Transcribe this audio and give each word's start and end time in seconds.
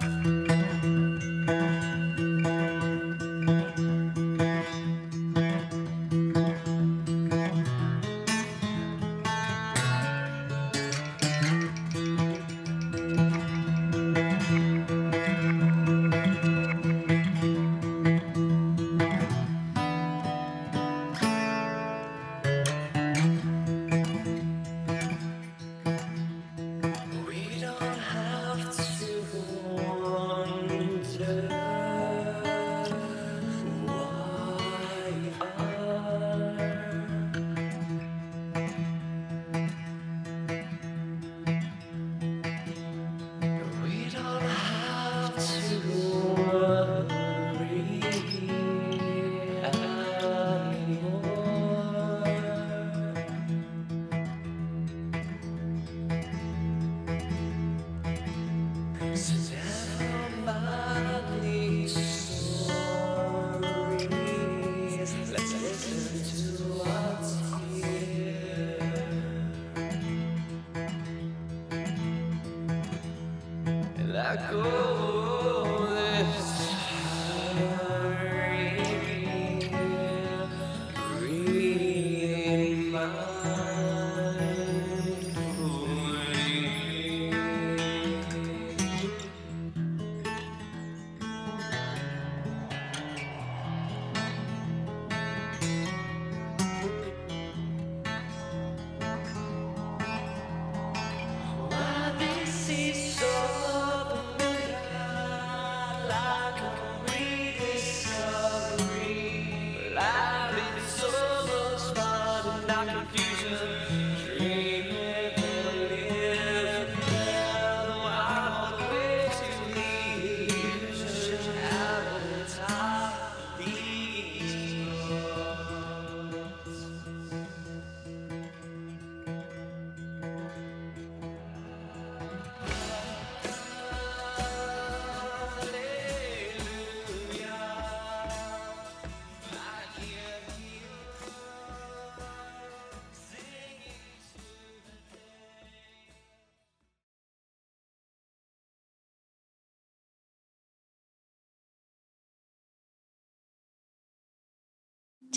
We 0.00 0.47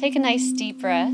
Take 0.02 0.16
a 0.16 0.20
nice 0.20 0.52
deep 0.52 0.82
breath. 0.82 1.12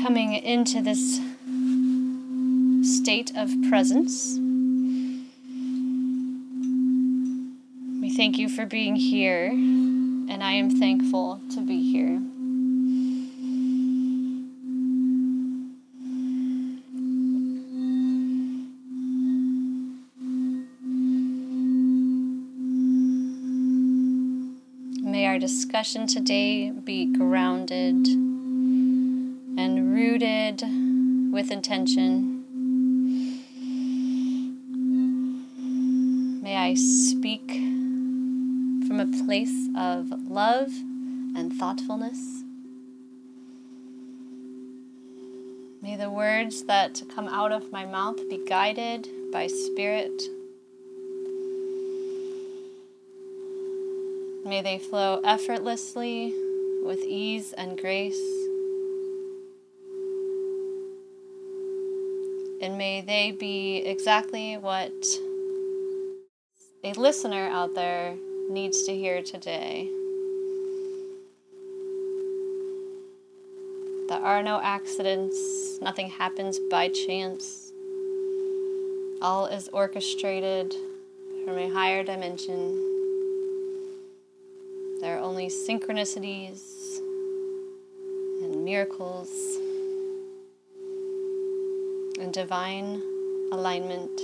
Coming 0.00 0.34
into 0.34 0.80
this 0.80 1.20
state 2.96 3.32
of 3.36 3.50
presence. 3.68 4.38
We 8.00 8.14
thank 8.14 8.38
you 8.38 8.48
for 8.48 8.64
being 8.64 8.94
here, 8.94 9.48
and 9.48 10.40
I 10.40 10.52
am 10.52 10.70
thankful 10.70 11.40
to 11.50 11.60
be 11.62 11.82
here. 11.82 12.03
Discussion 25.74 26.06
today 26.06 26.70
be 26.70 27.04
grounded 27.04 28.06
and 28.06 29.92
rooted 29.92 30.62
with 31.32 31.50
intention. 31.50 32.44
May 36.44 36.56
I 36.56 36.74
speak 36.74 37.50
from 38.86 39.00
a 39.00 39.24
place 39.26 39.68
of 39.76 40.12
love 40.30 40.68
and 41.34 41.52
thoughtfulness. 41.52 42.44
May 45.82 45.96
the 45.96 46.08
words 46.08 46.62
that 46.66 47.02
come 47.12 47.26
out 47.26 47.50
of 47.50 47.72
my 47.72 47.84
mouth 47.84 48.20
be 48.30 48.40
guided 48.46 49.08
by 49.32 49.48
Spirit. 49.48 50.22
May 54.44 54.60
they 54.60 54.78
flow 54.78 55.22
effortlessly 55.24 56.34
with 56.84 57.02
ease 57.02 57.54
and 57.54 57.80
grace. 57.80 58.20
And 62.60 62.76
may 62.76 63.00
they 63.00 63.32
be 63.32 63.78
exactly 63.78 64.58
what 64.58 64.92
a 66.84 66.92
listener 66.92 67.48
out 67.48 67.74
there 67.74 68.16
needs 68.50 68.82
to 68.82 68.94
hear 68.94 69.22
today. 69.22 69.88
There 74.08 74.20
are 74.22 74.42
no 74.42 74.60
accidents, 74.62 75.78
nothing 75.80 76.10
happens 76.10 76.58
by 76.70 76.90
chance. 76.90 77.72
All 79.22 79.46
is 79.46 79.70
orchestrated 79.70 80.74
from 81.46 81.56
a 81.56 81.70
higher 81.70 82.04
dimension. 82.04 82.93
There 85.04 85.18
are 85.18 85.20
only 85.20 85.48
synchronicities 85.48 86.98
and 88.40 88.64
miracles 88.64 89.28
and 92.18 92.32
divine 92.32 93.02
alignment. 93.52 94.22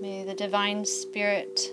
May 0.00 0.22
the 0.22 0.34
divine 0.36 0.84
spirit 0.84 1.72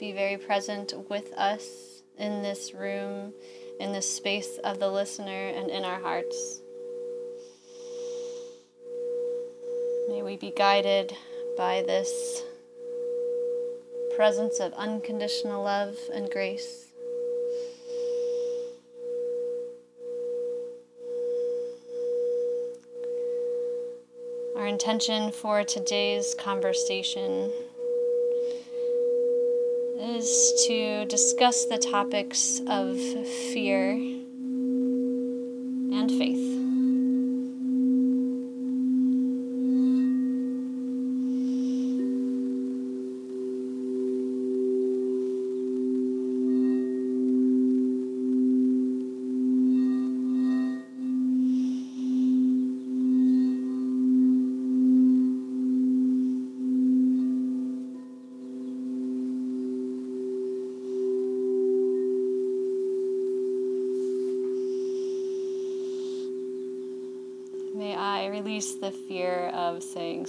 be 0.00 0.12
very 0.12 0.38
present 0.38 0.94
with 1.10 1.34
us 1.34 2.02
in 2.16 2.40
this 2.42 2.72
room, 2.72 3.34
in 3.78 3.92
the 3.92 4.00
space 4.00 4.56
of 4.64 4.80
the 4.80 4.88
listener, 4.88 5.48
and 5.48 5.68
in 5.68 5.84
our 5.84 6.00
hearts. 6.00 6.62
May 10.08 10.22
we 10.22 10.38
be 10.38 10.50
guided 10.50 11.14
by 11.58 11.82
this 11.82 12.42
presence 14.16 14.58
of 14.58 14.72
unconditional 14.72 15.62
love 15.62 15.98
and 16.10 16.30
grace. 16.30 16.86
Our 24.56 24.66
intention 24.66 25.30
for 25.30 25.62
today's 25.64 26.34
conversation 26.34 27.52
is 30.00 30.64
to 30.68 31.04
discuss 31.04 31.66
the 31.66 31.76
topics 31.76 32.62
of 32.66 32.98
fear 33.52 33.90
and 35.92 36.10
faith. 36.10 36.37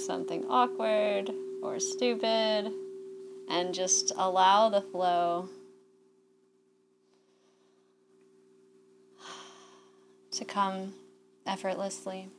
Something 0.05 0.45
awkward 0.49 1.29
or 1.61 1.79
stupid 1.79 2.71
and 3.49 3.73
just 3.73 4.13
allow 4.15 4.69
the 4.69 4.81
flow 4.81 5.49
to 10.31 10.45
come 10.45 10.93
effortlessly. 11.45 12.29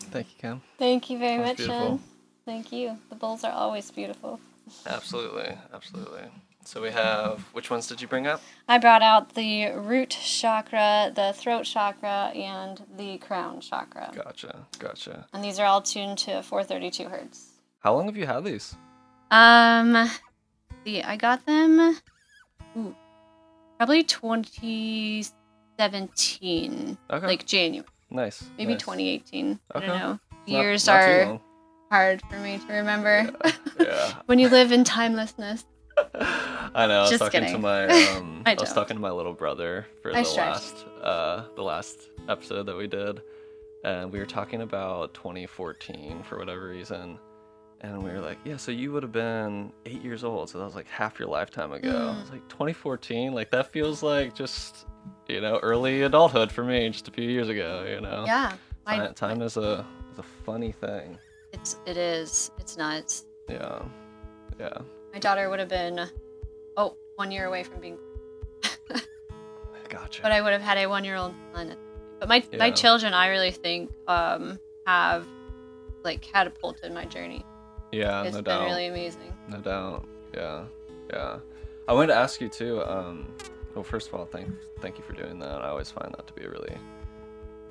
Thank 0.00 0.28
you, 0.28 0.34
Kim. 0.38 0.62
Thank 0.78 1.10
you 1.10 1.18
very 1.18 1.38
much, 1.38 1.56
beautiful. 1.58 1.98
Shen. 1.98 2.00
Thank 2.44 2.72
you. 2.72 2.98
The 3.08 3.14
bowls 3.14 3.44
are 3.44 3.52
always 3.52 3.90
beautiful. 3.90 4.40
Absolutely, 4.86 5.56
absolutely. 5.72 6.22
So 6.64 6.80
we 6.80 6.90
have 6.90 7.40
which 7.52 7.70
ones 7.70 7.86
did 7.88 8.00
you 8.00 8.06
bring 8.08 8.26
up? 8.26 8.40
I 8.68 8.78
brought 8.78 9.02
out 9.02 9.34
the 9.34 9.72
root 9.72 10.10
chakra, 10.10 11.12
the 11.14 11.32
throat 11.34 11.64
chakra, 11.64 12.30
and 12.34 12.80
the 12.96 13.18
crown 13.18 13.60
chakra. 13.60 14.10
Gotcha, 14.14 14.66
gotcha. 14.78 15.26
And 15.32 15.42
these 15.44 15.58
are 15.58 15.66
all 15.66 15.82
tuned 15.82 16.18
to 16.18 16.42
432 16.42 17.08
hertz. 17.08 17.48
How 17.80 17.94
long 17.94 18.06
have 18.06 18.16
you 18.16 18.26
had 18.26 18.44
these? 18.44 18.76
Um, 19.30 20.08
see, 20.84 21.02
I 21.02 21.16
got 21.16 21.44
them 21.46 21.96
ooh, 22.76 22.94
probably 23.78 24.04
2017, 24.04 26.98
Okay, 27.10 27.26
like 27.26 27.44
January, 27.46 27.86
nice. 28.10 28.44
maybe 28.56 28.74
nice. 28.74 28.82
2018. 28.82 29.58
I 29.74 29.78
Okay. 29.78 29.86
don't 29.86 29.98
know. 29.98 30.18
Years 30.46 30.86
not 30.86 31.02
too 31.02 31.10
are 31.10 31.40
hard 31.90 32.22
for 32.30 32.36
me 32.36 32.58
to 32.58 32.72
remember 32.72 33.30
Yeah, 33.80 34.12
when 34.26 34.38
you 34.38 34.48
live 34.48 34.70
in 34.72 34.84
timelessness. 34.84 35.64
I 36.74 36.86
know. 36.86 36.98
I 36.98 37.00
was 37.02 37.10
Just 37.10 37.22
talking 37.22 37.40
to 37.40 37.46
kidding. 37.46 37.60
my 37.60 37.84
um, 38.16 38.42
I 38.46 38.52
I, 38.52 38.56
was 38.58 38.72
talking 38.72 38.96
to 38.96 39.00
my 39.00 39.10
little 39.10 39.34
brother 39.34 39.86
for 40.02 40.14
I 40.16 40.22
the 40.22 40.28
last 40.30 40.86
uh 41.02 41.44
the 41.54 41.62
last 41.62 42.08
episode 42.28 42.64
that 42.66 42.76
we 42.76 42.86
did, 42.86 43.20
and 43.84 44.10
we 44.12 44.18
were 44.18 44.26
talking 44.26 44.62
about 44.62 45.12
2014 45.14 46.22
for 46.22 46.38
whatever 46.38 46.68
reason, 46.68 47.18
and 47.82 48.02
we 48.02 48.10
were 48.10 48.20
like, 48.20 48.38
yeah, 48.44 48.56
so 48.56 48.70
you 48.72 48.92
would 48.92 49.02
have 49.02 49.12
been 49.12 49.72
eight 49.86 50.02
years 50.02 50.24
old, 50.24 50.48
so 50.50 50.58
that 50.58 50.64
was 50.64 50.74
like 50.74 50.88
half 50.88 51.18
your 51.18 51.28
lifetime 51.28 51.72
ago. 51.72 51.88
Mm. 51.92 52.14
I 52.16 52.20
was 52.20 52.30
like 52.30 52.48
2014, 52.48 53.32
like 53.32 53.50
that 53.50 53.70
feels 53.72 54.02
like 54.02 54.34
just 54.34 54.86
you 55.28 55.40
know 55.40 55.58
early 55.62 56.02
adulthood 56.02 56.50
for 56.50 56.64
me, 56.64 56.88
just 56.90 57.08
a 57.08 57.10
few 57.10 57.28
years 57.28 57.48
ago. 57.48 57.84
You 57.88 58.00
know, 58.00 58.24
Yeah, 58.26 58.52
time, 58.86 59.14
time 59.14 59.42
is 59.42 59.56
a 59.56 59.84
is 60.12 60.18
a 60.18 60.22
funny 60.44 60.72
thing. 60.72 61.18
it's 61.52 61.76
it 61.86 61.96
is. 61.98 62.50
It's 62.58 62.76
nuts. 62.78 63.26
Yeah, 63.48 63.82
yeah. 64.58 64.78
My 65.12 65.18
daughter 65.18 65.50
would 65.50 65.58
have 65.58 65.68
been, 65.68 66.08
oh, 66.76 66.96
one 67.16 67.30
year 67.30 67.46
away 67.46 67.62
from 67.62 67.80
being, 67.80 67.98
Gotcha. 69.88 70.22
but 70.22 70.32
I 70.32 70.40
would 70.40 70.52
have 70.52 70.62
had 70.62 70.78
a 70.78 70.86
one-year-old 70.86 71.34
son. 71.54 71.76
But 72.18 72.28
my 72.28 72.42
my 72.58 72.70
children, 72.70 73.12
I 73.14 73.28
really 73.28 73.50
think, 73.50 73.90
um, 74.08 74.58
have 74.86 75.26
like 76.02 76.20
catapulted 76.22 76.92
my 76.92 77.04
journey. 77.04 77.44
yeah, 77.92 78.22
It's 78.22 78.34
no 78.34 78.42
been 78.42 78.58
doubt. 78.58 78.64
really 78.66 78.86
amazing. 78.86 79.32
No 79.48 79.58
doubt. 79.58 80.06
Yeah. 80.34 80.64
Yeah. 81.12 81.38
I 81.88 81.92
wanted 81.92 82.08
to 82.08 82.14
ask 82.16 82.40
you 82.40 82.48
too. 82.48 82.82
Um, 82.84 83.28
well, 83.74 83.84
first 83.84 84.08
of 84.08 84.14
all, 84.14 84.24
thank 84.24 84.48
thank 84.80 84.98
you 84.98 85.04
for 85.04 85.12
doing 85.12 85.38
that. 85.40 85.62
I 85.62 85.68
always 85.68 85.90
find 85.90 86.12
that 86.16 86.26
to 86.26 86.32
be 86.32 86.44
a 86.44 86.48
really 86.50 86.76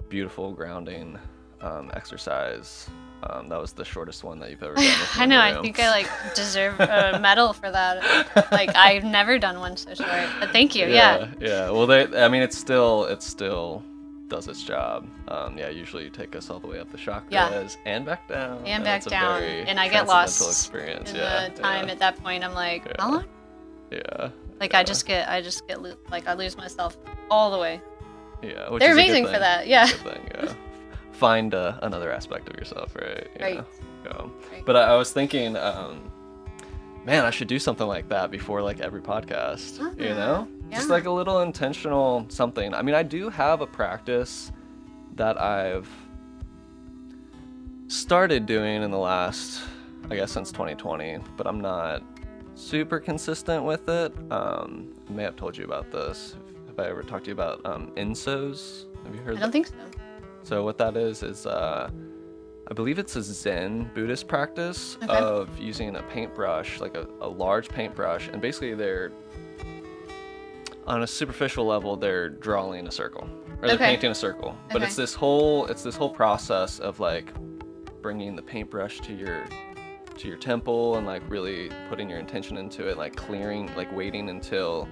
beautiful, 0.09 0.51
grounding 0.51 1.17
um, 1.61 1.89
exercise. 1.93 2.87
Um, 3.23 3.49
that 3.49 3.61
was 3.61 3.73
the 3.73 3.85
shortest 3.85 4.23
one 4.23 4.39
that 4.39 4.49
you've 4.49 4.63
ever 4.63 4.73
done. 4.75 4.95
I 5.15 5.25
know. 5.25 5.39
I 5.39 5.61
think 5.61 5.79
I 5.79 5.89
like 5.91 6.07
deserve 6.35 6.79
a 6.79 7.19
medal 7.21 7.53
for 7.53 7.69
that. 7.71 8.51
Like 8.51 8.75
I've 8.75 9.03
never 9.03 9.37
done 9.37 9.59
one 9.59 9.77
so 9.77 9.93
short. 9.93 10.09
But 10.39 10.49
thank 10.51 10.75
you. 10.75 10.87
Yeah. 10.87 11.27
Yeah. 11.39 11.69
Well, 11.69 11.85
they. 11.87 12.07
I 12.23 12.27
mean, 12.29 12.41
it's 12.41 12.57
still 12.57 13.05
it 13.05 13.21
still 13.21 13.83
does 14.27 14.47
its 14.47 14.63
job. 14.63 15.07
Um, 15.27 15.57
yeah. 15.57 15.69
Usually, 15.69 16.03
you 16.05 16.09
take 16.09 16.35
us 16.35 16.49
all 16.49 16.59
the 16.59 16.67
way 16.67 16.79
up 16.79 16.91
the 16.91 16.97
chakras 16.97 17.25
Yeah. 17.29 17.65
and 17.85 18.05
back 18.05 18.27
down. 18.27 18.65
And 18.65 18.83
back 18.83 19.03
down, 19.05 19.43
and 19.43 19.79
I 19.79 19.87
get 19.87 20.07
lost 20.07 20.41
Experience. 20.41 21.11
In 21.11 21.17
yeah. 21.17 21.49
the 21.49 21.61
time 21.61 21.87
yeah, 21.87 21.91
at 21.93 21.99
that 21.99 22.17
point, 22.23 22.43
I'm 22.43 22.53
like, 22.53 22.85
Yeah. 22.85 22.93
how 22.99 23.11
long? 23.11 23.25
yeah. 23.91 24.29
Like 24.59 24.73
yeah, 24.73 24.79
I 24.79 24.83
just 24.83 25.05
get, 25.05 25.27
I 25.27 25.41
just 25.41 25.67
get, 25.67 25.81
lo- 25.81 25.95
like 26.11 26.27
I 26.27 26.33
lose 26.33 26.55
myself 26.55 26.95
all 27.29 27.51
the 27.51 27.57
way. 27.57 27.81
Yeah. 28.43 28.69
Which 28.69 28.79
They're 28.79 28.91
is 28.91 28.97
a 28.97 29.01
good 29.01 29.09
amazing 29.09 29.25
for 29.25 29.39
that. 29.39 29.67
Yeah. 29.67 29.85
Thing, 29.87 30.21
yeah. 30.33 30.53
Find 31.21 31.53
uh, 31.53 31.77
another 31.83 32.11
aspect 32.11 32.49
of 32.49 32.55
yourself, 32.55 32.95
right? 32.95 33.27
Yeah. 33.35 33.43
Right. 33.45 33.65
Yeah. 34.05 34.11
Right. 34.51 34.65
But 34.65 34.75
I, 34.75 34.81
I 34.93 34.95
was 34.95 35.11
thinking, 35.13 35.55
um, 35.55 36.11
man, 37.05 37.25
I 37.25 37.29
should 37.29 37.47
do 37.47 37.59
something 37.59 37.85
like 37.85 38.09
that 38.09 38.31
before 38.31 38.63
like 38.63 38.79
every 38.79 39.01
podcast. 39.01 39.77
You 39.99 40.07
Uh-huh. 40.07 40.15
know, 40.15 40.47
just 40.71 40.89
like 40.89 41.05
a 41.05 41.11
little 41.11 41.41
intentional 41.41 42.25
something. 42.29 42.73
I 42.73 42.81
mean, 42.81 42.95
I 42.95 43.03
do 43.03 43.29
have 43.29 43.61
a 43.61 43.67
practice 43.67 44.51
that 45.15 45.39
I've 45.39 45.87
started 47.87 48.47
doing 48.47 48.81
in 48.81 48.89
the 48.89 48.97
last, 48.97 49.61
I 50.09 50.15
guess, 50.15 50.31
since 50.31 50.51
2020, 50.51 51.19
but 51.37 51.45
I'm 51.45 51.61
not 51.61 52.01
super 52.55 52.99
consistent 52.99 53.63
with 53.63 53.87
it. 53.89 54.11
Um, 54.31 54.87
I 55.07 55.11
may 55.13 55.23
have 55.23 55.35
told 55.35 55.55
you 55.55 55.65
about 55.65 55.91
this. 55.91 56.35
Have 56.65 56.79
I 56.79 56.89
ever 56.89 57.03
talked 57.03 57.25
to 57.25 57.29
you 57.29 57.33
about 57.35 57.63
um, 57.65 57.91
ensos? 57.95 58.85
Have 59.05 59.13
you 59.13 59.21
heard 59.21 59.33
I 59.33 59.35
that? 59.35 59.41
don't 59.41 59.51
think 59.51 59.67
so. 59.67 59.73
So 60.43 60.63
what 60.63 60.77
that 60.79 60.97
is 60.97 61.23
is 61.23 61.45
uh, 61.45 61.89
I 62.67 62.73
believe 62.73 62.99
it's 62.99 63.15
a 63.15 63.21
Zen 63.23 63.89
Buddhist 63.93 64.27
practice 64.27 64.97
Okay. 65.03 65.17
of 65.17 65.57
using 65.59 65.95
a 65.95 66.03
paintbrush, 66.03 66.79
like 66.79 66.95
a, 66.95 67.07
a 67.21 67.27
large 67.27 67.69
paintbrush, 67.69 68.27
and 68.29 68.41
basically 68.41 68.73
they're 68.73 69.11
on 70.87 71.03
a 71.03 71.07
superficial 71.07 71.65
level 71.65 71.95
they're 71.95 72.27
drawing 72.29 72.87
a 72.87 72.91
circle 72.91 73.27
or 73.61 73.67
they're 73.67 73.75
Okay. 73.75 73.85
painting 73.85 74.11
a 74.11 74.15
circle. 74.15 74.55
But 74.69 74.77
Okay. 74.77 74.85
it's 74.85 74.95
this 74.95 75.13
whole 75.13 75.65
it's 75.67 75.83
this 75.83 75.95
whole 75.95 76.09
process 76.09 76.79
of 76.79 76.99
like 76.99 77.31
bringing 78.01 78.35
the 78.35 78.41
paintbrush 78.41 78.99
to 79.01 79.13
your 79.13 79.45
to 80.17 80.27
your 80.27 80.37
temple 80.37 80.97
and 80.97 81.05
like 81.07 81.21
really 81.29 81.69
putting 81.89 82.09
your 82.09 82.19
intention 82.19 82.57
into 82.57 82.87
it, 82.87 82.97
like 82.97 83.15
clearing, 83.15 83.69
like 83.75 83.95
waiting 83.95 84.29
until 84.29 84.87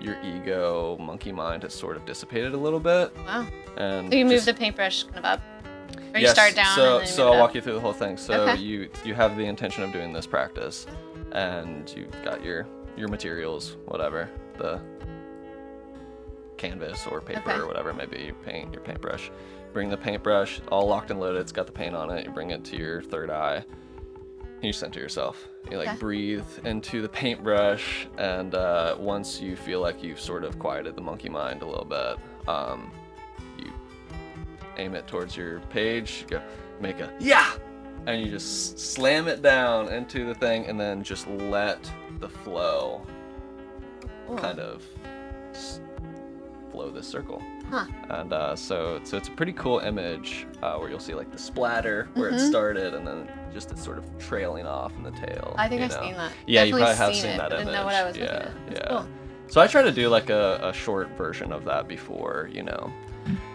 your 0.00 0.16
ego 0.22 0.96
monkey 0.98 1.32
mind 1.32 1.62
has 1.62 1.74
sort 1.74 1.96
of 1.96 2.04
dissipated 2.06 2.54
a 2.54 2.56
little 2.56 2.80
bit 2.80 3.14
Wow. 3.26 3.46
and 3.76 4.10
So 4.12 4.18
you 4.18 4.24
move 4.24 4.44
the 4.44 4.54
paintbrush 4.54 5.04
kind 5.04 5.18
of 5.18 5.24
up, 5.24 5.40
or 6.14 6.18
you 6.18 6.26
Yes, 6.26 6.32
start 6.32 6.54
down 6.54 6.74
So, 6.76 6.82
and 6.98 7.00
then 7.00 7.08
you 7.08 7.14
so 7.14 7.28
I'll 7.28 7.34
it 7.34 7.40
walk 7.40 7.54
you 7.54 7.60
through 7.60 7.74
the 7.74 7.80
whole 7.80 7.92
thing. 7.92 8.16
So 8.16 8.34
Okay. 8.34 8.60
you 8.60 8.88
you 9.04 9.14
have 9.14 9.36
the 9.36 9.44
intention 9.44 9.82
of 9.82 9.92
doing 9.92 10.12
this 10.12 10.26
practice, 10.26 10.86
and 11.32 11.92
you've 11.96 12.22
got 12.24 12.44
your 12.44 12.66
your 12.96 13.08
materials, 13.08 13.76
whatever 13.86 14.28
the 14.56 14.80
canvas 16.56 17.06
or 17.06 17.20
paper 17.20 17.50
Okay. 17.50 17.60
or 17.60 17.66
whatever 17.66 17.90
it 17.90 17.96
may 17.96 18.06
be, 18.06 18.24
your 18.24 18.34
paint, 18.34 18.72
your 18.72 18.82
paintbrush. 18.82 19.30
Bring 19.72 19.88
the 19.90 19.96
paintbrush, 19.96 20.60
all 20.72 20.86
locked 20.88 21.10
and 21.10 21.20
loaded. 21.20 21.40
It's 21.40 21.52
got 21.52 21.66
the 21.66 21.72
paint 21.72 21.94
on 21.94 22.10
it. 22.10 22.24
You 22.24 22.32
bring 22.32 22.50
it 22.50 22.64
to 22.64 22.76
your 22.76 23.02
third 23.02 23.30
eye. 23.30 23.64
You 24.60 24.72
center 24.72 24.98
yourself. 25.00 25.48
You 25.70 25.78
like 25.78 25.88
Okay. 25.88 25.96
breathe 25.98 26.44
into 26.64 27.00
the 27.02 27.08
paintbrush, 27.08 28.08
and 28.18 28.54
uh, 28.54 28.96
once 28.98 29.40
you 29.40 29.54
feel 29.54 29.80
like 29.80 30.02
you've 30.02 30.20
sort 30.20 30.42
of 30.44 30.58
quieted 30.58 30.96
the 30.96 31.00
monkey 31.00 31.28
mind 31.28 31.62
a 31.62 31.66
little 31.66 31.84
bit, 31.84 32.16
um, 32.48 32.90
you 33.58 33.70
aim 34.76 34.94
it 34.94 35.06
towards 35.06 35.36
your 35.36 35.60
page, 35.70 36.24
go 36.28 36.40
make 36.80 36.98
a 37.00 37.12
yeah, 37.20 37.52
and 38.06 38.20
you 38.20 38.30
just 38.30 38.78
slam 38.78 39.28
it 39.28 39.42
down 39.42 39.88
into 39.92 40.24
the 40.24 40.34
thing, 40.34 40.66
and 40.66 40.78
then 40.80 41.02
just 41.04 41.28
let 41.28 41.88
the 42.18 42.28
flow 42.28 43.02
kind 44.38 44.58
of 44.58 44.82
s- 45.50 45.80
flow 46.72 46.90
this 46.90 47.06
circle. 47.06 47.40
Huh. 47.70 47.86
And 48.08 48.32
uh, 48.32 48.56
so, 48.56 49.00
so 49.04 49.16
it's 49.16 49.28
a 49.28 49.32
pretty 49.32 49.52
cool 49.52 49.78
image 49.80 50.46
uh, 50.62 50.76
where 50.76 50.88
you'll 50.88 51.00
see 51.00 51.14
like 51.14 51.30
the 51.30 51.38
splatter 51.38 52.08
where 52.14 52.28
it 52.30 52.34
Mhm. 52.34 52.48
started, 52.48 52.94
and 52.94 53.06
then 53.06 53.28
just 53.52 53.70
it's 53.70 53.84
sort 53.84 53.98
of 53.98 54.04
trailing 54.18 54.66
off 54.66 54.92
in 54.96 55.02
the 55.02 55.10
tail. 55.10 55.54
I 55.58 55.68
think 55.68 55.82
I've 55.82 55.90
know? 55.90 56.00
seen 56.02 56.14
that. 56.14 56.32
Yeah, 56.46 56.62
you 56.62 56.72
Definitely 56.72 56.80
probably 56.80 56.96
have 56.96 57.14
seen 57.14 57.22
seen 57.22 57.30
it, 57.32 57.36
that 57.38 57.52
image. 57.52 57.66
Didn't 57.66 57.74
know 57.74 57.84
what 57.84 57.94
I 57.94 58.04
was 58.04 58.16
yeah, 58.16 58.22
looking 58.24 58.38
at. 58.38 58.66
That's 58.68 58.80
yeah. 58.80 58.88
cool. 58.88 59.08
So 59.48 59.60
I 59.60 59.66
try 59.66 59.82
to 59.82 59.92
do 59.92 60.08
like 60.08 60.30
a, 60.30 60.60
a 60.62 60.72
short 60.72 61.10
version 61.16 61.52
of 61.52 61.64
that 61.64 61.88
before, 61.88 62.50
you 62.52 62.62
know, 62.62 62.92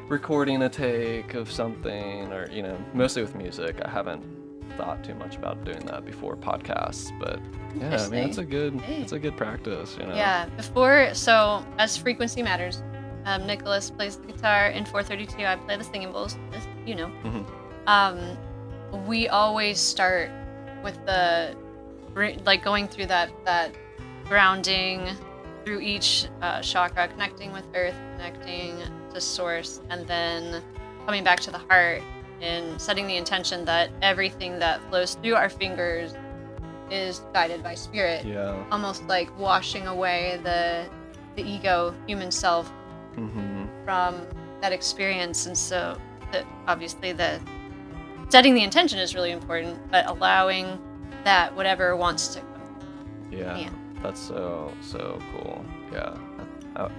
recording 0.09 0.61
a 0.63 0.69
take 0.69 1.33
of 1.35 1.51
something 1.51 2.31
or, 2.33 2.49
you 2.51 2.63
know, 2.63 2.77
mostly 2.93 3.21
with 3.21 3.35
music. 3.35 3.79
I 3.83 3.89
haven't 3.89 4.23
thought 4.77 5.03
too 5.03 5.13
much 5.15 5.35
about 5.35 5.63
doing 5.63 5.85
that 5.85 6.03
before 6.03 6.35
podcasts, 6.35 7.11
but 7.19 7.39
yeah, 7.79 8.03
I 8.03 8.09
mean 8.09 8.23
it's 8.27 8.39
a 8.39 8.45
good 8.45 8.81
it's 8.87 9.11
a 9.11 9.19
good 9.19 9.37
practice, 9.37 9.95
you 9.99 10.05
know. 10.07 10.15
Yeah, 10.15 10.47
before, 10.57 11.13
so 11.13 11.63
as 11.77 11.95
frequency 11.95 12.41
matters, 12.41 12.81
um, 13.25 13.45
Nicholas 13.47 13.89
plays 13.89 14.17
the 14.17 14.27
guitar 14.27 14.67
in 14.67 14.85
432. 14.85 15.45
I 15.45 15.55
play 15.55 15.77
the 15.77 15.83
singing 15.83 16.11
bowls, 16.11 16.37
you 16.85 16.95
know. 16.95 17.07
Mhm. 17.23 17.45
Um, 17.87 18.37
we 19.07 19.27
always 19.29 19.79
start 19.79 20.29
with 20.83 21.03
the, 21.05 21.55
like 22.45 22.63
going 22.63 22.87
through 22.87 23.07
that 23.07 23.29
that 23.45 23.71
grounding 24.25 25.09
through 25.65 25.79
each 25.79 26.27
uh, 26.41 26.61
chakra, 26.61 27.07
connecting 27.07 27.51
with 27.53 27.63
earth, 27.75 27.95
connecting 28.17 28.77
to 29.13 29.21
source, 29.21 29.81
and 29.89 30.05
then 30.07 30.61
coming 31.05 31.23
back 31.23 31.39
to 31.41 31.51
the 31.51 31.57
heart 31.69 32.01
and 32.41 32.79
setting 32.81 33.07
the 33.07 33.15
intention 33.15 33.63
that 33.65 33.89
everything 34.01 34.59
that 34.59 34.81
flows 34.89 35.15
through 35.23 35.35
our 35.35 35.49
fingers 35.49 36.13
is 36.91 37.21
guided 37.33 37.63
by 37.63 37.73
spirit 37.73 38.25
Yeah. 38.25 38.53
almost 38.71 39.07
like 39.07 39.29
washing 39.39 39.87
away 39.87 40.39
the 40.43 40.85
the 41.35 41.43
ego 41.49 41.93
human 42.07 42.29
self 42.31 42.71
hmm 43.15 43.65
from 43.85 44.25
that 44.61 44.71
experience 44.71 45.45
and 45.45 45.57
so 45.57 45.97
the, 46.31 46.45
obviously 46.67 47.11
the 47.11 47.39
setting 48.29 48.53
the 48.55 48.63
intention 48.63 48.97
is 48.97 49.13
really 49.13 49.31
important 49.31 49.77
but 49.91 50.05
allowing 50.07 50.79
that 51.23 51.53
whatever 51.55 51.95
wants 51.95 52.27
to 52.29 52.39
come 52.39 52.49
Yeah. 53.31 53.57
Yeah. 53.57 53.69
That's 54.01 54.19
so 54.19 54.71
so 54.81 55.17
cool. 55.31 55.63
Yeah. 55.91 56.15
I, 56.75 56.89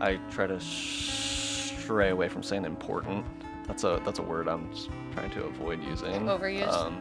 I 0.00 0.16
try 0.30 0.46
to 0.48 0.58
stray 0.60 2.10
away 2.10 2.28
from 2.28 2.42
saying 2.42 2.64
important. 2.64 3.24
That's 3.66 3.84
a 3.84 4.00
that's 4.04 4.18
a 4.18 4.22
word 4.22 4.48
I'm 4.48 4.68
trying 5.12 5.30
to 5.30 5.44
avoid 5.44 5.82
using. 5.84 6.26
Overused? 6.26 6.72
Um, 6.72 7.00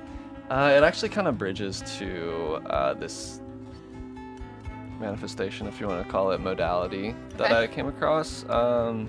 uh, 0.49 0.73
it 0.77 0.83
actually 0.83 1.09
kind 1.09 1.27
of 1.27 1.37
bridges 1.39 1.83
to 1.97 2.61
uh, 2.67 2.93
this 2.93 3.41
manifestation, 4.99 5.67
if 5.67 5.79
you 5.79 5.87
want 5.87 6.05
to 6.05 6.11
call 6.11 6.31
it, 6.31 6.39
modality 6.41 7.15
that 7.37 7.51
Okay. 7.51 7.63
I 7.63 7.67
came 7.67 7.87
across 7.87 8.47
um, 8.49 9.07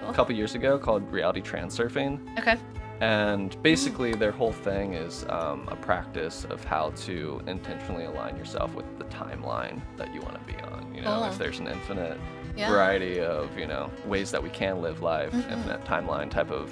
Cool. 0.00 0.10
a 0.10 0.14
couple 0.14 0.34
years 0.34 0.54
ago 0.54 0.78
called 0.78 1.10
reality 1.12 1.40
transurfing. 1.40 2.18
okay 2.38 2.56
And 3.00 3.60
basically, 3.62 4.12
their 4.14 4.30
whole 4.32 4.52
thing 4.52 4.94
is 4.94 5.24
um, 5.28 5.68
a 5.68 5.76
practice 5.76 6.44
of 6.50 6.62
how 6.64 6.90
to 7.06 7.40
intentionally 7.46 8.04
align 8.04 8.36
yourself 8.36 8.74
with 8.74 8.86
the 8.98 9.04
timeline 9.06 9.80
that 9.96 10.12
you 10.14 10.20
want 10.20 10.34
to 10.34 10.52
be 10.52 10.58
on. 10.62 10.92
You 10.94 11.02
know, 11.02 11.14
Cool. 11.20 11.24
if 11.24 11.38
there's 11.38 11.58
an 11.60 11.66
infinite 11.68 12.18
Yeah. 12.56 12.68
variety 12.70 13.18
of 13.20 13.56
you 13.58 13.66
know 13.66 13.90
ways 14.06 14.30
that 14.30 14.42
we 14.42 14.50
can 14.50 14.82
live 14.82 15.00
life, 15.02 15.32
Mhm. 15.32 15.50
infinite 15.52 15.84
timeline 15.84 16.30
type 16.30 16.50
of 16.50 16.70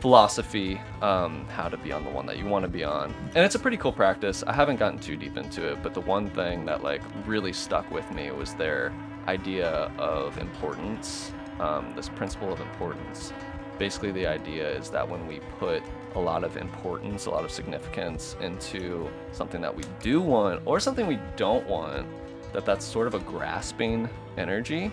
philosophy, 0.00 0.80
um, 1.02 1.46
how 1.46 1.68
to 1.68 1.76
be 1.76 1.92
on 1.92 2.04
the 2.04 2.10
one 2.10 2.26
that 2.26 2.38
you 2.38 2.44
want 2.44 2.62
to 2.62 2.68
be 2.68 2.84
on. 2.84 3.14
And 3.34 3.44
it's 3.44 3.54
a 3.54 3.58
pretty 3.58 3.76
cool 3.76 3.92
practice. 3.92 4.44
I 4.46 4.52
haven't 4.52 4.76
gotten 4.76 4.98
too 4.98 5.16
deep 5.16 5.36
into 5.36 5.66
it, 5.72 5.82
but 5.82 5.94
the 5.94 6.00
one 6.00 6.28
thing 6.30 6.64
that 6.66 6.82
like 6.82 7.02
really 7.26 7.52
stuck 7.52 7.90
with 7.90 8.10
me 8.12 8.30
was 8.30 8.54
their 8.54 8.92
idea 9.26 9.90
of 9.98 10.38
importance, 10.38 11.32
um, 11.60 11.92
this 11.96 12.08
principle 12.08 12.52
of 12.52 12.60
importance. 12.60 13.32
Basically, 13.78 14.12
the 14.12 14.26
idea 14.26 14.70
is 14.70 14.90
that 14.90 15.06
when 15.08 15.26
we 15.26 15.40
put 15.58 15.82
a 16.14 16.20
lot 16.20 16.44
of 16.44 16.56
importance, 16.56 17.26
a 17.26 17.30
lot 17.30 17.44
of 17.44 17.50
significance 17.50 18.36
into 18.40 19.08
something 19.32 19.60
that 19.60 19.74
we 19.74 19.82
do 20.00 20.20
want 20.20 20.62
or 20.64 20.80
something 20.80 21.06
we 21.06 21.18
don't 21.36 21.66
want, 21.66 22.06
that 22.52 22.64
that's 22.64 22.86
sort 22.86 23.06
of 23.06 23.14
a 23.14 23.18
grasping 23.18 24.08
energy. 24.38 24.90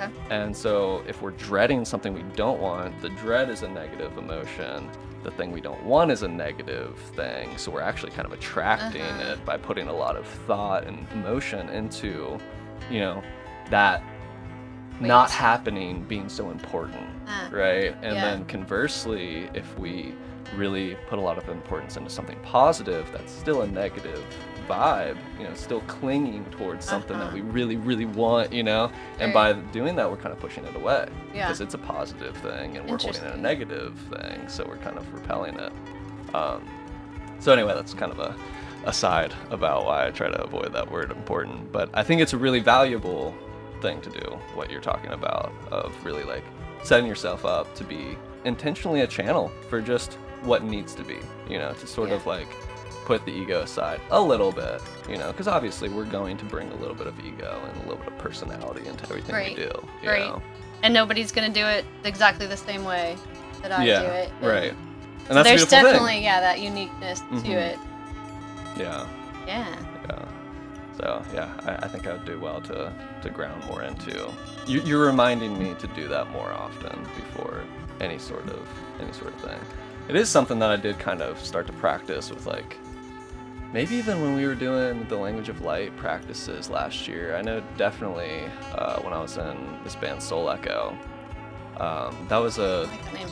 Okay 0.00 0.10
And 0.30 0.56
so, 0.56 1.02
if 1.08 1.22
we're 1.22 1.30
dreading 1.32 1.84
something 1.84 2.12
we 2.14 2.24
don't 2.34 2.60
want, 2.60 3.00
the 3.00 3.10
dread 3.10 3.50
is 3.50 3.62
a 3.62 3.68
negative 3.68 4.16
emotion. 4.18 4.88
The 5.22 5.30
thing 5.32 5.50
we 5.50 5.60
don't 5.60 5.82
want 5.84 6.10
is 6.12 6.22
a 6.22 6.28
negative 6.28 6.98
thing. 7.16 7.56
So, 7.58 7.70
we're 7.72 7.80
actually 7.80 8.12
kind 8.12 8.26
of 8.26 8.32
attracting 8.32 9.02
Uh-huh. 9.02 9.32
it 9.32 9.44
by 9.44 9.56
putting 9.56 9.88
a 9.88 9.92
lot 9.92 10.16
of 10.16 10.26
thought 10.46 10.84
and 10.86 11.06
emotion 11.12 11.68
into, 11.70 12.38
you 12.90 13.00
know, 13.00 13.22
that 13.70 14.02
not 15.00 15.30
happening 15.30 16.02
being 16.08 16.28
so 16.28 16.50
important, 16.50 17.06
Ah, 17.28 17.48
right? 17.52 17.94
And 18.02 18.16
yeah. 18.16 18.22
then 18.22 18.44
conversely, 18.46 19.50
if 19.52 19.78
we 19.78 20.14
really 20.54 20.96
put 21.08 21.18
a 21.18 21.22
lot 21.22 21.36
of 21.38 21.48
importance 21.48 21.96
into 21.96 22.08
something 22.08 22.38
positive 22.42 23.10
that's 23.12 23.32
still 23.32 23.62
a 23.62 23.66
negative 23.66 24.22
vibe, 24.68 25.16
you 25.38 25.44
know, 25.44 25.54
still 25.54 25.80
clinging 25.82 26.44
towards 26.46 26.84
something 26.84 27.16
that 27.18 27.26
Uh-huh. 27.26 27.34
we 27.36 27.40
really, 27.42 27.76
really 27.76 28.04
want, 28.04 28.52
you 28.52 28.62
know, 28.62 28.90
and 29.20 29.32
by 29.32 29.52
doing 29.52 29.96
that, 29.96 30.10
we're 30.10 30.16
kind 30.16 30.32
of 30.32 30.40
pushing 30.40 30.64
it 30.64 30.74
away 30.76 31.08
Yeah. 31.34 31.46
because 31.46 31.60
it's 31.60 31.74
a 31.74 31.78
positive 31.78 32.36
thing 32.38 32.76
and 32.76 32.88
we're 32.88 32.98
holding 32.98 33.22
it 33.22 33.34
a 33.34 33.38
negative 33.38 33.94
thing, 34.12 34.48
so 34.48 34.64
we're 34.68 34.76
kind 34.78 34.98
of 34.98 35.12
repelling 35.14 35.54
it. 35.58 35.72
Um, 36.34 36.62
so 37.38 37.52
anyway, 37.52 37.74
that's 37.74 37.94
kind 37.94 38.12
of 38.12 38.18
a 38.18 38.34
aside 38.84 39.34
about 39.50 39.84
why 39.84 40.06
I 40.06 40.10
try 40.10 40.28
to 40.28 40.40
avoid 40.42 40.72
that 40.72 40.90
word 40.90 41.10
important, 41.10 41.72
but 41.72 41.90
I 41.92 42.02
think 42.04 42.20
it's 42.20 42.32
a 42.34 42.38
really 42.38 42.60
valuable 42.60 43.34
thing 43.82 44.00
to 44.02 44.10
do 44.10 44.38
what 44.54 44.70
you're 44.70 44.80
talking 44.80 45.10
about 45.10 45.52
of 45.72 45.92
really 46.04 46.22
like 46.22 46.44
setting 46.84 47.06
yourself 47.06 47.44
up 47.44 47.74
to 47.74 47.84
be 47.84 48.16
intentionally 48.44 49.00
a 49.00 49.06
channel 49.06 49.50
for 49.68 49.80
just 49.80 50.14
what 50.42 50.62
needs 50.62 50.94
to 50.94 51.02
be, 51.02 51.18
you 51.48 51.58
know, 51.58 51.72
to 51.74 51.86
sort 51.86 52.10
Yeah. 52.10 52.14
of 52.16 52.26
like 52.26 52.46
put 53.06 53.24
the 53.24 53.30
ego 53.32 53.60
aside 53.62 54.00
a 54.10 54.20
little 54.20 54.50
bit, 54.52 54.82
you 55.08 55.16
know, 55.16 55.28
because 55.30 55.46
obviously 55.48 55.88
we're 55.88 56.04
going 56.04 56.36
to 56.36 56.44
bring 56.44 56.68
a 56.72 56.74
little 56.76 56.94
bit 56.94 57.06
of 57.06 57.18
ego 57.24 57.62
and 57.66 57.76
a 57.76 57.80
little 57.88 57.96
bit 58.04 58.08
of 58.08 58.18
personality 58.18 58.86
into 58.86 59.04
everything 59.04 59.34
Right, 59.34 59.56
we 59.56 59.62
do, 59.64 59.70
you 60.02 60.10
right. 60.10 60.26
know. 60.26 60.42
and 60.82 60.92
nobody's 60.92 61.30
gonna 61.32 61.48
do 61.48 61.64
it 61.64 61.84
exactly 62.04 62.46
the 62.46 62.56
same 62.56 62.84
way 62.84 63.16
that 63.62 63.70
i 63.72 63.84
yeah, 63.84 64.00
do 64.02 64.06
it 64.08 64.32
and 64.40 64.48
right. 64.50 64.72
And 64.72 65.28
so 65.28 65.34
that's 65.34 65.48
a 65.48 65.50
there's 65.52 65.66
definitely 65.70 66.14
thing. 66.14 66.24
yeah 66.24 66.40
that 66.40 66.60
uniqueness 66.60 67.20
to 67.20 67.26
Mhm. 67.26 67.48
it 67.50 67.78
Yeah. 68.76 69.06
yeah 69.46 69.76
Yeah. 70.08 70.24
So 70.98 71.22
yeah, 71.34 71.48
I, 71.66 71.84
I 71.84 71.88
think 71.88 72.06
I 72.06 72.12
would 72.12 72.24
do 72.24 72.38
well 72.40 72.60
to 72.62 72.92
to 73.22 73.30
ground 73.30 73.62
more 73.66 73.82
into. 73.82 74.30
You, 74.66 74.80
you're 74.82 75.04
reminding 75.06 75.58
me 75.58 75.74
to 75.78 75.86
do 75.88 76.08
that 76.08 76.28
more 76.30 76.50
often 76.52 77.06
before 77.14 77.62
any 78.00 78.18
sort 78.18 78.46
of 78.48 78.66
any 79.00 79.12
sort 79.12 79.34
of 79.34 79.40
thing. 79.42 79.58
It 80.08 80.16
is 80.16 80.28
something 80.28 80.58
that 80.60 80.70
I 80.70 80.76
did 80.76 80.98
kind 80.98 81.20
of 81.22 81.38
start 81.44 81.66
to 81.66 81.72
practice 81.74 82.30
with 82.30 82.46
like 82.46 82.76
maybe 83.72 83.96
even 83.96 84.20
when 84.20 84.34
we 84.34 84.46
were 84.46 84.54
doing 84.54 85.06
the 85.08 85.16
language 85.16 85.48
of 85.48 85.60
light 85.60 85.96
practices 85.96 86.70
last 86.70 87.08
year. 87.08 87.36
I 87.36 87.42
know 87.42 87.62
definitely 87.76 88.44
uh, 88.72 89.00
when 89.00 89.12
I 89.12 89.20
was 89.20 89.36
in 89.36 89.78
this 89.84 89.96
band 89.96 90.22
Soul 90.22 90.50
Echo. 90.50 90.96
Um, 91.78 92.16
that 92.28 92.38
was 92.38 92.58
a. 92.58 92.88
like 93.12 93.26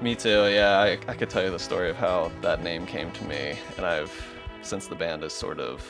me 0.00 0.14
too. 0.14 0.48
Yeah, 0.48 0.78
I, 0.78 0.98
I 1.08 1.14
could 1.14 1.30
tell 1.30 1.42
you 1.42 1.50
the 1.50 1.58
story 1.58 1.88
of 1.88 1.96
how 1.96 2.30
that 2.42 2.62
name 2.62 2.86
came 2.86 3.10
to 3.12 3.24
me, 3.24 3.56
and 3.76 3.86
I've 3.86 4.12
since 4.62 4.86
the 4.86 4.94
band 4.94 5.22
has 5.22 5.32
sort 5.32 5.60
of 5.60 5.86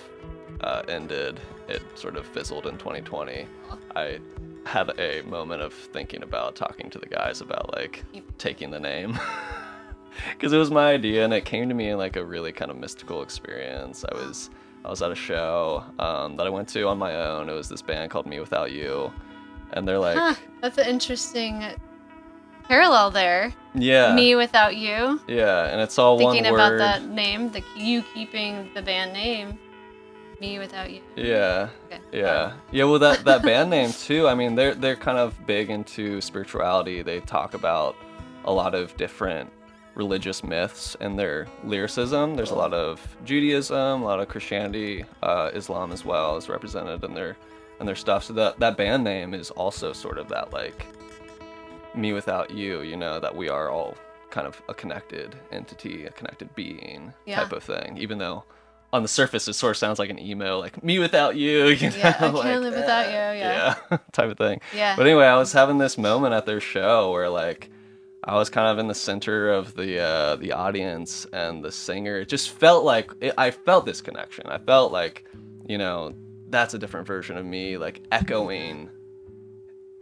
uh, 0.60 0.82
ended, 0.88 1.40
it 1.68 1.82
sort 1.98 2.16
of 2.16 2.26
fizzled 2.26 2.66
in 2.66 2.76
2020. 2.78 3.46
I 3.94 4.20
had 4.64 4.98
a 4.98 5.22
moment 5.22 5.62
of 5.62 5.72
thinking 5.72 6.22
about 6.22 6.56
talking 6.56 6.90
to 6.90 6.98
the 6.98 7.06
guys 7.06 7.40
about 7.40 7.74
like 7.74 8.04
taking 8.38 8.70
the 8.70 8.80
name. 8.80 9.18
Because 10.32 10.52
it 10.52 10.58
was 10.58 10.70
my 10.70 10.92
idea, 10.92 11.24
and 11.24 11.32
it 11.32 11.44
came 11.44 11.68
to 11.68 11.74
me 11.74 11.90
in 11.90 11.98
like 11.98 12.16
a 12.16 12.24
really 12.24 12.52
kind 12.52 12.70
of 12.70 12.76
mystical 12.76 13.22
experience. 13.22 14.04
I 14.10 14.14
was 14.14 14.50
I 14.84 14.90
was 14.90 15.02
at 15.02 15.10
a 15.10 15.14
show 15.14 15.84
um, 15.98 16.36
that 16.36 16.46
I 16.46 16.50
went 16.50 16.68
to 16.70 16.86
on 16.88 16.98
my 16.98 17.14
own. 17.14 17.48
It 17.48 17.54
was 17.54 17.68
this 17.68 17.82
band 17.82 18.10
called 18.10 18.26
Me 18.26 18.40
Without 18.40 18.72
You, 18.72 19.12
and 19.72 19.86
they're 19.86 19.98
like, 19.98 20.16
huh, 20.16 20.34
that's 20.60 20.78
an 20.78 20.86
interesting 20.86 21.64
parallel 22.68 23.10
there 23.12 23.54
yeah, 23.74 24.14
me 24.14 24.34
without 24.34 24.76
you 24.76 25.20
yeah, 25.28 25.68
and 25.68 25.80
it's 25.80 25.98
all 25.98 26.18
thinking 26.18 26.44
one 26.44 26.52
word. 26.52 26.78
Thinking 26.78 26.86
about 26.86 27.00
that 27.00 27.08
name, 27.08 27.50
the 27.50 27.62
you 27.76 28.02
keeping 28.14 28.70
the 28.74 28.82
band 28.82 29.12
name, 29.12 29.58
me 30.40 30.58
without 30.58 30.90
you. 30.90 31.00
Yeah. 31.16 31.68
Okay. 31.86 32.00
Yeah. 32.12 32.54
Yeah, 32.70 32.84
well 32.84 32.98
that 32.98 33.24
that 33.24 33.42
band 33.42 33.70
name 33.70 33.92
too. 33.92 34.28
I 34.28 34.34
mean, 34.34 34.54
they're 34.54 34.74
they're 34.74 34.96
kind 34.96 35.18
of 35.18 35.34
big 35.46 35.70
into 35.70 36.20
spirituality. 36.20 37.02
They 37.02 37.20
talk 37.20 37.54
about 37.54 37.96
a 38.44 38.52
lot 38.52 38.74
of 38.74 38.96
different 38.96 39.50
religious 39.96 40.44
myths 40.44 40.94
in 41.00 41.16
their 41.16 41.48
lyricism. 41.64 42.36
There's 42.36 42.50
a 42.52 42.54
lot 42.54 42.72
of 42.74 43.00
Judaism, 43.24 44.02
a 44.02 44.04
lot 44.04 44.20
of 44.20 44.28
Christianity, 44.28 45.04
uh, 45.22 45.50
Islam 45.54 45.90
as 45.90 46.04
well 46.04 46.36
is 46.36 46.48
represented 46.48 47.02
in 47.02 47.14
their 47.14 47.36
in 47.80 47.86
their 47.86 47.96
stuff. 47.96 48.24
So 48.24 48.32
that 48.34 48.60
that 48.60 48.76
band 48.76 49.02
name 49.02 49.34
is 49.34 49.50
also 49.50 49.92
sort 49.92 50.18
of 50.18 50.28
that 50.28 50.52
like 50.52 50.86
me 51.94 52.12
without 52.12 52.50
you, 52.50 52.82
you 52.82 52.96
know, 52.96 53.18
that 53.18 53.34
we 53.34 53.48
are 53.48 53.70
all 53.70 53.96
kind 54.30 54.46
of 54.46 54.60
a 54.68 54.74
connected 54.74 55.34
entity, 55.50 56.04
a 56.04 56.10
connected 56.10 56.54
being 56.54 57.12
Yeah. 57.24 57.36
type 57.42 57.52
of 57.52 57.62
thing. 57.62 57.96
Even 57.98 58.18
though 58.18 58.44
on 58.92 59.02
the 59.02 59.08
surface 59.08 59.48
it 59.48 59.54
sort 59.54 59.70
of 59.72 59.76
sounds 59.78 59.98
like 59.98 60.10
an 60.10 60.18
emo, 60.18 60.58
like 60.58 60.82
me 60.84 60.98
without 60.98 61.36
you, 61.36 61.66
you 61.80 61.88
know, 61.90 61.96
Yeah, 61.96 62.08
I 62.08 62.12
can't 62.12 62.34
like, 62.34 62.60
live 62.60 62.74
without 62.74 63.06
eh, 63.06 63.32
you, 63.32 63.38
yeah. 63.40 63.74
yeah, 63.90 63.98
type 64.12 64.30
of 64.30 64.36
thing. 64.36 64.60
Yeah. 64.74 64.94
But 64.94 65.06
anyway, 65.06 65.24
I 65.24 65.36
was 65.38 65.52
having 65.52 65.78
this 65.78 65.96
moment 65.96 66.34
at 66.34 66.44
their 66.44 66.60
show 66.60 67.10
where 67.12 67.30
like 67.30 67.70
I 68.26 68.34
was 68.36 68.50
kind 68.50 68.66
of 68.68 68.78
in 68.78 68.88
the 68.88 68.94
center 68.94 69.50
of 69.52 69.74
the 69.74 70.00
uh, 70.00 70.36
the 70.36 70.52
audience, 70.52 71.26
and 71.32 71.62
the 71.64 71.70
singer. 71.72 72.18
It 72.18 72.28
just 72.28 72.50
felt 72.50 72.84
like 72.84 73.10
it, 73.20 73.34
I 73.38 73.50
felt 73.52 73.86
this 73.86 74.00
connection. 74.00 74.46
I 74.48 74.58
felt 74.58 74.92
like, 74.92 75.24
you 75.66 75.78
know, 75.78 76.12
that's 76.50 76.74
a 76.74 76.78
different 76.78 77.06
version 77.06 77.36
of 77.36 77.46
me, 77.46 77.76
like 77.78 78.02
echoing 78.12 78.90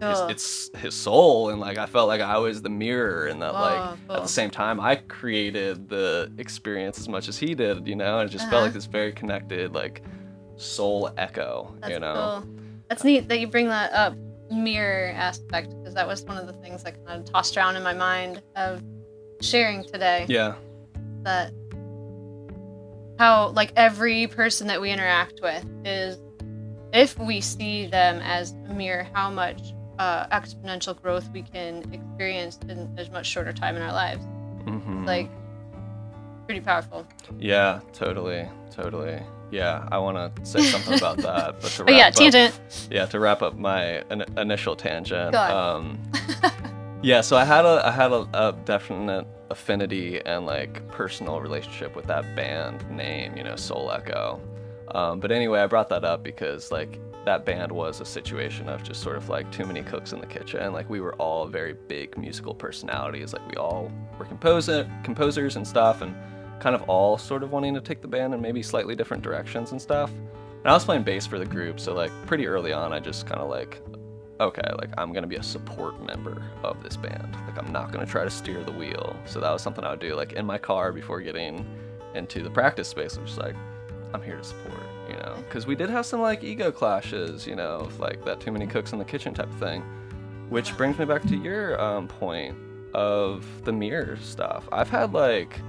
Cool. 0.01 0.11
it's, 0.11 0.23
it's 0.29 0.71
his 0.81 0.93
soul 0.93 1.49
and 1.51 1.61
like 1.61 1.79
i 1.79 1.87
felt 1.87 2.09
like 2.09 2.21
i 2.21 2.37
was 2.37 2.61
the 2.61 2.69
mirror 2.69 3.27
and 3.27 3.41
that 3.41 3.55
like 3.55 3.81
at 4.11 4.23
the 4.23 4.29
same 4.29 4.51
time 4.51 4.79
i 4.81 4.97
created 4.97 5.89
the 5.89 6.31
experience 6.37 6.99
as 6.99 7.09
much 7.09 7.29
as 7.29 7.39
he 7.39 7.55
did 7.55 7.87
you 7.87 7.95
know 7.95 8.19
and 8.19 8.29
it 8.29 8.33
just 8.33 8.43
Uh-huh. 8.47 8.51
felt 8.51 8.63
like 8.65 8.73
this 8.75 8.87
very 8.87 9.13
connected 9.13 9.73
like 9.73 10.03
soul 10.57 11.11
echo 11.17 11.75
That's 11.81 11.93
you 11.95 12.01
know 12.01 12.43
cool. 12.43 12.55
That's 12.89 13.05
neat 13.05 13.29
that 13.29 13.39
you 13.39 13.47
bring 13.47 13.69
that 13.69 13.93
up, 13.93 14.15
mirror 14.55 15.13
aspect, 15.17 15.71
because 15.79 15.95
that 15.95 16.07
was 16.07 16.23
one 16.25 16.37
of 16.39 16.47
the 16.47 16.53
things 16.55 16.83
that 16.85 16.95
kind 17.07 17.21
of 17.21 17.31
tossed 17.33 17.57
around 17.57 17.77
in 17.77 17.83
my 17.83 17.95
mind 17.95 18.43
of 18.57 18.83
sharing 19.41 19.85
today. 19.85 20.27
yeah 20.29 20.55
That 21.23 21.53
how 23.19 23.49
like 23.49 23.73
every 23.77 24.27
person 24.27 24.67
that 24.69 24.81
we 24.81 24.91
interact 24.91 25.41
with 25.43 25.65
is, 25.85 26.19
if 26.93 27.19
we 27.19 27.41
see 27.41 27.87
them 27.87 28.21
as 28.23 28.53
a 28.69 28.75
mirror, 28.75 29.07
how 29.13 29.31
much 29.31 29.61
uh, 29.99 30.27
exponential 30.29 31.01
growth 31.01 31.29
we 31.33 31.43
can 31.43 31.83
experience 31.93 32.59
in 32.69 32.93
a 32.99 33.11
much 33.13 33.27
shorter 33.27 33.53
time 33.53 33.77
in 33.77 33.83
our 33.83 33.93
lives. 33.93 34.25
hmm 34.65 35.05
Like 35.05 35.31
pretty 36.47 36.61
powerful. 36.61 37.07
yeah 37.39 37.81
totally 37.93 38.49
totally 38.71 39.19
yeah 39.55 39.89
i 39.93 39.99
want 39.99 40.17
to 40.17 40.47
say 40.47 40.61
something 40.63 40.95
about 40.95 41.17
that 41.29 41.61
but 41.61 41.71
to 41.71 41.85
yeah, 41.89 41.99
wrap 42.05 42.09
up- 42.09 42.15
tangent. 42.15 42.61
yeah 42.91 43.07
to 43.07 43.19
wrap 43.21 43.41
up 43.43 43.57
my 43.57 44.01
in- 44.11 44.25
initial 44.39 44.75
tangent 44.77 45.35
um 45.35 45.99
yeah 47.03 47.21
so 47.21 47.37
i 47.37 47.45
had 47.45 47.65
a 47.65 47.83
i 47.87 47.91
had 47.91 48.11
a, 48.13 48.27
a 48.35 48.53
definite 48.65 49.27
affinity 49.51 50.21
and 50.27 50.47
like 50.47 50.87
personal 50.89 51.41
relationship 51.41 51.95
with 51.95 52.07
that 52.07 52.25
band 52.35 52.79
name 52.91 53.37
you 53.37 53.45
know 53.45 53.57
soul 53.57 53.91
echo. 53.93 54.41
Um, 54.99 55.21
but 55.21 55.31
anyway 55.31 55.61
i 55.61 55.67
brought 55.67 55.89
that 55.91 56.05
up 56.05 56.23
because 56.23 56.73
like 56.73 56.99
that 57.25 57.45
band 57.47 57.71
was 57.73 58.01
a 58.01 58.05
situation 58.05 58.69
of 58.69 58.83
just 58.83 59.01
sort 59.03 59.17
of 59.17 59.29
like 59.31 59.51
too 59.51 59.65
many 59.65 59.83
cooks 59.83 60.13
in 60.13 60.21
the 60.21 60.27
kitchen. 60.27 60.75
Like 60.75 60.91
we 60.91 61.01
were 61.01 61.15
all 61.15 61.47
very 61.47 61.73
big 61.73 62.19
musical 62.19 62.55
personalities. 62.55 63.33
Like 63.33 63.49
we 63.49 63.55
all 63.57 63.91
were 64.19 64.27
composer 64.27 64.87
composers 65.05 65.57
and 65.57 65.67
stuff 65.67 66.03
and 66.03 66.15
kind 66.65 66.75
of 66.75 66.83
all 66.89 67.19
sort 67.19 67.43
of 67.43 67.53
wanting 67.53 67.75
to 67.75 67.81
take 67.83 68.01
the 68.01 68.09
band 68.09 68.33
in 68.33 68.41
maybe 68.41 68.63
slightly 68.63 68.97
different 68.97 69.23
directions 69.23 69.73
and 69.73 69.83
stuff 69.83 70.11
and 70.11 70.67
i 70.67 70.73
was 70.73 70.83
playing 70.83 71.03
bass 71.03 71.27
for 71.27 71.39
the 71.39 71.45
group 71.45 71.79
so 71.79 71.93
like 71.93 72.11
pretty 72.27 72.47
early 72.47 72.73
on 72.73 72.91
i 72.91 72.99
just 72.99 73.27
kind 73.27 73.43
of 73.43 73.51
like 73.51 73.83
okay, 74.41 74.69
like 74.79 74.91
I'm 74.99 75.13
gonna 75.13 75.27
be 75.27 75.37
a 75.37 75.43
support 75.43 76.05
member 76.05 76.43
of 76.63 76.83
this 76.83 76.97
band. 76.97 77.37
Like 77.47 77.57
I'm 77.57 77.73
not 77.73 77.93
gonna 77.93 78.07
try 78.07 78.25
to 78.25 78.31
steer 78.31 78.65
the 78.65 78.73
wheel. 78.73 79.17
So 79.27 79.41
that 79.41 79.51
was 79.51 79.63
something 79.63 79.85
I 79.85 79.91
would 79.91 80.01
do 80.01 80.17
like 80.17 80.33
in 80.33 80.45
my 80.45 80.59
car 80.59 80.93
before 80.93 81.21
getting 81.21 81.65
into 82.15 82.43
the 82.43 82.51
practice 82.51 82.89
space, 82.89 83.17
which 83.17 83.31
is 83.31 83.39
like 83.39 83.55
I'm 84.13 84.23
here 84.23 84.37
to 84.37 84.45
support, 84.45 84.81
you 85.09 85.17
know, 85.17 85.37
because 85.47 85.67
we 85.67 85.75
did 85.75 85.91
have 85.91 86.07
some 86.07 86.21
like 86.21 86.43
ego 86.43 86.71
clashes, 86.71 87.47
you 87.47 87.57
know, 87.57 87.89
like 87.99 88.25
that 88.25 88.41
too 88.41 88.53
many 88.53 88.67
cooks 88.67 88.93
in 88.93 88.99
the 88.99 89.05
kitchen 89.05 89.35
type 89.35 89.51
of 89.51 89.59
thing. 89.59 89.83
Which 90.49 90.77
brings 90.77 90.99
me 90.99 91.05
back 91.05 91.23
to 91.23 91.37
your 91.37 91.81
um, 91.81 92.07
point 92.07 92.57
of 92.93 93.47
the 93.65 93.73
mirror 93.73 94.17
stuff. 94.21 94.69
I've 94.71 94.91
had 94.91 95.13
like 95.13 95.61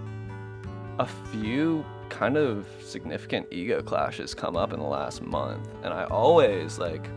a 1.00 1.06
few 1.06 1.86
kind 2.10 2.38
of 2.38 2.68
significant 2.82 3.48
ego 3.52 3.82
clashes 3.82 4.34
come 4.34 4.56
up 4.56 4.74
in 4.74 4.80
the 4.80 4.86
last 4.86 5.22
month, 5.22 5.68
and 5.84 5.94
I 5.94 6.06
always 6.06 6.78
like 6.80 7.08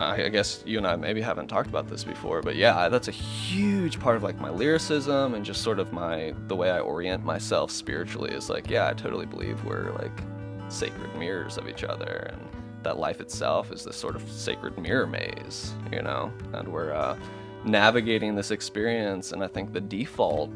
I 0.00 0.28
guess 0.28 0.62
you 0.66 0.78
and 0.78 0.86
I 0.86 0.96
maybe 0.96 1.20
haven't 1.20 1.46
talked 1.46 1.68
about 1.68 1.88
this 1.88 2.02
before, 2.02 2.42
but 2.42 2.56
yeah, 2.56 2.88
that's 2.88 3.06
a 3.06 3.12
huge 3.12 4.00
part 4.00 4.16
of 4.16 4.24
like 4.24 4.40
my 4.40 4.50
lyricism 4.50 5.34
and 5.34 5.44
just 5.44 5.62
sort 5.62 5.78
of 5.78 5.92
my 5.92 6.34
the 6.48 6.56
way 6.56 6.70
I 6.70 6.80
orient 6.80 7.24
myself 7.24 7.70
spiritually 7.70 8.32
is 8.32 8.50
like, 8.50 8.68
yeah, 8.68 8.88
I 8.88 8.92
totally 8.94 9.26
believe 9.26 9.64
we're 9.64 9.92
like 9.92 10.20
sacred 10.68 11.14
mirrors 11.16 11.58
of 11.58 11.68
each 11.68 11.84
other 11.84 12.30
and 12.32 12.42
that 12.82 12.98
life 12.98 13.20
itself 13.20 13.72
is 13.72 13.84
this 13.84 13.96
sort 13.96 14.16
of 14.16 14.28
sacred 14.30 14.76
mirror 14.78 15.06
maze, 15.06 15.72
you 15.92 16.02
know, 16.02 16.32
and 16.52 16.68
we're 16.68 16.92
uh, 16.92 17.16
navigating 17.64 18.34
this 18.34 18.50
experience. 18.50 19.32
And 19.32 19.42
I 19.42 19.46
think 19.46 19.72
the 19.72 19.80
default 19.80 20.50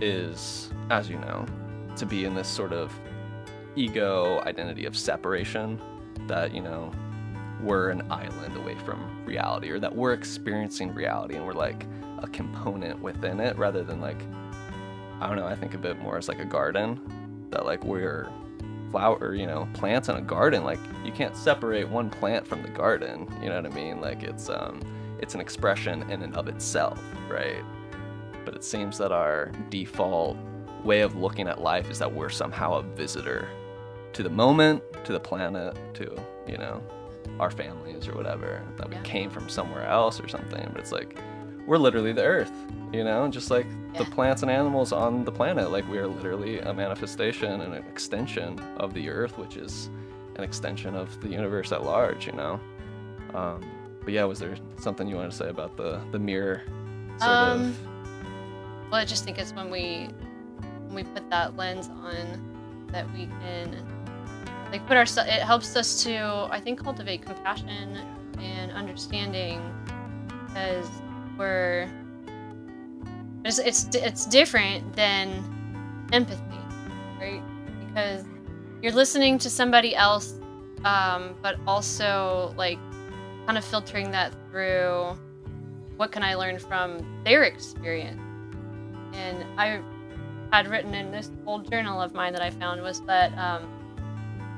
is, 0.00 0.70
as 0.90 1.08
you 1.08 1.18
know, 1.18 1.46
to 1.96 2.06
be 2.06 2.24
in 2.24 2.34
this 2.34 2.48
sort 2.48 2.72
of 2.72 2.98
ego 3.76 4.40
identity 4.40 4.86
of 4.86 4.96
separation 4.96 5.80
that, 6.26 6.54
you 6.54 6.62
know, 6.62 6.92
we're 7.62 7.90
an 7.90 8.02
island 8.10 8.56
away 8.56 8.74
from 8.84 9.24
reality 9.24 9.70
or 9.70 9.78
that 9.78 9.94
we're 9.94 10.12
experiencing 10.12 10.94
reality 10.94 11.36
and 11.36 11.46
we're 11.46 11.52
like 11.52 11.86
a 12.18 12.26
component 12.28 13.00
within 13.00 13.40
it 13.40 13.56
rather 13.56 13.82
than 13.82 14.00
like 14.00 14.22
I 15.20 15.26
don't 15.26 15.36
know, 15.36 15.46
I 15.46 15.54
think 15.54 15.74
of 15.74 15.84
it 15.84 16.00
more 16.00 16.16
as 16.16 16.28
like 16.28 16.38
a 16.38 16.46
garden 16.46 16.98
that 17.50 17.66
like 17.66 17.84
we're 17.84 18.30
flower, 18.90 19.34
you 19.34 19.46
know, 19.46 19.68
plants 19.74 20.08
in 20.08 20.16
a 20.16 20.22
garden 20.22 20.64
like 20.64 20.78
you 21.04 21.12
can't 21.12 21.36
separate 21.36 21.88
one 21.88 22.08
plant 22.10 22.46
from 22.46 22.62
the 22.62 22.68
garden, 22.68 23.28
you 23.42 23.48
know 23.50 23.56
what 23.56 23.70
I 23.70 23.74
mean? 23.74 24.00
Like 24.00 24.22
it's 24.22 24.48
um 24.48 24.80
it's 25.18 25.34
an 25.34 25.40
expression 25.40 26.02
in 26.10 26.22
and 26.22 26.34
of 26.34 26.48
itself, 26.48 27.02
right? 27.28 27.62
But 28.44 28.54
it 28.54 28.64
seems 28.64 28.98
that 28.98 29.12
our 29.12 29.50
default 29.68 30.36
way 30.84 31.00
of 31.02 31.14
looking 31.16 31.46
at 31.48 31.60
life 31.60 31.90
is 31.90 31.98
that 31.98 32.12
we're 32.12 32.30
somehow 32.30 32.74
a 32.74 32.82
visitor 32.82 33.48
to 34.14 34.22
the 34.22 34.30
moment, 34.30 34.82
to 35.04 35.12
the 35.12 35.20
planet, 35.20 35.76
to, 35.94 36.16
you 36.46 36.56
know, 36.58 36.82
our 37.38 37.50
families 37.50 38.08
or 38.08 38.14
whatever, 38.14 38.62
that 38.76 38.88
we 38.88 38.96
Yeah. 38.96 39.02
came 39.02 39.30
from 39.30 39.48
somewhere 39.48 39.86
else 39.86 40.20
or 40.20 40.28
something. 40.28 40.68
But 40.72 40.80
it's 40.80 40.92
like, 40.92 41.16
we're 41.66 41.78
literally 41.78 42.12
the 42.12 42.24
earth, 42.24 42.52
you 42.92 43.04
know, 43.04 43.28
just 43.28 43.50
like 43.50 43.66
the 43.96 44.04
plants 44.06 44.42
and 44.42 44.50
animals 44.50 44.92
on 44.92 45.24
the 45.24 45.30
planet. 45.32 45.70
Like, 45.70 45.88
we 45.88 45.98
are 45.98 46.08
literally 46.08 46.58
a 46.60 46.72
manifestation 46.72 47.60
and 47.60 47.74
an 47.74 47.84
extension 47.84 48.58
of 48.78 48.94
the 48.94 49.08
earth, 49.10 49.36
which 49.38 49.56
is 49.56 49.90
an 50.36 50.44
extension 50.44 50.94
of 50.96 51.20
the 51.20 51.28
universe 51.28 51.72
at 51.72 51.84
large, 51.84 52.26
you 52.26 52.32
know. 52.32 52.58
Um, 53.34 53.60
but 54.02 54.12
yeah, 54.14 54.24
was 54.24 54.38
there 54.38 54.56
something 54.78 55.06
you 55.06 55.16
wanted 55.16 55.32
to 55.32 55.36
say 55.36 55.48
about 55.50 55.76
the, 55.76 56.00
the 56.10 56.18
mirror 56.18 56.62
sort 57.18 57.30
Um, 57.38 57.60
of? 57.60 57.78
Well, 58.90 59.00
I 59.00 59.04
just 59.04 59.24
think 59.24 59.38
it's 59.38 59.52
when 59.52 59.70
we 59.70 60.08
when 60.86 60.94
we 60.94 61.04
put 61.04 61.30
that 61.30 61.56
lens 61.56 61.88
on 61.88 62.88
that 62.90 63.06
we 63.12 63.26
can 63.26 63.76
like 64.72 64.84
put 64.86 64.96
ourselves. 64.96 65.30
It 65.30 65.42
helps 65.42 65.76
us 65.76 66.02
to 66.04 66.48
I 66.50 66.60
think 66.60 66.82
cultivate 66.82 67.22
compassion 67.22 67.96
and 68.40 68.72
understanding 68.72 69.60
because 70.46 70.88
we're 71.38 71.88
it's 73.44 73.58
it's 73.58 73.94
it's 73.94 74.26
different 74.26 74.94
than 74.96 76.08
empathy, 76.12 76.42
right? 77.20 77.42
Because 77.86 78.24
you're 78.82 78.92
listening 78.92 79.38
to 79.38 79.50
somebody 79.50 79.94
else, 79.94 80.34
um, 80.84 81.36
but 81.42 81.56
also 81.66 82.52
like 82.56 82.78
kind 83.46 83.56
of 83.56 83.64
filtering 83.64 84.10
that 84.10 84.34
through 84.50 85.16
what 85.96 86.10
can 86.10 86.22
I 86.22 86.34
learn 86.34 86.58
from 86.58 87.22
their 87.24 87.44
experience. 87.44 88.20
And 89.14 89.44
I 89.58 89.80
had 90.52 90.68
written 90.68 90.94
in 90.94 91.10
this 91.10 91.30
old 91.46 91.70
journal 91.70 92.00
of 92.00 92.14
mine 92.14 92.32
that 92.32 92.42
I 92.42 92.50
found 92.50 92.82
was 92.82 93.00
that 93.02 93.36
um, 93.38 93.62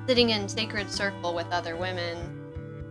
sitting 0.07 0.31
in 0.31 0.49
sacred 0.49 0.91
circle 0.91 1.35
with 1.35 1.47
other 1.51 1.77
women, 1.77 2.39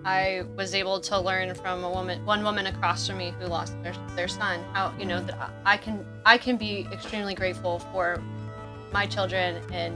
I 0.03 0.43
was 0.55 0.73
able 0.73 0.99
to 1.01 1.19
learn 1.19 1.53
from 1.53 1.83
a 1.83 1.89
woman, 1.89 2.25
one 2.25 2.43
woman 2.43 2.65
across 2.67 3.07
from 3.07 3.17
me 3.17 3.33
who 3.39 3.45
lost 3.45 3.75
their, 3.83 3.93
their 4.15 4.27
son, 4.27 4.63
how 4.73 4.93
you 4.97 5.05
know 5.05 5.21
that 5.21 5.51
I- 5.65 5.77
can 5.77 6.05
I 6.25 6.37
can 6.37 6.57
be 6.57 6.87
extremely 6.91 7.35
grateful 7.35 7.79
for 7.79 8.21
my 8.91 9.05
children 9.05 9.61
and 9.71 9.95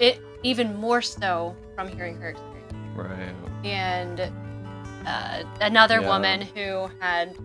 it 0.00 0.20
even 0.42 0.74
more 0.76 1.00
so 1.02 1.54
from 1.74 1.88
hearing 1.88 2.16
her 2.16 2.30
experience 2.30 2.72
Right. 2.96 3.34
and 3.64 4.20
uh, 5.06 5.42
another 5.60 6.00
Yeah. 6.00 6.08
woman 6.08 6.40
who 6.42 6.88
had 7.00 7.36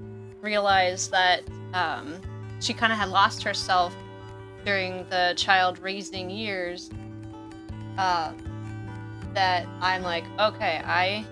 realized 0.42 1.12
that 1.12 1.42
um, 1.74 2.16
she 2.60 2.74
kind 2.74 2.92
of 2.92 3.00
had 3.00 3.10
lost 3.10 3.44
herself 3.44 3.96
during 4.66 5.08
the 5.10 5.34
child 5.38 5.80
raising 5.80 6.30
years. 6.30 6.90
Uh, 7.98 8.32
that 9.34 9.66
I'm 9.82 10.02
like, 10.02 10.24
okay, 10.40 10.82
I 10.86 11.26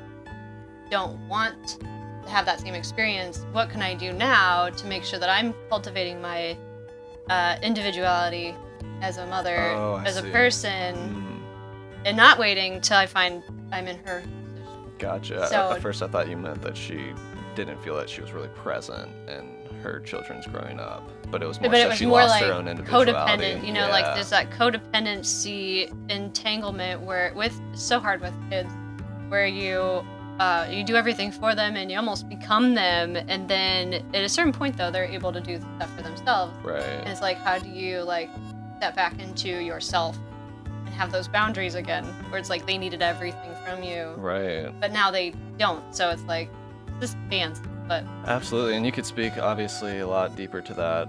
don't 0.92 1.18
want 1.28 1.80
to 2.24 2.30
have 2.30 2.46
that 2.46 2.60
same 2.60 2.74
experience. 2.76 3.46
What 3.52 3.70
can 3.70 3.82
I 3.82 3.96
do 3.96 4.14
now 4.14 4.70
to 4.70 4.86
make 4.88 5.04
sure 5.04 5.18
that 5.20 5.30
I'm 5.30 5.54
cultivating 5.70 6.22
my 6.22 6.56
uh, 7.30 7.58
individuality 7.64 8.54
as 9.02 9.18
a 9.18 9.26
mother, 9.28 9.58
Oh, 9.76 10.02
as 10.06 10.18
a 10.18 10.24
person, 10.24 10.96
Mm, 10.96 12.06
and 12.06 12.16
not 12.18 12.38
waiting 12.38 12.80
till 12.82 12.98
I 12.98 13.06
find 13.06 13.42
I'm 13.72 13.88
in 13.88 13.98
her 14.06 14.22
position? 14.22 14.92
gotcha. 15.00 15.48
So- 15.48 15.72
At 15.72 15.82
first, 15.82 16.02
I 16.04 16.08
thought 16.08 16.30
you 16.30 16.38
meant 16.38 16.62
that 16.62 16.78
she 16.78 17.14
didn't 17.56 17.82
feel 17.84 17.96
that 17.96 18.10
she 18.10 18.22
was 18.22 18.32
really 18.32 18.50
present 18.50 19.10
in 19.28 19.58
her 19.82 20.00
children's 20.02 20.46
growing 20.48 20.80
up, 20.80 21.10
but 21.30 21.44
it 21.44 21.48
was 21.48 21.60
more 21.60 21.70
but 21.70 21.78
so 21.78 21.86
it 21.86 21.90
was 21.90 21.98
she 21.98 22.06
more 22.06 22.20
lost 22.20 22.32
like 22.32 22.44
her 22.44 22.54
own 22.54 22.68
individuality. 22.68 23.12
codependent 23.12 23.66
you 23.66 23.74
know 23.74 23.88
like 23.90 24.06
there's 24.16 24.30
that 24.30 24.50
codependency 24.52 25.92
entanglement 26.10 27.02
where 27.02 27.34
with 27.36 27.60
so 27.74 28.00
hard 28.00 28.22
with 28.22 28.34
kids 28.50 28.72
where 29.30 29.48
you 29.48 30.06
uh, 30.40 30.68
you 30.70 30.84
do 30.84 30.96
everything 30.96 31.32
for 31.32 31.56
them 31.56 31.76
and 31.76 31.90
you 31.90 31.98
almost 31.98 32.30
become 32.30 32.76
them 32.76 33.16
and 33.16 33.50
then 33.50 33.94
at 34.14 34.24
a 34.24 34.30
certain 34.30 34.54
point 34.54 34.78
though 34.78 34.92
they're 34.92 35.06
able 35.06 35.34
to 35.34 35.42
do 35.42 35.58
stuff 35.78 35.92
for 35.96 36.04
themselves 36.04 36.54
and 36.58 36.66
right. 36.66 37.08
it's 37.08 37.22
like 37.22 37.38
how 37.38 37.58
do 37.58 37.68
you 37.68 38.02
like 38.02 38.30
step 38.78 38.96
back 38.96 39.20
into 39.20 39.50
yourself 39.50 40.18
and 40.86 40.94
have 40.94 41.12
those 41.12 41.28
boundaries 41.28 41.76
again, 41.76 42.06
where 42.30 42.40
it's 42.40 42.50
like 42.50 42.66
they 42.66 42.78
needed 42.78 43.02
everything 43.02 43.52
from 43.66 43.84
you, 43.84 44.14
Right. 44.18 44.72
but 44.80 44.92
now 44.92 45.12
they 45.12 45.34
don't. 45.58 45.84
So 45.94 46.10
it's 46.10 46.24
like 46.24 46.50
this 47.00 47.16
dance, 47.30 47.60
but 47.88 48.04
Absolutely, 48.26 48.76
and 48.76 48.86
you 48.86 48.92
could 48.92 49.06
speak 49.06 49.38
obviously 49.38 50.00
a 50.00 50.08
lot 50.08 50.36
deeper 50.36 50.62
to 50.62 50.74
that 50.76 51.08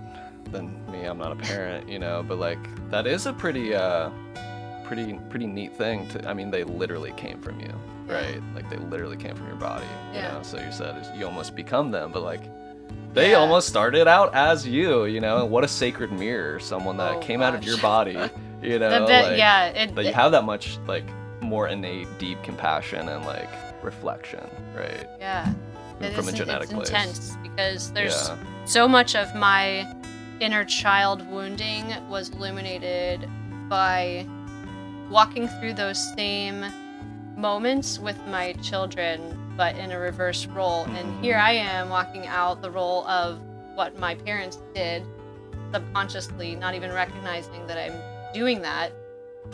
than 0.53 0.71
me. 0.91 1.05
I'm 1.05 1.19
not 1.19 1.33
a 1.33 1.37
parent, 1.37 1.89
you 1.89 1.99
know, 1.99 2.25
but 2.27 2.39
like 2.39 2.59
that 2.91 3.07
is 3.07 3.27
a 3.27 3.33
pretty, 3.33 3.75
uh, 3.75 4.11
pretty, 4.85 5.19
pretty 5.29 5.47
neat 5.47 5.75
thing. 5.77 6.09
To 6.09 6.29
I 6.29 6.35
mean, 6.35 6.51
they 6.51 6.65
literally 6.65 7.13
came 7.13 7.41
from 7.41 7.61
you, 7.61 7.73
right? 8.07 8.41
Like 8.55 8.69
they 8.71 8.77
literally 8.77 9.17
came 9.17 9.35
from 9.35 9.47
your 9.47 9.57
body, 9.57 9.87
you 10.13 10.21
Yeah. 10.21 10.33
know. 10.37 10.43
So 10.43 10.59
you 10.59 10.71
said 10.73 11.07
you 11.17 11.27
almost 11.27 11.55
become 11.55 11.91
them, 11.91 12.11
but 12.13 12.23
like 12.23 12.43
they 13.13 13.31
Yeah. 13.33 13.39
almost 13.39 13.69
started 13.69 14.07
out 14.09 14.35
as 14.35 14.67
you, 14.67 15.05
you 15.07 15.21
know. 15.21 15.43
And 15.43 15.51
what 15.51 15.65
a 15.65 15.69
sacred 15.69 16.13
mirror, 16.13 16.59
someone 16.61 16.97
that 16.99 17.17
Oh, 17.17 17.21
came 17.21 17.43
out 17.43 17.55
of 17.55 17.65
your 17.65 17.77
body, 17.79 18.31
you 18.63 18.79
know. 18.79 19.07
bit, 19.07 19.23
like, 19.29 19.39
yeah, 19.39 19.67
it, 19.67 19.95
That 19.95 20.05
you 20.07 20.13
have 20.13 20.33
that 20.33 20.45
much 20.45 20.79
like 20.87 21.05
more 21.43 21.69
innate, 21.69 22.07
deep 22.19 22.43
compassion 22.43 23.09
and 23.09 23.25
like 23.27 23.51
reflection, 23.83 24.47
right? 24.75 25.07
yeah. 25.21 25.53
It 26.01 26.15
from 26.15 26.29
a 26.29 26.33
genetic 26.33 26.65
it's 26.65 26.73
place. 26.73 26.89
intense 26.91 27.37
because 27.43 27.93
there's 27.93 28.29
Yeah. 28.29 28.37
so 28.65 28.87
much 28.89 29.15
of 29.17 29.35
my 29.35 29.87
inner 30.41 30.65
child 30.65 31.29
wounding 31.31 31.93
was 32.09 32.29
illuminated 32.31 33.29
by 33.69 34.27
walking 35.11 35.49
through 35.49 35.75
those 35.75 35.99
same 36.15 36.65
moments 37.37 37.99
with 37.99 38.17
my 38.29 38.53
children 38.63 39.21
but 39.57 39.77
in 39.77 39.91
a 39.93 39.99
reverse 39.99 40.47
role 40.47 40.85
Mhm. 40.87 40.97
and 41.01 41.25
here 41.25 41.37
i 41.39 41.53
am 41.53 41.89
walking 41.89 42.27
out 42.27 42.63
the 42.63 42.71
role 42.71 43.07
of 43.09 43.41
what 43.75 43.99
my 43.99 44.15
parents 44.15 44.59
did 44.75 45.05
subconsciously 45.73 46.55
not 46.57 46.75
even 46.75 46.93
recognizing 46.93 47.67
that 47.67 47.79
i'm 47.79 47.95
doing 48.35 48.61
that 48.63 48.93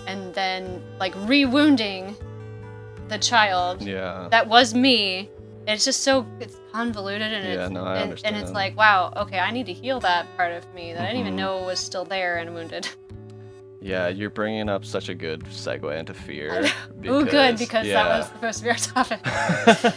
and 0.07 0.35
then 0.35 0.83
like 0.99 1.15
re-wounding 1.17 2.17
the 3.09 3.19
child 3.19 3.83
Yeah. 3.83 4.29
that 4.31 4.47
was 4.49 4.75
me. 4.75 5.29
It's 5.67 5.85
just 5.85 6.03
so 6.03 6.27
it's 6.41 6.57
convoluted 6.73 7.33
and 7.33 7.47
Yeah, 7.47 7.65
it's 7.65 7.71
no, 7.73 7.87
and, 7.87 8.21
and 8.25 8.37
it's 8.37 8.53
like 8.53 8.77
wow, 8.77 9.13
okay, 9.17 9.39
I 9.39 9.51
need 9.51 9.67
to 9.67 9.73
heal 9.73 10.01
that 10.01 10.27
part 10.37 10.53
of 10.53 10.73
me 10.75 10.93
that 10.93 11.03
I 11.03 11.07
didn't 11.07 11.21
even 11.21 11.35
Mhm. 11.35 11.39
know 11.39 11.63
was 11.63 11.79
still 11.81 12.05
there 12.05 12.37
and 12.39 12.55
wounded. 12.55 12.89
Yeah, 13.81 14.09
you're 14.09 14.31
bringing 14.31 14.71
up 14.71 14.83
such 14.83 15.11
a 15.11 15.15
good 15.15 15.45
segue 15.45 15.95
into 15.99 16.15
fear. 16.15 16.65
Ooh, 17.05 17.27
good 17.27 17.59
because 17.59 17.87
yeah. 17.87 18.03
that 18.03 18.17
was 18.17 18.27
supposed 18.29 18.59
to 18.61 18.65
be 18.65 18.71
our 18.71 18.77
topic. 18.95 19.21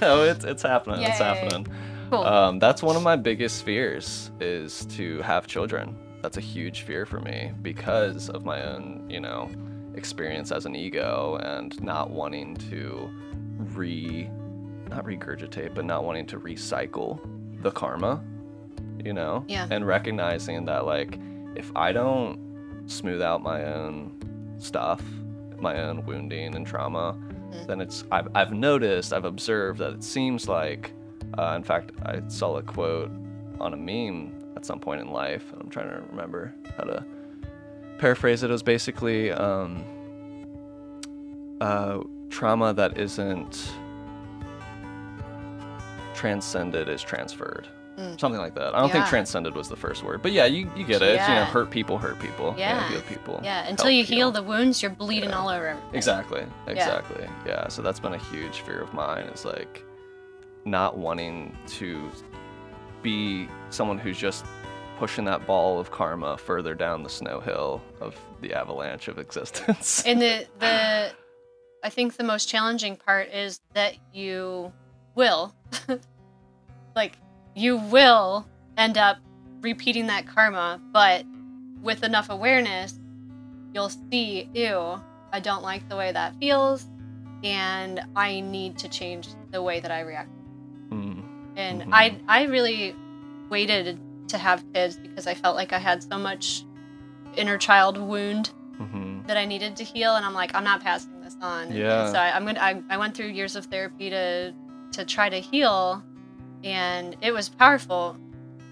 oh, 0.01 0.23
it's 0.23 0.43
it's 0.43 0.61
happening. 0.61 1.03
It's 1.03 1.19
happening. 1.19 1.65
cool. 2.09 2.25
Um, 2.25 2.59
that's 2.59 2.83
one 2.83 2.97
of 2.97 3.01
my 3.01 3.15
biggest 3.15 3.63
fears 3.63 4.29
is 4.41 4.85
to 4.97 5.21
have 5.21 5.47
children. 5.47 5.95
That's 6.21 6.35
a 6.35 6.41
huge 6.41 6.81
fear 6.81 7.05
for 7.05 7.21
me 7.21 7.53
because 7.61 8.29
of 8.29 8.43
my 8.43 8.61
own, 8.63 9.05
you 9.09 9.21
know, 9.21 9.49
experience 9.95 10.51
as 10.51 10.65
an 10.65 10.75
ego 10.75 11.39
and 11.41 11.81
not 11.81 12.09
wanting 12.09 12.55
to 12.69 13.09
re 13.73 14.29
not 14.89 15.05
regurgitate, 15.05 15.73
but 15.73 15.85
not 15.85 16.03
wanting 16.03 16.25
to 16.27 16.39
recycle 16.39 17.19
the 17.61 17.71
karma, 17.71 18.23
you 19.03 19.13
know? 19.13 19.43
Yeah. 19.47 19.67
And 19.69 19.85
recognizing 19.85 20.65
that 20.65 20.85
like 20.85 21.19
if 21.55 21.71
I 21.75 21.91
don't 21.91 22.39
smooth 22.87 23.21
out 23.21 23.41
my 23.43 23.63
own 23.65 24.11
stuff, 24.57 25.01
my 25.59 25.81
own 25.81 26.05
wounding 26.05 26.55
and 26.55 26.65
trauma, 26.65 27.15
Mhm. 27.51 27.67
then 27.67 27.81
it's 27.81 28.03
I've, 28.11 28.27
I've 28.35 28.51
noticed, 28.53 29.13
I've 29.13 29.25
observed 29.25 29.79
that 29.79 29.93
it 29.93 30.03
seems 30.03 30.47
like 30.47 30.93
uh, 31.37 31.53
in 31.57 31.63
fact, 31.63 31.91
I 32.05 32.21
saw 32.29 32.55
a 32.57 32.61
quote 32.63 33.11
on 33.59 33.73
a 33.73 33.77
meme 33.77 34.31
at 34.55 34.65
some 34.65 34.79
point 34.79 35.01
in 35.01 35.09
life, 35.11 35.43
I'm 35.59 35.69
trying 35.69 35.89
to 35.89 36.01
remember 36.09 36.53
how 36.77 36.83
to 36.85 37.05
paraphrase 37.97 38.43
it. 38.43 38.49
It 38.49 38.53
was 38.53 38.63
basically 38.63 39.31
um, 39.31 39.83
uh, 41.59 41.99
trauma 42.29 42.73
that 42.73 42.97
isn't 42.97 43.71
transcended 46.17 46.89
is 46.89 47.01
transferred. 47.01 47.67
Mm. 47.97 48.19
Something 48.19 48.39
like 48.39 48.53
that. 48.55 48.75
I 48.75 48.79
don't 48.79 48.91
think 48.91 49.05
transcended 49.07 49.55
was 49.55 49.69
the 49.69 49.75
first 49.75 50.03
word, 50.03 50.21
but 50.21 50.31
yeah, 50.31 50.45
you, 50.45 50.69
you 50.75 50.83
get 50.85 51.01
it. 51.01 51.15
It's, 51.15 51.27
you 51.27 51.33
know, 51.33 51.45
hurt 51.45 51.71
people 51.71 51.97
hurt 51.97 52.19
people. 52.19 52.53
Yeah. 52.57 52.87
heal 52.89 53.01
people. 53.01 53.39
yeah, 53.43 53.67
until 53.67 53.89
you 53.89 54.03
heal 54.03 54.29
the 54.31 54.43
wounds, 54.43 54.81
you're 54.83 54.91
bleeding 54.91 55.29
Yeah. 55.29 55.39
all 55.39 55.49
over. 55.49 55.67
everything. 55.69 55.95
Exactly. 55.95 56.45
Exactly. 56.67 57.27
Yeah. 57.45 57.67
So 57.69 57.81
that's 57.81 57.99
been 57.99 58.13
a 58.13 58.19
huge 58.19 58.59
fear 58.61 58.81
of 58.81 58.93
mine 58.93 59.25
is 59.25 59.45
like 59.45 59.83
not 60.65 60.97
wanting 60.97 61.57
to 61.67 62.11
be 63.01 63.47
someone 63.71 63.97
who's 63.97 64.17
just 64.17 64.45
pushing 64.99 65.25
that 65.25 65.47
ball 65.47 65.79
of 65.79 65.89
karma 65.89 66.37
further 66.37 66.75
down 66.75 67.01
the 67.03 67.09
snow 67.09 67.39
hill 67.39 67.81
of 67.99 68.15
the 68.41 68.53
avalanche 68.53 69.07
of 69.07 69.17
existence. 69.25 70.03
And 70.05 70.21
the 70.21 70.45
the 70.59 71.11
I 71.83 71.89
think 71.89 72.15
the 72.17 72.23
most 72.23 72.47
challenging 72.47 72.95
part 72.95 73.29
is 73.31 73.59
that 73.73 73.95
you 74.13 74.71
will 75.17 75.53
like 76.95 77.17
you 77.55 77.77
will 77.77 78.47
end 78.77 78.97
up 78.97 79.17
repeating 79.61 80.07
that 80.07 80.27
karma, 80.27 80.79
but 80.93 81.25
with 81.81 82.03
enough 82.03 82.29
awareness, 82.29 82.99
you'll 83.73 83.89
see, 84.11 84.47
ew, 84.53 85.01
I 85.33 85.39
don't 85.39 85.63
like 85.63 85.89
the 85.89 85.95
way 85.95 86.11
that 86.11 86.35
feels, 86.39 86.85
and 87.43 87.99
I 88.15 88.39
need 88.41 88.77
to 88.79 88.87
change 88.89 89.27
the 89.51 89.61
way 89.61 89.79
that 89.79 89.89
I 89.91 90.01
react. 90.01 90.29
Mm. 90.91 91.23
And 91.55 91.81
Mhm. 91.81 91.89
I 91.91 92.19
I 92.27 92.43
really 92.43 92.95
waited 93.49 93.99
to 94.27 94.37
have 94.37 94.63
kids 94.73 94.97
because 94.97 95.25
I 95.25 95.33
felt 95.33 95.55
like 95.55 95.73
I 95.73 95.79
had 95.79 96.03
so 96.03 96.17
much 96.19 96.63
inner 97.35 97.57
child 97.57 97.97
wound 97.97 98.51
hmm 98.77 99.21
that 99.27 99.37
I 99.37 99.45
needed 99.45 99.75
to 99.77 99.83
heal, 99.83 100.15
and 100.15 100.25
I'm 100.25 100.33
like, 100.33 100.53
I'm 100.55 100.63
not 100.63 100.81
passing 100.81 101.19
this 101.21 101.35
on. 101.41 101.63
And 101.63 101.77
Yeah. 101.77 102.11
so 102.11 102.19
I, 102.19 102.35
I'm 102.35 102.45
gonna. 102.45 102.59
I, 102.59 102.81
I 102.89 102.97
went 102.97 103.15
through 103.15 103.27
years 103.27 103.55
of 103.55 103.65
therapy 103.65 104.09
to 104.11 104.53
to 104.93 105.05
try 105.05 105.29
to 105.29 105.37
heal, 105.39 106.03
and 106.63 107.15
it 107.21 107.31
was 107.31 107.49
powerful, 107.49 108.17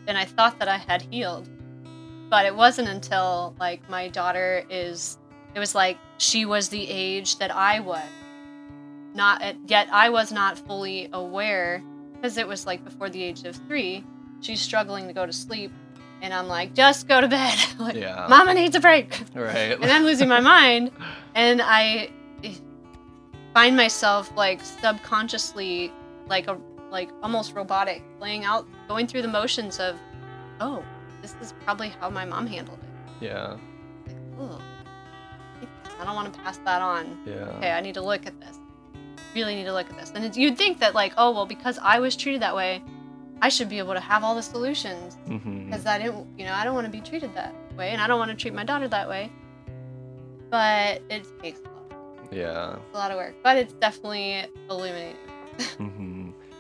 and 0.08 0.18
I 0.18 0.26
thought 0.26 0.60
that 0.60 0.68
I 0.68 0.78
had 0.78 1.02
healed, 1.04 1.48
but 2.30 2.46
it 2.46 2.56
wasn't 2.56 2.88
until 2.90 3.56
like 3.60 3.88
my 3.90 4.08
daughter 4.08 4.64
is. 4.70 5.18
It 5.54 5.60
was 5.60 5.74
like 5.74 5.98
she 6.18 6.46
was 6.46 6.68
the 6.70 6.90
age 6.90 7.38
that 7.38 7.56
I 7.56 7.80
was, 7.80 8.04
not 9.14 9.42
yet 9.68 9.88
I 9.92 10.10
was 10.10 10.32
not 10.32 10.58
fully 10.58 11.10
aware 11.14 11.82
because 12.14 12.38
it 12.38 12.48
was 12.48 12.66
like 12.66 12.84
before 12.84 13.10
the 13.10 13.22
age 13.24 13.44
of 13.46 13.56
three. 13.68 14.04
She's 14.42 14.60
struggling 14.62 15.08
to 15.08 15.14
go 15.14 15.26
to 15.26 15.32
sleep, 15.34 15.72
and 16.22 16.34
I'm 16.34 16.48
like, 16.48 16.74
just 16.76 17.08
go 17.08 17.22
to 17.22 17.28
bed. 17.28 17.58
like, 17.80 17.96
Yeah. 17.96 18.28
Mama 18.30 18.54
needs 18.54 18.76
a 18.76 18.80
break 18.82 19.22
Right. 19.34 19.72
and 19.80 19.86
I'm 19.86 20.04
losing 20.04 20.28
my 20.28 20.42
mind, 20.42 20.92
and 21.36 21.62
I 21.64 22.10
find 23.54 23.78
myself 23.78 24.32
like 24.36 24.60
subconsciously, 24.64 25.92
like 26.28 26.48
a 26.48 26.58
like 26.92 27.10
almost 27.24 27.54
robotic, 27.56 28.02
playing 28.20 28.46
out, 28.46 28.68
going 28.88 29.08
through 29.08 29.22
the 29.24 29.28
motions 29.28 29.80
of, 29.80 30.00
oh, 30.62 30.84
this 31.22 31.36
is 31.42 31.54
probably 31.64 31.90
how 31.90 32.10
my 32.10 32.24
mom 32.26 32.46
handled 32.48 32.80
it. 32.82 33.26
yeah. 33.26 33.58
Like, 34.08 34.16
oh, 34.40 34.62
I 36.00 36.06
don't 36.06 36.16
want 36.16 36.32
to 36.34 36.40
pass 36.40 36.58
that 36.60 36.82
on. 36.82 37.18
Yeah. 37.26 37.34
Okay, 37.58 37.72
I 37.72 37.82
need 37.82 37.96
to 37.96 38.02
look 38.02 38.26
at 38.26 38.40
this. 38.40 38.60
Really 39.34 39.56
need 39.56 39.66
to 39.66 39.74
look 39.74 39.90
at 39.90 39.98
this. 39.98 40.12
And 40.16 40.24
it's, 40.24 40.38
you'd 40.38 40.58
think 40.58 40.80
that 40.80 40.94
like, 40.94 41.14
oh 41.18 41.32
well, 41.32 41.46
because 41.46 41.80
I 41.82 42.00
was 42.00 42.16
treated 42.16 42.42
that 42.42 42.56
way, 42.56 42.82
I 43.42 43.50
should 43.50 43.68
be 43.68 43.80
able 43.80 43.94
to 43.94 44.00
have 44.00 44.24
all 44.24 44.36
the 44.36 44.44
solutions 44.44 45.18
because 45.28 45.86
I 45.86 45.98
didn't, 45.98 46.28
you 46.38 46.46
know, 46.46 46.54
I 46.54 46.64
don't 46.64 46.74
want 46.76 46.86
to 46.86 46.92
be 46.92 47.02
treated 47.02 47.34
that 47.36 47.54
way, 47.76 47.90
and 47.90 48.02
I 48.02 48.08
don't 48.08 48.20
want 48.20 48.32
to 48.32 48.38
treat 48.38 48.54
my 48.54 48.64
daughter 48.64 48.88
that 48.88 49.10
way. 49.10 49.32
But 50.50 51.02
it 51.10 51.26
takes 51.42 51.60
a 51.60 51.64
lot, 51.64 52.32
Yeah. 52.32 52.74
It's 52.76 52.94
a 52.94 52.98
lot 52.98 53.12
of 53.12 53.18
work. 53.18 53.36
But 53.44 53.58
it's 53.58 53.74
definitely 53.74 54.46
illuminating. 54.70 55.16
hmm 55.78 56.05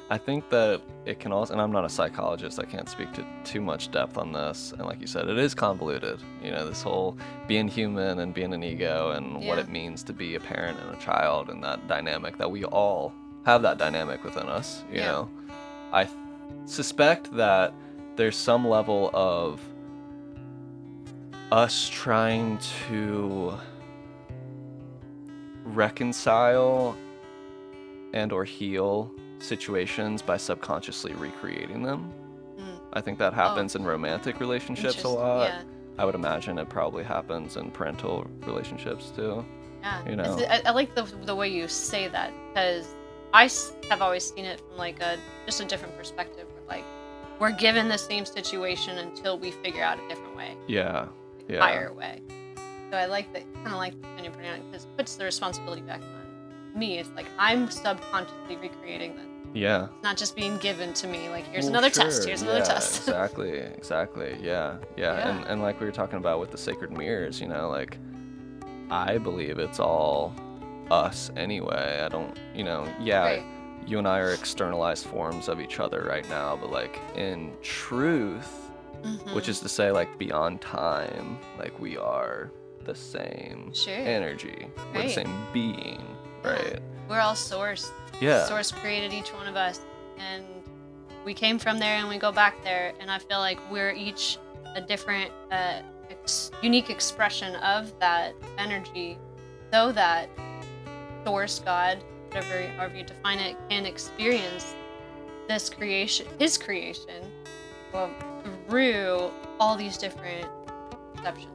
I 0.09 0.19
think 0.19 0.49
that 0.51 0.81
it 1.05 1.19
can 1.19 1.31
also, 1.31 1.53
and 1.53 1.61
I'm 1.61 1.71
not 1.71 1.83
a 1.83 1.89
psychologist, 1.89 2.59
I 2.59 2.65
can't 2.65 2.87
speak 2.87 3.11
to 3.13 3.25
too 3.43 3.59
much 3.59 3.89
depth 3.91 4.17
on 4.19 4.31
this. 4.31 4.71
And 4.77 4.81
like 4.85 5.01
you 5.01 5.07
said, 5.07 5.27
it 5.27 5.37
is 5.39 5.55
convoluted. 5.55 6.19
You 6.43 6.51
know, 6.51 6.67
this 6.67 6.83
whole 6.83 7.17
being 7.47 7.67
human 7.67 8.19
and 8.19 8.31
being 8.31 8.53
an 8.53 8.63
ego 8.63 9.11
and 9.11 9.43
what 9.47 9.57
it 9.57 9.67
means 9.67 10.03
to 10.03 10.13
be 10.13 10.35
a 10.35 10.39
parent 10.39 10.79
and 10.79 10.95
a 10.95 10.99
child 10.99 11.49
and 11.49 11.63
that 11.63 11.87
dynamic 11.87 12.37
that 12.37 12.49
we 12.51 12.65
all 12.65 13.13
have 13.47 13.63
that 13.63 13.79
dynamic 13.79 14.23
within 14.23 14.47
us. 14.47 14.83
You 14.91 14.99
Yeah. 14.99 15.11
know, 15.11 15.29
I 15.91 16.03
th- 16.03 16.15
suspect 16.65 17.31
that 17.35 17.73
there's 18.15 18.35
some 18.37 18.67
level 18.67 19.09
of 19.13 19.59
us 21.51 21.89
trying 21.89 22.59
to 22.87 23.53
reconcile 25.63 26.95
and 28.13 28.31
or 28.31 28.43
heal 28.45 29.11
situations 29.45 30.21
by 30.21 30.37
subconsciously 30.37 31.13
recreating 31.13 31.83
them. 31.83 32.11
Mm. 32.59 32.79
I 32.93 33.01
think 33.01 33.19
that 33.19 33.33
happens 33.33 33.75
in 33.75 33.83
romantic 33.83 34.39
relationships 34.39 35.03
a 35.03 35.09
lot. 35.09 35.49
Yeah, 35.49 35.61
I 35.97 36.05
would 36.05 36.15
imagine 36.15 36.57
it 36.57 36.69
probably 36.69 37.03
happens 37.03 37.57
in 37.57 37.71
parental 37.71 38.27
relationships 38.45 39.11
too. 39.15 39.45
yeah. 39.81 40.09
You 40.09 40.15
know. 40.15 40.37
I, 40.49 40.61
I 40.65 40.71
like 40.71 40.95
the 40.95 41.03
the 41.25 41.35
way 41.35 41.47
you 41.49 41.67
say 41.67 42.07
that 42.07 42.31
because 42.53 42.87
I 43.33 43.49
have 43.89 44.01
always 44.01 44.23
seen 44.33 44.45
it 44.45 44.59
from 44.59 44.77
like 44.77 45.01
a 45.01 45.17
just 45.45 45.61
a 45.61 45.65
different 45.65 45.97
perspective. 45.97 46.47
Where 46.53 46.63
like 46.77 46.85
we're 47.39 47.51
given 47.51 47.87
the 47.89 47.97
same 47.97 48.25
situation 48.25 48.97
until 48.97 49.37
we 49.37 49.51
figure 49.51 49.83
out 49.83 49.99
a 49.99 50.07
different 50.07 50.35
way, 50.37 50.55
Yeah. 50.67 51.07
Yeah. 51.47 51.59
higher 51.59 51.93
way. 51.93 52.21
So 52.91 52.97
I 52.97 53.05
like 53.07 53.33
that, 53.33 53.43
kind 53.55 53.67
of 53.67 53.73
like 53.73 53.93
when 54.15 54.23
you're 54.23 54.33
putting 54.33 54.51
it 54.51 54.61
because 54.71 54.85
it 54.85 54.97
puts 54.97 55.15
the 55.17 55.25
responsibility 55.25 55.81
back 55.81 56.01
on 56.01 56.79
me. 56.79 56.97
It's 56.99 57.09
like 57.15 57.25
I'm 57.37 57.69
subconsciously 57.69 58.57
recreating 58.57 59.15
this. 59.15 59.25
Yeah. 59.55 59.85
It's 59.85 60.03
not 60.03 60.17
just 60.17 60.35
being 60.35 60.57
given 60.57 60.93
to 60.95 61.07
me. 61.07 61.29
Like 61.29 61.45
here's 61.47 61.63
Well, 61.65 61.73
another 61.73 61.89
test. 61.89 62.25
Here's 62.25 62.41
another 62.41 62.59
yeah, 62.59 62.65
test. 62.65 62.97
exactly, 63.07 63.51
exactly. 63.57 64.37
Yeah, 64.41 64.77
yeah, 64.97 65.17
Yeah. 65.17 65.29
And 65.29 65.45
and 65.47 65.61
like 65.61 65.79
we 65.79 65.85
were 65.85 65.91
talking 65.93 66.17
about 66.17 66.39
with 66.39 66.51
the 66.51 66.57
sacred 66.57 66.91
mirrors, 66.91 67.39
you 67.41 67.47
know, 67.47 67.69
like 67.69 67.97
I 68.91 69.17
believe 69.17 69.57
it's 69.57 69.79
all 69.79 70.35
us 70.91 71.31
anyway. 71.35 72.01
I 72.05 72.09
don't, 72.09 72.37
you 72.53 72.63
know, 72.63 72.87
yeah, 72.99 73.23
Right. 73.23 73.43
you 73.87 73.97
and 73.97 74.07
I 74.07 74.19
are 74.19 74.31
externalized 74.33 75.05
forms 75.07 75.47
of 75.47 75.59
each 75.59 75.79
other 75.79 76.03
right 76.07 76.27
now, 76.29 76.57
but 76.61 76.69
like 76.71 76.99
in 77.15 77.53
truth, 77.63 78.51
Mhm. 79.03 79.33
which 79.35 79.47
is 79.49 79.59
to 79.61 79.69
say 79.69 79.89
like 79.91 80.17
beyond 80.17 80.61
time, 80.61 81.39
like 81.57 81.79
we 81.79 81.95
are 81.97 82.51
the 82.83 82.93
same 82.95 83.73
Sure. 83.73 83.93
energy. 83.95 84.67
We're 84.93 85.03
the 85.03 85.09
same 85.09 85.47
being, 85.53 86.05
right? 86.43 86.79
we're 87.07 87.19
all 87.19 87.35
source. 87.35 87.91
Yeah. 88.21 88.45
Source 88.45 88.71
created 88.71 89.13
each 89.13 89.29
one 89.33 89.47
of 89.47 89.55
us, 89.55 89.81
and 90.17 90.45
we 91.25 91.33
came 91.33 91.59
from 91.59 91.79
there, 91.79 91.97
and 91.97 92.07
we 92.07 92.17
go 92.17 92.31
back 92.31 92.63
there. 92.63 92.93
And 92.99 93.11
I 93.11 93.19
feel 93.19 93.39
like 93.39 93.59
we're 93.71 93.91
each 93.91 94.37
a 94.75 94.81
different, 94.81 95.31
uh, 95.51 95.81
ex- 96.09 96.51
unique 96.61 96.89
expression 96.89 97.55
of 97.57 97.97
that 97.99 98.33
energy, 98.57 99.17
so 99.71 99.91
that 99.91 100.29
Source 101.25 101.59
God, 101.59 102.03
whatever 102.27 102.67
however 102.77 102.95
you 102.95 103.03
define 103.03 103.39
it, 103.39 103.55
can 103.69 103.85
experience 103.85 104.75
this 105.47 105.69
creation, 105.69 106.27
His 106.39 106.57
creation, 106.57 107.31
well, 107.93 108.09
through 108.67 109.31
all 109.59 109.75
these 109.75 109.97
different 109.97 110.47
perceptions, 111.13 111.51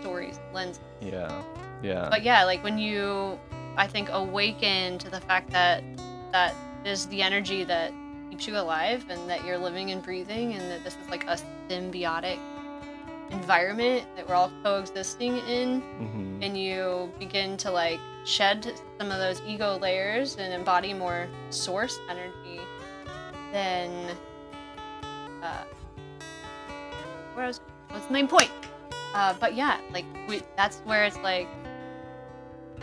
stories, 0.00 0.38
lenses. 0.52 0.82
Yeah. 1.00 1.42
Yeah. 1.82 2.08
But 2.10 2.22
yeah, 2.22 2.44
like 2.44 2.62
when 2.62 2.76
you, 2.78 3.38
I 3.78 3.86
think, 3.86 4.10
awaken 4.10 4.98
to 4.98 5.08
the 5.08 5.20
fact 5.20 5.50
that 5.50 5.82
that 6.32 6.54
is 6.84 7.06
the 7.06 7.22
energy 7.22 7.64
that 7.64 7.92
keeps 8.30 8.46
you 8.46 8.58
alive 8.58 9.06
and 9.08 9.30
that 9.30 9.44
you're 9.44 9.58
living 9.58 9.90
and 9.90 10.02
breathing 10.02 10.52
and 10.52 10.62
that 10.70 10.84
this 10.84 10.96
is 11.02 11.08
like 11.08 11.24
a 11.24 11.38
symbiotic 11.68 12.38
environment 13.30 14.06
that 14.16 14.28
we're 14.28 14.34
all 14.34 14.52
coexisting 14.62 15.38
in. 15.48 15.80
Hmm 15.80 16.28
and 16.42 16.56
you 16.56 17.12
begin 17.18 17.56
to 17.56 17.70
like 17.70 18.00
shed 18.24 18.72
some 18.98 19.10
of 19.10 19.18
those 19.18 19.40
ego 19.46 19.78
layers 19.78 20.36
and 20.36 20.52
embody 20.52 20.92
more 20.92 21.28
source 21.50 21.98
energy 22.08 22.60
then 23.52 24.16
uh 25.42 25.64
where 27.34 27.44
I 27.44 27.48
was 27.48 27.60
what's 27.90 28.06
the 28.06 28.12
main 28.12 28.28
point? 28.28 28.50
Uh 29.14 29.34
but 29.40 29.54
yeah 29.54 29.78
like 29.92 30.04
we, 30.28 30.42
that's 30.56 30.78
where 30.80 31.04
it's 31.04 31.18
like 31.18 31.48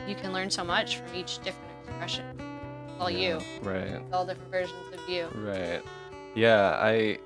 you 0.07 0.15
can 0.15 0.33
learn 0.33 0.49
so 0.49 0.63
much 0.63 0.97
from 0.97 1.15
each 1.15 1.37
different 1.39 1.71
expression 1.87 2.25
it's 2.39 2.99
all 2.99 3.09
you 3.09 3.39
Right. 3.61 3.87
it's 3.87 4.13
all 4.13 4.25
different 4.25 4.51
versions 4.51 4.93
of 4.93 5.09
you 5.09 5.27
Right. 5.35 5.81
Yeah, 6.35 6.77
I 6.81 7.19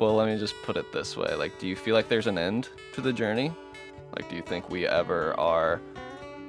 well, 0.00 0.14
let 0.14 0.26
me 0.26 0.36
just 0.38 0.54
put 0.64 0.76
it 0.76 0.90
this 0.92 1.16
way. 1.16 1.34
Like, 1.36 1.58
do 1.60 1.68
you 1.68 1.76
feel 1.76 1.94
like 1.94 2.08
there's 2.08 2.26
an 2.26 2.36
end 2.36 2.68
to 2.94 3.00
the 3.00 3.12
journey? 3.12 3.52
Like, 4.16 4.28
do 4.28 4.34
you 4.34 4.42
think 4.42 4.68
we 4.68 4.88
ever 4.88 5.38
are 5.38 5.80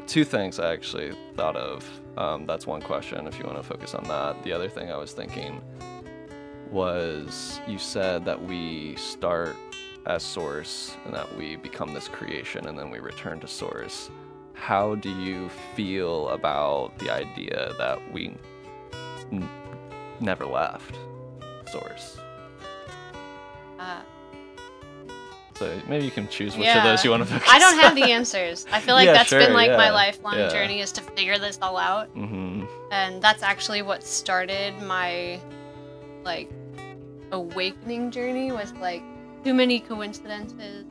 two 0.07 0.23
things 0.23 0.59
I 0.59 0.71
actually 0.73 1.13
thought 1.35 1.55
of. 1.55 1.87
Um, 2.17 2.45
that's 2.45 2.65
one 2.67 2.81
question 2.81 3.27
if 3.27 3.37
you 3.37 3.45
want 3.45 3.57
to 3.57 3.63
focus 3.63 3.93
on 3.93 4.03
that. 4.05 4.41
The 4.43 4.53
other 4.53 4.69
thing 4.69 4.91
I 4.91 4.97
was 4.97 5.13
thinking 5.13 5.61
was 6.71 7.59
you 7.67 7.77
said 7.77 8.25
that 8.25 8.41
we 8.41 8.95
start 8.95 9.55
as 10.05 10.23
source 10.23 10.95
and 11.05 11.13
that 11.13 11.35
we 11.37 11.55
become 11.55 11.93
this 11.93 12.07
creation 12.07 12.67
and 12.67 12.77
then 12.77 12.89
we 12.89 12.99
return 12.99 13.39
to 13.39 13.47
source. 13.47 14.09
How 14.55 14.95
do 14.95 15.09
you 15.09 15.49
feel 15.75 16.29
about 16.29 16.97
the 16.99 17.09
idea 17.11 17.73
that 17.77 17.99
we 18.13 18.35
n- 19.31 19.49
never 20.19 20.45
left 20.45 20.95
source? 21.71 22.17
Uh, 23.79 23.99
So 25.55 25.71
maybe 25.87 26.03
you 26.03 26.11
can 26.11 26.27
choose 26.27 26.57
which 26.57 26.67
of 26.67 26.83
those 26.83 27.03
you 27.05 27.11
want 27.11 27.23
to 27.23 27.29
focus 27.29 27.47
I 27.49 27.59
don't 27.59 27.79
have 27.79 27.95
the 28.01 28.11
answers. 28.11 28.65
I 28.71 28.79
feel 28.81 28.95
like 28.99 29.05
Yeah, 29.05 29.13
that's 29.13 29.29
sure, 29.29 29.39
been 29.39 29.53
like 29.53 29.71
my 29.71 29.89
lifelong 29.89 30.35
yeah. 30.37 30.49
journey 30.49 30.81
is 30.81 30.91
to 30.93 31.01
figure 31.01 31.37
this 31.37 31.59
all 31.61 31.77
out. 31.77 32.07
hmm 32.09 32.65
And 32.91 33.21
that's 33.21 33.43
actually 33.43 33.81
what 33.81 34.03
started 34.03 34.73
my 34.81 35.39
like 36.23 36.49
awakening 37.31 38.11
journey 38.11 38.51
was 38.51 38.73
like 38.73 39.03
too 39.43 39.53
many 39.53 39.79
coincidences 39.79 40.85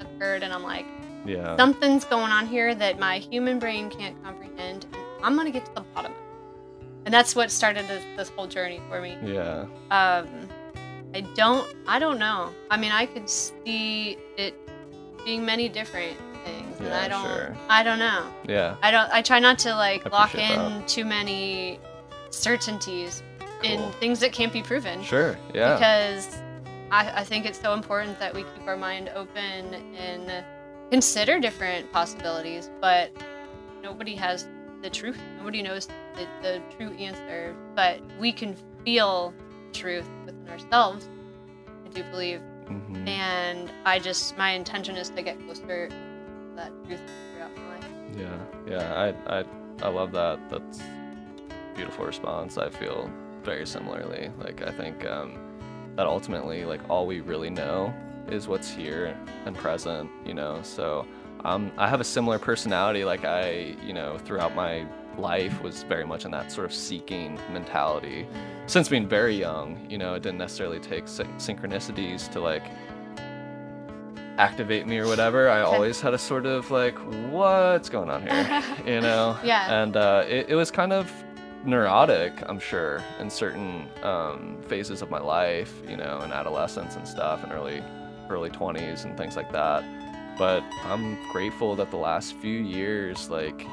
occurred 0.00 0.42
and 0.42 0.52
I'm 0.52 0.62
like 0.62 0.86
Yeah. 1.28 1.56
something's 1.56 2.04
going 2.04 2.32
on 2.32 2.46
here 2.46 2.74
that 2.74 2.98
my 2.98 3.18
human 3.18 3.58
brain 3.58 3.90
can't 3.90 4.20
comprehend 4.24 4.86
and 4.92 5.02
I'm 5.22 5.34
going 5.34 5.46
to 5.46 5.52
get 5.52 5.64
to 5.66 5.74
the 5.74 5.80
bottom 5.94 6.12
of 6.12 6.18
it. 6.18 6.24
And 7.04 7.14
that's 7.14 7.34
what 7.36 7.50
started 7.50 7.86
this, 7.88 8.04
this 8.16 8.28
whole 8.30 8.46
journey 8.46 8.80
for 8.88 9.00
me. 9.00 9.16
yeah. 9.24 9.66
Um, 9.90 10.28
I 11.14 11.22
don't. 11.34 11.66
I 11.86 11.98
don't 11.98 12.18
know. 12.18 12.50
I 12.70 12.76
mean, 12.76 12.92
I 12.92 13.06
could 13.06 13.30
see 13.30 14.18
it 14.36 14.54
being 15.24 15.42
many 15.44 15.66
different 15.70 16.16
things, 16.44 16.78
and 16.78 16.88
Yeah, 16.88 17.00
I 17.00 17.08
don't. 17.08 17.24
sure. 17.24 17.56
I 17.70 17.82
don't 17.82 17.98
know. 17.98 18.26
Yeah. 18.46 18.76
I 18.82 18.90
don't. 18.90 19.10
I 19.10 19.22
try 19.22 19.38
not 19.38 19.58
to 19.60 19.74
like 19.74 20.04
lock 20.12 20.34
in 20.34 20.58
that. 20.58 20.86
too 20.86 21.06
many 21.06 21.80
certainties 22.28 23.22
in 23.62 23.90
things 23.92 24.20
that 24.20 24.32
can't 24.32 24.52
be 24.52 24.62
proven. 24.62 25.02
Sure. 25.02 25.38
Yeah. 25.54 25.74
Because 25.74 26.36
I, 26.90 27.20
I 27.20 27.24
think 27.24 27.46
it's 27.46 27.58
so 27.58 27.72
important 27.72 28.18
that 28.18 28.34
we 28.34 28.42
keep 28.42 28.66
our 28.66 28.76
mind 28.76 29.10
open 29.14 29.74
and 29.96 30.44
consider 30.90 31.38
different 31.40 31.92
possibilities, 31.92 32.70
but 32.80 33.12
nobody 33.82 34.14
has 34.16 34.48
the 34.82 34.90
truth. 34.90 35.18
Nobody 35.38 35.62
knows 35.62 35.86
the, 36.14 36.26
the 36.42 36.62
true 36.76 36.92
answer, 36.96 37.54
but 37.74 38.00
we 38.18 38.32
can 38.32 38.56
feel 38.84 39.34
truth 39.72 40.08
within 40.24 40.48
ourselves. 40.48 41.08
I 41.84 41.88
do 41.90 42.02
believe. 42.04 42.40
hmm 42.66 43.08
And 43.08 43.70
I 43.84 43.98
just, 43.98 44.36
my 44.38 44.52
intention 44.52 44.96
is 44.96 45.10
to 45.10 45.22
get 45.22 45.38
closer 45.44 45.88
to 45.88 45.94
that 46.56 46.72
truth 46.86 47.00
throughout 47.32 47.56
my 47.56 47.74
life. 47.74 47.84
Yeah. 48.16 48.38
Yeah. 48.68 49.12
I 49.28 49.38
I 49.40 49.44
I 49.82 49.88
love 49.88 50.12
that. 50.12 50.38
That's 50.50 50.80
a 50.80 51.76
beautiful 51.76 52.04
response. 52.04 52.58
I 52.58 52.68
feel 52.68 53.10
very 53.44 53.66
similarly. 53.66 54.30
Like 54.38 54.62
I 54.62 54.72
think 54.72 55.06
um, 55.06 55.38
that 55.96 56.06
ultimately, 56.06 56.64
like 56.64 56.80
all 56.88 57.06
we 57.06 57.20
really 57.20 57.50
know 57.50 57.94
is 58.30 58.48
what's 58.48 58.70
here 58.70 59.16
and 59.46 59.56
present. 59.56 60.10
You 60.24 60.34
know. 60.34 60.60
So 60.62 61.06
um, 61.44 61.72
I 61.78 61.88
have 61.88 62.00
a 62.00 62.04
similar 62.04 62.38
personality. 62.38 63.04
Like 63.04 63.24
I, 63.24 63.76
you 63.84 63.92
know, 63.92 64.18
throughout 64.18 64.54
my 64.54 64.86
life 65.18 65.60
was 65.62 65.82
very 65.82 66.04
much 66.04 66.24
in 66.24 66.30
that 66.30 66.50
sort 66.50 66.64
of 66.64 66.72
seeking 66.72 67.38
mentality. 67.52 68.26
since 68.66 68.88
being 68.88 69.08
very 69.08 69.34
young, 69.34 69.86
you 69.90 69.98
know, 69.98 70.14
it 70.14 70.22
didn't 70.22 70.38
necessarily 70.38 70.78
take 70.78 71.08
syn- 71.08 71.26
synchronicities 71.38 72.30
to 72.32 72.40
like 72.40 72.64
activate 74.38 74.86
me 74.86 74.98
or 74.98 75.06
whatever. 75.06 75.48
I 75.48 75.60
always 75.72 76.00
had 76.00 76.14
a 76.14 76.18
sort 76.18 76.46
of 76.46 76.70
like, 76.70 76.96
what's 77.30 77.88
going 77.88 78.10
on 78.10 78.22
here, 78.22 78.62
you 78.86 79.00
know? 79.00 79.36
Yeah. 79.42 79.82
And 79.82 79.96
uh, 79.96 80.24
it, 80.28 80.50
it 80.50 80.54
was 80.54 80.70
kind 80.70 80.92
of 80.92 81.10
neurotic, 81.64 82.32
I'm 82.48 82.60
sure, 82.60 83.02
in 83.18 83.30
certain 83.30 83.88
um, 84.02 84.58
phases 84.68 85.02
of 85.02 85.10
my 85.10 85.18
life, 85.18 85.72
you 85.88 85.96
know, 85.96 86.20
in 86.20 86.32
adolescence 86.32 86.94
and 86.94 87.06
stuff, 87.06 87.42
and 87.42 87.52
early 87.52 87.82
early 88.30 88.50
20s 88.50 89.04
and 89.04 89.16
things 89.16 89.36
like 89.36 89.50
that. 89.52 89.84
But 90.38 90.62
I'm 90.84 91.18
grateful 91.32 91.74
that 91.76 91.90
the 91.90 91.96
last 91.96 92.34
few 92.36 92.58
years, 92.60 93.28
like, 93.30 93.66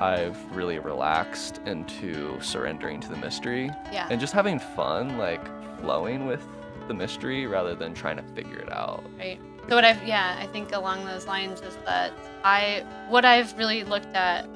I've 0.00 0.38
really 0.56 0.78
relaxed 0.78 1.60
into 1.66 2.40
surrendering 2.40 3.00
to 3.00 3.08
the 3.08 3.16
mystery 3.16 3.70
Yeah. 3.92 4.06
and 4.10 4.20
just 4.20 4.32
having 4.32 4.58
fun, 4.58 5.18
like 5.18 5.40
flowing 5.80 6.26
with 6.26 6.46
the 6.88 6.94
mystery 6.94 7.46
rather 7.46 7.74
than 7.74 7.92
trying 7.94 8.16
to 8.16 8.22
figure 8.34 8.58
it 8.58 8.72
out. 8.72 9.04
right 9.18 9.38
so 9.68 9.76
what 9.76 9.84
i've 9.84 10.02
yeah 10.04 10.36
i 10.40 10.46
think 10.46 10.72
along 10.72 11.04
those 11.04 11.26
lines 11.26 11.60
is 11.60 11.76
that 11.84 12.10
i 12.42 12.84
what 13.08 13.24
i've 13.24 13.56
really 13.56 13.84
looked 13.84 14.12
at 14.16 14.48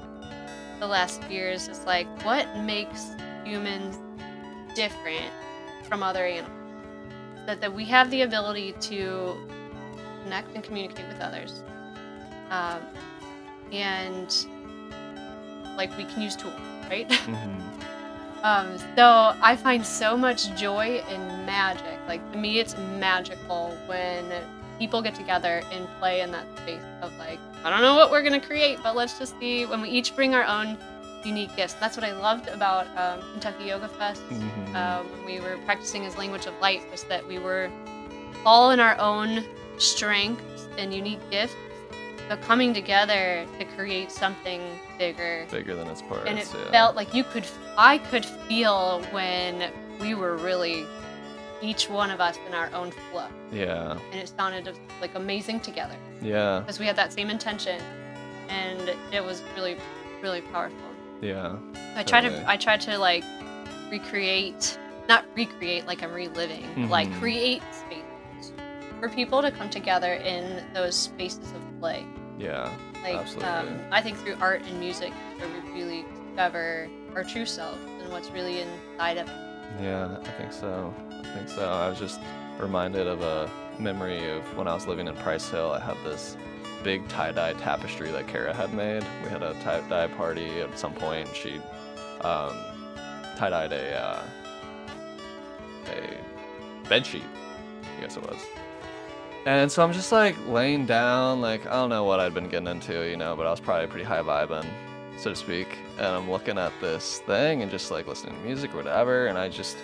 the 0.81 0.87
last 0.87 1.23
few 1.25 1.37
years 1.39 1.69
is 1.69 1.85
like 1.85 2.07
what 2.25 2.45
makes 2.61 3.11
humans 3.45 3.97
different 4.75 5.31
from 5.89 6.03
other 6.03 6.25
animals 6.25 6.54
that, 7.47 7.61
that 7.61 7.73
we 7.73 7.85
have 7.85 8.11
the 8.11 8.23
ability 8.23 8.73
to 8.81 9.37
connect 10.23 10.55
and 10.55 10.65
communicate 10.65 11.07
with 11.09 11.21
others 11.21 11.63
um, 12.51 12.81
and 13.73 14.47
like 15.77 15.97
we 15.97 16.05
can 16.05 16.23
use 16.23 16.37
tools 16.37 16.55
right 16.91 17.13
hmm 17.15 17.61
Um, 18.45 18.77
so 18.95 19.35
I 19.41 19.57
find 19.57 19.85
so 19.87 20.19
much 20.19 20.55
joy 20.55 21.03
in 21.09 21.21
magic. 21.47 21.99
Like 22.07 22.21
to 22.33 22.37
me, 22.39 22.59
it's 22.59 22.77
magical 23.01 23.75
when 23.87 24.23
people 24.79 25.01
get 25.01 25.15
together 25.15 25.63
and 25.73 25.89
play 25.99 26.21
in 26.21 26.31
that 26.33 26.45
space 26.59 26.83
of 27.01 27.11
like, 27.19 27.39
I 27.65 27.71
don't 27.71 27.81
know 27.81 27.95
what 27.97 28.11
we're 28.11 28.23
gonna 28.23 28.39
create, 28.39 28.81
but 28.83 28.95
let's 28.95 29.19
just 29.19 29.39
see 29.41 29.65
when 29.65 29.81
we 29.81 29.89
each 29.89 30.15
bring 30.15 30.35
our 30.35 30.45
own 30.45 30.77
unique 31.25 31.55
gifts. 31.57 31.75
That's 31.75 31.97
what 31.97 32.05
I 32.05 32.13
loved 32.13 32.49
about 32.49 32.87
um, 32.97 33.21
Kentucky 33.33 33.65
Yoga 33.65 33.89
Fest. 33.89 34.23
Mhm. 34.31 34.75
Um, 34.75 35.07
when 35.13 35.25
we 35.27 35.41
were 35.41 35.57
practicing 35.65 36.03
his 36.03 36.17
language 36.17 36.47
of 36.47 36.55
light 36.61 36.83
was 36.91 37.05
that 37.05 37.27
we 37.27 37.39
were 37.39 37.71
all 38.45 38.71
in 38.71 38.81
our 38.81 38.99
own 38.99 39.45
strengths 39.79 40.69
and 40.79 40.93
unique 40.93 41.21
gifts 41.31 41.55
the 42.29 42.37
coming 42.39 42.73
together 42.73 43.47
to 43.59 43.65
create 43.77 44.11
something 44.11 44.61
bigger. 44.99 45.47
Bigger 45.51 45.75
than 45.75 45.89
its 45.89 46.01
parts. 46.03 46.25
and 46.27 46.39
it 46.39 46.51
yeah. 46.55 46.71
felt 46.71 46.97
like 46.97 47.13
you 47.15 47.23
could 47.25 47.47
i 47.77 47.99
could 47.99 48.25
feel 48.25 49.03
when 49.11 49.71
we 50.01 50.15
were 50.15 50.37
really 50.39 50.87
each 51.61 51.89
one 51.91 52.11
of 52.11 52.21
us 52.21 52.39
in 52.49 52.55
our 52.55 52.73
own 52.73 52.91
flow 53.11 53.27
Yeah. 53.53 53.99
and 54.13 54.21
it 54.21 54.29
sounded 54.29 54.75
like 55.01 55.15
amazing 55.15 55.61
together 55.61 55.97
Yeah. 56.23 56.61
because 56.61 56.79
we 56.79 56.87
had 56.87 56.97
that 56.97 57.13
same 57.13 57.29
intention 57.31 57.81
and 58.49 58.95
it 59.13 59.23
was 59.23 59.43
really 59.55 59.77
really 60.23 60.41
powerful 60.41 60.79
Yeah. 61.21 61.57
i 61.97 62.03
tried 62.03 62.23
Totally. 62.23 62.43
to 62.43 62.51
i 62.51 62.57
tried 62.57 62.81
to 62.83 62.99
like 62.99 63.25
recreate 63.91 64.79
not 65.09 65.25
recreate 65.37 65.87
like 65.87 66.03
i'm 66.03 66.13
reliving 66.13 66.67
but, 66.77 66.89
like 66.91 67.13
create 67.15 67.63
spaces 67.73 68.53
for 69.01 69.09
people 69.09 69.43
to 69.43 69.51
come 69.51 69.69
together 69.71 70.15
in 70.15 70.63
those 70.75 70.95
spaces 70.97 71.51
of 71.53 71.61
play 71.81 72.05
Yeah. 72.39 72.71
like 73.03 73.15
Absolutely. 73.17 73.49
um, 73.49 73.81
i 73.91 74.01
think 74.01 74.17
through 74.19 74.37
art 74.41 74.63
and 74.65 74.79
music 74.81 75.13
where 75.39 75.49
we 75.49 75.71
really 75.73 76.05
discover 76.27 76.89
our 77.15 77.25
true 77.25 77.47
self 77.47 77.79
and 78.03 78.11
what's 78.13 78.31
really 78.31 78.61
inside 78.61 79.19
of 79.19 79.29
it 79.29 79.35
Yeah, 79.81 80.19
I 80.23 80.31
think 80.39 80.53
so. 80.53 80.95
I 81.11 81.29
think 81.35 81.49
so. 81.49 81.69
I 81.69 81.89
was 81.89 81.99
just 81.99 82.21
reminded 82.61 83.07
of 83.09 83.23
a 83.23 83.51
memory 83.79 84.31
of 84.31 84.43
when 84.57 84.69
I 84.69 84.75
was 84.75 84.87
living 84.87 85.09
in 85.09 85.17
Price 85.17 85.49
Hill. 85.49 85.73
I 85.73 85.81
had 85.81 85.97
this 86.05 86.37
big 86.85 87.09
tie 87.09 87.33
dye 87.33 87.55
tapestry 87.55 88.13
that 88.13 88.29
Kara 88.29 88.55
had 88.55 88.73
made. 88.75 89.05
We 89.25 89.31
had 89.31 89.43
a 89.43 89.55
tie 89.55 89.81
dye 89.89 90.07
party 90.09 90.61
at 90.61 90.79
some 90.79 90.93
point. 90.93 91.35
She 91.35 91.57
um, 92.21 92.55
tie 93.37 93.51
dyed 93.51 93.73
a 93.73 93.99
uh, 93.99 94.23
a 95.89 96.89
bed 96.89 97.05
sheet. 97.05 97.25
I 97.97 98.01
guess 98.03 98.17
it 98.17 98.23
was. 98.23 98.39
And 99.47 99.71
so 99.71 99.83
I'm 99.83 99.93
just 99.93 100.13
like 100.13 100.37
laying 100.47 100.87
down, 100.87 101.41
like 101.41 101.67
I 101.67 101.73
don't 101.73 101.91
know 101.91 102.05
what 102.05 102.21
I'd 102.21 102.35
been 102.35 102.49
getting 102.49 102.69
into, 102.69 103.09
you 103.09 103.17
know, 103.17 103.35
but 103.37 103.47
I 103.47 103.51
was 103.51 103.61
probably 103.61 103.87
pretty 103.87 104.05
high 104.05 104.23
vibing, 104.23 104.67
so 105.17 105.31
to 105.31 105.37
speak. 105.37 105.79
And 105.99 106.07
I'm 106.07 106.31
looking 106.31 106.59
at 106.59 106.73
this 106.81 107.19
thing 107.21 107.63
and 107.63 107.71
just 107.71 107.91
like 107.91 108.07
listening 108.07 108.37
to 108.37 108.41
music 108.41 108.73
or 108.75 108.79
whatever, 108.79 109.27
and 109.27 109.37
I 109.39 109.49
just, 109.49 109.77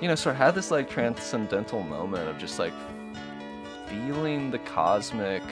you 0.00 0.08
know, 0.08 0.14
sort 0.14 0.34
of 0.34 0.38
had 0.38 0.54
this 0.54 0.70
like 0.70 0.90
transcendental 0.90 1.82
moment 1.82 2.28
of 2.28 2.38
just 2.38 2.58
like 2.58 2.72
feeling 3.88 4.50
the 4.50 4.58
cosmic 4.60 5.42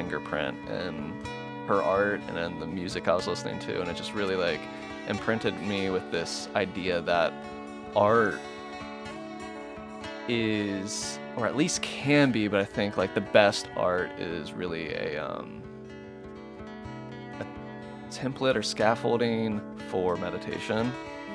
fingerprint 0.00 0.56
in 0.70 1.12
her 1.66 1.82
art 1.82 2.20
and 2.28 2.38
in 2.38 2.58
the 2.58 2.66
music 2.66 3.06
I 3.06 3.14
was 3.14 3.26
listening 3.26 3.58
to, 3.60 3.80
and 3.80 3.90
it 3.90 3.96
just 3.96 4.14
really 4.14 4.34
like 4.36 4.60
imprinted 5.08 5.60
me 5.62 5.90
with 5.90 6.10
this 6.10 6.48
idea 6.54 7.00
that 7.02 7.32
art 7.94 8.38
is 10.28 11.18
or 11.36 11.46
at 11.46 11.56
least 11.56 11.82
can 11.82 12.30
be 12.30 12.46
but 12.46 12.60
i 12.60 12.64
think 12.64 12.96
like 12.96 13.14
the 13.14 13.20
best 13.20 13.68
art 13.76 14.10
is 14.20 14.52
really 14.52 14.94
a 14.94 15.18
um 15.18 15.60
a 17.40 17.46
template 18.12 18.54
or 18.54 18.62
scaffolding 18.62 19.60
for 19.88 20.16
meditation 20.16 20.92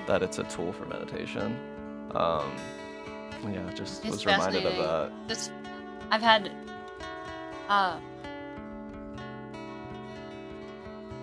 that 0.08 0.22
it's 0.24 0.38
a 0.38 0.44
tool 0.44 0.72
for 0.72 0.86
meditation. 0.86 1.58
Um 2.14 2.56
yeah 3.52 3.70
just 3.74 4.06
It's 4.06 4.12
was 4.14 4.26
reminded 4.26 4.66
of 4.66 4.76
that. 4.78 5.28
this 5.28 5.52
i've 6.12 6.22
had 6.22 6.52
uh 7.68 7.98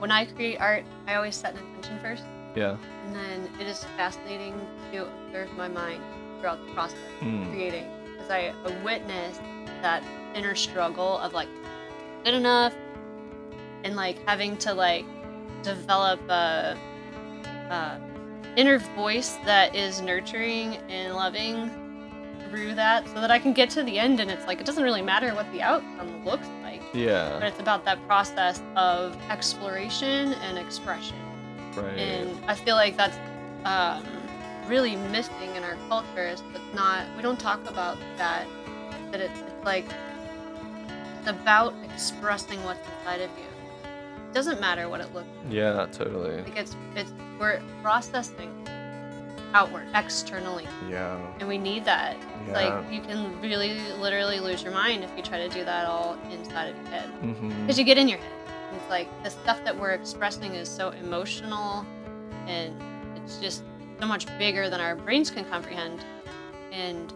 when 0.03 0.11
i 0.11 0.25
create 0.25 0.59
art 0.61 0.85
i 1.07 1.15
always 1.15 1.37
set 1.37 1.55
an 1.55 1.61
intention 1.77 1.99
first 2.01 2.25
yeah 2.57 2.77
and 3.07 3.15
then 3.15 3.49
it 3.61 3.67
is 3.69 3.85
fascinating 3.97 4.55
to 4.91 5.07
observe 5.27 5.49
my 5.57 5.69
mind 5.69 6.03
throughout 6.41 6.59
the 6.67 6.73
process 6.75 6.99
of 7.21 7.27
Mm. 7.29 7.51
creating 7.53 7.87
because 8.13 8.31
i 8.31 8.53
witness 8.85 9.39
that 9.81 10.03
inner 10.35 10.57
struggle 10.57 11.19
of 11.19 11.33
like 11.35 11.49
good 12.25 12.35
enough 12.35 12.75
and 13.85 13.95
like 13.95 14.19
having 14.27 14.57
to 14.59 14.75
like 14.75 15.05
develop 15.63 16.21
a, 16.29 16.77
a 17.71 18.01
inner 18.57 18.79
voice 18.97 19.39
that 19.45 19.75
is 19.77 20.01
nurturing 20.03 20.77
and 20.91 21.15
loving 21.15 21.71
through 22.53 22.75
that 22.75 23.07
so 23.09 23.15
that 23.15 23.31
i 23.31 23.39
can 23.39 23.55
get 23.55 23.71
to 23.71 23.83
the 23.83 23.99
end 23.99 24.21
and 24.21 24.31
it's 24.31 24.47
like 24.47 24.61
it 24.61 24.67
doesn't 24.67 24.85
really 24.85 25.01
matter 25.01 25.35
what 25.35 25.51
the 25.53 25.63
outcome 25.63 26.23
looks 26.23 26.47
like 26.63 26.83
Yeah. 26.93 27.39
but 27.39 27.45
it's 27.49 27.59
about 27.61 27.85
that 27.87 27.99
process 28.07 28.61
of 28.77 29.17
exploration 29.31 30.35
and 30.45 30.59
expression 30.59 31.17
right 31.77 31.97
and 31.99 32.29
I 32.47 32.55
feel 32.55 32.77
like 32.77 32.99
that's 32.99 33.17
um, 33.65 34.05
really 34.69 34.97
missing 34.97 35.51
in 35.57 35.63
our 35.65 35.77
culture. 35.89 36.27
Is 36.29 36.43
it's 36.55 36.75
not 36.75 37.07
we 37.17 37.23
don't 37.23 37.41
talk 37.41 37.61
about 37.67 37.97
that. 38.19 38.47
That 39.11 39.21
it's, 39.23 39.41
it's 39.41 39.65
like 39.65 39.87
it's 41.21 41.31
about 41.31 41.73
expressing 41.85 42.63
what's 42.65 42.87
inside 42.99 43.23
of 43.23 43.31
you. 43.39 43.45
It 44.29 44.35
doesn't 44.35 44.61
matter 44.61 44.91
what 44.91 45.01
it 45.01 45.15
looks 45.15 45.29
like. 45.45 45.55
yeah 45.55 45.87
totally 45.93 46.43
like. 46.43 46.57
It's 46.59 46.77
it's 46.95 47.13
we're 47.41 47.63
processing 47.83 48.53
outward 49.55 49.87
externally, 49.95 50.67
yeah 50.89 51.19
and 51.39 51.49
we 51.49 51.59
need 51.59 51.85
that. 51.85 52.17
yeah 52.47 52.53
Like 52.53 52.93
you 52.93 53.01
can 53.01 53.41
really 53.41 53.79
literally 53.93 54.41
lose 54.41 54.63
your 54.63 54.73
mind 54.73 55.05
if 55.05 55.11
you 55.17 55.23
try 55.23 55.39
to 55.39 55.49
do 55.49 55.65
that 55.65 55.87
all 55.87 56.17
inside 56.31 56.69
of 56.69 56.77
your 56.77 56.87
head 56.87 57.09
mm-hmm. 57.23 57.61
because 57.63 57.79
you 57.79 57.85
get 57.85 57.99
in 57.99 58.09
your 58.09 58.19
head. 58.19 58.33
It's 58.75 58.91
like 58.91 59.09
the 59.23 59.31
stuff 59.31 59.63
that 59.65 59.79
we're 59.79 59.91
expressing 59.93 60.55
is 60.55 60.69
so 60.69 60.91
emotional, 60.91 61.87
and 62.47 62.75
it's 63.17 63.37
just 63.39 63.63
so 64.01 64.07
much 64.07 64.27
bigger 64.39 64.69
than 64.71 64.81
our 64.81 64.97
brains 64.97 65.31
can 65.31 65.45
comprehend. 65.45 66.05
And 66.73 67.13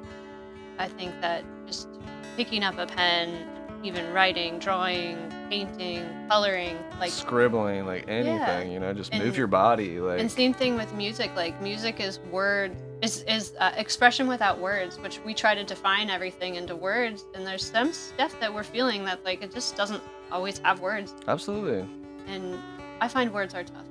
I 0.78 0.88
think 0.88 1.18
that 1.22 1.44
just 1.66 1.88
picking 2.36 2.62
up 2.62 2.78
a 2.78 2.86
pen, 2.86 3.48
even 3.82 4.12
writing, 4.12 4.58
drawing, 4.58 5.32
painting, 5.48 6.08
coloring, 6.28 6.76
like 7.00 7.10
scribbling 7.10 7.86
like 7.86 8.04
anything 8.08 8.36
Yeah. 8.36 8.62
you 8.62 8.78
know 8.80 8.92
just 8.92 9.12
And- 9.12 9.22
move 9.24 9.36
your 9.36 9.46
body 9.46 10.00
like 10.00 10.20
and 10.20 10.30
same 10.30 10.52
thing 10.54 10.76
with 10.76 10.92
music. 10.94 11.30
Like 11.36 11.60
music 11.62 12.00
is 12.00 12.18
word 12.30 12.76
is 13.02 13.22
is 13.24 13.52
uh, 13.60 13.72
expression 13.76 14.26
without 14.28 14.58
words, 14.58 14.98
which 14.98 15.20
we 15.24 15.34
try 15.34 15.54
to 15.54 15.64
define 15.64 16.08
everything 16.10 16.54
into 16.56 16.74
words. 16.74 17.24
And 17.34 17.46
there's 17.46 17.64
some 17.64 17.92
stuff 17.92 18.38
that 18.40 18.52
we're 18.52 18.64
feeling 18.64 19.04
that 19.04 19.24
like 19.24 19.42
it 19.42 19.52
just 19.52 19.76
doesn't 19.76 20.02
always 20.32 20.58
have 20.58 20.80
words. 20.80 21.14
absolutely 21.28 21.86
and 22.26 22.58
I 23.00 23.06
find 23.08 23.32
words 23.32 23.54
are 23.54 23.62
tough. 23.62 23.84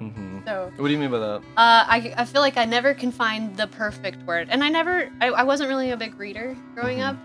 mm-hmm. 0.00 0.40
So 0.46 0.70
what 0.76 0.86
do 0.88 0.92
you 0.92 0.98
mean 0.98 1.10
by 1.10 1.18
that 1.18 1.36
uh, 1.56 1.84
I, 1.96 2.12
I 2.16 2.24
feel 2.26 2.42
like 2.42 2.56
I 2.58 2.64
never 2.66 2.92
can 2.94 3.10
find 3.12 3.56
the 3.56 3.66
perfect 3.68 4.22
word, 4.26 4.48
and 4.50 4.62
I 4.64 4.68
never 4.68 5.10
I, 5.20 5.28
I 5.28 5.42
wasn't 5.44 5.68
really 5.70 5.90
a 5.92 5.96
big 5.96 6.18
reader 6.18 6.56
growing 6.74 6.98
Mhm. 6.98 7.08
up. 7.10 7.16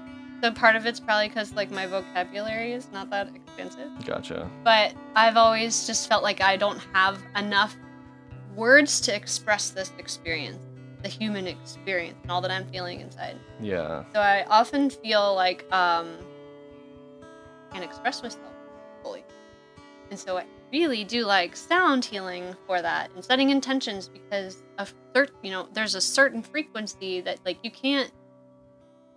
So 0.46 0.52
part 0.52 0.76
of 0.76 0.86
it's 0.86 1.00
probably 1.00 1.28
because 1.28 1.54
like 1.54 1.72
my 1.72 1.88
vocabulary 1.88 2.74
is 2.74 2.88
not 2.94 3.10
that 3.10 3.30
extensive, 3.34 3.90
gotcha 4.06 4.48
but 4.64 4.94
I've 5.16 5.38
always 5.38 5.88
just 5.88 6.08
felt 6.08 6.22
like 6.22 6.40
I 6.40 6.56
don't 6.56 6.78
have 6.94 7.20
enough 7.36 7.76
words 8.56 9.02
to 9.02 9.16
express 9.16 9.72
this 9.72 9.92
experience, 9.98 10.60
the 11.02 11.10
human 11.10 11.48
experience, 11.48 12.20
and 12.22 12.32
all 12.32 12.42
that 12.42 12.52
I'm 12.52 12.68
feeling 12.68 13.00
inside. 13.00 13.40
yeah 13.60 14.04
So 14.14 14.20
I 14.20 14.44
often 14.44 14.92
feel 14.92 15.34
like 15.34 15.66
um, 15.74 16.14
I 17.24 17.74
can't 17.74 17.84
express 17.84 18.22
myself 18.22 18.54
fully. 19.02 19.26
And 20.12 20.20
so 20.20 20.38
I 20.38 20.46
really 20.72 21.04
do 21.04 21.26
like 21.26 21.56
sound 21.56 22.06
healing 22.06 22.56
for 22.68 22.84
that 22.84 23.10
and 23.16 23.26
setting 23.26 23.50
intentions 23.50 24.10
because 24.10 24.62
a 24.78 24.88
certain, 25.16 25.36
you 25.42 25.50
know, 25.50 25.68
there's 25.74 25.96
a 25.96 26.02
certain 26.02 26.44
frequency 26.44 27.22
that 27.22 27.40
like 27.46 27.58
you 27.64 27.72
can't 27.72 28.12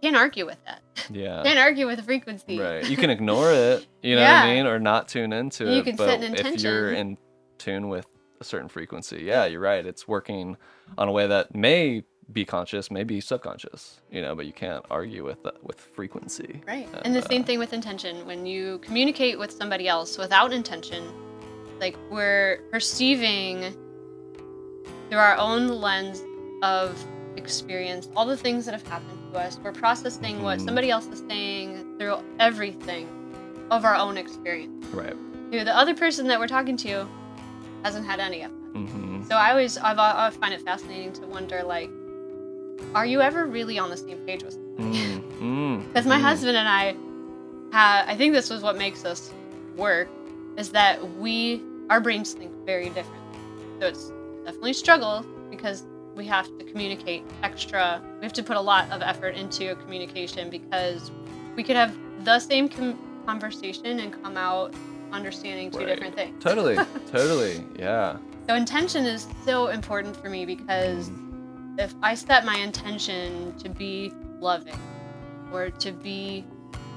can't 0.01 0.17
argue 0.17 0.47
with 0.47 0.65
that. 0.65 0.78
Yeah 1.11 1.43
can't 1.43 1.59
argue 1.59 1.87
with 1.87 2.05
frequency. 2.05 2.59
Right. 2.59 2.89
You 2.89 2.97
can 2.97 3.11
ignore 3.11 3.53
it, 3.53 3.87
you 4.03 4.17
know 4.17 4.23
what 4.23 4.31
I 4.31 4.55
mean, 4.55 4.67
or 4.67 4.79
not 4.79 5.09
tune 5.09 5.33
into 5.33 5.65
You 5.65 5.81
it. 5.81 5.85
can 5.85 5.97
but 5.97 6.07
set 6.09 6.23
an 6.23 6.35
if 6.35 6.63
you're 6.63 6.93
in 6.93 7.17
tune 7.59 7.89
with 7.89 8.07
a 8.41 8.45
certain 8.45 8.69
frequency, 8.69 9.23
yeah, 9.25 9.47
you're 9.47 9.61
right. 9.61 9.85
It's 9.85 10.07
working 10.07 10.57
on 10.97 11.09
a 11.09 11.13
way 11.13 11.27
that 11.27 11.55
may 11.55 12.05
be 12.33 12.45
conscious, 12.45 12.91
may 12.91 13.05
be 13.05 13.21
subconscious, 13.21 14.01
you 14.11 14.21
know, 14.21 14.35
but 14.35 14.47
you 14.47 14.53
can't 14.53 14.85
argue 14.91 15.25
with 15.25 15.43
that 15.45 15.63
with 15.65 15.81
frequency. 15.81 16.61
Right. 16.67 16.89
And, 16.93 17.07
And 17.07 17.17
the 17.17 17.23
same 17.23 17.43
uh, 17.43 17.47
thing 17.47 17.59
with 17.59 17.73
intention. 17.73 18.27
When 18.27 18.45
you 18.47 18.79
communicate 18.79 19.39
with 19.39 19.51
somebody 19.51 19.89
else 19.89 20.19
without 20.19 20.53
intention, 20.53 21.11
like 21.81 21.97
we're 22.11 22.61
perceiving 22.71 23.75
through 25.09 25.19
our 25.19 25.37
own 25.37 25.69
lens 25.69 26.23
of 26.63 27.03
experience 27.37 28.09
all 28.15 28.27
the 28.27 28.37
things 28.37 28.67
that 28.67 28.73
have 28.73 28.87
happened 28.87 29.18
to 29.33 29.39
us. 29.39 29.59
We're 29.63 29.73
processing 29.73 30.43
what 30.43 30.59
Mhm. 30.59 30.65
somebody 30.65 30.91
else 30.91 31.07
is 31.07 31.23
saying 31.29 31.97
through 31.99 32.17
everything 32.39 33.09
of 33.71 33.85
our 33.85 33.95
own 33.95 34.17
experience. 34.17 34.87
Right. 34.93 35.15
Who 35.51 35.65
the 35.65 35.77
other 35.77 35.95
person 35.95 36.27
that 36.29 36.39
we're 36.39 36.47
talking 36.49 36.77
to 36.79 37.07
hasn't 37.85 38.07
had 38.07 38.21
any 38.21 38.43
of 38.43 38.51
that. 38.51 38.73
Mm-hmm. 38.75 39.25
So 39.25 39.35
I 39.37 39.51
always 39.51 39.79
I've, 39.79 39.99
I 39.99 40.31
find 40.31 40.53
it 40.55 40.63
fascinating 40.63 41.13
to 41.15 41.27
wonder 41.27 41.63
like, 41.63 41.91
are 42.95 43.07
you 43.07 43.21
ever 43.21 43.47
really 43.47 43.79
on 43.79 43.91
the 43.91 43.97
same 43.97 44.19
page 44.27 44.43
with 44.45 44.55
somebody? 44.55 44.99
Mm-hmm. 44.99 45.83
Because 45.89 46.07
my 46.07 46.19
husband 46.19 46.57
and 46.57 46.69
I 46.69 46.97
have, 47.77 48.09
I 48.09 48.17
think 48.17 48.35
this 48.35 48.51
was 48.51 48.63
what 48.63 48.77
makes 48.77 49.05
us 49.05 49.33
work, 49.77 50.09
is 50.57 50.71
that 50.71 51.17
we, 51.17 51.63
our 51.91 52.01
brains 52.01 52.33
think 52.35 52.51
very 52.67 52.89
different. 52.91 53.23
So 53.81 53.87
it's 53.87 54.13
definitely 54.45 54.73
a 54.73 54.75
struggle 54.75 55.25
because 55.51 55.85
we 56.19 56.27
have 56.27 56.47
to 56.59 56.65
communicate 56.65 57.23
extra. 57.43 58.03
We 58.19 58.25
have 58.25 58.33
to 58.35 58.43
put 58.43 58.57
a 58.57 58.61
lot 58.61 58.91
of 58.91 59.01
effort 59.01 59.37
into 59.37 59.75
communication 59.77 60.51
because 60.51 61.11
we 61.57 61.63
could 61.63 61.77
have 61.77 61.97
the 62.25 62.41
same 62.41 62.69
com- 62.69 62.99
conversation 63.25 64.01
and 64.01 64.13
come 64.23 64.37
out 64.37 64.75
understanding 65.13 65.71
two 65.71 65.79
Right. 65.79 65.87
different 65.87 66.17
things. 66.17 66.43
Totally, 66.43 66.77
totally, 67.11 67.65
yeah. 67.79 68.19
So 68.49 68.55
intention 68.55 69.07
is 69.07 69.29
so 69.45 69.69
important 69.69 70.17
for 70.17 70.29
me 70.29 70.45
because 70.45 71.09
mm. 71.09 71.79
if 71.79 71.95
I 72.03 72.15
set 72.15 72.45
my 72.45 72.57
intention 72.57 73.57
to 73.59 73.69
be 73.69 74.13
loving 74.41 74.79
or 75.53 75.71
to 75.71 75.93
be 75.93 76.45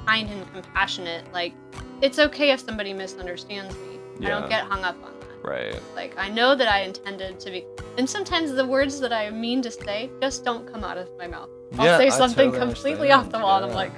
kind 0.06 0.30
and 0.30 0.52
compassionate, 0.52 1.32
like 1.32 1.54
it's 2.02 2.18
okay 2.18 2.52
if 2.52 2.60
somebody 2.60 2.92
misunderstands 2.92 3.76
me. 3.76 4.00
I 4.26 4.30
don't 4.30 4.50
get 4.50 4.64
hung 4.64 4.84
up 4.84 4.96
on. 5.04 5.14
Right. 5.44 5.80
Like 5.96 6.18
I 6.18 6.30
know 6.30 6.56
that 6.56 6.68
I 6.68 6.82
intended 6.82 7.40
to 7.40 7.52
be 7.52 7.66
and 7.98 8.10
sometimes 8.10 8.52
the 8.54 8.66
words 8.66 9.00
that 9.00 9.12
I 9.14 9.30
mean 9.32 9.62
to 9.64 9.72
say 9.72 10.10
just 10.22 10.46
don't 10.46 10.72
come 10.72 10.84
out 10.84 10.98
of 10.98 11.10
my 11.18 11.28
mouth. 11.28 11.50
I'll 11.78 11.86
Yeah, 11.86 11.98
say 11.98 12.10
something 12.10 12.52
totally 12.52 12.74
completely 12.74 13.12
off 13.12 13.30
the 13.32 13.40
wall 13.40 13.58
and 13.58 13.66
I'm 13.72 13.74
like 13.76 13.92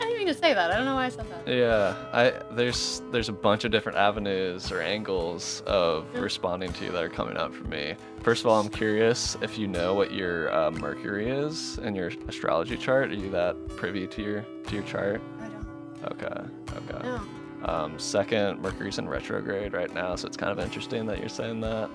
I 0.00 0.04
didn't 0.04 0.18
mean 0.18 0.28
to 0.28 0.34
say 0.34 0.54
that. 0.54 0.70
I 0.70 0.76
don't 0.76 0.86
know 0.86 0.94
why 0.94 1.04
I 1.06 1.08
said 1.10 1.26
that. 1.30 1.46
Yeah, 1.52 1.94
I 2.14 2.32
there's 2.54 3.02
there's 3.10 3.28
a 3.28 3.34
bunch 3.34 3.64
of 3.64 3.70
different 3.70 3.98
avenues 3.98 4.72
or 4.72 4.80
angles 4.80 5.62
of 5.66 6.06
Yeah. 6.14 6.20
responding 6.20 6.72
to 6.72 6.86
you 6.86 6.92
that 6.92 7.02
are 7.04 7.10
coming 7.10 7.36
up 7.36 7.52
for 7.54 7.64
me. 7.64 7.96
First 8.22 8.44
of 8.44 8.50
all, 8.50 8.58
I'm 8.58 8.70
curious 8.70 9.36
if 9.42 9.58
you 9.58 9.66
know 9.68 9.92
what 9.94 10.12
your 10.12 10.50
uh, 10.54 10.70
Mercury 10.70 11.28
is 11.28 11.76
in 11.78 11.94
your 11.94 12.10
astrology 12.28 12.78
chart. 12.78 13.10
Are 13.10 13.14
you 13.14 13.30
that 13.30 13.56
privy 13.76 14.06
to 14.06 14.22
your 14.22 14.46
to 14.68 14.74
your 14.74 14.84
chart? 14.84 15.20
I 15.38 15.48
don't 15.48 16.12
Okay, 16.12 16.48
okay. 16.94 17.06
know. 17.06 17.20
Um, 17.64 17.98
second, 17.98 18.60
Mercury's 18.62 18.98
in 18.98 19.08
retrograde 19.08 19.72
right 19.72 19.92
now, 19.92 20.16
so 20.16 20.26
it's 20.26 20.36
kind 20.36 20.50
of 20.52 20.58
interesting 20.58 21.06
that 21.06 21.18
you're 21.18 21.28
saying 21.28 21.60
that. 21.60 21.90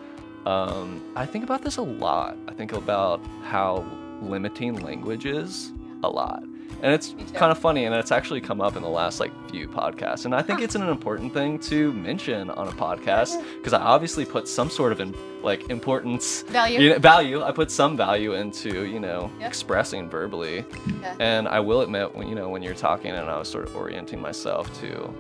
Um, 0.46 1.02
I 1.16 1.26
think 1.26 1.44
about 1.44 1.64
this 1.64 1.78
a 1.78 1.82
lot. 1.82 2.38
I 2.48 2.54
think 2.54 2.74
about 2.74 3.20
how 3.44 3.84
limiting 4.22 4.76
language 4.82 5.26
is 5.26 5.72
a 6.04 6.10
lot. 6.10 6.44
And 6.84 6.94
it's 6.94 7.16
kind 7.34 7.52
of 7.52 7.58
funny, 7.58 7.86
and 7.86 7.96
it's 7.96 8.12
actually 8.12 8.42
come 8.42 8.60
up 8.62 8.76
in 8.76 8.84
the 8.84 8.90
last 8.90 9.20
like 9.20 9.32
few 9.50 9.68
podcasts. 9.68 10.26
And 10.26 10.36
I 10.36 10.42
think 10.42 10.62
it's 10.62 10.76
an 10.76 10.84
important 10.90 11.34
thing 11.34 11.58
to 11.60 11.92
mention 11.94 12.50
on 12.52 12.68
a 12.68 12.72
podcast 12.72 13.42
because 13.58 13.74
I 13.74 13.82
obviously 13.82 14.26
put 14.26 14.48
some 14.48 14.70
sort 14.70 14.92
of 14.92 15.00
in, 15.00 15.16
like 15.42 15.70
importance, 15.70 16.44
Value. 16.44 16.80
you 16.82 16.90
know, 16.92 17.00
value. 17.00 17.42
I 17.42 17.52
put 17.52 17.72
some 17.72 17.96
value 17.98 18.34
into 18.34 18.84
you 18.86 19.00
know 19.00 19.32
Yeah. 19.40 19.48
expressing 19.48 20.10
verbally. 20.10 20.66
Yeah. 21.02 21.16
And 21.20 21.48
I 21.48 21.60
will 21.62 21.82
admit, 21.82 22.14
when 22.14 22.28
you 22.28 22.36
know, 22.36 22.50
when 22.50 22.62
you're 22.62 22.76
talking, 22.76 23.12
and 23.12 23.30
I 23.30 23.40
was 23.40 23.48
sort 23.50 23.66
of 23.66 23.76
orienting 23.76 24.20
myself 24.22 24.70
to, 24.82 25.12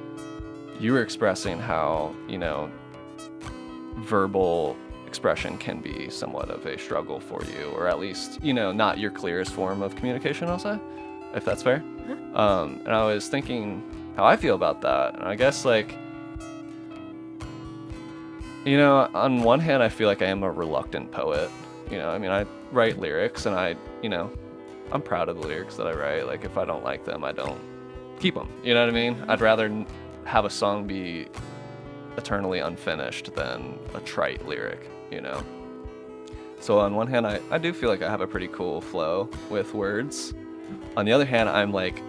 you 0.79 0.93
were 0.93 1.01
expressing 1.01 1.59
how 1.59 2.15
you 2.27 2.37
know, 2.37 2.69
verbal 3.97 4.75
expression 5.07 5.57
can 5.57 5.79
be 5.79 6.09
somewhat 6.09 6.49
of 6.49 6.65
a 6.65 6.77
struggle 6.77 7.19
for 7.19 7.41
you, 7.45 7.69
or 7.69 7.87
at 7.87 7.99
least 7.99 8.43
you 8.43 8.53
know, 8.53 8.71
not 8.71 8.97
your 8.97 9.11
clearest 9.11 9.51
form 9.51 9.81
of 9.81 9.95
communication. 9.95 10.47
I'll 10.47 10.59
say, 10.59 10.79
if 11.33 11.45
that's 11.45 11.63
fair. 11.63 11.83
Um, 12.33 12.81
and 12.85 12.93
I 12.93 13.05
was 13.05 13.27
thinking 13.27 13.81
how 14.15 14.25
I 14.25 14.35
feel 14.35 14.55
about 14.55 14.81
that, 14.81 15.15
and 15.15 15.23
I 15.23 15.35
guess 15.35 15.65
like. 15.65 15.95
You 18.65 18.77
know, 18.77 19.07
on 19.13 19.43
one 19.43 19.59
hand, 19.59 19.83
I 19.83 19.89
feel 19.89 20.07
like 20.07 20.23
I 20.23 20.25
am 20.25 20.41
a 20.41 20.49
reluctant 20.51 21.11
poet. 21.11 21.51
You 21.91 21.99
know, 21.99 22.09
I 22.09 22.17
mean, 22.17 22.31
I 22.31 22.47
write 22.71 22.97
lyrics, 22.97 23.45
and 23.45 23.55
I, 23.55 23.75
you 24.01 24.09
know, 24.09 24.31
I'm 24.91 25.03
proud 25.03 25.29
of 25.29 25.39
the 25.39 25.47
lyrics 25.47 25.75
that 25.77 25.87
I 25.87 25.93
write. 25.93 26.25
Like 26.25 26.45
if 26.45 26.57
I 26.57 26.65
don't 26.65 26.83
like 26.83 27.05
them, 27.05 27.23
I 27.23 27.31
don't 27.31 27.59
keep 28.19 28.35
them. 28.35 28.49
You 28.63 28.73
know 28.73 28.81
what 28.81 28.89
I 28.89 28.93
mean? 28.93 29.23
I'd 29.27 29.41
rather 29.41 29.85
have 30.25 30.45
a 30.45 30.49
song 30.49 30.85
be 30.85 31.27
eternally 32.17 32.59
unfinished 32.59 33.33
than 33.35 33.79
a 33.93 33.99
trite 34.01 34.45
lyric, 34.45 34.89
you 35.11 35.21
know? 35.21 35.43
So 36.59 36.79
on 36.79 36.95
one 36.95 37.07
hand, 37.07 37.27
I, 37.27 37.39
I 37.51 37.57
do 37.57 37.73
feel 37.73 37.89
like 37.89 38.01
I 38.01 38.09
have 38.09 38.21
a 38.21 38.27
pretty 38.27 38.47
cool 38.47 38.81
flow 38.81 39.29
with 39.49 39.73
words. 39.73 40.33
On 40.97 41.05
the 41.05 41.11
other 41.11 41.25
hand, 41.25 41.47
I'm 41.49 41.71
like 41.71 42.01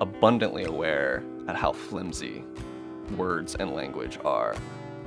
abundantly 0.00 0.64
aware 0.64 1.24
at 1.46 1.56
how 1.56 1.72
flimsy 1.72 2.44
words 3.16 3.54
and 3.54 3.74
language 3.74 4.18
are. 4.24 4.54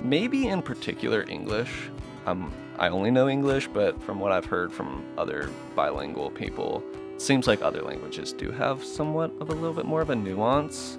Maybe 0.02 0.48
in 0.48 0.62
particular 0.62 1.26
English. 1.30 1.90
Um, 2.26 2.52
I 2.80 2.90
only 2.90 3.12
know 3.12 3.30
English, 3.30 3.68
but 3.68 4.02
from 4.02 4.20
what 4.20 4.32
I've 4.32 4.46
heard 4.46 4.74
from 4.74 5.06
other 5.18 5.52
bilingual 5.76 6.32
people, 6.32 6.84
it 7.14 7.22
seems 7.22 7.46
like 7.46 7.62
other 7.62 7.84
languages 7.84 8.34
do 8.34 8.50
have 8.50 8.84
somewhat 8.84 9.32
of 9.40 9.50
a 9.50 9.54
little 9.54 9.74
bit 9.74 9.86
more 9.86 10.02
of 10.02 10.10
a 10.10 10.16
nuance. 10.16 10.98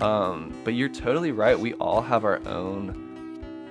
Um, 0.00 0.54
but 0.64 0.74
you're 0.74 0.88
totally 0.88 1.32
right. 1.32 1.58
We 1.58 1.74
all 1.74 2.00
have 2.02 2.24
our 2.24 2.40
own 2.46 3.04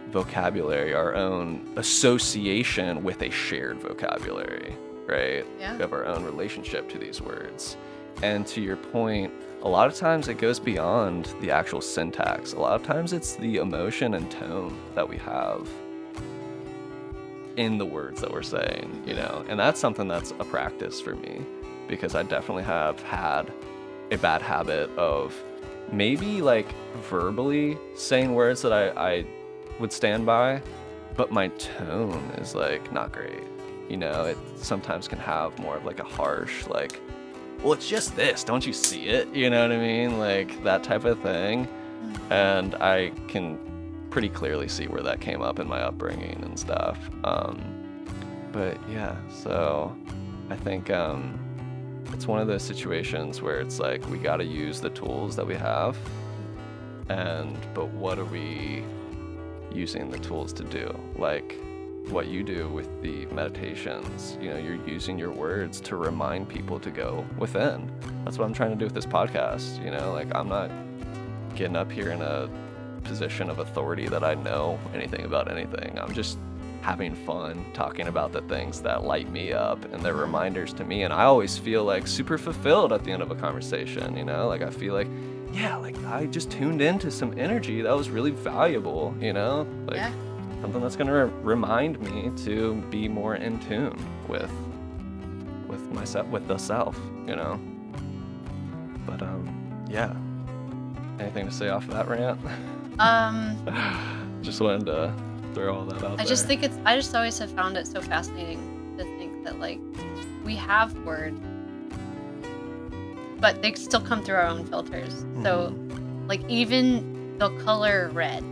vocabulary, 0.10 0.94
our 0.94 1.16
own 1.16 1.62
association 1.76 3.04
with 3.04 3.22
a 3.22 3.30
shared 3.30 3.80
vocabulary, 3.80 4.76
right? 5.06 5.46
Yeah. 5.60 5.74
We 5.74 5.82
have 5.82 5.94
our 5.94 6.06
own 6.06 6.24
relationship 6.24 6.90
to 6.90 6.98
these 6.98 7.22
words. 7.22 7.78
And 8.24 8.48
to 8.48 8.62
your 8.62 8.78
point, 8.78 9.32
a 9.64 9.70
lot 9.70 9.88
of 9.88 9.96
times 9.96 10.28
it 10.28 10.38
goes 10.38 10.60
beyond 10.60 11.34
the 11.42 11.52
actual 11.52 11.82
syntax. 11.82 12.54
A 12.54 12.60
lot 12.60 12.80
of 12.80 12.86
times 12.86 13.14
it's 13.14 13.36
the 13.36 13.58
emotion 13.58 14.14
and 14.14 14.30
tone 14.30 14.78
that 14.96 15.08
we 15.08 15.18
have 15.18 15.68
in 17.58 17.78
the 17.78 17.86
words 17.86 18.22
that 18.22 18.32
we're 18.32 18.44
saying, 18.44 19.04
you 19.06 19.14
know? 19.14 19.44
And 19.50 19.60
that's 19.60 19.80
something 19.80 20.08
that's 20.08 20.32
a 20.32 20.46
practice 20.46 21.02
for 21.02 21.16
me 21.16 21.42
because 21.88 22.16
I 22.16 22.24
definitely 22.24 22.64
have 22.64 23.02
had 23.02 23.52
a 24.12 24.18
bad 24.18 24.42
habit 24.42 24.90
of 24.98 25.34
maybe 25.92 26.42
like 26.42 26.68
verbally 27.04 27.78
saying 27.96 28.34
words 28.34 28.62
that 28.62 28.74
I, 28.74 28.90
I 28.90 29.26
would 29.80 29.92
stand 29.92 30.26
by, 30.26 30.62
but 31.16 31.32
my 31.32 31.48
tone 31.50 32.24
is 32.38 32.56
like 32.56 32.92
not 32.92 33.12
great. 33.12 33.44
You 33.90 33.98
know, 33.98 34.26
it 34.26 34.38
sometimes 34.58 35.08
can 35.08 35.20
have 35.20 35.58
more 35.60 35.78
of 35.78 35.86
like 35.86 36.00
a 36.00 36.04
harsh, 36.04 36.68
like, 36.68 37.00
well, 37.64 37.74
it's 37.74 37.88
just 37.88 38.16
this, 38.16 38.44
don't 38.44 38.66
you 38.66 38.74
see 38.74 39.08
it? 39.08 39.34
You 39.34 39.50
know 39.50 39.62
what 39.62 39.72
I 39.72 39.78
mean? 39.78 40.20
Like 40.20 40.64
that 40.64 40.84
type 40.84 41.06
of 41.06 41.20
thing. 41.22 41.68
And 42.30 42.76
I 42.76 43.12
can 43.28 43.58
pretty 44.10 44.30
clearly 44.30 44.68
see 44.68 44.88
where 44.88 45.02
that 45.04 45.22
came 45.22 45.42
up 45.42 45.60
in 45.60 45.68
my 45.68 45.82
upbringing 45.82 46.42
and 46.44 46.60
stuff. 46.60 46.98
Um, 47.24 47.62
but 48.52 48.78
yeah, 48.90 49.16
so 49.30 49.96
I 50.50 50.56
think 50.56 50.90
um, 50.90 51.40
it's 52.14 52.28
one 52.28 52.40
of 52.40 52.48
those 52.48 52.64
situations 52.64 53.42
where 53.42 53.60
it's 53.60 53.80
like 53.80 54.08
we 54.10 54.18
got 54.18 54.38
to 54.38 54.46
use 54.46 54.80
the 54.80 54.90
tools 54.90 55.36
that 55.36 55.46
we 55.46 55.56
have, 55.56 55.98
and 57.10 57.58
but 57.74 57.88
what 57.90 58.20
are 58.20 58.26
we 58.26 58.84
using 59.74 60.10
the 60.10 60.20
tools 60.20 60.54
to 60.54 60.64
do? 60.64 60.98
Like 61.18 61.56
what 62.10 62.28
you 62.28 62.44
do 62.44 62.70
with 62.70 63.02
the 63.02 63.26
meditations, 63.28 64.38
you 64.42 64.50
know, 64.50 64.58
you're 64.58 64.84
using 64.88 65.20
your 65.20 65.32
words 65.32 65.82
to 65.82 65.98
remind 65.98 66.48
people 66.48 66.80
to 66.80 66.90
go 66.90 67.26
within. 67.38 67.92
That's 68.24 68.38
what 68.38 68.46
I'm 68.46 68.54
trying 68.54 68.72
to 68.72 68.78
do 68.78 68.86
with 68.86 68.94
this 68.94 69.06
podcast. 69.06 69.84
You 69.84 69.92
know, 69.92 70.14
like 70.14 70.34
I'm 70.34 70.48
not 70.48 70.72
getting 71.56 71.76
up 71.76 71.92
here 71.92 72.12
in 72.12 72.22
a 72.22 72.50
position 73.04 73.50
of 73.50 73.60
authority 73.60 74.08
that 74.08 74.24
I 74.24 74.36
know 74.36 74.80
anything 74.94 75.26
about 75.26 75.52
anything. 75.52 75.98
I'm 76.00 76.14
just 76.14 76.38
having 76.88 77.14
fun 77.14 77.66
talking 77.74 78.08
about 78.08 78.32
the 78.32 78.40
things 78.44 78.82
that 78.82 79.04
light 79.04 79.30
me 79.30 79.52
up 79.52 79.84
and 79.94 80.02
they're 80.02 80.14
reminders 80.14 80.72
to 80.72 80.86
me 80.86 81.04
and 81.04 81.12
I 81.12 81.26
always 81.26 81.58
feel 81.58 81.84
like 81.84 82.08
super 82.08 82.38
fulfilled 82.38 82.94
at 82.94 83.04
the 83.04 83.12
end 83.12 83.22
of 83.22 83.30
a 83.30 83.36
conversation, 83.36 84.16
you 84.16 84.24
know? 84.24 84.48
Like 84.48 84.62
I 84.62 84.70
feel 84.70 84.94
like 84.94 85.10
yeah, 85.52 85.76
like 85.76 86.02
I 86.06 86.28
just 86.28 86.50
tuned 86.50 86.82
into 86.82 87.12
some 87.12 87.38
energy 87.38 87.82
that 87.82 87.92
was 87.94 88.10
really 88.10 88.32
valuable, 88.32 89.14
you 89.20 89.34
know? 89.34 89.68
Like 89.86 89.98
Yeah. 89.98 90.14
something 90.62 90.80
that's 90.80 90.96
going 90.96 91.08
to 91.08 91.26
re- 91.26 91.32
remind 91.44 92.00
me 92.00 92.32
to 92.46 92.76
be 92.90 93.10
more 93.10 93.36
in 93.36 93.60
tune 93.60 93.98
with 94.30 94.50
with 95.68 95.92
myself 95.92 96.26
with 96.28 96.48
the 96.48 96.58
self, 96.58 96.98
you 97.28 97.36
know? 97.36 97.60
But 99.06 99.22
um 99.22 99.44
yeah. 99.90 100.16
Anything 101.20 101.48
to 101.48 101.52
say 101.52 101.68
off 101.68 101.84
of 101.90 101.96
that 101.96 102.08
rant? 102.08 102.40
Um, 103.00 103.58
just 104.42 104.62
wanted 104.62 104.86
to 104.86 105.14
throw 105.58 105.76
all 105.76 105.86
that 105.86 106.04
out 106.04 106.20
I 106.20 106.26
just 106.26 106.46
think 106.46 106.64
it's. 106.64 106.78
I 106.86 106.96
just 106.96 107.14
always 107.16 107.38
have 107.40 107.52
found 107.52 107.78
it 107.78 107.88
so 107.88 108.02
fascinating 108.02 108.96
to 108.98 109.04
think 109.04 109.44
that 109.44 109.60
like 109.60 109.80
we 110.44 110.56
have 110.56 110.94
words, 111.06 111.40
but 113.40 113.62
they 113.62 113.74
still 113.74 114.02
come 114.02 114.24
through 114.24 114.36
our 114.36 114.48
own 114.48 114.66
filters. 114.66 115.26
So, 115.44 115.74
Mm-hmm. 115.74 116.28
like 116.28 116.48
even 116.50 117.38
the 117.38 117.50
color 117.64 118.10
red. 118.14 118.44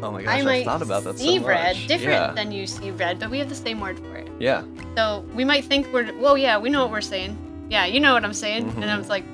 Oh 0.00 0.12
my 0.12 0.22
gosh, 0.22 0.40
I 0.40 0.42
might 0.42 0.64
thought 0.64 0.82
about 0.82 1.04
that 1.04 1.18
see 1.18 1.38
so 1.38 1.46
red 1.46 1.76
different 1.88 2.22
yeah. 2.28 2.32
than 2.32 2.52
you 2.52 2.66
see 2.66 2.90
red, 2.92 3.18
but 3.18 3.30
we 3.30 3.38
have 3.40 3.48
the 3.48 3.54
same 3.54 3.80
word 3.80 3.98
for 3.98 4.16
it. 4.16 4.28
Yeah. 4.38 4.62
So 4.96 5.24
we 5.34 5.44
might 5.44 5.64
think 5.64 5.92
we're. 5.92 6.16
Well, 6.18 6.38
yeah, 6.38 6.58
we 6.58 6.70
know 6.70 6.82
what 6.82 6.92
we're 6.92 7.00
saying. 7.00 7.36
Yeah, 7.68 7.84
you 7.86 8.00
know 8.00 8.14
what 8.14 8.24
I'm 8.24 8.32
saying. 8.34 8.70
And 8.76 8.90
I 8.90 8.96
was 8.96 9.08
like, 9.08 9.24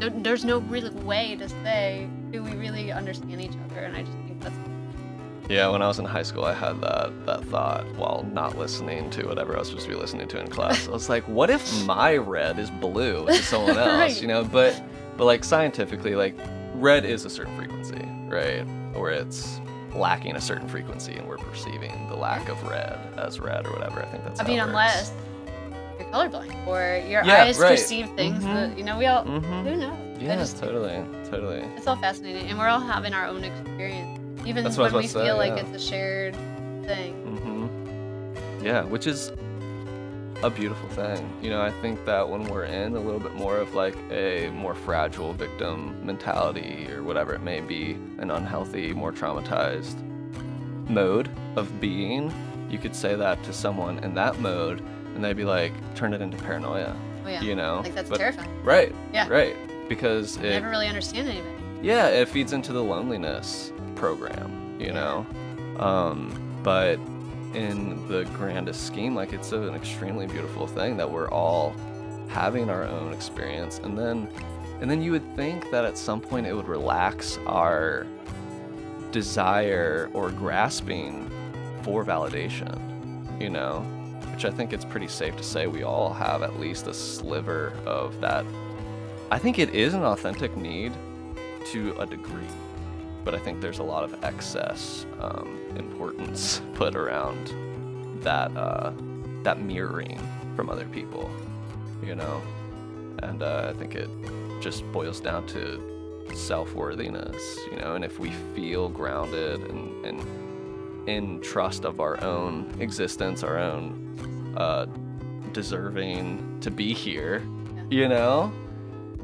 there, 0.00 0.10
there's 0.10 0.44
no 0.44 0.58
real 0.58 0.90
way 0.90 1.36
to 1.36 1.48
say 1.48 2.08
do 2.30 2.42
we 2.42 2.52
really 2.52 2.90
understand 2.90 3.40
each 3.40 3.56
other, 3.70 3.80
and 3.80 3.96
I 3.96 4.02
just 4.02 4.16
think 4.26 4.40
that's 4.40 4.56
Yeah, 5.48 5.68
when 5.68 5.80
I 5.80 5.86
was 5.86 5.98
in 6.00 6.04
high 6.04 6.24
school, 6.24 6.44
I 6.44 6.52
had 6.52 6.80
that 6.80 7.26
that 7.26 7.44
thought 7.44 7.84
while 7.96 8.26
not 8.32 8.58
listening 8.58 9.10
to 9.10 9.26
whatever 9.28 9.54
I 9.54 9.60
was 9.60 9.68
supposed 9.68 9.86
to 9.86 9.92
be 9.92 9.98
listening 9.98 10.26
to 10.28 10.40
in 10.40 10.48
class. 10.48 10.88
I 10.88 10.90
was 10.90 11.08
like, 11.08 11.22
what 11.28 11.50
if 11.50 11.84
my 11.86 12.16
red 12.16 12.58
is 12.58 12.68
blue 12.70 13.26
to 13.26 13.34
someone 13.42 13.78
else? 13.78 13.88
Right. 14.00 14.20
You 14.20 14.26
know, 14.28 14.42
but 14.44 14.80
but 15.16 15.24
like 15.24 15.44
scientifically, 15.44 16.14
like 16.16 16.36
red 16.74 17.04
is 17.04 17.24
a 17.24 17.30
certain 17.30 17.56
frequency, 17.56 18.06
right? 18.28 18.66
Or 18.96 19.10
it's 19.10 19.60
lacking 19.94 20.34
a 20.36 20.40
certain 20.40 20.68
frequency, 20.68 21.14
and 21.14 21.26
we're 21.28 21.38
perceiving 21.38 22.08
the 22.08 22.16
lack 22.16 22.48
of 22.48 22.60
red 22.64 22.98
as 23.16 23.38
red 23.38 23.66
or 23.66 23.72
whatever. 23.72 24.02
I 24.02 24.06
think 24.06 24.24
that's. 24.24 24.40
I 24.40 24.44
mean, 24.44 24.58
unless 24.58 25.12
you're 26.00 26.08
colorblind 26.08 26.66
or 26.66 27.00
your 27.08 27.22
Yeah, 27.24 27.44
eyes 27.44 27.58
right. 27.58 27.70
perceive 27.70 28.08
things 28.16 28.42
Mhm. 28.44 28.52
that 28.54 28.76
you 28.78 28.82
know 28.84 28.98
we 28.98 29.06
all 29.06 29.24
Mhm. 29.24 29.42
who 29.64 29.76
knows. 29.76 29.96
Yeah, 30.20 30.34
just- 30.36 30.58
totally, 30.58 31.04
totally. 31.30 31.60
It's 31.76 31.86
all 31.86 31.96
fascinating, 31.96 32.48
and 32.50 32.58
we're 32.58 32.68
all 32.68 32.80
having 32.80 33.12
our 33.14 33.26
own 33.26 33.44
experience, 33.44 34.15
even 34.46 34.64
That's 34.64 34.78
when 34.78 34.92
we 34.94 35.02
feel 35.02 35.10
say, 35.10 35.32
like 35.32 35.56
yeah. 35.56 35.66
it's 35.66 35.84
a 35.84 35.88
shared 35.88 36.34
thing. 36.84 37.14
Mm-hmm. 37.24 38.64
Yeah, 38.64 38.84
which 38.84 39.06
is 39.06 39.32
a 40.42 40.50
beautiful 40.50 40.88
thing. 40.90 41.30
You 41.42 41.50
know, 41.50 41.62
I 41.62 41.70
think 41.70 42.04
that 42.04 42.28
when 42.28 42.44
we're 42.44 42.64
in 42.64 42.94
a 42.94 43.00
little 43.00 43.20
bit 43.20 43.34
more 43.34 43.58
of 43.58 43.74
like 43.74 43.96
a 44.10 44.50
more 44.50 44.74
fragile 44.74 45.32
victim 45.32 46.04
mentality 46.04 46.88
or 46.90 47.02
whatever 47.02 47.34
it 47.34 47.42
may 47.42 47.60
be, 47.60 47.92
an 48.18 48.30
unhealthy, 48.30 48.92
more 48.92 49.12
traumatized 49.12 49.96
mode 50.88 51.28
of 51.56 51.80
being, 51.80 52.32
you 52.70 52.78
could 52.78 52.94
say 52.94 53.14
that 53.14 53.42
to 53.44 53.52
someone 53.52 53.98
in 54.00 54.14
that 54.14 54.38
mode 54.40 54.80
and 55.14 55.24
they'd 55.24 55.36
be 55.36 55.44
like, 55.44 55.72
turn 55.94 56.12
it 56.12 56.20
into 56.20 56.36
paranoia. 56.36 56.94
Oh 57.24 57.28
yeah, 57.28 57.40
You 57.40 57.54
know? 57.56 57.80
like 57.82 57.94
that's 57.94 58.10
But- 58.10 58.18
terrifying. 58.18 58.50
Right. 58.62 58.94
Yeah. 59.12 59.28
Right. 59.28 59.56
Because 59.88 60.36
You 60.36 60.44
it 60.44 60.50
never 60.50 60.68
really 60.70 60.88
understand 60.88 61.28
anybody. 61.28 61.52
yeah 61.82 62.08
it 62.08 62.28
feeds 62.28 62.52
into 62.52 62.72
the 62.72 62.82
loneliness 62.82 63.72
program 63.96 64.66
you 64.78 64.92
know? 64.92 65.26
Um, 65.78 66.32
but 66.62 66.98
in 67.54 68.06
the 68.08 68.24
grandest 68.34 68.86
scheme 68.86 69.14
like 69.14 69.32
it's 69.32 69.52
an 69.52 69.74
extremely 69.74 70.26
beautiful 70.26 70.66
thing 70.66 70.96
that 70.96 71.10
we're 71.10 71.30
all 71.30 71.74
having 72.28 72.68
our 72.68 72.84
own 72.84 73.12
experience. 73.12 73.78
And 73.78 73.98
then 73.98 74.28
and 74.80 74.90
then 74.90 75.00
you 75.00 75.10
would 75.12 75.36
think 75.36 75.70
that 75.70 75.84
at 75.84 75.96
some 75.96 76.20
point 76.20 76.46
it 76.46 76.52
would 76.52 76.68
relax 76.68 77.38
our 77.46 78.06
desire 79.10 80.10
or 80.12 80.30
grasping 80.30 81.30
for 81.82 82.04
validation 82.04 82.78
you 83.40 83.50
know? 83.50 83.80
Which 84.32 84.44
i 84.44 84.50
think 84.50 84.72
it's 84.72 84.84
pretty 84.84 85.08
safe 85.08 85.36
to 85.36 85.42
say 85.42 85.66
we 85.66 85.82
all 85.82 86.12
have 86.12 86.42
at 86.42 86.58
least 86.60 86.86
a 86.86 86.94
sliver 86.94 87.72
of 87.86 88.20
that. 88.20 88.44
I 89.30 89.38
think 89.38 89.58
it 89.58 89.70
is 89.70 89.94
an 89.94 90.02
authentic 90.02 90.56
need 90.56 90.92
to 91.72 91.96
a 91.98 92.06
degree, 92.06 92.46
but 93.26 93.34
I 93.34 93.38
think 93.40 93.60
there's 93.60 93.80
a 93.80 93.82
lot 93.82 94.04
of 94.04 94.24
excess 94.24 95.04
um, 95.20 95.58
importance 95.76 96.62
put 96.74 96.94
around 96.94 97.52
that 98.22 98.56
uh, 98.56 98.92
that 99.42 99.60
mirroring 99.60 100.20
from 100.54 100.70
other 100.70 100.86
people, 100.86 101.28
you 102.02 102.14
know, 102.14 102.40
and 103.24 103.42
uh, 103.42 103.72
I 103.74 103.78
think 103.78 103.96
it 103.96 104.08
just 104.60 104.90
boils 104.92 105.20
down 105.20 105.44
to 105.48 106.24
self-worthiness, 106.34 107.58
you 107.70 107.78
know, 107.78 107.94
and 107.96 108.04
if 108.04 108.18
we 108.18 108.30
feel 108.54 108.88
grounded 108.88 109.60
and, 109.60 110.06
and 110.06 111.08
in 111.08 111.40
trust 111.40 111.84
of 111.84 112.00
our 112.00 112.22
own 112.22 112.72
existence, 112.78 113.42
our 113.42 113.58
own 113.58 114.54
uh, 114.56 114.86
deserving 115.52 116.60
to 116.60 116.70
be 116.70 116.94
here, 116.94 117.42
you 117.90 118.08
know, 118.08 118.52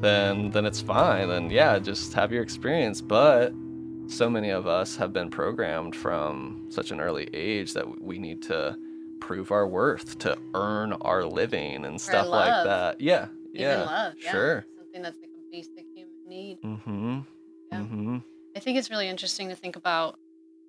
then 0.00 0.50
then 0.50 0.66
it's 0.66 0.80
fine. 0.80 1.28
Then 1.28 1.50
yeah, 1.50 1.78
just 1.78 2.12
have 2.14 2.32
your 2.32 2.42
experience. 2.42 3.00
But 3.00 3.52
so 4.06 4.28
many 4.28 4.50
of 4.50 4.66
us 4.66 4.96
have 4.96 5.12
been 5.12 5.30
programmed 5.30 5.94
from 5.96 6.66
such 6.70 6.90
an 6.90 7.00
early 7.00 7.28
age 7.32 7.72
that 7.74 8.00
we 8.02 8.18
need 8.18 8.42
to 8.42 8.76
prove 9.20 9.52
our 9.52 9.66
worth 9.66 10.18
to 10.18 10.36
earn 10.54 10.92
our 11.02 11.24
living 11.24 11.84
and 11.84 12.00
stuff 12.00 12.26
like 12.26 12.64
that. 12.64 13.00
Yeah, 13.00 13.26
yeah, 13.52 13.82
love, 13.82 14.14
yeah. 14.18 14.30
sure. 14.32 14.66
Something 14.78 15.02
that's 15.02 15.18
like 15.18 15.30
a 15.30 15.50
basic 15.50 15.86
human 15.94 16.28
need. 16.28 16.60
Mm-hmm. 16.62 17.20
Yeah. 17.70 17.78
Mm-hmm. 17.78 18.18
I 18.56 18.60
think 18.60 18.78
it's 18.78 18.90
really 18.90 19.08
interesting 19.08 19.48
to 19.48 19.54
think 19.54 19.76
about 19.76 20.18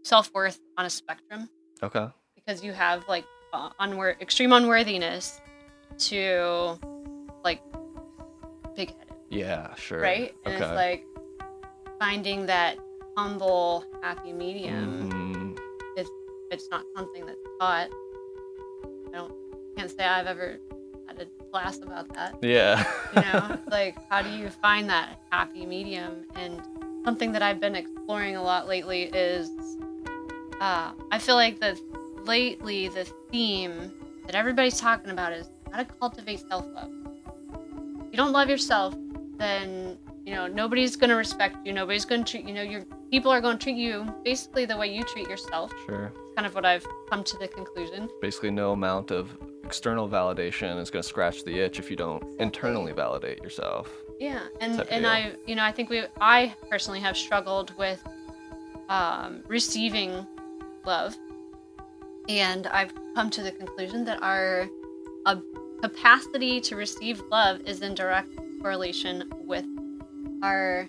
self 0.03 0.34
worth 0.34 0.59
on 0.77 0.86
a 0.86 0.89
spectrum 0.89 1.49
Okay. 1.81 2.07
because 2.36 2.63
you 2.63 2.71
have 2.73 3.03
like 3.07 3.25
uh, 3.53 3.69
unwor- 3.81 4.19
extreme 4.21 4.53
unworthiness 4.53 5.41
to 5.97 6.77
like 7.43 7.61
big 8.75 8.89
headed, 8.97 9.15
Yeah, 9.29 9.73
sure. 9.75 9.99
right? 9.99 10.34
And 10.45 10.55
okay. 10.55 10.63
it's 10.63 10.73
like 10.73 11.05
finding 11.99 12.45
that 12.45 12.77
humble, 13.16 13.86
happy 14.01 14.34
medium. 14.34 15.09
Mhm. 15.09 15.59
It's 16.51 16.70
not 16.70 16.86
something 16.95 17.26
that's 17.26 17.39
taught. 17.59 17.89
I 19.11 19.18
don't 19.18 19.34
can't 19.76 19.89
say 19.89 20.03
I've 20.05 20.28
ever 20.28 20.59
had 21.07 21.20
a 21.20 21.26
class 21.49 21.80
about 21.82 22.07
that. 22.14 22.36
Yeah. 22.43 22.84
you 23.16 23.22
know 23.22 23.57
like 23.72 23.97
how 24.07 24.22
do 24.22 24.30
you 24.30 24.49
find 24.49 24.88
that 24.88 25.20
happy 25.32 25.66
medium 25.66 26.26
and 26.36 26.61
something 27.03 27.32
that 27.32 27.41
i've 27.41 27.59
been 27.59 27.76
exploring 27.76 28.36
a 28.36 28.43
lot 28.43 28.68
lately 28.68 29.03
is 29.14 29.49
uh, 30.61 30.91
i 31.11 31.18
feel 31.20 31.36
like 31.36 31.59
that 31.59 31.78
lately 32.24 32.88
the 32.89 33.05
theme 33.32 33.91
that 34.28 34.36
everybody's 34.36 34.80
talking 34.80 35.09
about 35.09 35.34
is 35.34 35.49
how 35.72 35.78
to 35.78 35.86
cultivate 35.99 36.39
self-love 36.47 36.91
if 38.05 38.11
you 38.11 38.18
don't 38.18 38.32
love 38.32 38.47
yourself 38.49 38.93
then 39.38 39.97
you 40.26 40.34
know 40.34 40.47
nobody's 40.47 40.95
going 40.95 41.09
to 41.09 41.15
respect 41.15 41.55
you 41.65 41.74
nobody's 41.74 42.05
going 42.05 42.24
to 42.24 42.32
treat 42.32 42.47
you 42.47 42.53
know 42.53 42.61
your 42.61 42.84
people 43.11 43.32
are 43.32 43.41
going 43.41 43.57
to 43.57 43.63
treat 43.63 43.76
you 43.76 44.07
basically 44.24 44.65
the 44.65 44.76
way 44.76 44.88
you 44.88 45.03
treat 45.03 45.28
yourself 45.28 45.71
sure. 45.86 46.11
it's 46.15 46.36
kind 46.36 46.45
of 46.45 46.55
what 46.55 46.65
i've 46.65 46.86
come 47.09 47.24
to 47.24 47.38
the 47.38 47.47
conclusion 47.47 48.09
Basically, 48.21 48.51
no 48.51 48.71
amount 48.71 49.11
of 49.11 49.38
external 49.65 50.07
validation 50.07 50.80
is 50.80 50.89
going 50.89 51.03
to 51.03 51.07
scratch 51.07 51.43
the 51.43 51.59
itch 51.59 51.78
if 51.78 51.89
you 51.89 51.97
don't 51.97 52.24
internally 52.39 52.93
validate 52.93 53.43
yourself. 53.43 53.91
Yeah, 54.19 54.39
and 54.61 54.80
and. 54.89 55.05
I, 55.05 55.34
you 55.45 55.55
know, 55.55 55.63
I 55.63 55.71
think 55.71 55.89
we, 55.89 56.03
I 56.21 56.55
personally 56.69 56.99
have 57.01 57.17
struggled 57.17 57.78
with 57.78 58.01
um, 58.88 59.43
receiving 59.47 60.26
love, 60.86 61.17
and 62.30 62.67
I've 62.67 62.93
come 63.15 63.30
to 63.32 63.43
the 63.43 63.51
conclusion 63.51 64.05
that 64.05 64.24
our 64.24 64.69
uh, 65.26 65.36
capacity 65.82 66.61
to 66.61 66.76
receive 66.76 67.21
love 67.30 67.59
is 67.65 67.82
in 67.82 67.93
direct 67.93 68.30
correlation 68.61 69.30
with 69.45 69.65
our 70.43 70.87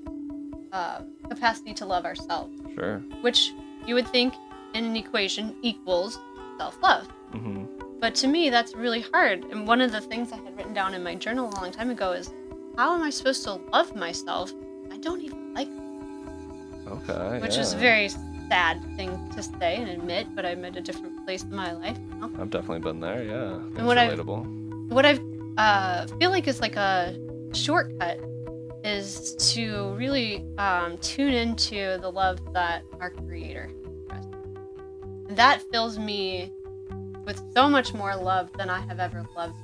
uh, 0.73 0.99
capacity 1.31 1.73
to 1.75 1.87
love 1.87 2.05
ourselves, 2.05 2.53
Sure. 2.75 2.99
which 3.23 3.53
you 3.87 3.95
would 3.95 4.09
think 4.09 4.35
in 4.75 4.85
an 4.85 4.97
equation 4.97 5.55
equals 5.63 6.19
self-love. 6.59 7.07
Mm-hmm. 7.33 7.65
But 8.01 8.15
to 8.17 8.27
me, 8.27 8.51
that's 8.51 8.75
really 8.75 9.03
hard. 9.15 9.45
And 9.51 9.67
one 9.67 9.81
of 9.81 9.93
the 9.93 10.01
things 10.01 10.33
I 10.33 10.37
had 10.37 10.57
written 10.57 10.75
down 10.75 10.93
in 10.95 11.03
my 11.03 11.15
journal 11.15 11.49
a 11.49 11.55
long 11.61 11.71
time 11.71 11.91
ago 11.91 12.13
is 12.13 12.31
how 12.77 12.95
am 12.95 13.03
I 13.03 13.11
supposed 13.11 13.45
to 13.45 13.53
love 13.73 13.95
myself? 13.95 14.53
I 14.93 14.99
don't 14.99 15.23
even 15.23 15.55
like 15.55 15.69
myself, 15.71 17.09
Okay. 17.09 17.41
which 17.41 17.57
is 17.57 17.73
a 17.73 17.77
very 17.79 18.09
sad 18.49 18.83
thing 18.97 19.11
to 19.35 19.43
say 19.43 19.77
and 19.77 19.89
admit, 19.89 20.35
but 20.35 20.45
I'm 20.45 20.65
at 20.65 20.77
a 20.77 20.81
different 20.81 21.25
place 21.25 21.45
in 21.45 21.55
my 21.55 21.73
life 21.73 21.99
now. 22.21 22.31
I've 22.39 22.51
definitely 22.51 22.81
been 22.81 23.01
there. 23.01 23.23
Yeah. 23.23 23.61
It's 23.73 23.81
what 23.83 23.97
I- 23.97 24.09
relatable. 24.11 24.91
What 24.91 25.07
I 25.07 25.19
uh, 25.57 26.07
feel 26.19 26.31
like 26.31 26.47
is 26.49 26.61
like 26.61 26.77
a 26.77 27.17
shortcut 27.55 28.19
is 28.85 29.35
to 29.53 29.95
really 29.95 30.45
um, 30.59 30.99
tune 30.99 31.33
into 31.33 31.99
the 32.01 32.11
love 32.11 32.39
that 32.53 32.83
our 33.01 33.11
Creator 33.11 33.71
has. 34.11 34.25
And 35.29 35.37
that 35.37 35.63
fills 35.73 35.99
me 35.99 36.53
with 37.25 37.43
so 37.55 37.69
much 37.69 37.95
more 37.95 38.15
love 38.15 38.51
than 38.59 38.69
I 38.69 38.81
have 38.81 39.01
ever 39.01 39.25
loved. 39.35 39.57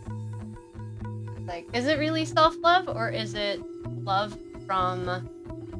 Like, 1.47 1.69
is 1.75 1.87
it 1.87 1.99
really 1.99 2.25
self 2.25 2.57
love 2.63 2.89
or 2.89 3.11
is 3.11 3.35
it 3.35 3.61
love 4.03 4.37
from 4.67 5.29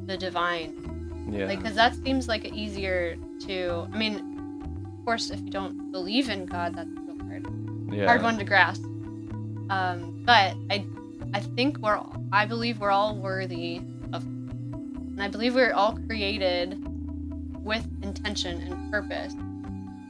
the 0.05 0.17
divine? 0.17 1.27
Yeah. 1.31 1.45
Like, 1.45 1.59
because 1.59 1.75
that 1.75 1.95
seems 1.95 2.27
like 2.27 2.45
easier 2.45 3.15
to. 3.47 3.87
I 3.91 3.97
mean, 3.97 4.63
of 4.99 5.05
course, 5.05 5.31
if 5.31 5.41
you 5.41 5.49
don't 5.49 5.91
believe 5.91 6.29
in 6.29 6.45
God, 6.45 6.75
that's 6.75 6.89
real 7.07 7.17
hard 7.25 7.47
yeah. 7.91 8.05
hard 8.05 8.21
one 8.21 8.37
to 8.37 8.43
grasp. 8.43 8.83
Um, 9.69 10.23
but 10.25 10.55
I, 10.69 10.85
I 11.33 11.39
think 11.39 11.77
we're, 11.79 11.95
all, 11.95 12.15
I 12.31 12.45
believe 12.45 12.79
we're 12.79 12.91
all 12.91 13.15
worthy 13.15 13.77
of, 14.13 14.23
and 14.23 15.21
I 15.21 15.27
believe 15.27 15.55
we're 15.55 15.73
all 15.73 15.97
created 16.07 16.77
with 17.63 17.85
intention 18.01 18.61
and 18.61 18.91
purpose. 18.91 19.33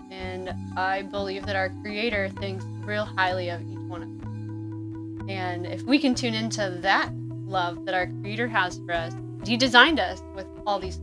And 0.09 0.53
I 0.77 1.03
believe 1.03 1.45
that 1.45 1.55
our 1.55 1.69
Creator 1.81 2.29
thinks 2.39 2.65
real 2.85 3.05
highly 3.05 3.49
of 3.49 3.61
each 3.61 3.77
one 3.87 4.03
of 4.03 4.09
us. 4.09 5.29
And 5.29 5.65
if 5.65 5.83
we 5.83 5.99
can 5.99 6.15
tune 6.15 6.33
into 6.33 6.77
that 6.81 7.11
love 7.45 7.85
that 7.85 7.93
our 7.93 8.07
Creator 8.21 8.47
has 8.47 8.79
for 8.85 8.93
us, 8.93 9.13
He 9.45 9.57
designed 9.57 9.99
us 9.99 10.21
with 10.35 10.45
all 10.65 10.79
these, 10.79 10.99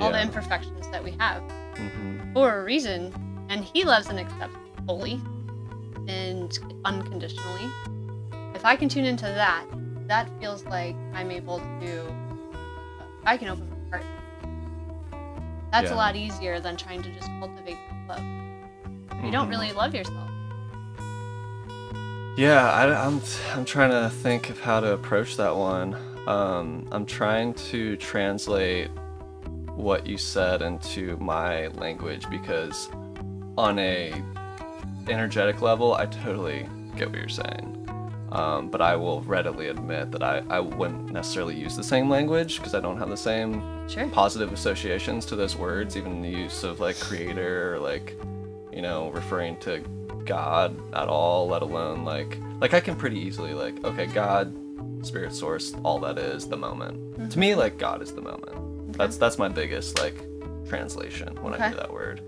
all 0.00 0.10
the 0.10 0.20
imperfections 0.20 0.88
that 0.90 1.02
we 1.04 1.12
have 1.18 1.42
Mhm. 1.74 2.32
for 2.32 2.58
a 2.60 2.64
reason, 2.64 3.12
and 3.48 3.64
he 3.64 3.84
loves 3.84 4.08
and 4.08 4.18
accepts 4.18 4.56
fully 4.86 5.20
and 6.08 6.58
unconditionally. 6.84 7.68
If 8.64 8.68
I 8.68 8.76
can 8.76 8.88
tune 8.88 9.04
into 9.04 9.26
that, 9.26 9.66
that 10.06 10.26
feels 10.40 10.64
like 10.64 10.96
I'm 11.12 11.30
able 11.30 11.58
to. 11.58 12.16
I 13.26 13.36
can 13.36 13.48
open 13.48 13.68
my 13.68 13.98
heart. 13.98 14.06
That's 15.70 15.90
Yeah. 15.90 15.94
a 15.94 15.98
lot 15.98 16.16
easier 16.16 16.60
than 16.60 16.78
trying 16.78 17.02
to 17.02 17.10
just 17.10 17.28
cultivate 17.38 17.76
love. 18.08 18.22
You 19.22 19.30
don't 19.30 19.50
really 19.50 19.72
love 19.72 19.94
yourself. 19.94 20.30
Yeah, 22.38 22.70
I, 22.72 23.06
am 23.06 23.20
I'm 23.52 23.66
trying 23.66 23.90
to 23.90 24.08
think 24.08 24.48
of 24.48 24.58
how 24.60 24.80
to 24.80 24.92
approach 24.92 25.36
that 25.36 25.54
one. 25.54 25.94
Um, 26.26 26.88
I'm 26.90 27.04
trying 27.04 27.52
to 27.68 27.98
translate 27.98 28.88
what 29.74 30.06
you 30.06 30.16
said 30.16 30.62
into 30.62 31.18
my 31.18 31.66
language 31.66 32.30
because 32.30 32.88
on 33.58 33.78
a 33.78 34.14
energetic 35.06 35.60
level, 35.60 35.92
I 35.92 36.06
totally 36.06 36.66
get 36.96 37.10
what 37.10 37.18
you're 37.18 37.28
saying. 37.28 37.73
Um, 38.32 38.68
but 38.68 38.80
I 38.80 38.96
will 38.96 39.20
readily 39.22 39.68
admit 39.68 40.10
that 40.12 40.22
I, 40.22 40.42
I 40.50 40.58
wouldn't 40.60 41.12
necessarily 41.12 41.54
use 41.54 41.76
the 41.76 41.84
same 41.84 42.08
language 42.08 42.58
because 42.58 42.74
I 42.74 42.80
don't 42.80 42.98
have 42.98 43.08
the 43.08 43.16
same 43.16 43.62
Sure. 43.88 44.08
positive 44.08 44.52
associations 44.52 45.24
to 45.26 45.36
those 45.36 45.54
words, 45.56 45.96
even 45.96 46.20
the 46.22 46.30
use 46.30 46.64
of 46.64 46.80
like 46.80 46.98
creator 46.98 47.74
or 47.74 47.78
like, 47.78 48.16
you 48.72 48.82
know, 48.82 49.10
referring 49.10 49.56
to 49.60 49.80
God 50.24 50.74
at 50.94 51.06
all, 51.08 51.46
let 51.48 51.62
alone 51.62 52.04
like, 52.04 52.38
like 52.60 52.74
I 52.74 52.80
can 52.80 52.96
pretty 52.96 53.18
easily 53.20 53.52
like, 53.54 53.84
okay, 53.84 54.06
God, 54.06 54.52
spirit 55.06 55.34
source, 55.34 55.74
all 55.84 55.98
that 56.00 56.18
is 56.18 56.48
the 56.48 56.56
moment. 56.56 57.30
To 57.30 57.38
me, 57.38 57.54
like 57.54 57.78
God 57.78 58.02
is 58.02 58.12
the 58.12 58.22
moment. 58.22 58.94
That's 58.94 59.16
that's 59.16 59.38
my 59.38 59.48
biggest 59.48 59.98
like 60.00 60.14
translation 60.66 61.36
when 61.42 61.52
I 61.54 61.68
hear 61.68 61.76
that 61.76 61.92
word. 61.92 62.20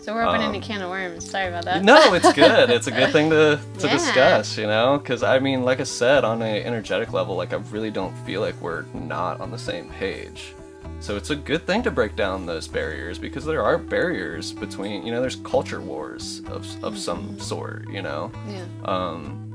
So 0.00 0.14
we're 0.14 0.24
opening 0.24 0.48
Um, 0.48 0.54
a 0.54 0.60
can 0.60 0.80
of 0.80 0.88
worms. 0.90 1.28
Sorry 1.28 1.48
about 1.48 1.64
that. 1.66 1.82
No, 1.84 2.14
it's 2.14 2.32
good. 2.44 2.70
It's 2.70 2.86
a 2.86 2.90
good 2.90 3.12
thing 3.12 3.28
to, 3.30 3.60
to 3.80 3.86
Yeah. 3.86 3.92
discuss, 3.92 4.56
you 4.56 4.66
know? 4.66 4.98
Because, 4.98 5.22
I 5.22 5.38
mean, 5.38 5.62
like 5.62 5.78
I 5.80 5.84
said, 5.84 6.24
on 6.24 6.40
an 6.40 6.56
energetic 6.64 7.12
level, 7.12 7.36
like, 7.36 7.52
I 7.52 7.56
really 7.70 7.90
don't 7.90 8.16
feel 8.24 8.40
like 8.40 8.58
we're 8.62 8.84
not 8.94 9.40
on 9.40 9.50
the 9.50 9.58
same 9.58 9.90
page. 9.90 10.54
So 11.00 11.16
it's 11.16 11.30
a 11.30 11.36
good 11.36 11.66
thing 11.66 11.82
to 11.82 11.90
break 11.90 12.16
down 12.16 12.46
those 12.46 12.66
barriers 12.66 13.18
because 13.18 13.44
there 13.44 13.62
are 13.62 13.76
barriers 13.78 14.52
between, 14.52 15.04
you 15.04 15.12
know, 15.12 15.20
there's 15.20 15.36
culture 15.36 15.80
wars 15.80 16.42
of, 16.46 16.66
of 16.84 16.98
some 16.98 17.38
sort, 17.38 17.88
you 17.90 18.00
know? 18.02 18.30
Yeah. 18.48 18.64
Um, 18.84 19.46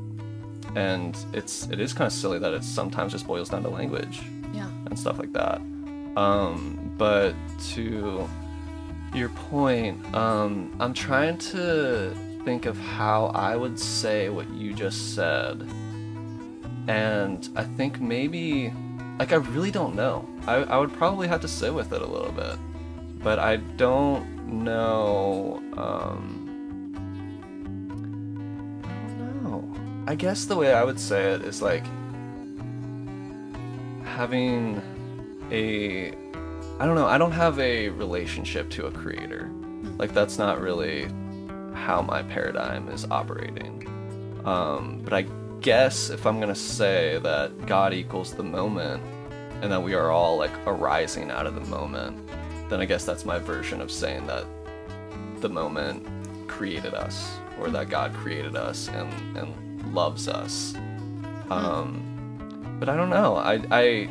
and 0.76 1.18
it's 1.34 1.68
it 1.70 1.80
is 1.80 1.94
kind 1.94 2.06
of 2.08 2.12
silly 2.14 2.38
that 2.40 2.54
it 2.54 2.64
sometimes 2.64 3.14
just 3.14 3.26
boils 3.26 3.50
down 3.50 3.64
to 3.64 3.70
language 3.70 4.22
Yeah. 4.54 4.68
and 4.88 4.98
stuff 5.00 5.18
like 5.20 5.32
that. 5.34 5.62
Um, 6.18 6.92
but 6.98 7.34
to 7.74 8.28
your 9.16 9.30
point, 9.30 10.14
um, 10.14 10.76
I'm 10.80 10.94
trying 10.94 11.38
to 11.38 12.16
think 12.44 12.66
of 12.66 12.78
how 12.78 13.28
I 13.28 13.56
would 13.56 13.80
say 13.80 14.30
what 14.30 14.50
you 14.52 14.74
just 14.74 15.16
said. 15.16 15.68
And 16.88 17.50
I 17.56 17.64
think 17.64 18.00
maybe, 18.00 18.72
like, 19.18 19.32
I 19.32 19.38
really 19.38 19.72
don't 19.72 19.96
know. 19.96 20.28
I, 20.46 20.56
I 20.56 20.78
would 20.78 20.94
probably 20.94 21.28
have 21.28 21.42
to 21.42 21.48
sit 21.48 21.74
with 21.74 21.92
it 21.94 22.02
a 22.02 22.06
little 22.06 22.32
bit. 22.32 22.58
But 23.24 23.40
I 23.40 23.56
don't 23.56 24.64
know. 24.64 25.62
Um, 25.76 26.42
I 28.84 28.88
don't 29.18 29.44
know. 29.44 29.64
I 30.08 30.14
guess 30.16 30.46
the 30.46 30.56
way 30.56 30.74
I 30.74 30.84
would 30.84 31.00
say 31.00 31.32
it 31.34 31.42
is 31.42 31.62
like 31.62 31.86
having 34.04 34.82
a 35.52 36.14
I 36.78 36.86
don't 36.86 36.96
know, 36.96 37.06
I 37.06 37.18
don't 37.18 37.32
have 37.32 37.58
a 37.60 37.88
relationship 37.90 38.70
to 38.72 38.88
a 38.88 38.92
creator. 38.92 39.50
Like 39.98 40.14
that's 40.14 40.38
not 40.38 40.60
really 40.60 41.08
how 41.74 42.02
my 42.02 42.22
paradigm 42.24 42.90
is 42.90 43.06
operating. 43.10 43.88
Um, 44.44 45.00
but 45.04 45.14
I 45.14 45.26
guess 45.62 46.10
if 46.10 46.26
I'm 46.26 46.40
gonna 46.42 46.54
say 46.54 47.18
that 47.20 47.66
God 47.66 47.94
equals 47.94 48.34
the 48.34 48.44
moment 48.44 49.02
and 49.62 49.72
that 49.72 49.82
we 49.82 49.94
are 49.94 50.12
all 50.12 50.38
like 50.38 50.52
arising 50.68 51.32
out 51.32 51.48
of 51.48 51.56
the 51.56 51.62
moment, 51.62 52.28
then 52.70 52.82
I 52.82 52.86
guess 52.86 53.06
that's 53.06 53.24
my 53.24 53.40
version 53.40 53.80
of 53.80 53.90
saying 53.90 54.28
that 54.28 54.46
the 55.40 55.50
moment 55.50 56.06
created 56.50 56.94
us 56.94 57.38
or 57.58 57.70
that 57.70 57.90
God 57.90 58.14
created 58.14 58.58
us 58.58 58.90
and, 58.90 59.38
and 59.38 59.94
loves 59.94 60.28
us. 60.28 60.76
Um, 61.50 62.78
but 62.80 62.90
I 62.90 62.98
don't 62.98 63.10
know. 63.10 63.38
I, 63.38 63.62
I 63.72 64.10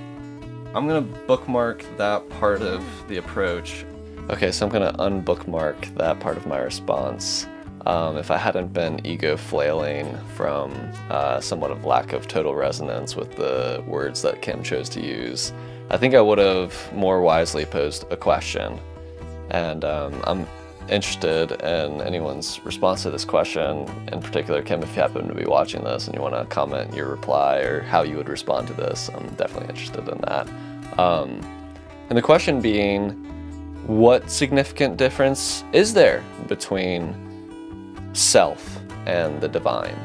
I'm 0.75 0.89
gonna 0.89 1.03
bookmark 1.03 1.85
that 1.99 2.29
part 2.31 2.61
of 2.61 2.85
the 3.07 3.19
approach. 3.19 3.87
Okay, 4.29 4.51
so 4.51 4.67
I'm 4.67 4.73
gonna 4.73 4.93
unbookmark 4.95 5.95
that 5.95 6.19
part 6.19 6.37
of 6.37 6.47
my 6.47 6.59
response. 6.59 7.47
Um, 7.87 8.17
if 8.17 8.31
I 8.31 8.39
hadn't 8.39 8.73
been 8.73 9.05
ego 9.07 9.37
flailing 9.37 10.19
from 10.35 10.73
uh, 11.11 11.41
somewhat 11.41 11.71
of 11.71 11.85
lack 11.85 12.13
of 12.13 12.27
total 12.27 12.57
resonance 12.57 13.15
with 13.15 13.37
the 13.37 13.85
words 13.87 14.23
that 14.23 14.43
Kim 14.43 14.65
chose 14.65 14.89
to 14.91 15.01
use, 15.01 15.53
I 15.91 15.97
think 15.97 16.15
I 16.15 16.21
would 16.21 16.39
have 16.39 16.93
more 16.93 17.21
wisely 17.21 17.67
posed 17.67 18.11
a 18.11 18.17
question. 18.17 18.81
And 19.51 19.85
um, 19.85 20.21
I'm 20.25 20.47
interested 20.89 21.53
in 21.53 22.01
anyone's 22.03 22.61
response 22.65 23.03
to 23.03 23.11
this 23.11 23.25
question. 23.25 23.89
In 24.13 24.21
particular, 24.21 24.63
Kim, 24.63 24.83
if 24.83 24.95
you 24.95 25.03
happen 25.03 25.27
to 25.29 25.35
be 25.35 25.45
watching 25.45 25.83
this 25.83 26.07
and 26.07 26.15
you 26.15 26.23
want 26.23 26.35
to 26.35 26.45
comment 26.47 26.95
your 26.95 27.09
reply 27.09 27.59
or 27.59 27.83
how 27.83 28.03
you 28.03 28.17
would 28.17 28.29
respond 28.29 28.67
to 28.69 28.75
this, 28.75 29.11
I'm 29.15 29.29
definitely 29.35 29.69
interested 29.69 30.07
in 30.09 30.19
that. 30.19 30.49
Um, 30.99 31.41
and 32.09 32.19
the 32.19 32.23
question 32.23 32.61
being, 32.61 33.11
what 33.87 34.31
significant 34.31 34.97
difference 34.97 35.65
is 35.73 35.93
there 35.93 36.25
between 36.49 37.15
self 38.13 38.81
and 39.07 39.41
the 39.41 39.49
divine? 39.49 39.99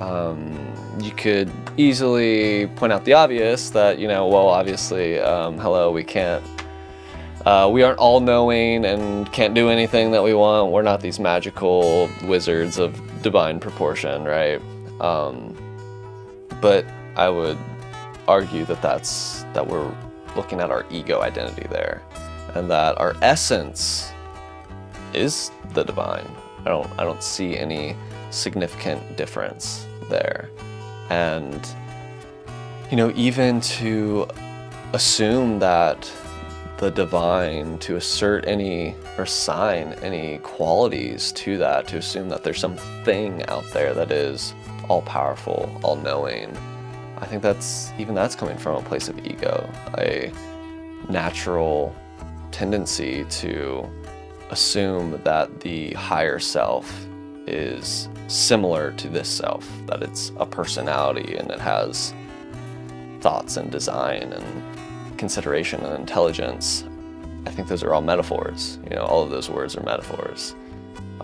Um, 0.00 0.74
you 1.00 1.10
could 1.10 1.50
easily 1.76 2.66
point 2.68 2.92
out 2.92 3.04
the 3.04 3.14
obvious 3.14 3.70
that, 3.70 3.98
you 3.98 4.08
know, 4.08 4.26
well, 4.26 4.48
obviously, 4.48 5.18
um, 5.18 5.58
hello, 5.58 5.90
we 5.90 6.04
can't 6.04 6.44
uh, 7.46 7.70
we 7.72 7.84
aren't 7.84 7.98
all 8.00 8.18
knowing 8.18 8.84
and 8.84 9.32
can't 9.32 9.54
do 9.54 9.68
anything 9.68 10.10
that 10.10 10.22
we 10.22 10.34
want. 10.34 10.72
We're 10.72 10.82
not 10.82 11.00
these 11.00 11.20
magical 11.20 12.10
wizards 12.24 12.76
of 12.76 13.00
divine 13.22 13.60
proportion, 13.60 14.24
right? 14.24 14.60
Um, 15.00 15.56
but 16.60 16.84
I 17.14 17.28
would 17.28 17.56
argue 18.26 18.64
that 18.64 18.82
that's 18.82 19.44
that 19.54 19.64
we're 19.64 19.94
looking 20.34 20.60
at 20.60 20.72
our 20.72 20.84
ego 20.90 21.20
identity 21.20 21.68
there, 21.70 22.02
and 22.56 22.68
that 22.68 22.98
our 22.98 23.14
essence 23.22 24.10
is 25.14 25.52
the 25.72 25.84
divine. 25.84 26.28
I 26.62 26.70
don't 26.70 26.90
I 26.98 27.04
don't 27.04 27.22
see 27.22 27.56
any 27.56 27.94
significant 28.30 29.16
difference 29.16 29.86
there, 30.08 30.50
and 31.10 31.64
you 32.90 32.96
know 32.96 33.12
even 33.14 33.60
to 33.60 34.26
assume 34.92 35.60
that 35.60 36.10
the 36.78 36.90
divine 36.90 37.78
to 37.78 37.96
assert 37.96 38.46
any 38.46 38.94
or 39.16 39.24
assign 39.24 39.94
any 40.02 40.38
qualities 40.38 41.32
to 41.32 41.56
that 41.56 41.88
to 41.88 41.96
assume 41.96 42.28
that 42.28 42.44
there's 42.44 42.60
something 42.60 43.44
out 43.46 43.64
there 43.72 43.94
that 43.94 44.10
is 44.10 44.54
all 44.88 45.02
powerful 45.02 45.70
all 45.82 45.96
knowing 45.96 46.54
i 47.18 47.24
think 47.24 47.42
that's 47.42 47.92
even 47.98 48.14
that's 48.14 48.36
coming 48.36 48.58
from 48.58 48.76
a 48.76 48.88
place 48.88 49.08
of 49.08 49.18
ego 49.26 49.68
a 49.98 50.30
natural 51.08 51.94
tendency 52.52 53.24
to 53.30 53.88
assume 54.50 55.18
that 55.24 55.60
the 55.60 55.92
higher 55.94 56.38
self 56.38 57.06
is 57.46 58.08
similar 58.28 58.92
to 58.92 59.08
this 59.08 59.28
self 59.28 59.66
that 59.86 60.02
it's 60.02 60.30
a 60.38 60.46
personality 60.46 61.36
and 61.36 61.50
it 61.50 61.60
has 61.60 62.12
thoughts 63.20 63.56
and 63.56 63.70
design 63.70 64.32
and 64.32 64.75
consideration 65.16 65.80
and 65.84 65.98
intelligence, 65.98 66.84
I 67.46 67.50
think 67.50 67.68
those 67.68 67.82
are 67.82 67.94
all 67.94 68.02
metaphors. 68.02 68.78
You 68.84 68.96
know, 68.96 69.02
all 69.02 69.22
of 69.22 69.30
those 69.30 69.48
words 69.48 69.76
are 69.76 69.82
metaphors. 69.82 70.54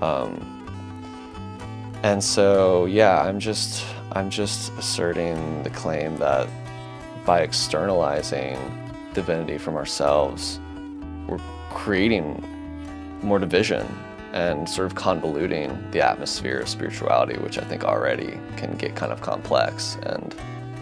Um, 0.00 0.48
and 2.02 2.22
so, 2.22 2.86
yeah, 2.86 3.22
I'm 3.22 3.38
just 3.38 3.84
I'm 4.12 4.28
just 4.28 4.72
asserting 4.74 5.62
the 5.62 5.70
claim 5.70 6.16
that 6.16 6.48
by 7.24 7.40
externalizing 7.40 8.58
divinity 9.14 9.58
from 9.58 9.76
ourselves, 9.76 10.58
we're 11.28 11.40
creating 11.70 12.44
more 13.22 13.38
division 13.38 13.86
and 14.32 14.68
sort 14.68 14.86
of 14.86 14.94
convoluting 14.94 15.90
the 15.92 16.00
atmosphere 16.00 16.60
of 16.60 16.68
spirituality, 16.68 17.38
which 17.38 17.58
I 17.58 17.62
think 17.62 17.84
already 17.84 18.38
can 18.56 18.76
get 18.76 18.96
kind 18.96 19.12
of 19.12 19.20
complex 19.20 19.96
and 20.02 20.34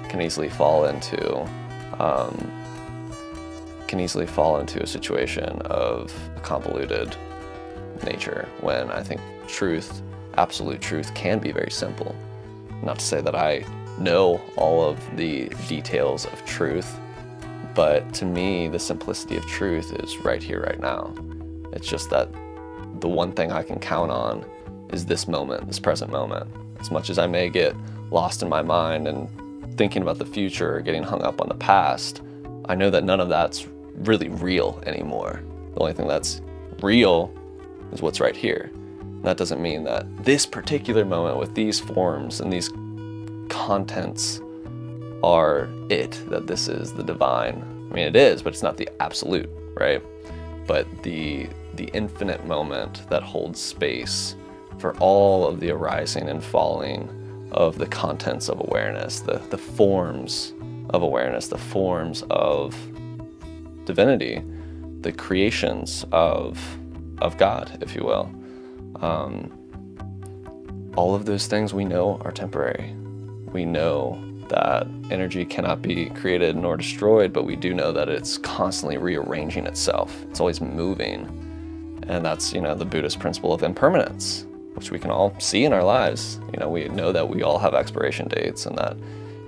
can 0.09 0.23
easily 0.23 0.49
fall 0.49 0.87
into 0.87 1.41
um, 1.99 2.51
can 3.91 3.99
easily 3.99 4.25
fall 4.25 4.61
into 4.61 4.81
a 4.81 4.87
situation 4.87 5.61
of 5.63 6.15
a 6.37 6.41
convoluted 6.41 7.17
nature 8.05 8.49
when 8.61 8.89
I 8.89 9.03
think 9.03 9.21
truth, 9.49 10.01
absolute 10.35 10.81
truth, 10.81 11.13
can 11.15 11.41
be 11.41 11.51
very 11.51 11.73
simple. 11.73 12.15
Not 12.85 13.01
to 13.01 13.05
say 13.05 13.21
that 13.21 13.35
I 13.35 13.65
know 13.99 14.41
all 14.55 14.89
of 14.89 14.97
the 15.17 15.49
details 15.67 16.25
of 16.27 16.47
truth, 16.47 17.01
but 17.75 18.15
to 18.15 18.25
me, 18.25 18.69
the 18.69 18.79
simplicity 18.79 19.37
of 19.37 19.45
truth 19.47 19.93
is 19.99 20.19
right 20.19 20.41
here, 20.41 20.63
right 20.63 20.79
now. 20.79 21.13
It's 21.73 21.89
just 21.89 22.11
that 22.11 22.31
the 23.01 23.09
one 23.09 23.33
thing 23.33 23.51
I 23.51 23.65
can 23.65 23.81
count 23.81 24.13
on 24.13 24.45
is 24.91 25.05
this 25.05 25.27
moment, 25.27 25.67
this 25.67 25.81
present 25.81 26.13
moment. 26.13 26.49
As 26.79 26.93
much 26.93 27.11
as 27.11 27.19
I 27.19 27.27
may 27.27 27.51
get 27.51 27.75
lost 28.13 28.41
in 28.45 28.49
my 28.49 28.63
mind 28.63 29.09
and 29.09 29.29
thinking 29.77 30.03
about 30.03 30.19
the 30.19 30.27
future 30.27 30.77
or 30.77 30.81
getting 30.81 31.03
hung 31.03 31.23
up 31.23 31.41
on 31.41 31.49
the 31.49 31.57
past, 31.57 32.23
I 32.67 32.77
know 32.77 32.89
that 32.91 33.03
none 33.03 33.19
of 33.19 33.29
that's 33.29 33.67
really 33.95 34.29
real 34.29 34.83
anymore. 34.87 35.43
The 35.75 35.81
only 35.81 35.93
thing 35.93 36.09
that's 36.09 36.41
real 36.83 37.33
is 37.93 38.03
what's 38.03 38.21
right 38.21 38.37
here. 38.37 38.71
That 39.23 39.37
doesn't 39.37 39.61
mean 39.61 39.85
that 39.85 40.07
this 40.25 40.47
particular 40.47 41.05
moment 41.05 41.37
with 41.37 41.55
these 41.55 41.79
forms 41.79 42.41
and 42.41 42.53
these 42.53 42.71
contents 43.49 44.41
are 45.23 45.69
it, 45.91 46.23
that 46.29 46.47
this 46.47 46.69
is 46.69 46.93
the 46.93 47.03
divine. 47.03 47.63
I 47.91 47.95
mean, 47.95 48.07
it 48.07 48.17
is, 48.17 48.43
but 48.43 48.53
it's 48.53 48.63
not 48.63 48.77
the 48.77 48.89
absolute, 49.01 49.51
right? 49.75 50.03
But 50.67 50.87
the 51.03 51.49
the 51.75 51.91
infinite 51.95 52.45
moment 52.47 53.09
that 53.09 53.23
holds 53.23 53.61
space 53.61 54.37
for 54.79 54.97
all 54.99 55.47
of 55.47 55.61
the 55.61 55.71
arising 55.71 56.29
and 56.29 56.43
falling, 56.43 57.09
of 57.53 57.79
the 57.79 57.87
contents 57.87 58.49
of 58.49 58.61
awareness, 58.61 59.21
the, 59.21 59.41
the 59.51 59.59
forms 59.59 60.55
of 60.91 61.03
awareness, 61.03 61.49
the 61.49 61.59
forms 61.59 62.23
of 62.31 62.77
divinity, 63.91 64.43
the 65.01 65.13
creations 65.13 66.05
of, 66.13 66.59
of 67.19 67.37
God, 67.37 67.79
if 67.81 67.97
you 67.97 68.05
will. 68.05 68.31
Um, 69.01 69.51
all 70.97 71.15
of 71.15 71.25
those 71.25 71.47
things 71.47 71.75
we 71.75 71.85
know 71.85 72.21
are 72.25 72.31
temporary. 72.31 72.95
We 73.53 73.65
know 73.65 74.23
that 74.49 74.87
energy 75.11 75.45
cannot 75.45 75.83
be 75.83 76.07
created 76.11 76.57
nor 76.57 76.77
destroyed, 76.77 77.33
but 77.33 77.45
we 77.45 77.57
do 77.57 77.73
know 77.75 77.93
that 77.93 78.09
it's 78.09 78.39
constantly 78.39 78.97
rearranging 78.97 79.67
itself. 79.67 80.25
It's 80.31 80.41
always 80.41 80.61
moving. 80.61 81.27
And 82.09 82.25
that's, 82.25 82.53
you 82.53 82.61
know, 82.61 82.75
the 82.75 82.85
Buddhist 82.85 83.19
principle 83.19 83.53
of 83.53 83.63
impermanence, 83.63 84.47
which 84.75 84.91
we 84.91 84.99
can 84.99 85.11
all 85.11 85.35
see 85.39 85.65
in 85.65 85.73
our 85.73 85.85
lives. 85.85 86.41
You 86.53 86.61
know, 86.61 86.69
we 86.69 86.89
know 86.89 87.13
that 87.13 87.29
we 87.29 87.43
all 87.43 87.59
have 87.59 87.75
expiration 87.75 88.29
dates 88.29 88.67
and 88.67 88.77
that 88.79 88.97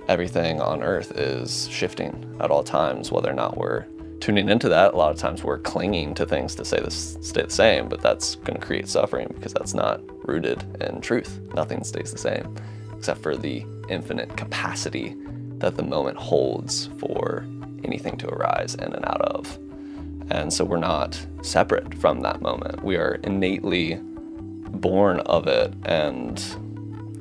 everything 0.07 0.59
on 0.61 0.83
earth 0.83 1.11
is 1.17 1.67
shifting 1.69 2.13
at 2.39 2.51
all 2.51 2.63
times, 2.63 3.11
whether 3.11 3.29
or 3.29 3.33
not 3.33 3.57
we're 3.57 3.85
tuning 4.23 4.47
into 4.47 4.69
that. 4.69 4.93
A 4.93 4.95
lot 4.95 5.11
of 5.11 5.17
times 5.17 5.43
we're 5.43 5.59
clinging 5.59 6.13
to 6.13 6.25
things 6.25 6.55
to 6.55 6.63
say 6.63 6.79
this 6.79 7.17
stay 7.19 7.41
the 7.41 7.49
same, 7.49 7.89
but 7.89 7.99
that's 7.99 8.35
going 8.35 8.57
to 8.57 8.65
create 8.65 8.87
suffering 8.87 9.29
because 9.35 9.51
that's 9.51 9.73
not 9.73 9.99
rooted 10.25 10.63
in 10.81 11.01
truth. 11.01 11.41
Nothing 11.53 11.83
stays 11.83 12.13
the 12.13 12.17
same 12.17 12.55
except 12.97 13.21
for 13.21 13.35
the 13.35 13.65
infinite 13.89 14.37
capacity 14.37 15.13
that 15.57 15.75
the 15.75 15.83
moment 15.83 16.15
holds 16.15 16.87
for 16.99 17.45
anything 17.83 18.15
to 18.15 18.29
arise 18.29 18.75
in 18.75 18.93
and 18.93 19.03
out 19.03 19.19
of. 19.23 19.59
And 20.29 20.53
so 20.53 20.63
we're 20.63 20.77
not 20.77 21.19
separate 21.41 21.93
from 21.95 22.21
that 22.21 22.41
moment. 22.41 22.81
We 22.81 22.95
are 22.95 23.15
innately 23.25 23.99
born 24.69 25.19
of 25.25 25.47
it. 25.47 25.73
And 25.83 26.41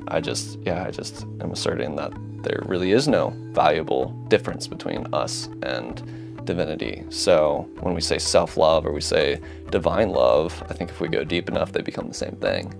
I 0.06 0.20
just, 0.20 0.56
yeah, 0.60 0.84
I 0.84 0.92
just 0.92 1.24
am 1.40 1.50
asserting 1.50 1.96
that 1.96 2.12
there 2.44 2.62
really 2.64 2.92
is 2.92 3.08
no 3.08 3.34
valuable 3.50 4.10
difference 4.28 4.68
between 4.68 5.12
us 5.12 5.48
and 5.64 6.00
divinity. 6.44 7.04
So 7.10 7.68
when 7.80 7.94
we 7.94 8.00
say 8.00 8.18
self 8.18 8.56
love 8.56 8.86
or 8.86 8.92
we 8.92 9.00
say 9.00 9.40
divine 9.70 10.10
love, 10.10 10.62
I 10.68 10.74
think 10.74 10.90
if 10.90 11.00
we 11.00 11.08
go 11.08 11.24
deep 11.24 11.48
enough, 11.48 11.72
they 11.72 11.82
become 11.82 12.08
the 12.08 12.14
same 12.14 12.36
thing. 12.36 12.74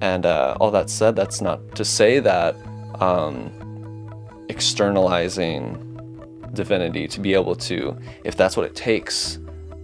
And 0.00 0.26
uh, 0.26 0.56
all 0.60 0.70
that 0.72 0.90
said, 0.90 1.16
that's 1.16 1.40
not 1.40 1.74
to 1.76 1.84
say 1.84 2.20
that 2.20 2.56
um, 3.00 3.50
externalizing 4.48 5.82
divinity 6.52 7.06
to 7.08 7.20
be 7.20 7.34
able 7.34 7.56
to, 7.56 7.96
if 8.24 8.36
that's 8.36 8.56
what 8.56 8.66
it 8.66 8.74
takes 8.74 9.38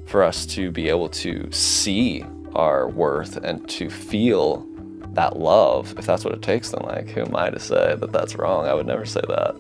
for 0.07 0.23
us 0.23 0.45
to 0.47 0.71
be 0.71 0.89
able 0.89 1.09
to 1.09 1.51
see 1.53 2.25
our 2.55 2.89
worth 2.89 3.37
and 3.39 3.67
to 3.69 3.89
feel 3.89 4.67
that 5.15 5.39
love, 5.39 5.95
if 5.99 6.07
that's 6.07 6.25
what 6.25 6.35
it 6.35 6.43
takes, 6.43 6.71
then 6.71 6.83
like, 6.85 7.09
who 7.11 7.23
am 7.23 7.37
I 7.37 7.51
to 7.51 7.59
say 7.59 7.95
that 7.95 8.13
that's 8.13 8.37
wrong? 8.37 8.67
I 8.67 8.75
would 8.75 8.87
never 8.87 9.05
say 9.05 9.21
that. 9.29 9.55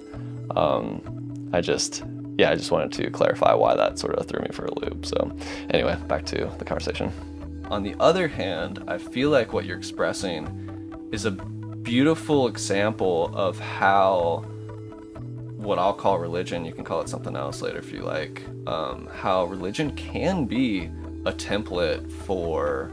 Um, 0.57 1.51
I 1.53 1.61
just, 1.61 2.03
yeah, 2.43 2.51
I 2.51 2.57
just 2.57 2.73
wanted 2.73 2.91
to 2.95 3.09
clarify 3.11 3.55
why 3.55 3.77
that 3.77 4.01
sort 4.01 4.17
of 4.17 4.27
threw 4.27 4.41
me 4.41 4.49
for 4.51 4.65
a 4.65 4.81
loop. 4.81 5.07
So, 5.07 5.31
anyway, 5.71 5.97
back 6.09 6.27
to 6.27 6.51
the 6.59 6.65
conversation. 6.65 7.13
On 7.71 7.85
the 7.85 7.95
other 8.01 8.27
hand, 8.27 8.83
I 8.89 8.99
feel 8.99 9.31
like 9.31 9.53
what 9.53 9.65
you're 9.65 9.79
expressing 9.79 10.99
is 11.13 11.25
a 11.25 11.31
beautiful 11.31 12.49
example 12.49 13.31
of 13.33 13.61
how 13.61 14.45
what 15.57 15.79
I'll 15.79 15.95
call 15.95 16.19
religion, 16.19 16.65
you 16.65 16.73
can 16.73 16.83
call 16.83 17.01
it 17.01 17.09
something 17.09 17.37
else 17.37 17.63
later 17.63 17.79
if 17.79 17.93
you 17.93 18.03
like, 18.03 18.43
um, 18.67 19.09
how 19.13 19.45
religion 19.45 19.95
can 19.95 20.45
be 20.45 20.91
a 21.25 21.33
template 21.33 22.11
for 22.11 22.91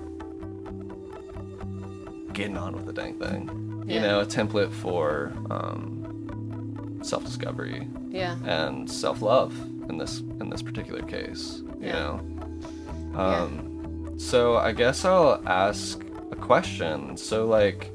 getting 2.34 2.56
on 2.56 2.74
with 2.74 2.86
the 2.86 2.94
dang 2.94 3.18
thing. 3.18 3.50
You 3.88 4.02
know, 4.02 4.20
a 4.20 4.26
template 4.28 4.72
for 4.72 5.34
um, 5.50 5.99
self 7.02 7.24
discovery 7.26 7.88
Yeah. 8.10 8.36
and 8.46 8.90
self 8.90 9.22
love 9.22 9.54
in 9.90 9.98
this 9.98 10.20
in 10.40 10.50
this 10.50 10.62
particular 10.62 11.02
case. 11.02 11.62
You 11.80 11.88
Yeah. 11.88 11.94
know. 11.94 12.22
Yeah. 13.14 13.42
Um, 13.44 13.66
So 14.18 14.58
I 14.58 14.74
guess 14.74 15.06
I'll 15.06 15.42
ask 15.48 16.04
a 16.32 16.36
question. 16.36 17.16
So 17.16 17.46
like, 17.46 17.90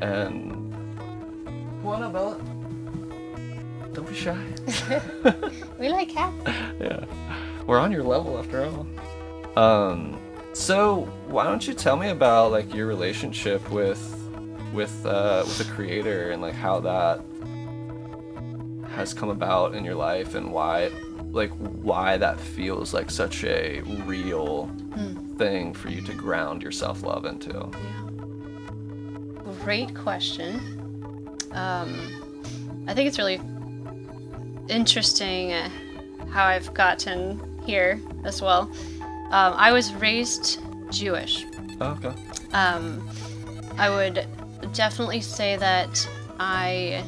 and 0.00 0.72
what 1.82 2.02
about? 2.02 2.40
Don't 3.94 4.08
be 4.08 4.14
shy. 4.14 4.36
We 5.78 5.88
like 5.88 6.08
cats. 6.08 6.34
yeah, 6.80 7.04
we're 7.66 7.78
on 7.78 7.92
your 7.92 8.02
level 8.02 8.36
after 8.38 8.64
all. 8.64 8.86
Um, 9.56 10.18
so 10.52 11.02
why 11.28 11.44
don't 11.44 11.66
you 11.66 11.72
tell 11.74 11.96
me 11.96 12.08
about 12.10 12.50
like 12.50 12.74
your 12.74 12.86
relationship 12.88 13.70
with 13.70 14.00
with 14.72 15.04
uh, 15.06 15.42
with 15.46 15.58
the 15.58 15.64
creator 15.72 16.30
and 16.30 16.42
like 16.42 16.54
how 16.54 16.80
that 16.80 17.20
has 18.90 19.14
come 19.14 19.28
about 19.30 19.74
in 19.74 19.84
your 19.84 19.94
life 19.94 20.34
and 20.34 20.50
why 20.50 20.90
like 21.30 21.50
why 21.82 22.16
that 22.16 22.40
feels 22.40 22.92
like 22.94 23.10
such 23.10 23.44
a 23.44 23.80
real 24.04 24.70
thing 25.36 25.72
for 25.72 25.88
you 25.88 26.00
to 26.00 26.12
ground 26.14 26.62
your 26.62 26.72
self-love 26.72 27.24
into 27.24 27.70
Great 29.62 29.94
question. 29.94 30.60
Um, 31.52 31.98
I 32.86 32.94
think 32.94 33.08
it's 33.08 33.18
really 33.18 33.40
interesting 34.68 35.52
uh, 35.52 35.70
how 36.30 36.44
I've 36.44 36.72
gotten 36.74 37.40
here 37.64 38.00
as 38.24 38.42
well. 38.42 38.70
Um, 39.30 39.54
I 39.56 39.72
was 39.72 39.94
raised 39.94 40.60
Jewish. 40.90 41.46
oh, 41.80 41.98
okay 42.02 42.14
Um, 42.52 43.06
I 43.78 43.90
would 43.90 44.26
definitely 44.72 45.20
say 45.20 45.56
that 45.56 46.08
I 46.38 47.04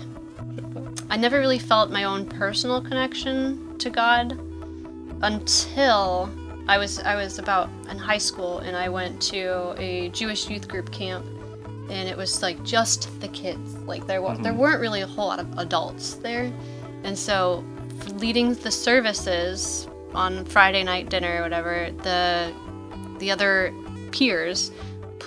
I 1.09 1.17
never 1.17 1.39
really 1.39 1.59
felt 1.59 1.91
my 1.91 2.05
own 2.05 2.27
personal 2.27 2.81
connection 2.81 3.79
to 3.79 3.91
God 3.91 4.39
until 5.23 6.31
I 6.69 6.79
was 6.79 6.99
I 7.01 7.17
was 7.17 7.39
about 7.39 7.69
in 7.91 7.99
high 7.99 8.19
school 8.19 8.59
and 8.59 8.77
I 8.77 8.89
went 8.89 9.21
to 9.23 9.75
a 9.79 10.09
Jewish 10.11 10.49
youth 10.49 10.69
group 10.69 10.91
camp 10.93 11.27
and 11.91 12.09
it 12.09 12.17
was 12.17 12.43
like 12.43 12.63
just 12.65 13.21
the 13.21 13.29
kids. 13.29 13.75
Like 13.87 14.07
there 14.07 14.23
wa- 14.23 14.35
there 14.35 14.53
mm-hmm. 14.53 14.61
weren't 14.61 14.81
really 14.81 15.01
a 15.01 15.07
whole 15.07 15.27
lot 15.27 15.41
of 15.41 15.59
adults 15.59 16.15
there. 16.15 16.53
And 17.03 17.19
so 17.19 17.65
leading 18.15 18.55
the 18.55 18.71
services 18.71 19.89
on 20.15 20.45
Friday 20.45 20.83
night 20.83 21.09
dinner 21.09 21.41
or 21.41 21.43
whatever 21.43 21.91
the 22.03 22.53
the 23.19 23.31
other 23.31 23.75
peers 24.13 24.71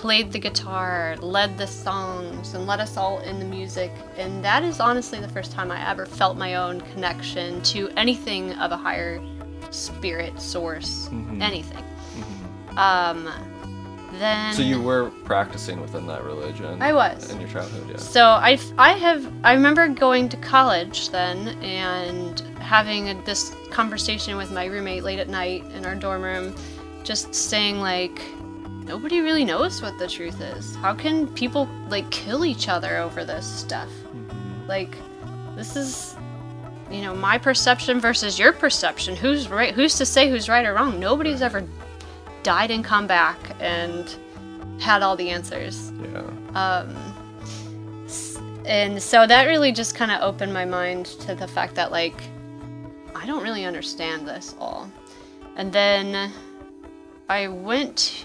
played 0.04 0.32
the 0.32 0.38
guitar, 0.38 1.16
led 1.22 1.56
the 1.56 1.66
songs, 1.66 2.52
and 2.52 2.66
led 2.66 2.78
us 2.78 2.98
all 2.98 3.20
in 3.20 3.38
the 3.38 3.44
music. 3.46 3.90
And 4.18 4.44
that 4.44 4.62
is 4.62 4.78
honestly 4.78 5.18
the 5.18 5.30
first 5.30 5.50
time 5.50 5.70
I 5.70 5.90
ever 5.90 6.04
felt 6.04 6.36
my 6.36 6.56
own 6.56 6.82
connection 6.92 7.62
to 7.62 7.88
anything 7.96 8.52
of 8.56 8.70
a 8.70 8.76
higher 8.76 9.18
spirit 9.70 10.38
source, 10.38 11.08
anything. 11.40 11.82
Um, 12.76 13.30
then 14.18 14.52
so 14.52 14.60
you 14.60 14.82
were 14.82 15.08
practicing 15.24 15.80
within 15.80 16.06
that 16.08 16.22
religion 16.22 16.82
I 16.82 16.92
was. 16.92 17.30
in 17.30 17.40
your 17.40 17.48
childhood 17.48 17.88
yeah 17.88 17.96
So 17.96 18.26
I, 18.26 18.58
I 18.76 18.92
have 18.92 19.26
I 19.42 19.54
remember 19.54 19.88
going 19.88 20.28
to 20.28 20.36
college 20.36 21.08
then 21.08 21.48
and 21.62 22.40
having 22.60 23.08
a, 23.08 23.14
this 23.22 23.56
conversation 23.70 24.36
with 24.36 24.52
my 24.52 24.66
roommate 24.66 25.02
late 25.02 25.18
at 25.18 25.30
night 25.30 25.64
in 25.74 25.86
our 25.86 25.94
dorm 25.94 26.20
room, 26.20 26.54
just 27.04 27.34
saying 27.34 27.80
like 27.80 28.20
nobody 28.84 29.20
really 29.20 29.44
knows 29.44 29.82
what 29.82 29.98
the 29.98 30.06
truth 30.06 30.40
is. 30.40 30.74
How 30.76 30.94
can 30.94 31.26
people 31.34 31.68
like 31.88 32.10
kill 32.10 32.44
each 32.44 32.68
other 32.68 32.98
over 32.98 33.24
this 33.24 33.46
stuff? 33.46 33.90
Like 34.66 34.96
this 35.56 35.76
is 35.76 36.16
you 36.90 37.02
know 37.02 37.14
my 37.14 37.38
perception 37.38 38.00
versus 38.00 38.38
your 38.38 38.52
perception. 38.52 39.16
Who's 39.16 39.48
right? 39.48 39.74
Who's 39.74 39.96
to 39.98 40.06
say 40.06 40.30
who's 40.30 40.48
right 40.48 40.64
or 40.64 40.74
wrong? 40.74 41.00
Nobody's 41.00 41.42
ever 41.42 41.66
died 42.42 42.70
and 42.70 42.84
come 42.84 43.06
back 43.06 43.38
and 43.60 44.14
had 44.80 45.02
all 45.02 45.16
the 45.16 45.30
answers. 45.30 45.92
yeah 46.00 46.22
Um, 46.54 47.14
and 48.64 49.02
so 49.02 49.26
that 49.26 49.46
really 49.46 49.72
just 49.72 49.94
kind 49.94 50.10
of 50.10 50.22
opened 50.22 50.54
my 50.54 50.64
mind 50.64 51.06
to 51.06 51.34
the 51.34 51.46
fact 51.46 51.74
that, 51.74 51.90
like, 51.90 52.18
I 53.14 53.26
don't 53.26 53.42
really 53.42 53.64
understand 53.64 54.26
this 54.26 54.54
all. 54.58 54.90
And 55.56 55.72
then 55.72 56.32
I 57.28 57.48
went, 57.48 58.24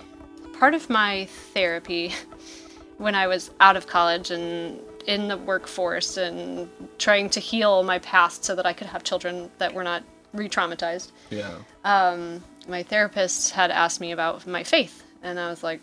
part 0.59 0.73
of 0.73 0.89
my 0.89 1.25
therapy 1.53 2.13
when 2.97 3.15
I 3.15 3.27
was 3.27 3.51
out 3.59 3.77
of 3.77 3.87
college 3.87 4.29
and 4.31 4.79
in 5.07 5.27
the 5.27 5.37
workforce 5.37 6.17
and 6.17 6.69
trying 6.97 7.29
to 7.31 7.39
heal 7.39 7.81
my 7.83 7.99
past 7.99 8.43
so 8.43 8.55
that 8.55 8.65
I 8.65 8.73
could 8.73 8.87
have 8.87 9.03
children 9.03 9.49
that 9.57 9.73
were 9.73 9.83
not 9.83 10.03
re 10.33 10.47
traumatized 10.47 11.11
yeah 11.31 11.55
um, 11.83 12.43
my 12.69 12.83
therapist 12.83 13.51
had 13.51 13.71
asked 13.71 13.99
me 13.99 14.11
about 14.11 14.45
my 14.45 14.63
faith, 14.63 15.03
and 15.23 15.39
I 15.39 15.49
was 15.49 15.63
like, 15.63 15.81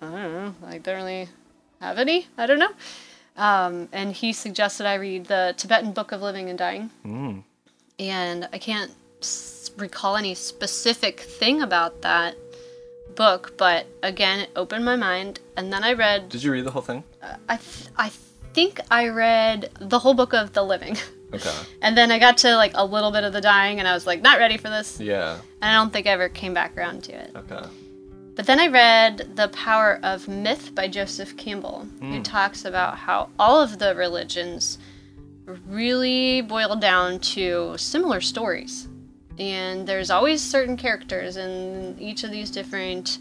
I 0.00 0.04
don't 0.04 0.12
know, 0.12 0.54
I 0.66 0.78
don't 0.78 0.96
really 0.96 1.28
have 1.80 1.98
any. 1.98 2.26
I 2.36 2.46
don't 2.46 2.58
know. 2.58 2.72
Um, 3.36 3.88
and 3.92 4.12
he 4.12 4.32
suggested 4.32 4.86
I 4.86 4.94
read 4.94 5.26
the 5.26 5.54
Tibetan 5.56 5.92
Book 5.92 6.12
of 6.12 6.22
Living 6.22 6.48
and 6.48 6.58
Dying, 6.58 6.90
mm. 7.04 7.42
and 7.98 8.48
I 8.52 8.58
can't 8.58 8.92
s- 9.20 9.70
recall 9.76 10.16
any 10.16 10.34
specific 10.34 11.20
thing 11.20 11.62
about 11.62 12.02
that, 12.02 12.36
book, 13.16 13.54
but 13.56 13.86
again, 14.02 14.40
it 14.40 14.50
opened 14.54 14.84
my 14.84 14.96
mind. 14.96 15.40
And 15.56 15.72
then 15.72 15.82
I 15.82 15.94
read, 15.94 16.28
Did 16.28 16.42
you 16.42 16.52
read 16.52 16.64
the 16.64 16.70
whole 16.70 16.82
thing? 16.82 17.02
Uh, 17.22 17.36
I, 17.48 17.56
th- 17.56 17.88
I 17.96 18.10
think 18.52 18.80
I 18.90 19.08
read 19.08 19.70
the 19.80 19.98
whole 19.98 20.14
book 20.14 20.32
of 20.32 20.52
The 20.52 20.62
Living. 20.62 20.96
Okay. 21.34 21.52
and 21.82 21.96
then 21.96 22.12
I 22.12 22.18
got 22.18 22.38
to 22.38 22.56
like 22.56 22.72
a 22.74 22.84
little 22.84 23.10
bit 23.10 23.24
of 23.24 23.32
the 23.32 23.40
dying, 23.40 23.78
and 23.80 23.88
I 23.88 23.94
was 23.94 24.06
like, 24.06 24.22
not 24.22 24.38
ready 24.38 24.56
for 24.56 24.68
this. 24.68 25.00
Yeah. 25.00 25.38
And 25.60 25.70
I 25.70 25.74
don't 25.74 25.92
think 25.92 26.06
I 26.06 26.10
ever 26.10 26.28
came 26.28 26.54
back 26.54 26.76
around 26.76 27.02
to 27.04 27.12
it. 27.12 27.32
Okay. 27.34 27.66
But 28.36 28.46
then 28.46 28.60
I 28.60 28.68
read 28.68 29.32
The 29.34 29.48
Power 29.48 29.98
of 30.02 30.28
Myth 30.28 30.74
by 30.74 30.88
Joseph 30.88 31.36
Campbell, 31.38 31.88
who 32.00 32.16
hmm. 32.16 32.22
talks 32.22 32.66
about 32.66 32.98
how 32.98 33.30
all 33.38 33.62
of 33.62 33.78
the 33.78 33.94
religions 33.94 34.78
really 35.66 36.42
boil 36.42 36.76
down 36.76 37.18
to 37.20 37.74
similar 37.78 38.20
stories. 38.20 38.88
And 39.38 39.86
there's 39.86 40.10
always 40.10 40.40
certain 40.42 40.76
characters 40.76 41.36
in 41.36 41.96
each 42.00 42.24
of 42.24 42.30
these 42.30 42.50
different 42.50 43.18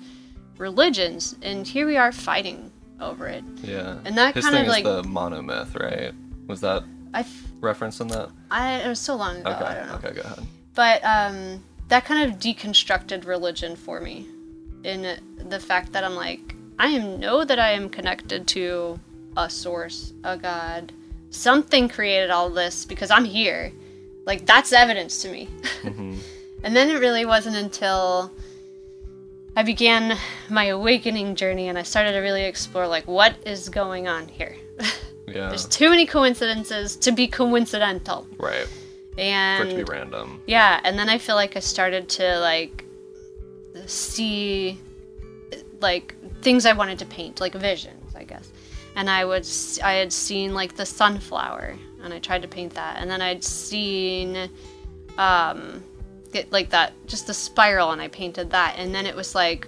religions, 0.58 1.36
and 1.42 1.68
here 1.68 1.86
we 1.86 1.98
are 1.98 2.12
fighting 2.12 2.72
over 3.02 3.28
it. 3.28 3.44
Yeah. 3.62 3.98
And 4.06 4.18
that 4.18 4.34
kind 4.34 4.46
of, 4.48 4.54
thing 4.54 4.70
like- 4.70 4.86
is 4.86 5.04
the 5.04 5.10
monomyth, 5.10 5.78
right? 5.80 6.14
Was 6.48 6.62
that 6.62 6.84
I, 7.14 7.24
th- 7.24 7.36
reference 7.60 8.00
in 8.00 8.08
that? 8.10 8.30
I 8.52 8.76
it 8.82 8.88
was 8.88 9.00
so 9.00 9.16
long 9.16 9.38
ago, 9.38 9.50
Okay. 9.52 9.66
I 9.66 9.74
don't 9.76 9.88
know. 9.88 9.96
Okay, 9.96 10.14
go 10.14 10.22
ahead. 10.22 10.48
But 10.74 11.04
um, 11.04 11.64
that 11.88 12.06
kind 12.06 12.30
of 12.32 12.40
deconstructed 12.40 13.26
religion 13.26 13.76
for 13.76 14.00
me 14.00 14.28
in 14.84 15.20
the 15.50 15.60
fact 15.60 15.92
that 15.94 16.04
I'm 16.04 16.16
like, 16.16 16.56
I 16.78 16.88
am 16.88 17.20
know 17.20 17.44
that 17.46 17.60
I 17.60 17.72
am 17.72 17.90
connected 17.90 18.48
to 18.50 19.00
a 19.38 19.50
source, 19.50 20.14
a 20.24 20.38
God. 20.38 20.92
Something 21.30 21.90
created 21.90 22.30
all 22.32 22.50
this 22.50 22.86
because 22.86 23.12
I'm 23.12 23.26
here. 23.26 23.72
Like, 24.26 24.46
that's 24.46 24.74
evidence 24.74 25.22
to 25.22 25.30
me. 25.30 25.48
Mm-hmm. 25.84 26.18
and 26.64 26.76
then 26.76 26.90
it 26.90 27.00
really 27.00 27.26
wasn't 27.26 27.56
until 27.56 28.32
I 29.56 29.64
began 29.64 30.18
my 30.50 30.66
awakening 30.66 31.36
journey 31.36 31.68
and 31.70 31.78
I 31.78 31.84
started 31.84 32.14
to 32.14 32.20
really 32.20 32.44
explore, 32.44 32.88
like, 32.88 33.08
what 33.08 33.36
is 33.46 33.70
going 33.70 34.08
on 34.08 34.28
here? 34.28 34.56
Yeah. 35.28 35.50
There's 35.50 35.66
too 35.66 35.90
many 35.90 36.06
coincidences 36.06 36.96
to 36.98 37.12
be 37.12 37.28
coincidental. 37.28 38.28
right. 38.38 38.68
And 39.18 39.64
For 39.64 39.68
it 39.68 39.72
to 39.72 39.84
be 39.84 39.92
random. 39.92 40.40
yeah, 40.46 40.80
and 40.84 41.00
then 41.00 41.10
I 41.10 41.18
feel 41.18 41.36
like 41.36 41.58
I 41.58 41.62
started 41.62 42.08
to 42.10 42.38
like 42.42 42.86
see 43.88 44.80
like 45.82 46.14
things 46.42 46.68
I 46.68 46.74
wanted 46.74 47.00
to 47.00 47.06
paint, 47.06 47.42
like 47.42 47.54
visions, 47.56 48.14
I 48.16 48.24
guess. 48.24 48.52
And 48.96 49.10
I 49.10 49.26
would 49.26 49.48
I 49.84 49.94
had 49.94 50.14
seen 50.14 50.54
like 50.54 50.76
the 50.76 50.86
sunflower, 50.86 51.76
and 52.06 52.14
I 52.14 52.20
tried 52.20 52.42
to 52.44 52.48
paint 52.48 52.74
that, 52.76 52.98
and 53.00 53.10
then 53.10 53.22
I'd 53.22 53.44
seen 53.44 54.50
um 55.18 55.84
get 56.32 56.52
like 56.52 56.70
that 56.70 56.94
just 57.08 57.28
the 57.28 57.34
spiral, 57.34 57.92
and 57.92 58.02
I 58.02 58.08
painted 58.08 58.50
that, 58.52 58.76
and 58.78 58.94
then 58.94 59.06
it 59.06 59.16
was 59.16 59.36
like 59.36 59.68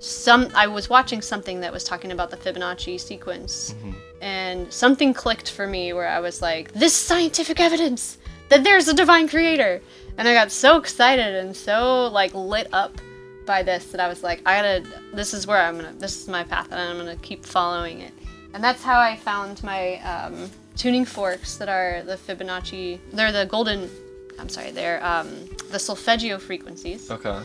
some 0.00 0.48
I 0.54 0.66
was 0.66 0.88
watching 0.88 1.22
something 1.22 1.60
that 1.60 1.72
was 1.72 1.84
talking 1.84 2.12
about 2.12 2.30
the 2.30 2.36
Fibonacci 2.36 3.00
sequence, 3.00 3.74
and 4.20 4.72
something 4.72 5.12
clicked 5.14 5.50
for 5.50 5.66
me 5.66 5.92
where 5.92 6.08
I 6.08 6.20
was 6.20 6.40
like, 6.42 6.72
"This 6.72 6.92
is 6.92 6.98
scientific 6.98 7.60
evidence 7.60 8.18
that 8.48 8.64
there's 8.64 8.88
a 8.88 8.94
divine 8.94 9.28
creator," 9.28 9.80
and 10.16 10.28
I 10.28 10.34
got 10.34 10.50
so 10.52 10.76
excited 10.76 11.34
and 11.34 11.56
so 11.56 12.08
like 12.08 12.32
lit 12.34 12.68
up 12.72 13.00
by 13.46 13.62
this 13.62 13.86
that 13.86 14.00
I 14.00 14.08
was 14.08 14.22
like, 14.22 14.40
"I 14.46 14.56
gotta. 14.56 14.84
This 15.14 15.34
is 15.34 15.46
where 15.46 15.58
I'm 15.58 15.76
gonna. 15.76 15.94
This 15.98 16.20
is 16.20 16.28
my 16.28 16.44
path, 16.44 16.68
and 16.70 16.80
I'm 16.80 16.96
gonna 16.96 17.16
keep 17.16 17.44
following 17.44 18.00
it." 18.00 18.12
And 18.54 18.62
that's 18.62 18.82
how 18.82 18.98
I 19.00 19.16
found 19.16 19.62
my 19.62 19.96
um, 20.02 20.50
tuning 20.78 21.04
forks 21.04 21.56
that 21.58 21.68
are 21.68 22.02
the 22.02 22.16
Fibonacci. 22.16 22.98
They're 23.12 23.32
the 23.32 23.44
golden. 23.46 23.90
I'm 24.38 24.48
sorry. 24.48 24.70
They're 24.70 25.04
um, 25.04 25.28
the 25.70 25.78
solfeggio 25.78 26.38
frequencies 26.38 27.10
Okay. 27.10 27.38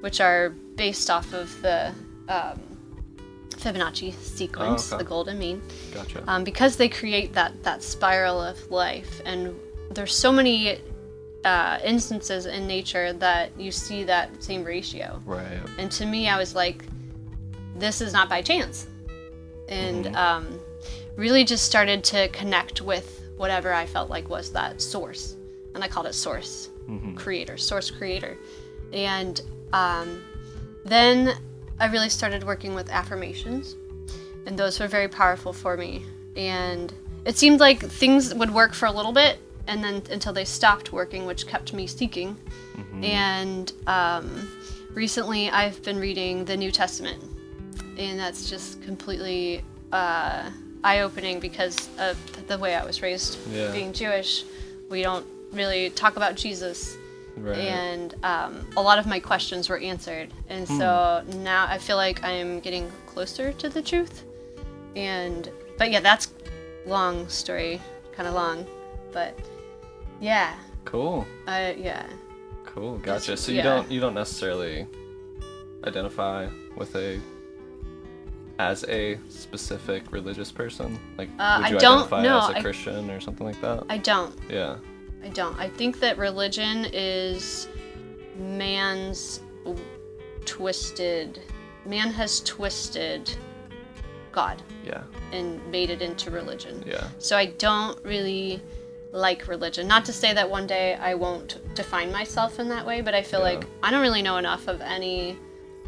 which 0.00 0.20
are 0.20 0.50
based 0.76 1.08
off 1.08 1.32
of 1.32 1.48
the 1.62 1.92
um, 2.28 2.60
Fibonacci 3.50 4.12
sequence, 4.14 4.92
Oh, 4.92 4.96
okay. 4.96 5.04
the 5.04 5.08
golden 5.08 5.38
mean, 5.38 5.62
Gotcha. 5.94 6.24
um, 6.26 6.44
because 6.44 6.76
they 6.76 6.88
create 6.88 7.32
that 7.34 7.62
that 7.62 7.82
spiral 7.82 8.40
of 8.40 8.58
life. 8.70 9.20
And 9.24 9.54
there's 9.90 10.14
so 10.14 10.32
many 10.32 10.78
uh, 11.44 11.78
instances 11.84 12.46
in 12.46 12.66
nature 12.66 13.12
that 13.14 13.50
you 13.58 13.70
see 13.72 14.04
that 14.04 14.42
same 14.42 14.62
ratio. 14.64 15.22
right. 15.24 15.58
And 15.78 15.90
to 15.92 16.04
me, 16.06 16.28
I 16.28 16.36
was 16.38 16.54
like, 16.54 16.84
this 17.76 18.00
is 18.00 18.12
not 18.12 18.28
by 18.28 18.42
chance. 18.42 18.86
And 19.68 20.14
um, 20.16 20.59
really 21.20 21.44
just 21.44 21.64
started 21.64 22.02
to 22.02 22.28
connect 22.28 22.80
with 22.80 23.22
whatever 23.36 23.72
I 23.72 23.86
felt 23.86 24.10
like 24.10 24.28
was 24.28 24.50
that 24.52 24.80
source. 24.80 25.36
And 25.74 25.84
I 25.84 25.88
called 25.88 26.06
it 26.06 26.14
source 26.14 26.70
creator, 27.14 27.56
source 27.56 27.90
creator. 27.90 28.36
And 28.92 29.40
um, 29.72 30.24
then 30.84 31.36
I 31.78 31.86
really 31.86 32.08
started 32.08 32.42
working 32.42 32.74
with 32.74 32.90
affirmations. 32.90 33.76
And 34.46 34.58
those 34.58 34.80
were 34.80 34.88
very 34.88 35.06
powerful 35.06 35.52
for 35.52 35.76
me. 35.76 36.04
And 36.34 36.92
it 37.24 37.36
seemed 37.36 37.60
like 37.60 37.80
things 37.80 38.34
would 38.34 38.50
work 38.50 38.72
for 38.72 38.86
a 38.86 38.90
little 38.90 39.12
bit 39.12 39.38
and 39.66 39.84
then 39.84 40.02
until 40.10 40.32
they 40.32 40.44
stopped 40.44 40.92
working, 40.92 41.26
which 41.26 41.46
kept 41.46 41.72
me 41.72 41.86
seeking. 41.86 42.36
And 43.02 43.72
um, 43.86 44.50
recently 44.94 45.50
I've 45.50 45.82
been 45.82 45.98
reading 45.98 46.44
the 46.44 46.56
New 46.56 46.72
Testament, 46.72 47.22
and 47.98 48.18
that's 48.18 48.48
just 48.50 48.82
completely 48.82 49.62
uh, 49.92 50.50
eye 50.84 51.00
opening 51.00 51.40
because 51.40 51.88
of 51.98 52.16
the 52.46 52.58
way 52.58 52.74
I 52.74 52.84
was 52.84 53.02
raised. 53.02 53.38
Yeah. 53.50 53.70
Being 53.72 53.92
Jewish, 53.92 54.44
we 54.88 55.02
don't 55.02 55.26
really 55.52 55.90
talk 55.90 56.16
about 56.16 56.34
Jesus. 56.34 56.96
Right. 57.36 57.58
And 57.58 58.14
um, 58.22 58.66
a 58.76 58.82
lot 58.82 58.98
of 58.98 59.06
my 59.06 59.20
questions 59.20 59.68
were 59.68 59.78
answered. 59.78 60.30
And 60.48 60.66
so 60.66 61.24
now 61.38 61.66
I 61.68 61.78
feel 61.78 61.96
like 61.96 62.22
I'm 62.22 62.60
getting 62.60 62.90
closer 63.06 63.52
to 63.52 63.68
the 63.68 63.80
truth. 63.80 64.24
And, 64.96 65.50
but 65.78 65.90
yeah, 65.90 66.00
that's 66.00 66.32
long 66.86 67.28
story, 67.28 67.80
kind 68.12 68.28
of 68.28 68.34
long. 68.34 68.66
But 69.12 69.38
yeah, 70.20 70.56
cool. 70.84 71.26
I, 71.46 71.72
yeah. 71.72 72.06
Cool. 72.64 72.98
Gotcha. 72.98 73.36
So 73.36 73.52
you 73.52 73.58
yeah. 73.58 73.64
don't 73.64 73.90
you 73.90 74.00
don't 74.00 74.14
necessarily 74.14 74.86
identify 75.84 76.48
with 76.76 76.94
a 76.94 77.20
as 78.68 78.84
a 78.88 79.18
specific 79.28 80.02
religious 80.12 80.52
person? 80.52 80.98
Like 81.16 81.28
Uh, 81.38 81.56
would 81.58 81.66
I 81.66 81.68
you 81.70 81.78
don't- 81.78 81.92
identify 81.96 82.22
no, 82.22 82.38
as 82.38 82.48
a 82.50 82.56
I- 82.58 82.62
Christian 82.62 83.10
or 83.10 83.20
something 83.20 83.46
like 83.46 83.60
that? 83.62 83.84
I 83.88 83.98
don't. 83.98 84.34
yeah. 84.48 84.76
I 85.24 85.28
don't. 85.28 85.58
I 85.58 85.68
think 85.68 86.00
that 86.00 86.18
religion 86.18 86.86
is 86.92 87.68
man's 88.38 89.40
twisted. 90.44 91.40
Man 91.86 92.10
has 92.12 92.40
twisted 92.40 93.30
God 94.32 94.62
Yeah. 94.84 95.02
and 95.32 95.64
made 95.70 95.90
it 95.90 96.02
into 96.02 96.30
religion. 96.30 96.82
Yeah. 96.86 97.04
So 97.18 97.36
I 97.36 97.46
don't 97.46 98.02
really 98.04 98.62
like 99.12 99.48
religion. 99.48 99.88
Not 99.88 100.04
to 100.06 100.12
say 100.12 100.32
that 100.32 100.48
one 100.48 100.66
day 100.66 100.94
I 100.94 101.14
won't 101.14 101.58
define 101.74 102.12
myself 102.12 102.58
in 102.60 102.68
that 102.68 102.86
way, 102.86 103.00
but 103.00 103.14
I 103.14 103.22
feel 103.22 103.40
Yeah. 103.40 103.46
like 103.56 103.64
I 103.82 103.90
don't 103.90 104.02
really 104.02 104.22
know 104.22 104.36
enough 104.36 104.68
of 104.68 104.80
any 104.80 105.36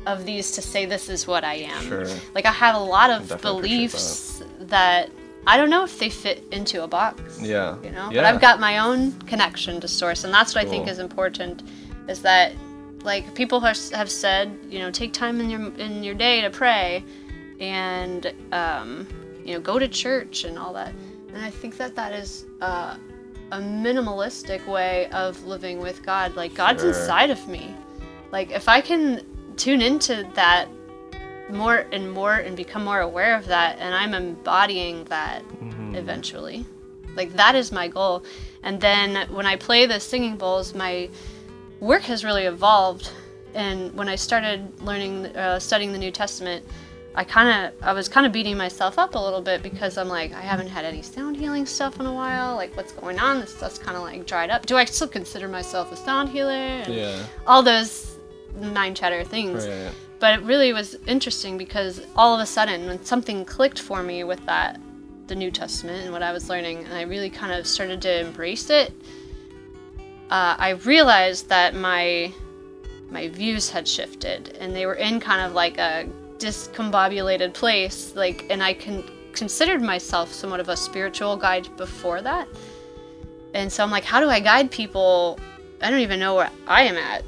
of 0.07 0.25
these 0.25 0.53
to 0.53 0.63
say 0.63 0.85
this 0.85 1.09
is 1.09 1.27
what 1.27 1.45
I 1.45 1.55
am. 1.55 1.83
Sure. 1.83 2.07
Like 2.35 2.47
I 2.47 2.53
have 2.53 2.75
a 2.75 2.79
lot 2.79 3.11
of 3.11 3.41
beliefs 3.41 4.43
that 4.61 5.11
I 5.47 5.57
don't 5.57 5.71
know 5.71 5.85
if 5.85 5.99
they 5.99 6.09
fit 6.09 6.45
into 6.53 6.83
a 6.85 6.89
box. 6.89 7.41
Yeah. 7.41 7.77
You 7.83 7.91
know? 7.91 8.11
But 8.13 8.25
I've 8.25 8.41
got 8.41 8.61
my 8.61 8.79
own 8.79 9.13
connection 9.23 9.81
to 9.81 9.89
source 9.89 10.25
and 10.25 10.33
that's 10.33 10.55
what 10.55 10.65
I 10.65 10.69
think 10.69 10.89
is 10.89 10.99
important 10.99 11.63
is 12.09 12.23
that 12.23 12.53
like 13.05 13.35
people 13.35 13.61
have, 13.61 13.77
have 13.91 14.11
said, 14.11 14.57
you 14.69 14.79
know, 14.79 14.91
take 14.91 15.13
time 15.13 15.41
in 15.41 15.51
your 15.51 15.73
in 15.79 16.05
your 16.05 16.15
day 16.15 16.41
to 16.43 16.51
pray 16.51 17.05
and 17.61 18.33
um, 18.53 19.07
you 19.45 19.55
know, 19.55 19.61
go 19.61 19.79
to 19.79 19.89
church 19.89 20.45
and 20.45 20.59
all 20.59 20.73
that. 20.75 20.93
And 21.35 21.45
I 21.45 21.51
think 21.51 21.77
that 21.79 21.95
that 21.97 22.13
is 22.13 22.45
uh, 22.61 22.97
a 23.51 23.59
minimalistic 23.59 24.67
way 24.67 25.09
of 25.11 25.43
living 25.45 25.81
with 25.81 26.05
God. 26.05 26.37
Like 26.37 26.55
God's 26.55 26.83
Sure. 26.83 26.91
inside 26.91 27.31
of 27.31 27.49
me. 27.49 27.75
Like 28.31 28.51
if 28.51 28.69
I 28.69 28.81
can 28.81 29.27
tune 29.57 29.81
into 29.83 30.27
that 30.35 30.69
more 31.51 31.87
and 31.93 32.11
more 32.11 32.35
and 32.35 32.57
become 32.57 32.85
more 32.85 33.01
aware 33.01 33.37
of 33.37 33.47
that 33.47 33.79
and 33.79 33.95
I'm 33.95 34.15
embodying 34.15 35.05
that 35.05 35.43
Mm-hmm. 35.45 35.95
eventually. 35.97 36.65
Like 37.15 37.35
that 37.35 37.55
is 37.55 37.71
my 37.73 37.89
goal. 37.89 38.25
And 38.63 38.81
then 38.81 39.29
when 39.31 39.45
I 39.47 39.57
play 39.57 39.85
the 39.87 40.01
singing 40.01 40.37
bowls, 40.37 40.75
my 40.75 41.09
work 41.81 42.03
has 42.03 42.25
really 42.25 42.45
evolved. 42.45 43.11
And 43.55 43.93
when 43.95 44.09
I 44.09 44.17
started 44.17 44.73
learning, 44.81 45.27
uh, 45.37 45.59
studying 45.59 45.93
the 45.93 45.99
New 45.99 46.11
Testament, 46.11 46.65
I 47.15 47.25
kind 47.25 47.67
of, 47.67 47.83
I 47.83 47.93
was 47.93 48.09
kind 48.09 48.25
of 48.27 48.33
beating 48.33 48.57
myself 48.57 48.99
up 48.99 49.15
a 49.15 49.19
little 49.19 49.43
bit 49.43 49.63
because 49.63 49.99
I'm 49.99 50.09
like, 50.09 50.33
I 50.33 50.41
haven't 50.41 50.69
had 50.69 50.87
any 50.87 51.03
sound 51.03 51.37
healing 51.37 51.67
stuff 51.67 52.01
in 52.01 52.07
a 52.07 52.13
while. 52.13 52.55
Like, 52.57 52.75
what's 52.77 52.93
going 52.93 53.19
on? 53.19 53.41
This 53.41 53.55
stuff's 53.55 53.79
kind 53.79 53.97
of 53.99 54.03
like 54.03 54.25
dried 54.27 54.49
up. 54.49 54.65
Do 54.65 54.77
I 54.79 54.87
still 54.87 55.09
consider 55.09 55.47
myself 55.49 55.93
a 55.93 55.97
sound 55.97 56.31
healer? 56.31 56.53
And 56.53 56.95
Yeah. 56.95 57.23
All 57.47 57.63
those 57.63 58.12
nine 58.55 58.95
chatter 58.95 59.25
things. 59.25 59.67
Right. 59.67 59.93
But 60.19 60.39
it 60.39 60.43
really 60.43 60.73
was 60.73 60.95
interesting 61.07 61.59
because 61.59 62.01
all 62.15 62.35
of 62.35 62.41
a 62.41 62.47
sudden, 62.47 62.87
when 62.87 63.05
something 63.05 63.45
clicked 63.45 63.81
for 63.81 64.03
me 64.03 64.23
with 64.23 64.45
that, 64.47 64.81
the 65.27 65.35
New 65.35 65.51
Testament 65.51 66.05
and 66.05 66.13
what 66.13 66.23
I 66.23 66.33
was 66.33 66.49
learning, 66.49 66.85
and 66.85 66.95
I 66.95 67.03
really 67.03 67.31
kind 67.31 67.53
of 67.53 67.67
started 67.67 68.03
to 68.03 68.21
embrace 68.21 68.71
it, 68.71 68.93
uh, 70.31 70.57
I 70.59 70.71
realized 70.71 71.51
that 71.51 71.75
my 71.75 72.33
my 73.11 73.29
views 73.29 73.69
had 73.69 73.87
shifted 73.87 74.57
and 74.59 74.75
they 74.75 74.87
were 74.87 74.95
in 74.95 75.21
kind 75.21 75.43
of 75.43 75.53
like 75.53 75.77
a 75.77 76.09
discombobulated 76.39 77.53
place 77.53 78.17
like 78.17 78.47
and 78.49 78.63
I 78.63 78.73
can 78.73 79.05
considered 79.35 79.83
myself 79.83 80.33
somewhat 80.33 80.61
of 80.61 80.71
a 80.71 80.77
spiritual 80.77 81.37
guide 81.37 81.69
before 81.77 82.23
that. 82.23 82.49
And 83.53 83.71
so 83.71 83.85
I'm 83.85 83.91
like 83.91 84.05
how 84.05 84.21
do 84.21 84.31
I 84.31 84.41
guide 84.41 84.71
people? 84.71 85.39
I 85.83 85.91
don't 85.91 86.01
even 86.01 86.21
know 86.21 86.35
where 86.37 86.51
I 86.67 86.85
am 86.85 86.97
at. 86.97 87.25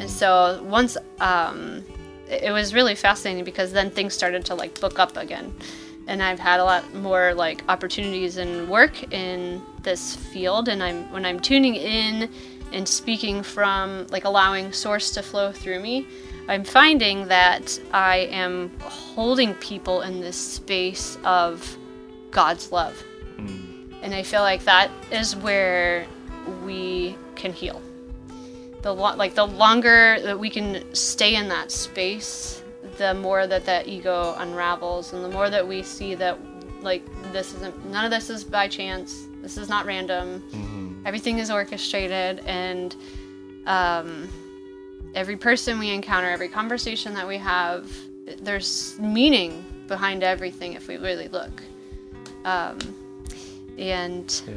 And 0.00 0.10
so 0.10 0.62
once 0.64 0.96
um 1.20 1.84
it 2.28 2.42
it 2.42 2.50
was 2.50 2.74
really 2.74 2.94
fascinating 2.94 3.44
because 3.44 3.72
then 3.72 3.90
things 3.90 4.14
started 4.14 4.44
to 4.46 4.54
like 4.54 4.80
book 4.80 4.98
up 4.98 5.16
again. 5.16 5.54
And 6.08 6.22
i've 6.22 6.40
had 6.40 6.58
a 6.58 6.64
lot 6.64 6.94
more 6.94 7.34
like 7.34 7.62
opportunities 7.68 8.36
and 8.36 8.68
work 8.68 9.12
in 9.12 9.62
this 9.82 10.16
field. 10.16 10.68
And 10.68 10.82
i'm 10.82 11.10
when 11.12 11.24
i'm 11.24 11.38
tuning 11.38 11.76
in 11.76 12.28
and 12.72 12.88
speaking 12.88 13.42
from 13.42 14.06
like 14.08 14.24
allowing 14.24 14.72
source 14.72 15.10
to 15.12 15.22
flow 15.22 15.52
through 15.52 15.78
me 15.80 16.06
i'm 16.48 16.64
finding 16.64 17.28
that 17.28 17.78
i 17.92 18.16
am 18.30 18.70
holding 18.80 19.54
people 19.56 20.00
in 20.00 20.20
this 20.20 20.36
space 20.36 21.18
of 21.24 21.76
god's 22.30 22.72
love. 22.72 23.00
And 24.02 24.14
i 24.14 24.22
feel 24.22 24.40
like 24.40 24.64
that 24.64 24.90
is 25.12 25.36
where 25.36 26.06
we 26.64 27.16
can 27.36 27.52
heal 27.52 27.80
the 28.82 28.92
lo- 28.94 29.14
like 29.16 29.34
the 29.34 29.46
longer 29.46 30.20
that 30.22 30.38
we 30.38 30.50
can 30.50 30.94
stay 30.94 31.36
in 31.36 31.48
that 31.48 31.70
space 31.70 32.62
the 32.98 33.14
more 33.14 33.46
that 33.46 33.64
that 33.64 33.86
ego 33.88 34.34
unravels 34.38 35.12
and 35.12 35.24
the 35.24 35.28
more 35.28 35.48
that 35.48 35.66
we 35.66 35.82
see 35.82 36.14
that 36.14 36.38
like 36.82 37.02
this 37.32 37.54
isn't 37.54 37.86
none 37.86 38.04
of 38.04 38.10
this 38.10 38.28
is 38.28 38.42
by 38.44 38.66
chance. 38.68 39.26
This 39.40 39.56
is 39.56 39.68
not 39.68 39.86
random. 39.86 41.02
Everything 41.06 41.38
is 41.38 41.50
orchestrated 41.50 42.40
and 42.40 42.94
um, 43.66 44.28
every 45.14 45.36
person 45.36 45.78
we 45.78 45.90
encounter 45.90 46.28
every 46.28 46.48
conversation 46.48 47.14
that 47.14 47.26
we 47.26 47.36
have 47.38 47.88
there's 48.40 48.98
meaning 48.98 49.64
behind 49.88 50.22
everything 50.24 50.72
if 50.74 50.88
we 50.88 50.96
really 50.96 51.28
look. 51.28 51.62
Um, 52.44 52.78
and 53.78 54.42
Yeah. 54.48 54.54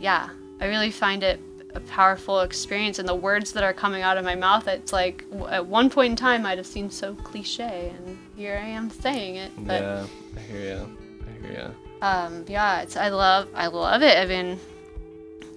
yeah, 0.00 0.28
I 0.60 0.66
really 0.66 0.90
find 0.90 1.22
it 1.22 1.38
a 1.76 1.80
powerful 1.80 2.40
experience. 2.40 2.98
And 2.98 3.08
the 3.08 3.14
words 3.14 3.52
that 3.52 3.62
are 3.62 3.72
coming 3.72 4.02
out 4.02 4.16
of 4.16 4.24
my 4.24 4.34
mouth, 4.34 4.66
it's 4.68 4.92
like 4.92 5.24
at 5.48 5.64
one 5.66 5.88
point 5.90 6.10
in 6.12 6.16
time 6.16 6.42
might 6.42 6.58
have 6.58 6.66
seemed 6.66 6.92
so 6.92 7.14
cliche, 7.14 7.92
and 7.96 8.18
here 8.36 8.58
I 8.62 8.66
am 8.68 8.90
saying 8.90 9.36
it. 9.36 9.52
But 9.58 9.82
yeah. 9.82 10.06
I 10.36 10.40
hear 10.40 10.60
you. 10.60 10.96
I 11.26 11.46
hear 11.46 11.52
you. 11.60 12.06
um, 12.06 12.44
yeah, 12.48 12.82
it's 12.82 12.96
I 12.96 13.08
love 13.08 13.48
I 13.54 13.66
love 13.68 14.02
it. 14.02 14.16
I 14.18 14.26
mean, 14.26 14.58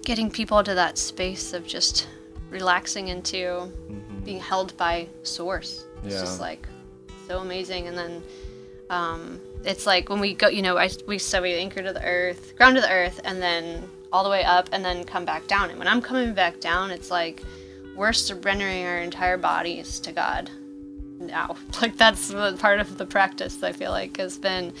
getting 0.04 0.30
people 0.30 0.62
to 0.62 0.74
that 0.74 0.98
space 0.98 1.52
of 1.52 1.66
just 1.66 2.06
relaxing 2.50 3.08
into 3.08 3.70
being 4.24 4.40
held 4.40 4.76
by 4.76 5.08
source. 5.22 5.84
It's 6.04 6.14
Yeah. 6.14 6.20
just 6.20 6.40
like 6.40 6.66
so 7.28 7.38
amazing. 7.40 7.86
And 7.88 7.96
then 7.96 8.22
um, 8.90 9.40
it's 9.64 9.86
like 9.86 10.08
when 10.08 10.18
we 10.18 10.34
go, 10.34 10.48
you 10.48 10.62
know, 10.62 10.76
I, 10.76 10.90
we 11.06 11.16
said 11.18 11.42
we 11.42 11.54
anchor 11.54 11.80
to 11.82 11.92
the 11.92 12.04
earth, 12.04 12.56
ground 12.56 12.74
to 12.76 12.80
the 12.80 12.90
earth, 12.90 13.20
and 13.24 13.40
then 13.40 13.88
all 14.12 14.24
the 14.24 14.30
way 14.30 14.44
up, 14.44 14.68
and 14.72 14.84
then 14.84 15.04
come 15.04 15.24
back 15.24 15.46
down. 15.46 15.70
And 15.70 15.78
when 15.78 15.88
I'm 15.88 16.02
coming 16.02 16.34
back 16.34 16.60
down, 16.60 16.90
it's 16.90 17.10
like 17.10 17.42
we're 17.96 18.12
surrendering 18.12 18.84
our 18.86 18.98
entire 18.98 19.36
bodies 19.36 20.00
to 20.00 20.12
God 20.12 20.50
now. 21.18 21.56
Like 21.80 21.96
that's 21.96 22.32
part 22.58 22.80
of 22.80 22.98
the 22.98 23.06
practice 23.06 23.62
I 23.62 23.72
feel 23.72 23.90
like 23.90 24.16
has 24.18 24.38
been 24.38 24.72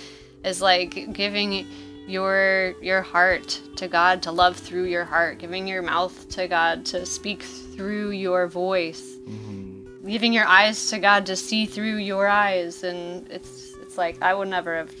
is 0.44 0.60
like 0.60 1.12
giving 1.12 1.66
your 2.06 2.74
your 2.80 3.02
heart 3.02 3.60
to 3.76 3.88
God 3.88 4.22
to 4.22 4.32
love 4.32 4.56
through 4.56 4.84
your 4.84 5.04
heart, 5.04 5.38
giving 5.38 5.66
your 5.66 5.82
mouth 5.82 6.28
to 6.30 6.48
God 6.48 6.84
to 6.86 7.06
speak 7.06 7.42
through 7.42 8.10
your 8.10 8.48
voice, 8.48 9.16
mm-hmm. 9.26 10.08
giving 10.08 10.32
your 10.32 10.46
eyes 10.46 10.90
to 10.90 10.98
God 10.98 11.26
to 11.26 11.36
see 11.36 11.66
through 11.66 11.96
your 11.96 12.26
eyes, 12.26 12.82
and 12.84 13.30
it's 13.30 13.74
it's 13.82 13.96
like 13.96 14.20
I 14.22 14.34
would 14.34 14.48
never 14.48 14.76
have 14.76 14.94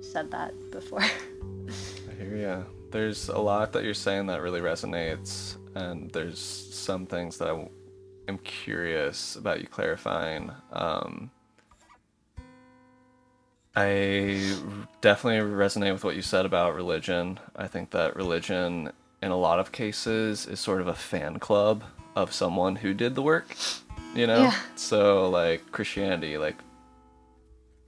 said 0.00 0.30
that 0.32 0.54
before. 0.70 1.02
I 2.10 2.14
hear 2.18 2.36
you. 2.36 2.79
There's 2.90 3.28
a 3.28 3.38
lot 3.38 3.72
that 3.72 3.84
you're 3.84 3.94
saying 3.94 4.26
that 4.26 4.42
really 4.42 4.60
resonates, 4.60 5.56
and 5.74 6.10
there's 6.10 6.38
some 6.40 7.06
things 7.06 7.38
that 7.38 7.48
I 7.48 7.68
am 8.28 8.38
curious 8.38 9.36
about 9.36 9.60
you 9.60 9.66
clarifying. 9.68 10.50
Um, 10.72 11.30
I 13.76 14.56
definitely 15.00 15.48
resonate 15.48 15.92
with 15.92 16.02
what 16.02 16.16
you 16.16 16.22
said 16.22 16.44
about 16.44 16.74
religion. 16.74 17.38
I 17.54 17.68
think 17.68 17.90
that 17.90 18.16
religion, 18.16 18.90
in 19.22 19.30
a 19.30 19.36
lot 19.36 19.60
of 19.60 19.70
cases, 19.70 20.46
is 20.46 20.58
sort 20.58 20.80
of 20.80 20.88
a 20.88 20.94
fan 20.94 21.38
club 21.38 21.84
of 22.16 22.32
someone 22.32 22.76
who 22.76 22.92
did 22.92 23.14
the 23.14 23.22
work. 23.22 23.54
You 24.14 24.26
know, 24.26 24.42
Yeah. 24.42 24.54
so 24.74 25.30
like 25.30 25.70
Christianity, 25.70 26.36
like 26.36 26.56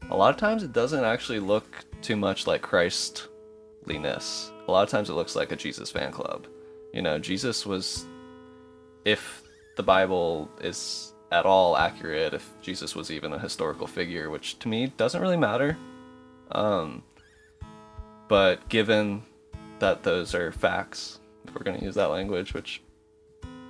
a 0.09 0.16
lot 0.16 0.30
of 0.32 0.36
times 0.36 0.62
it 0.62 0.72
doesn't 0.72 1.03
actually 1.03 1.40
look 1.40 1.84
too 2.00 2.14
much 2.14 2.46
like 2.46 2.62
Christliness. 2.62 4.51
A 4.72 4.74
lot 4.74 4.84
of 4.84 4.88
times 4.88 5.10
it 5.10 5.12
looks 5.12 5.36
like 5.36 5.52
a 5.52 5.56
Jesus 5.56 5.90
fan 5.90 6.12
club. 6.12 6.46
You 6.94 7.02
know, 7.02 7.18
Jesus 7.18 7.66
was, 7.66 8.06
if 9.04 9.42
the 9.76 9.82
Bible 9.82 10.50
is 10.62 11.12
at 11.30 11.44
all 11.44 11.76
accurate, 11.76 12.32
if 12.32 12.50
Jesus 12.62 12.96
was 12.96 13.10
even 13.10 13.34
a 13.34 13.38
historical 13.38 13.86
figure, 13.86 14.30
which 14.30 14.58
to 14.60 14.68
me 14.68 14.86
doesn't 14.96 15.20
really 15.20 15.36
matter. 15.36 15.76
Um, 16.52 17.02
but 18.28 18.66
given 18.70 19.24
that 19.78 20.04
those 20.04 20.34
are 20.34 20.50
facts, 20.52 21.20
if 21.46 21.54
we're 21.54 21.64
going 21.64 21.78
to 21.78 21.84
use 21.84 21.96
that 21.96 22.08
language, 22.08 22.54
which 22.54 22.80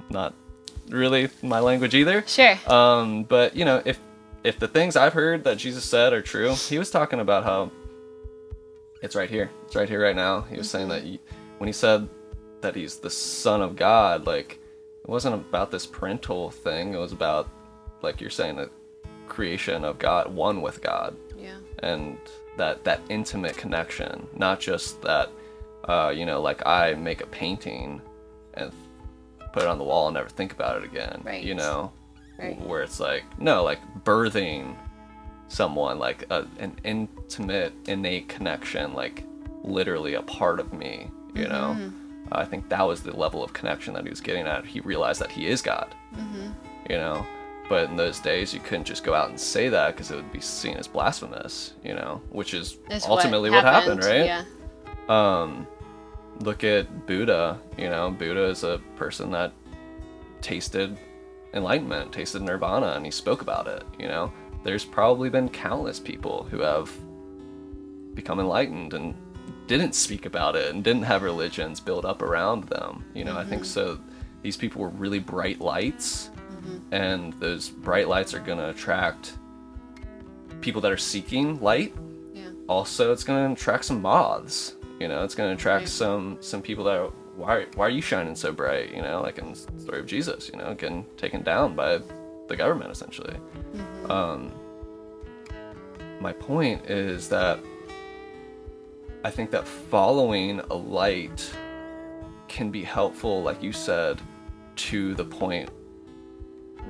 not 0.08 0.34
really 0.88 1.30
my 1.42 1.58
language 1.58 1.96
either. 1.96 2.22
sure. 2.28 2.56
Um, 2.68 3.24
but 3.24 3.56
you 3.56 3.64
know, 3.64 3.82
if 3.84 3.98
if 4.44 4.60
the 4.60 4.68
things 4.68 4.94
I've 4.94 5.14
heard 5.14 5.42
that 5.42 5.58
Jesus 5.58 5.84
said 5.84 6.12
are 6.12 6.22
true, 6.22 6.54
he 6.54 6.78
was 6.78 6.92
talking 6.92 7.18
about 7.18 7.42
how 7.42 7.72
it's 9.02 9.14
right 9.14 9.28
here, 9.28 9.50
it's 9.66 9.76
right 9.76 9.88
here, 9.88 10.02
right 10.02 10.16
now. 10.16 10.42
He 10.42 10.56
was 10.56 10.70
saying 10.70 10.88
that 10.88 11.02
he, 11.02 11.20
when 11.58 11.66
he 11.68 11.72
said 11.72 12.08
that 12.60 12.74
he's 12.74 12.96
the 12.96 13.10
Son 13.10 13.60
of 13.60 13.76
God, 13.76 14.26
like 14.26 14.58
it 15.02 15.08
wasn't 15.08 15.34
about 15.34 15.70
this 15.70 15.86
parental 15.86 16.50
thing. 16.50 16.94
It 16.94 16.98
was 16.98 17.12
about, 17.12 17.48
like 18.02 18.20
you're 18.20 18.30
saying, 18.30 18.56
the 18.56 18.70
creation 19.28 19.84
of 19.84 19.98
God, 19.98 20.32
one 20.34 20.62
with 20.62 20.80
God 20.82 21.16
yeah. 21.38 21.56
and 21.82 22.16
that 22.56 22.84
that 22.84 23.00
intimate 23.08 23.56
connection 23.56 24.26
not 24.36 24.60
just 24.60 25.00
that 25.00 25.30
uh, 25.84 26.12
you 26.14 26.26
know 26.26 26.40
like 26.42 26.64
i 26.66 26.92
make 26.92 27.22
a 27.22 27.26
painting 27.26 27.98
and 28.54 28.70
put 29.54 29.62
it 29.62 29.68
on 29.68 29.78
the 29.78 29.84
wall 29.84 30.08
and 30.08 30.14
never 30.14 30.28
think 30.28 30.52
about 30.52 30.76
it 30.76 30.84
again 30.84 31.22
Right. 31.24 31.42
you 31.42 31.54
know 31.54 31.90
Right. 32.38 32.60
where 32.60 32.82
it's 32.82 33.00
like 33.00 33.24
no 33.38 33.64
like 33.64 33.78
birthing 34.04 34.76
someone 35.52 35.98
like 35.98 36.24
a, 36.30 36.46
an 36.58 36.74
intimate 36.82 37.74
innate 37.86 38.26
connection 38.26 38.94
like 38.94 39.24
literally 39.62 40.14
a 40.14 40.22
part 40.22 40.58
of 40.58 40.72
me 40.72 41.10
you 41.34 41.46
know? 41.46 41.90
I 42.30 42.44
think 42.46 42.68
that 42.70 42.82
was 42.82 43.02
the 43.02 43.14
level 43.14 43.44
of 43.44 43.52
connection 43.52 43.92
that 43.94 44.04
he 44.04 44.10
was 44.10 44.20
getting 44.20 44.46
at. 44.46 44.64
He 44.64 44.80
realized 44.80 45.20
that 45.20 45.30
he 45.30 45.46
is 45.46 45.60
god 45.60 45.94
you 46.88 46.96
know? 46.96 47.24
But 47.68 47.90
in 47.90 47.96
those 47.96 48.18
days 48.18 48.54
you 48.54 48.60
couldn't 48.60 48.84
just 48.84 49.04
go 49.04 49.12
out 49.14 49.28
and 49.28 49.38
say 49.38 49.68
that 49.68 49.94
because 49.94 50.10
it 50.10 50.16
would 50.16 50.32
be 50.32 50.40
seen 50.40 50.76
as 50.78 50.88
blasphemous 50.88 51.74
you 51.84 51.94
know? 51.94 52.22
Which 52.30 52.54
is 52.54 52.78
ultimately 53.06 53.50
what 53.50 53.64
happened, 53.64 54.04
right? 54.04 54.24
Yeah. 54.24 54.44
um 55.08 55.66
look 56.40 56.64
at 56.64 57.06
buddha 57.06 57.60
you 57.76 57.90
know? 57.90 58.10
Buddha 58.10 58.44
is 58.44 58.64
a 58.64 58.80
person 58.96 59.30
that 59.32 59.52
tasted 60.40 60.96
enlightenment 61.54 62.10
tasted 62.10 62.40
nirvana 62.40 62.92
and 62.96 63.04
he 63.04 63.10
spoke 63.10 63.42
about 63.42 63.68
it 63.68 63.84
you 63.98 64.08
know 64.08 64.32
there's 64.64 64.84
probably 64.84 65.30
been 65.30 65.48
countless 65.48 65.98
people 65.98 66.44
who 66.50 66.60
have 66.60 66.90
become 68.14 68.40
enlightened 68.40 68.94
and 68.94 69.14
didn't 69.66 69.94
speak 69.94 70.26
about 70.26 70.56
it 70.56 70.74
and 70.74 70.84
didn't 70.84 71.02
have 71.02 71.22
religions 71.22 71.80
built 71.80 72.04
up 72.04 72.22
around 72.22 72.64
them 72.64 73.04
you 73.14 73.24
know 73.24 73.36
i 73.38 73.44
think 73.44 73.62
mm-hmm. 73.62 73.96
so 73.96 73.98
these 74.42 74.56
people 74.56 74.82
were 74.82 74.88
really 74.90 75.18
bright 75.18 75.60
lights 75.60 76.30
mm-hmm. 76.36 76.78
and 76.92 77.32
those 77.34 77.68
bright 77.68 78.08
lights 78.08 78.34
are 78.34 78.40
going 78.40 78.58
to 78.58 78.68
attract 78.70 79.38
people 80.60 80.80
that 80.80 80.92
are 80.92 80.96
seeking 80.96 81.60
light 81.60 81.94
Yeah. 82.34 82.50
also 82.68 83.12
it's 83.12 83.24
going 83.24 83.46
to 83.46 83.60
attract 83.60 83.84
some 83.84 84.02
moths 84.02 84.74
you 85.00 85.08
know 85.08 85.24
it's 85.24 85.34
going 85.34 85.48
to 85.50 85.54
attract 85.54 85.82
Right. 85.82 85.88
some 85.88 86.38
some 86.40 86.60
people 86.60 86.84
that 86.84 86.98
are 86.98 87.10
why 87.36 87.66
why 87.74 87.86
are 87.86 87.90
you 87.90 88.02
shining 88.02 88.36
so 88.36 88.52
bright 88.52 88.94
you 88.94 89.00
know 89.00 89.22
like 89.22 89.38
in 89.38 89.52
the 89.52 89.80
story 89.80 90.00
of 90.00 90.06
jesus 90.06 90.50
you 90.52 90.58
know 90.58 90.74
getting 90.74 91.04
taken 91.16 91.42
down 91.42 91.74
by 91.74 92.00
the 92.48 92.56
government 92.56 92.90
essentially 92.90 93.36
um 94.08 94.52
my 96.20 96.32
point 96.32 96.84
is 96.90 97.28
that 97.28 97.58
i 99.24 99.30
think 99.30 99.50
that 99.50 99.66
following 99.66 100.60
a 100.70 100.74
light 100.74 101.50
can 102.48 102.70
be 102.70 102.82
helpful 102.82 103.42
like 103.42 103.62
you 103.62 103.72
said 103.72 104.20
to 104.76 105.14
the 105.14 105.24
point 105.24 105.70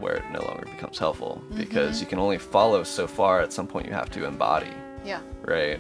where 0.01 0.15
it 0.15 0.25
no 0.33 0.41
longer 0.43 0.65
becomes 0.65 0.99
helpful 0.99 1.43
because 1.55 2.01
you 2.01 2.07
can 2.07 2.19
only 2.19 2.39
follow 2.39 2.83
so 2.83 3.07
far 3.07 3.41
at 3.41 3.53
some 3.53 3.67
point 3.67 3.87
you 3.87 3.93
have 3.93 4.11
to 4.11 4.25
embody 4.25 4.71
Yeah. 5.05 5.21
right? 5.43 5.79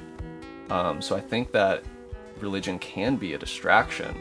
Um, 0.70 1.01
so 1.03 1.16
I 1.16 1.20
think 1.20 1.51
that 1.53 1.83
religion 2.41 2.79
can 2.79 3.16
be 3.16 3.35
a 3.35 3.39
distraction 3.39 4.14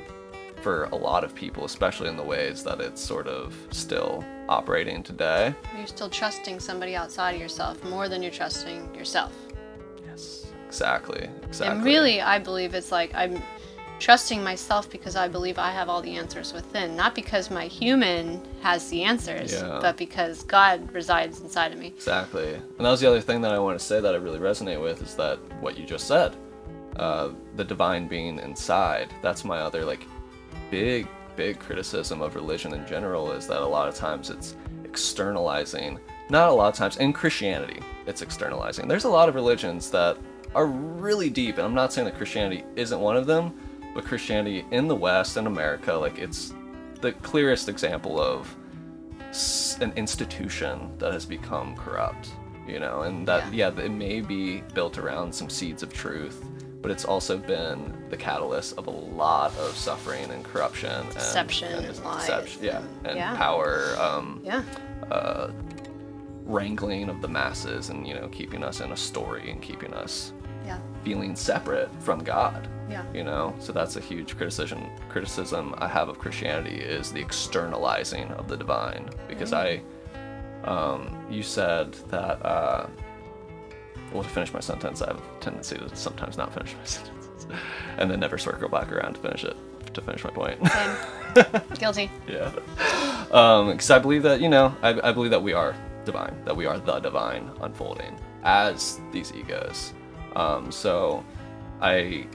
for 0.61 0.83
a 0.85 0.95
lot 0.95 1.23
of 1.23 1.33
people, 1.33 1.65
especially 1.65 2.07
in 2.09 2.17
the 2.17 2.23
ways 2.23 2.63
that 2.63 2.79
it's 2.79 3.01
sort 3.01 3.27
of 3.27 3.55
still 3.71 4.23
operating 4.47 5.01
today. 5.03 5.53
You're 5.77 5.87
still 5.87 6.09
trusting 6.09 6.59
somebody 6.59 6.95
outside 6.95 7.35
of 7.35 7.41
yourself 7.41 7.83
more 7.83 8.07
than 8.07 8.21
you're 8.21 8.31
trusting 8.31 8.93
yourself. 8.95 9.33
Yes, 10.05 10.51
exactly, 10.67 11.29
exactly. 11.43 11.75
And 11.77 11.83
really, 11.85 12.21
I 12.21 12.39
believe 12.39 12.73
it's 12.73 12.91
like 12.91 13.11
I'm 13.15 13.41
trusting 13.99 14.43
myself 14.43 14.89
because 14.89 15.15
I 15.15 15.27
believe 15.27 15.59
I 15.59 15.69
have 15.71 15.87
all 15.87 16.01
the 16.01 16.15
answers 16.15 16.53
within, 16.53 16.95
not 16.95 17.13
because 17.13 17.51
my 17.51 17.65
human 17.67 18.41
has 18.61 18.89
the 18.89 19.03
answers, 19.03 19.53
Yeah. 19.53 19.77
but 19.79 19.95
because 19.95 20.43
God 20.43 20.91
resides 20.91 21.39
inside 21.41 21.71
of 21.71 21.77
me. 21.77 21.87
Exactly. 21.87 22.55
And 22.55 22.79
that 22.79 22.89
was 22.89 22.99
the 22.99 23.07
other 23.07 23.21
thing 23.21 23.41
that 23.41 23.51
I 23.51 23.59
want 23.59 23.79
to 23.79 23.85
say 23.85 23.99
that 24.01 24.13
I 24.15 24.17
really 24.17 24.39
resonate 24.39 24.81
with 24.81 25.03
is 25.03 25.13
that 25.15 25.37
what 25.61 25.77
you 25.77 25.85
just 25.85 26.07
said, 26.07 26.35
uh, 26.95 27.29
the 27.55 27.63
divine 27.63 28.07
being 28.07 28.39
inside. 28.39 29.13
That's 29.21 29.45
my 29.45 29.59
other 29.59 29.85
like 29.85 30.05
big, 30.71 31.07
big 31.35 31.59
criticism 31.59 32.21
of 32.21 32.33
religion 32.35 32.73
in 32.73 32.87
general 32.87 33.31
is 33.31 33.45
that 33.47 33.61
a 33.61 33.65
lot 33.65 33.87
of 33.87 33.93
times 33.93 34.31
it's 34.31 34.55
externalizing. 34.85 35.99
Not 36.29 36.49
a 36.49 36.51
lot 36.51 36.69
of 36.69 36.75
times 36.75 36.97
in 36.97 37.13
Christianity, 37.13 37.81
it's 38.07 38.23
externalizing. 38.23 38.87
There's 38.87 39.03
a 39.03 39.09
lot 39.09 39.29
of 39.29 39.35
religions 39.35 39.91
that 39.91 40.17
are 40.55 40.65
really 40.65 41.29
deep, 41.29 41.57
and 41.57 41.65
I'm 41.65 41.75
not 41.75 41.93
saying 41.93 42.05
that 42.05 42.17
Christianity 42.17 42.63
isn't 42.75 42.99
one 42.99 43.17
of 43.17 43.27
them, 43.27 43.53
but 43.93 44.05
Christianity 44.05 44.65
in 44.71 44.87
the 44.87 44.95
West 44.95 45.37
and 45.37 45.45
America, 45.45 45.93
like 45.93 46.17
it's 46.17 46.53
the 47.01 47.11
clearest 47.11 47.67
example 47.69 48.19
of 48.19 48.55
an 49.81 49.93
institution 49.95 50.91
that 50.97 51.13
has 51.13 51.25
become 51.25 51.75
corrupt 51.75 52.31
you 52.67 52.79
know 52.79 53.03
and 53.03 53.27
that 53.27 53.51
yeah. 53.53 53.69
it 53.69 53.91
may 53.91 54.21
be 54.21 54.61
built 54.73 54.97
around 54.97 55.33
some 55.33 55.49
seeds 55.49 55.83
of 55.83 55.93
truth 55.93 56.45
but 56.81 56.91
it's 56.91 57.05
also 57.05 57.37
been 57.37 57.93
the 58.09 58.17
catalyst 58.17 58.77
of 58.77 58.87
a 58.87 58.91
lot 58.91 59.55
of 59.57 59.75
suffering 59.75 60.29
and 60.31 60.43
corruption 60.43 60.91
and 60.91 61.13
Deception 61.13 61.71
and 61.73 61.85
and 61.85 62.03
lies 62.03 62.21
deception, 62.21 62.63
yeah 62.63 62.81
and- 63.05 63.17
yeah. 63.17 63.35
power 63.37 63.95
um 63.99 64.41
Yeah. 64.43 64.63
wrangling 66.45 67.09
of 67.09 67.21
the 67.21 67.27
masses 67.27 67.89
and 67.89 68.05
you 68.07 68.13
know 68.15 68.27
keeping 68.29 68.63
us 68.63 68.81
in 68.81 68.91
a 68.91 68.97
story 68.97 69.51
and 69.51 69.61
keeping 69.61 69.93
us 69.93 70.33
Yeah. 70.65 70.79
feeling 71.03 71.35
separate 71.35 71.89
from 72.01 72.19
god 72.23 72.67
Yeah. 72.89 73.03
you 73.13 73.23
know 73.23 73.53
so 73.59 73.71
that's 73.71 73.95
a 73.95 74.01
huge 74.01 74.35
criticism 74.35 74.83
criticism 75.09 75.73
i 75.77 75.87
have 75.87 76.09
of 76.09 76.17
christianity 76.19 76.75
is 76.77 77.11
the 77.11 77.21
externalizing 77.21 78.27
of 78.31 78.47
the 78.47 78.57
divine 78.57 79.09
because 79.27 79.53
i 79.53 79.81
um, 80.63 81.09
you 81.29 81.41
said 81.41 81.93
that 82.09 82.43
uh, 82.45 82.85
well 84.13 84.23
to 84.23 84.29
finish 84.29 84.53
my 84.53 84.59
sentence 84.59 85.01
i 85.01 85.07
have 85.07 85.17
a 85.17 85.39
tendency 85.39 85.77
to 85.77 85.95
sometimes 85.95 86.37
not 86.37 86.53
finish 86.53 86.73
my 86.75 86.83
sentences 86.85 87.47
and 87.97 88.09
then 88.09 88.19
never 88.19 88.37
circle 88.37 88.69
back 88.69 88.91
around 88.91 89.13
to 89.13 89.19
finish 89.21 89.43
it 89.43 89.55
to 89.93 90.01
finish 90.01 90.23
my 90.23 90.29
point 90.29 90.57
Same. 90.67 91.61
Guilty. 91.79 92.11
yeah 92.27 92.51
because 93.25 93.89
i 93.91 93.99
believe 93.99 94.23
that 94.23 94.41
you 94.41 94.49
know 94.49 94.75
I, 94.81 95.09
I 95.09 95.11
believe 95.11 95.31
that 95.31 95.41
we 95.41 95.53
are 95.53 95.75
divine 96.05 96.35
that 96.45 96.55
we 96.55 96.65
are 96.65 96.79
the 96.79 96.99
divine 96.99 97.49
unfolding 97.61 98.17
as 98.43 98.99
these 99.11 99.33
egos 99.33 99.93
um, 100.35 100.71
so 100.71 101.23
i 101.81 102.25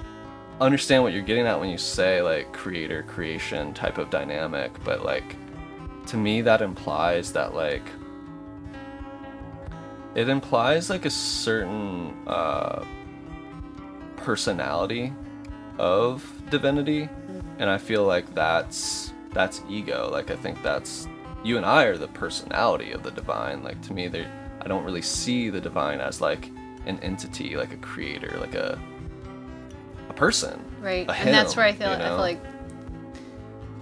understand 0.61 1.03
what 1.03 1.13
you're 1.13 1.23
getting 1.23 1.47
at 1.47 1.59
when 1.59 1.69
you 1.69 1.79
say 1.79 2.23
like 2.23 2.53
creator 2.53 3.03
creation 3.03 3.75
type 3.75 3.99
of 3.99 4.09
dynamic 4.11 4.73
but 4.85 5.05
like 5.05 5.37
to 6.07 6.17
me 6.17 6.41
that 6.41 6.63
implies 6.63 7.33
that 7.33 7.55
like 7.55 7.85
it 10.17 10.29
implies 10.29 10.89
like 10.91 11.05
a 11.05 11.11
certain 11.11 12.13
uh, 12.27 12.83
personality 14.17 15.13
of 15.79 16.25
divinity 16.51 17.09
and 17.59 17.69
i 17.71 17.77
feel 17.79 18.05
like 18.05 18.35
that's 18.35 19.13
that's 19.33 19.63
ego 19.69 20.09
like 20.11 20.31
i 20.31 20.37
think 20.37 20.61
that's 20.63 21.07
you 21.45 21.57
and 21.59 21.67
i 21.67 21.85
are 21.85 21.97
the 21.99 22.09
personality 22.09 22.93
of 22.93 23.03
the 23.03 23.11
divine 23.11 23.63
like 23.63 23.81
to 23.83 23.93
me 23.93 24.09
there 24.09 24.31
i 24.63 24.67
don't 24.67 24.85
really 24.85 25.03
see 25.03 25.51
the 25.51 25.61
divine 25.61 26.01
as 26.01 26.21
like 26.21 26.51
an 26.87 26.99
entity 27.01 27.57
like 27.57 27.73
a 27.73 27.77
creator 27.77 28.37
like 28.41 28.55
a 28.55 28.79
a 30.09 30.13
person 30.15 30.63
Right. 30.81 31.07
a 31.09 31.13
and 31.13 31.35
that's 31.35 31.57
where 31.57 31.67
I 31.67 31.73
feel 31.73 31.89
you 31.89 31.95
I 31.97 32.09
feel 32.09 32.17
like 32.19 32.41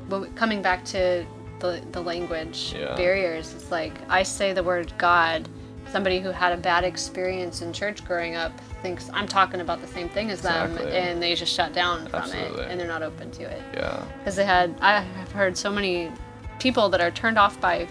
well, 0.09 0.27
coming 0.35 0.63
back 0.63 0.85
to 0.87 1.25
the 1.61 1.83
the 1.93 2.01
language 2.03 2.75
Yeah. 2.77 2.95
barriers, 2.97 3.53
it's 3.55 3.71
like 3.71 3.93
I 4.09 4.23
say 4.23 4.53
the 4.53 4.63
word 4.63 4.93
God, 4.99 5.49
somebody 5.95 6.19
who 6.19 6.31
had 6.33 6.53
a 6.53 6.57
bad 6.57 6.83
experience 6.83 7.63
in 7.63 7.73
church 7.73 8.05
growing 8.05 8.35
up 8.35 8.51
thinks 8.83 9.09
I'm 9.13 9.29
talking 9.29 9.61
about 9.61 9.81
the 9.81 9.87
same 9.87 10.09
thing 10.09 10.29
as 10.29 10.41
them 10.43 10.77
and 10.79 11.23
they 11.23 11.37
just 11.37 11.55
shut 11.55 11.73
down 11.73 12.09
from 12.09 12.23
Absolutely. 12.23 12.65
it 12.65 12.69
and 12.69 12.81
they're 12.81 12.89
not 12.89 13.05
open 13.05 13.31
to 13.31 13.45
it. 13.45 13.63
yeah 13.75 14.05
Because 14.19 14.35
they 14.35 14.45
had 14.45 14.75
I 14.81 14.99
have 15.03 15.31
heard 15.31 15.57
so 15.57 15.71
many 15.71 16.11
people 16.59 16.89
that 16.89 17.01
are 17.01 17.13
turned 17.13 17.39
off 17.39 17.61
by 17.61 17.87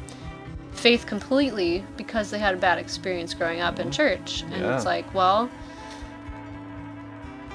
faith 0.74 1.06
completely 1.06 1.86
because 1.96 2.30
they 2.30 2.40
had 2.40 2.54
a 2.56 2.58
bad 2.58 2.78
experience 2.78 3.34
growing 3.34 3.62
up 3.62 3.80
in 3.80 3.90
church. 3.90 4.42
And 4.42 4.52
Mm-hmm. 4.52 4.64
Yeah. 4.64 4.76
it's 4.76 4.86
like, 4.86 5.14
well, 5.14 5.50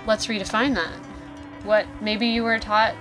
let's 0.07 0.29
redefine 0.29 0.75
that. 0.77 0.95
What 1.65 1.87
maybe 2.01 2.27
you 2.27 2.43
were 2.43 2.59
taught, 2.59 2.95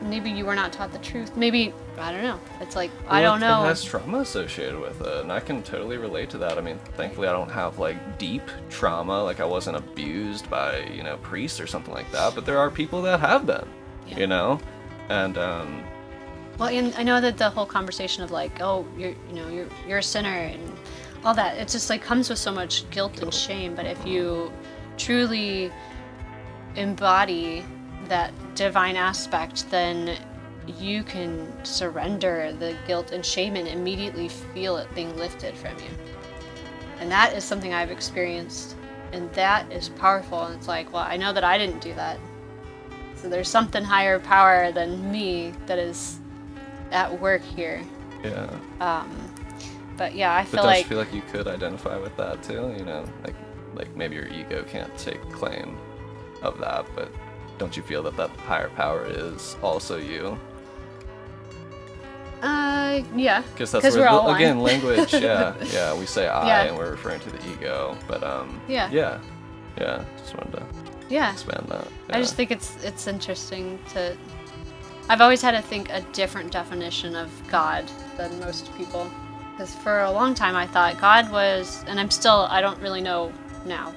maybe 0.00 0.30
you 0.30 0.44
were 0.44 0.54
not 0.54 0.72
taught 0.72 0.92
the 0.92 0.98
truth. 0.98 1.36
Maybe 1.36 1.74
I 1.98 2.10
don't 2.12 2.22
know. 2.22 2.40
It's 2.60 2.74
like 2.74 2.90
I 3.08 3.20
don't 3.22 3.40
know. 3.40 3.64
It 3.64 3.68
has 3.68 3.84
trauma 3.84 4.18
associated 4.20 4.78
with 4.80 5.00
it, 5.02 5.18
and 5.22 5.30
I 5.30 5.40
can 5.40 5.62
totally 5.62 5.98
relate 5.98 6.30
to 6.30 6.38
that. 6.38 6.58
I 6.58 6.60
mean, 6.60 6.78
thankfully, 6.96 7.28
I 7.28 7.32
don't 7.32 7.50
have 7.50 7.78
like 7.78 8.18
deep 8.18 8.42
trauma, 8.70 9.22
like 9.22 9.40
I 9.40 9.44
wasn't 9.44 9.76
abused 9.76 10.48
by 10.50 10.80
you 10.86 11.02
know 11.02 11.16
priests 11.18 11.60
or 11.60 11.66
something 11.66 11.92
like 11.94 12.10
that. 12.12 12.34
But 12.34 12.46
there 12.46 12.58
are 12.58 12.70
people 12.70 13.02
that 13.02 13.20
have 13.20 13.46
been, 13.46 13.66
Yeah. 14.08 14.18
you 14.20 14.26
know, 14.26 14.58
and 15.10 15.36
um, 15.38 15.84
Well, 16.58 16.70
and 16.70 16.94
I 16.96 17.02
know 17.02 17.20
that 17.20 17.36
the 17.36 17.50
whole 17.50 17.66
conversation 17.66 18.22
of 18.24 18.30
like, 18.30 18.60
oh, 18.60 18.86
you're, 18.96 19.10
you 19.28 19.34
know, 19.34 19.48
you're, 19.48 19.68
you're 19.86 19.98
a 19.98 20.02
sinner 20.02 20.28
and 20.30 20.72
all 21.24 21.34
that, 21.34 21.56
it 21.58 21.68
just 21.68 21.88
like 21.90 22.02
comes 22.02 22.28
with 22.30 22.38
so 22.38 22.50
much 22.52 22.88
guilt 22.90 23.22
and 23.22 23.32
shame. 23.32 23.74
But 23.74 23.86
if 23.86 24.04
you 24.06 24.50
truly 24.96 25.70
embody 26.76 27.64
that 28.08 28.32
divine 28.54 28.96
aspect, 28.96 29.70
then 29.70 30.18
you 30.66 31.04
can 31.04 31.52
surrender 31.64 32.52
the 32.52 32.76
guilt 32.86 33.12
and 33.12 33.24
shame 33.24 33.56
and 33.56 33.68
immediately 33.68 34.28
feel 34.28 34.76
it 34.78 34.92
being 34.94 35.16
lifted 35.16 35.56
from 35.56 35.78
you. 35.78 35.90
And 36.98 37.10
that 37.10 37.32
is 37.34 37.44
something 37.44 37.74
I've 37.74 37.90
experienced, 37.90 38.76
and 39.12 39.32
that 39.34 39.70
is 39.72 39.88
powerful. 39.88 40.44
And 40.44 40.54
it's 40.56 40.68
like, 40.68 40.92
well, 40.92 41.04
I 41.06 41.16
know 41.16 41.32
that 41.32 41.44
I 41.44 41.58
didn't 41.58 41.80
do 41.80 41.94
that. 41.94 42.18
So 43.16 43.28
there's 43.28 43.48
something 43.48 43.84
higher 43.84 44.18
power 44.18 44.72
than 44.72 45.10
me 45.10 45.54
that 45.66 45.78
is 45.78 46.20
at 46.92 47.20
work 47.20 47.42
here. 47.42 47.82
yeah. 48.24 48.60
Um, 48.80 49.34
But 49.96 50.14
yeah, 50.14 50.32
I 50.34 50.44
But 50.50 50.60
feel 50.60 50.62
don't 50.62 50.66
like 50.66 50.78
you 50.78 50.84
feel 50.84 50.98
like 50.98 51.12
you 51.12 51.22
could 51.22 51.48
identify 51.48 51.96
with 51.98 52.16
that 52.16 52.42
too? 52.42 52.74
You 52.78 52.84
know, 52.84 53.04
like 53.24 53.36
like 53.74 53.94
maybe 53.96 54.16
your 54.16 54.28
ego 54.28 54.64
can't 54.64 54.96
take 54.98 55.20
claim 55.30 55.78
of 56.42 56.58
that, 56.58 56.86
but 56.94 57.12
don't 57.58 57.76
you 57.76 57.82
feel 57.82 58.02
that 58.04 58.16
that 58.16 58.30
higher 58.30 58.68
power 58.70 59.04
is 59.06 59.56
also 59.62 59.98
you? 59.98 60.38
Uh 62.42 63.02
yeah, 63.14 63.42
Because 63.52 63.70
that's 63.72 63.94
we're 63.94 64.00
where 64.00 64.08
all 64.08 64.34
again 64.34 64.60
language. 64.60 65.12
Yeah, 65.28 65.54
yeah. 65.72 65.94
We 65.94 66.06
say 66.06 66.26
I, 66.28 66.46
Yeah. 66.46 66.62
and 66.64 66.76
we're 66.76 66.90
referring 66.90 67.20
to 67.20 67.30
the 67.30 67.38
ego, 67.52 67.96
but 68.08 68.22
um. 68.24 68.60
Yeah. 68.68 68.90
Yeah. 68.90 69.20
Yeah. 69.78 70.04
Just 70.18 70.36
wanted 70.36 70.56
to 70.58 70.66
yeah. 71.08 71.32
expand 71.32 71.66
that. 71.68 71.86
I 72.10 72.18
just 72.18 72.34
think 72.34 72.50
it's 72.50 72.82
it's 72.84 73.06
interesting 73.06 73.78
to. 73.94 74.16
I've 75.08 75.20
always 75.20 75.42
had 75.42 75.52
to 75.52 75.62
think 75.62 75.90
a 75.90 76.00
different 76.12 76.52
definition 76.52 77.14
of 77.16 77.28
God 77.50 77.90
than 78.16 78.38
most 78.40 78.74
people, 78.76 79.10
because 79.52 79.74
for 79.76 80.00
a 80.02 80.10
long 80.10 80.34
time 80.34 80.56
I 80.56 80.66
thought 80.66 81.00
God 81.00 81.30
was, 81.30 81.84
and 81.86 81.98
I'm 82.00 82.10
still 82.10 82.46
I 82.50 82.60
don't 82.60 82.78
really 82.80 83.00
know 83.00 83.32
now 83.66 83.92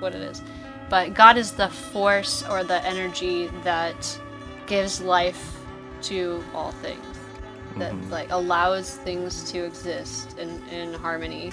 what 0.00 0.14
it 0.14 0.22
is, 0.22 0.42
but 0.90 1.14
God 1.14 1.36
is 1.36 1.52
the 1.52 1.68
force 1.68 2.44
or 2.48 2.64
the 2.64 2.84
energy 2.86 3.48
that 3.64 4.18
gives 4.66 5.00
life 5.00 5.58
to 6.02 6.42
all 6.54 6.72
things, 6.72 7.04
that 7.78 7.92
Mhm. 7.92 8.10
like 8.10 8.30
allows 8.30 8.96
things 8.96 9.50
to 9.52 9.64
exist 9.64 10.38
in 10.38 10.62
in 10.70 10.94
harmony 10.94 11.52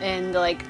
and 0.00 0.34
like 0.34 0.64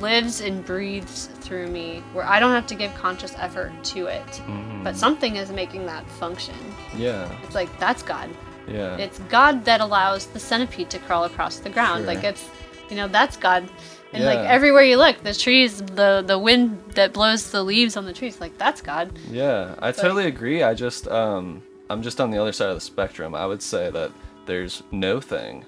lives 0.00 0.40
and 0.40 0.64
breathes 0.64 1.28
through 1.40 1.66
me 1.66 2.02
where 2.12 2.24
I 2.24 2.38
don't 2.38 2.52
have 2.52 2.66
to 2.68 2.74
give 2.74 2.94
conscious 2.94 3.34
effort 3.38 3.72
to 3.84 4.06
it. 4.06 4.26
Mhm. 4.46 4.84
But 4.84 4.96
something 4.96 5.36
is 5.36 5.50
making 5.50 5.86
that 5.86 6.08
function. 6.08 6.54
Yeah. 6.96 7.26
It's 7.44 7.54
like 7.54 7.70
that's 7.78 8.02
God. 8.02 8.30
Yeah. 8.68 8.96
It's 8.96 9.18
God 9.28 9.64
that 9.64 9.80
allows 9.80 10.26
the 10.26 10.38
centipede 10.38 10.90
to 10.90 10.98
crawl 10.98 11.24
across 11.24 11.56
the 11.58 11.70
ground. 11.70 12.04
Sure. 12.04 12.14
Like 12.14 12.24
it's 12.24 12.44
you 12.88 12.96
know, 12.96 13.08
that's 13.08 13.36
God. 13.36 13.68
And 14.12 14.24
like 14.24 14.40
everywhere 14.40 14.82
you 14.82 14.96
look, 14.96 15.22
the 15.22 15.34
trees, 15.34 15.78
the 15.82 16.22
the 16.26 16.38
wind 16.38 16.80
that 16.96 17.12
blows 17.12 17.50
the 17.52 17.62
leaves 17.62 17.96
on 17.96 18.04
the 18.06 18.12
trees, 18.12 18.40
like 18.40 18.56
that's 18.58 18.80
God. 18.82 19.10
Yeah, 19.30 19.74
I 19.80 19.92
totally 19.92 20.26
agree. 20.26 20.62
I 20.64 20.74
just 20.74 21.06
um 21.08 21.62
I'm 21.90 22.02
just 22.02 22.20
on 22.20 22.30
the 22.30 22.38
other 22.38 22.52
side 22.52 22.68
of 22.70 22.76
the 22.76 22.80
spectrum. 22.80 23.34
I 23.34 23.44
would 23.46 23.60
say 23.60 23.90
that 23.90 24.10
there's 24.46 24.82
no 24.90 25.20
thing 25.20 25.64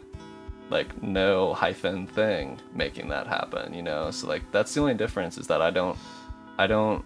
like 0.70 1.02
no 1.02 1.52
hyphen 1.52 2.06
thing 2.06 2.58
making 2.74 3.08
that 3.08 3.26
happen, 3.26 3.74
you 3.74 3.82
know? 3.82 4.10
So 4.10 4.26
like 4.26 4.42
that's 4.52 4.72
the 4.72 4.80
only 4.80 4.94
difference 4.94 5.36
is 5.36 5.46
that 5.48 5.60
I 5.60 5.70
don't 5.70 5.98
I 6.58 6.66
don't 6.66 7.04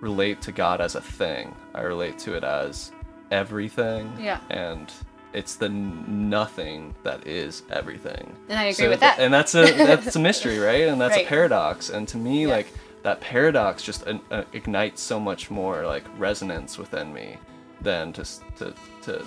relate 0.00 0.42
to 0.42 0.52
God 0.52 0.80
as 0.82 0.94
a 0.94 1.00
thing. 1.00 1.54
I 1.74 1.80
relate 1.82 2.18
to 2.20 2.34
it 2.36 2.44
as 2.44 2.92
everything. 3.30 4.12
Yeah. 4.20 4.40
And 4.50 4.92
it's 5.32 5.54
the 5.54 5.70
nothing 5.70 6.94
that 7.04 7.26
is 7.26 7.62
everything. 7.70 8.36
And 8.50 8.58
I 8.58 8.64
agree 8.64 8.72
So 8.84 8.90
with 8.90 9.00
th- 9.00 9.16
that. 9.16 9.22
And 9.22 9.32
that's 9.32 9.54
a 9.54 9.72
that's 9.72 10.16
a 10.16 10.20
mystery, 10.20 10.58
right? 10.70 10.88
And 10.88 11.00
that's 11.00 11.16
Right. 11.16 11.24
a 11.24 11.28
paradox. 11.28 11.88
And 11.88 12.06
to 12.08 12.18
me, 12.18 12.42
Yeah. 12.42 12.48
like 12.56 12.66
that 13.04 13.20
paradox 13.20 13.82
just 13.82 14.06
uh, 14.06 14.18
uh, 14.30 14.44
ignites 14.52 15.00
so 15.00 15.18
much 15.18 15.50
more 15.50 15.86
like 15.86 16.04
resonance 16.18 16.76
within 16.78 17.12
me 17.14 17.38
than 17.82 18.12
to 18.14 18.24
to 18.58 18.74
to 19.02 19.26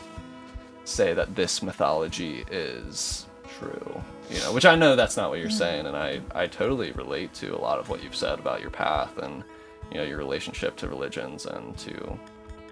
say 0.84 1.14
that 1.14 1.36
this 1.36 1.62
mythology 1.64 2.46
is 2.52 3.26
true. 3.60 4.02
You 4.30 4.40
know, 4.40 4.54
which 4.54 4.66
I 4.66 4.76
know 4.76 4.96
that's 4.96 5.18
not 5.18 5.30
what 5.30 5.40
you're 5.40 5.50
Mm-hmm. 5.50 5.58
saying, 5.58 5.86
and 5.88 5.96
I 5.98 6.22
I 6.34 6.48
totally 6.48 6.92
relate 6.92 7.34
to 7.36 7.56
a 7.56 7.60
lot 7.62 7.80
of 7.80 7.90
what 7.90 8.04
you've 8.04 8.16
said 8.16 8.40
about 8.40 8.62
your 8.62 8.72
path 8.72 9.18
and 9.18 9.44
you 9.92 9.98
know 9.98 10.04
your 10.04 10.18
relationship 10.18 10.76
to 10.78 10.88
religions 10.88 11.46
and 11.46 11.78
to 11.78 12.20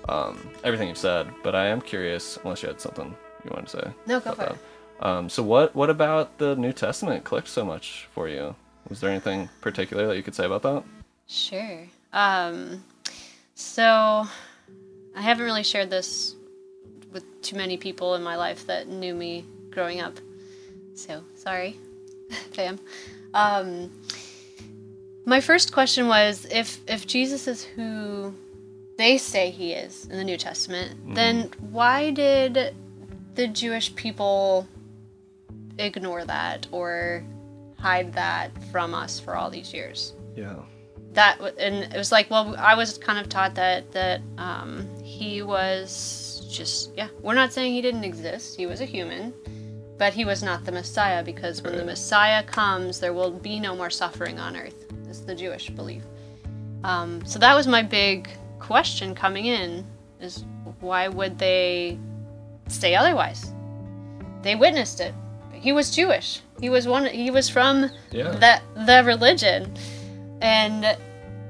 um, 0.10 0.38
everything 0.64 0.88
you've 0.90 0.98
said. 0.98 1.28
But 1.44 1.56
I 1.56 1.68
am 1.68 1.80
curious, 1.82 2.38
unless 2.44 2.62
you 2.64 2.70
had 2.70 2.82
something 2.82 3.16
you 3.46 3.52
wanted 3.54 3.68
to 3.70 3.78
say. 3.78 3.94
No, 4.08 4.20
go 4.20 4.34
for 4.34 4.44
it. 4.46 4.58
Um, 5.00 5.30
so 5.30 5.44
what 5.44 5.76
what 5.76 5.90
about 5.90 6.38
the 6.38 6.56
New 6.56 6.74
Testament 6.74 7.24
clicked 7.24 7.48
so 7.50 7.64
much 7.66 8.08
for 8.14 8.28
you? 8.28 8.56
Was 8.90 9.00
there 9.00 9.10
anything 9.12 9.50
particular 9.62 10.08
that 10.08 10.18
you 10.18 10.24
could 10.24 10.36
say 10.36 10.46
about 10.46 10.62
that? 10.64 10.84
Sure. 11.28 11.80
Um, 12.12 12.84
so 13.56 14.28
I 15.16 15.22
haven't 15.22 15.46
really 15.46 15.64
shared 15.64 15.90
this 15.90 16.36
with 17.12 17.24
too 17.42 17.56
many 17.56 17.78
people 17.78 18.16
in 18.16 18.24
my 18.24 18.36
life 18.36 18.66
that 18.68 18.88
knew 18.88 19.14
me 19.14 19.46
growing 19.70 20.02
up. 20.02 20.20
So 20.96 21.24
sorry, 21.36 21.78
fam. 22.52 22.80
Um, 23.34 23.92
my 25.26 25.42
first 25.42 25.72
question 25.72 26.08
was 26.08 26.46
if 26.52 26.80
if 26.88 27.08
Jesus 27.08 27.48
is 27.48 27.64
who 27.64 28.34
they 28.98 29.18
say 29.18 29.50
he 29.50 29.74
is 29.74 30.06
in 30.06 30.18
the 30.18 30.24
New 30.24 30.38
Testament, 30.38 31.16
then 31.16 31.50
why 31.72 32.12
did 32.12 32.76
the 33.36 33.48
Jewish 33.48 33.96
people 33.96 34.68
ignore 35.78 36.24
that 36.26 36.68
or 36.72 37.24
hide 37.80 38.14
that 38.14 38.52
from 38.72 38.94
us 38.94 39.20
for 39.20 39.36
all 39.36 39.50
these 39.50 39.74
years? 39.74 40.14
Yeah. 40.36 40.56
That 41.14 41.40
and 41.60 41.76
it 41.94 41.98
was 41.98 42.12
like 42.12 42.30
well 42.30 42.56
i 42.58 42.74
was 42.76 42.98
kind 42.98 43.20
of 43.20 43.30
taught 43.30 43.54
that 43.56 43.92
that 43.92 44.22
um, 44.38 44.88
he 45.04 45.42
was 45.42 46.46
just 46.50 46.92
yeah 46.96 47.08
we're 47.22 47.34
not 47.34 47.54
saying 47.54 47.74
he 47.74 47.82
didn't 47.82 48.04
exist 48.04 48.56
he 48.58 48.66
was 48.66 48.82
a 48.82 48.86
human 48.86 49.34
but 49.98 50.14
he 50.14 50.26
was 50.26 50.42
not 50.44 50.66
the 50.66 50.72
messiah 50.72 51.24
because 51.24 51.62
when 51.62 51.78
the 51.78 51.86
messiah 51.86 52.44
comes 52.44 53.00
there 53.00 53.14
will 53.14 53.32
be 53.32 53.60
no 53.60 53.76
more 53.76 53.90
suffering 53.90 54.40
on 54.40 54.56
earth. 54.56 54.86
Is 55.10 55.24
the 55.24 55.36
jewish 55.36 55.70
belief. 55.70 56.04
Um, 56.84 57.24
so 57.26 57.38
that 57.40 57.54
was 57.54 57.68
my 57.68 57.84
big 57.84 58.30
question 58.60 59.14
coming 59.14 59.46
in 59.46 59.86
is 60.20 60.44
why 60.80 61.08
would 61.08 61.38
they 61.38 62.00
say 62.68 62.96
otherwise? 62.96 63.54
They 64.42 64.56
witnessed 64.56 65.00
it. 65.00 65.14
He 65.52 65.72
was 65.72 65.92
jewish. 65.92 66.42
He 66.60 66.70
was 66.70 66.88
one 66.88 67.06
he 67.06 67.30
was 67.30 67.48
from 67.48 67.92
Yeah. 68.12 68.32
that 68.32 68.64
the 68.88 69.04
religion 69.06 69.72
and 70.44 70.98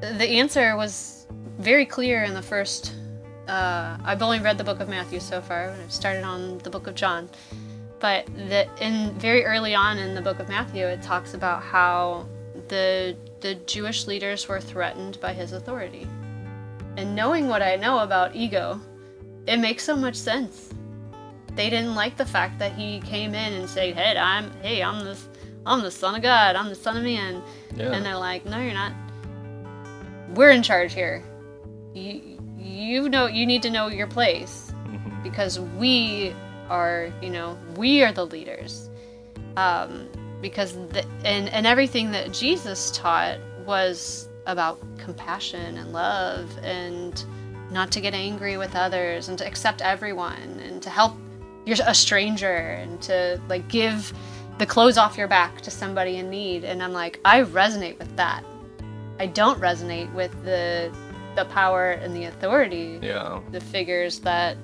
the 0.02 0.30
answer 0.30 0.78
was 0.78 1.26
very 1.58 1.86
clear 1.86 2.24
in 2.24 2.34
the 2.34 2.42
first. 2.42 2.94
Uh, 3.48 3.98
I've 4.06 4.22
only 4.22 4.40
read 4.40 4.58
the 4.58 4.64
book 4.64 4.80
of 4.80 4.88
Matthew 4.88 5.20
so 5.20 5.42
far. 5.42 5.70
and 5.70 5.82
I've 5.82 5.92
started 5.92 6.24
on 6.24 6.60
the 6.60 6.70
book 6.70 6.88
of 6.88 6.96
John, 6.96 7.28
but 8.00 8.26
the, 8.36 8.70
in 8.80 9.12
very 9.20 9.44
early 9.46 9.74
on 9.74 9.98
in 9.98 10.14
the 10.14 10.22
book 10.22 10.40
of 10.40 10.48
Matthew, 10.48 10.86
it 10.86 11.02
talks 11.02 11.34
about 11.34 11.64
how 11.64 12.28
the 12.68 13.18
the 13.42 13.56
Jewish 13.56 14.08
leaders 14.08 14.48
were 14.48 14.62
threatened 14.62 15.20
by 15.20 15.34
his 15.34 15.52
authority. 15.52 16.08
And 16.96 17.16
knowing 17.16 17.48
what 17.48 17.62
I 17.62 17.76
know 17.76 18.00
about 18.00 18.36
ego, 18.36 18.80
it 19.48 19.58
makes 19.58 19.84
so 19.84 19.96
much 19.98 20.16
sense. 20.16 20.70
They 21.56 21.70
didn't 21.70 21.96
like 21.96 22.16
the 22.16 22.26
fact 22.26 22.60
that 22.60 22.74
he 22.74 23.00
came 23.02 23.34
in 23.34 23.54
and 23.54 23.70
said, 23.70 23.96
"Hey, 23.96 24.18
I'm 24.18 24.52
hey, 24.62 24.82
I'm 24.84 25.04
the 25.04 25.18
I'm 25.66 25.82
the 25.82 25.92
son 25.92 26.16
of 26.16 26.22
God. 26.22 26.56
I'm 26.56 26.70
the 26.70 26.76
son 26.76 26.98
of 26.98 27.04
man." 27.04 27.42
Yeah. 27.76 27.92
And 27.92 28.06
they're 28.06 28.18
like, 28.18 28.46
no, 28.46 28.60
you're 28.60 28.74
not. 28.74 28.94
We're 30.36 30.52
in 30.52 30.64
charge 30.64 30.94
here. 30.94 31.24
You, 31.94 32.40
you 32.58 33.10
know, 33.10 33.28
you 33.28 33.46
need 33.46 33.62
to 33.64 33.70
know 33.70 33.88
your 33.88 34.08
place 34.08 34.72
Mhm. 34.88 35.24
because 35.24 35.60
we 35.60 36.34
are, 36.70 37.12
you 37.22 37.30
know, 37.30 37.58
we 37.78 38.04
are 38.04 38.12
the 38.12 38.26
leaders. 38.26 38.90
Um, 39.58 40.08
because 40.42 40.74
the, 40.90 41.06
and 41.24 41.48
and 41.50 41.66
everything 41.68 42.12
that 42.12 42.34
Jesus 42.34 42.92
taught 42.92 43.38
was 43.66 44.28
about 44.46 44.80
compassion 44.98 45.78
and 45.78 45.94
love 45.94 46.50
and 46.64 47.24
not 47.72 47.92
to 47.92 48.02
get 48.02 48.14
angry 48.14 48.58
with 48.58 48.76
others 48.76 49.30
and 49.30 49.38
to 49.38 49.48
accept 49.48 49.82
everyone 49.82 50.60
and 50.68 50.82
to 50.84 50.90
help 50.90 51.14
you're 51.66 51.78
a 51.86 51.96
stranger 51.96 52.54
and 52.54 53.02
to 53.04 53.40
like 53.48 53.68
give 53.70 54.12
the 54.60 54.66
clothes 54.66 54.98
off 54.98 55.18
your 55.18 55.28
back 55.28 55.62
to 55.62 55.72
somebody 55.72 56.18
in 56.18 56.30
need 56.30 56.64
and 56.64 56.82
i'm 56.84 56.94
like 56.94 57.20
i 57.26 57.42
resonate 57.42 57.98
with 58.00 58.16
that. 58.16 58.44
I 59.20 59.28
don't 59.28 59.60
resonate 59.60 60.12
with 60.14 60.32
the 60.44 60.92
the 61.36 61.46
power 61.46 61.92
and 61.92 62.16
the 62.16 62.26
authority 62.26 63.00
Yeah. 63.02 63.40
the 63.52 63.60
figures 63.62 64.20
that 64.20 64.58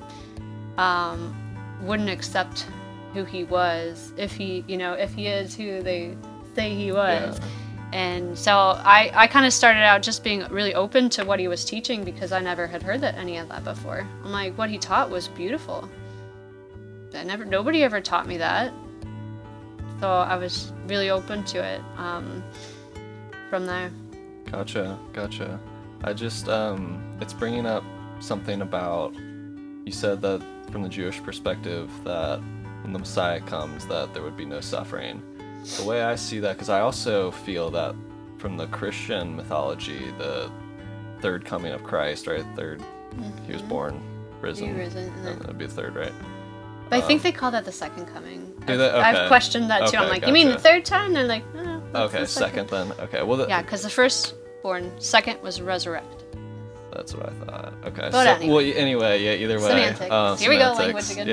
um, 0.77 1.35
wouldn't 1.81 2.09
accept 2.09 2.65
who 3.13 3.23
he 3.25 3.43
was 3.43 4.11
if 4.17 4.31
he 4.35 4.63
you 4.67 4.77
know 4.77 4.93
if 4.93 5.13
he 5.13 5.27
is 5.27 5.55
who 5.55 5.81
they 5.81 6.15
say 6.55 6.73
he 6.75 6.91
was. 6.91 7.39
Yeah. 7.39 7.45
and 7.93 8.37
so 8.37 8.53
i 8.83 9.11
i 9.13 9.27
kind 9.27 9.45
of 9.45 9.53
started 9.53 9.81
out 9.83 10.01
just 10.01 10.23
being 10.23 10.43
really 10.49 10.73
open 10.75 11.09
to 11.09 11.23
what 11.25 11.39
he 11.39 11.47
was 11.47 11.63
teaching 11.65 12.03
because 12.03 12.31
i 12.31 12.39
never 12.39 12.67
had 12.67 12.83
heard 12.83 13.01
that 13.01 13.15
any 13.15 13.37
of 13.37 13.47
that 13.49 13.63
before. 13.63 14.05
I'm 14.23 14.31
like 14.31 14.57
what 14.57 14.69
he 14.69 14.77
taught 14.77 15.09
was 15.09 15.27
beautiful. 15.29 15.87
I 17.15 17.23
never 17.23 17.45
nobody 17.45 17.83
ever 17.83 18.01
taught 18.01 18.27
me 18.27 18.37
that 18.37 18.71
so 19.99 20.07
i 20.09 20.35
was 20.35 20.73
really 20.87 21.09
open 21.09 21.43
to 21.43 21.57
it 21.63 21.81
um, 21.97 22.43
from 23.49 23.65
there 23.65 23.91
Gotcha, 24.51 24.97
gotcha. 25.13 25.59
I 26.03 26.13
just, 26.13 26.49
um, 26.49 26.99
it's 27.21 27.33
bringing 27.33 27.67
up 27.67 27.83
something 28.19 28.61
about, 28.63 29.13
you 29.85 29.91
said 29.91 30.23
that 30.23 30.41
from 30.71 30.81
the 30.81 30.89
Jewish 30.89 31.21
perspective, 31.21 31.87
that 32.03 32.39
when 32.81 32.93
the 32.93 32.97
Messiah 32.97 33.41
comes, 33.41 33.85
that 33.85 34.11
there 34.15 34.23
would 34.23 34.35
be 34.35 34.45
no 34.45 34.59
suffering. 34.59 35.21
The 35.77 35.83
way 35.83 36.01
I 36.01 36.15
see 36.15 36.39
that, 36.39 36.53
because 36.53 36.69
I 36.69 36.79
also 36.79 37.29
feel 37.29 37.69
that 37.71 37.93
from 38.39 38.57
the 38.57 38.65
Christian 38.67 39.35
mythology, 39.35 40.09
the 40.17 40.49
third 41.21 41.45
coming 41.45 41.71
of 41.73 41.83
Christ, 41.83 42.25
right? 42.25 42.43
Third, 42.55 42.81
he 43.45 43.53
was 43.53 43.61
born, 43.61 44.01
risen. 44.41 44.69
Mm-hmm. 44.69 44.77
risen, 44.79 45.13
and 45.13 45.25
then- 45.27 45.39
that'd 45.39 45.59
be 45.59 45.67
the 45.67 45.71
third, 45.73 45.95
right? 45.95 46.13
but 46.89 47.03
i 47.03 47.05
think 47.05 47.19
Um, 47.19 47.23
they 47.23 47.31
call 47.31 47.51
that 47.51 47.65
the 47.65 47.71
second 47.71 48.07
coming 48.07 48.48
Do 48.77 48.83
I've. 48.83 49.15
I've 49.15 49.27
questioned 49.27 49.69
that 49.69 49.89
too 49.89 49.97
i'm 49.97 50.03
Okay, 50.03 50.11
like 50.13 50.27
you 50.27 50.33
mean 50.33 50.47
the 50.49 50.57
third 50.59 50.85
time 50.85 51.13
they're 51.13 51.25
like 51.27 51.43
no, 51.53 51.81
Okay, 51.95 52.19
the 52.19 52.27
second 52.27 52.69
then. 52.69 52.91
Okay, 52.99 53.23
well, 53.23 53.37
th- 53.37 53.49
Yeah, 53.49 53.61
because 53.61 53.81
the 53.81 53.89
first 53.89 54.35
born, 54.61 54.91
second 54.99 55.41
was 55.41 55.59
resurrect. 55.61 56.25
That's 56.93 57.13
what 57.15 57.27
I 57.29 57.31
thought. 57.45 57.73
Okay. 57.85 58.09
But 58.11 58.23
so, 58.25 58.31
anyway. 58.31 58.53
well, 58.53 58.77
anyway, 58.81 59.23
yeah. 59.23 59.33
Either 59.33 59.57
way. 59.59 59.67
Semantics. 59.69 60.11
um, 60.11 60.37
Here 60.37 60.49
we 60.49 60.57
go, 60.57 60.73
semantics, 60.75 61.15
language 61.17 61.27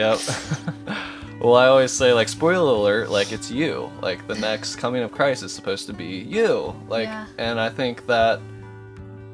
Yep. 0.86 0.98
well, 1.40 1.56
I 1.56 1.66
always 1.66 1.92
say 1.92 2.12
like 2.12 2.28
spoiler 2.28 2.72
alert, 2.74 3.10
like 3.10 3.32
it's 3.32 3.50
you. 3.50 3.90
Like 4.02 4.26
the 4.26 4.34
next 4.36 4.76
coming 4.76 5.02
of 5.02 5.12
Christ 5.12 5.42
is 5.42 5.52
supposed 5.52 5.86
to 5.86 5.92
be 5.92 6.04
you. 6.06 6.74
Like, 6.88 7.06
Yeah. 7.06 7.26
and 7.38 7.58
I 7.60 7.68
think 7.68 8.06
that 8.06 8.40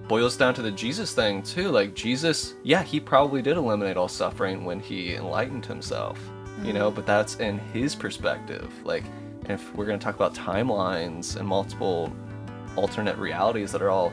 boils 0.09 0.37
down 0.37 0.55
to 0.55 0.63
the 0.63 0.71
Jesus 0.71 1.13
thing 1.15 1.43
too. 1.43 1.71
Like 1.71 1.95
Jesus, 1.95 2.55
yeah, 2.63 2.83
he 2.83 3.01
probably 3.01 3.43
did 3.43 3.57
eliminate 3.57 3.97
all 3.97 4.09
suffering 4.09 4.65
when 4.65 4.81
he 4.81 5.15
enlightened 5.15 5.67
himself. 5.67 6.19
You 6.63 6.73
know, 6.73 6.91
but 6.91 7.07
that's 7.07 7.37
in 7.37 7.59
his 7.59 7.95
perspective. 7.95 8.73
Like, 8.85 9.05
if 9.49 9.75
we're 9.75 9.87
gonna 9.87 9.99
talk 9.99 10.15
about 10.15 10.35
timelines 10.35 11.37
and 11.37 11.47
multiple 11.47 12.13
alternate 12.77 13.17
realities 13.19 13.73
that 13.73 13.83
are 13.83 13.91
all 13.91 14.13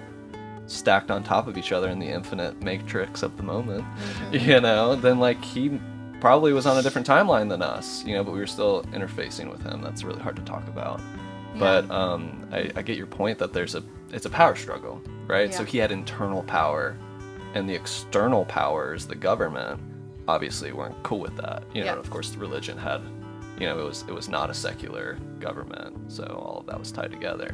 stacked 0.67 1.09
on 1.09 1.23
top 1.23 1.47
of 1.47 1.57
each 1.57 1.71
other 1.71 1.89
in 1.89 1.99
the 1.99 2.07
infinite 2.07 2.61
matrix 2.61 3.23
of 3.23 3.37
the 3.37 3.43
moment, 3.43 3.85
you 4.31 4.59
know, 4.59 4.95
then 4.95 5.19
like 5.19 5.43
he 5.43 5.79
probably 6.19 6.51
was 6.53 6.65
on 6.65 6.77
a 6.77 6.81
different 6.81 7.07
timeline 7.07 7.49
than 7.49 7.61
us, 7.61 8.03
you 8.05 8.13
know, 8.13 8.23
but 8.23 8.31
we 8.31 8.39
were 8.39 8.47
still 8.47 8.83
interfacing 8.91 9.49
with 9.49 9.61
him. 9.63 9.81
That's 9.81 10.03
really 10.03 10.21
hard 10.21 10.35
to 10.35 10.41
talk 10.43 10.67
about. 10.67 11.01
But 11.57 11.89
um, 11.91 12.47
I, 12.51 12.71
I 12.75 12.81
get 12.81 12.97
your 12.97 13.07
point 13.07 13.37
that 13.39 13.53
there's 13.53 13.75
a 13.75 13.83
it's 14.11 14.25
a 14.25 14.29
power 14.29 14.55
struggle, 14.55 15.01
right? 15.27 15.53
So 15.53 15.63
he 15.63 15.77
had 15.77 15.91
internal 15.91 16.43
power, 16.43 16.97
and 17.53 17.69
the 17.69 17.75
external 17.75 18.45
powers, 18.45 19.05
the 19.05 19.15
government, 19.15 19.81
obviously 20.29 20.71
weren't 20.71 21.01
cool 21.03 21.19
with 21.19 21.35
that. 21.37 21.63
You 21.73 21.81
know, 21.81 21.93
Yeah. 21.93 21.99
of 21.99 22.09
course, 22.09 22.29
the 22.29 22.37
religion 22.39 22.77
had, 22.77 23.01
you 23.59 23.65
know, 23.67 23.79
it 23.79 23.83
was 23.83 24.05
it 24.07 24.13
was 24.13 24.29
not 24.29 24.49
a 24.49 24.53
secular 24.53 25.17
government, 25.39 26.11
so 26.11 26.23
all 26.23 26.59
of 26.59 26.65
that 26.67 26.77
was 26.79 26.91
tied 26.91 27.11
together. 27.11 27.49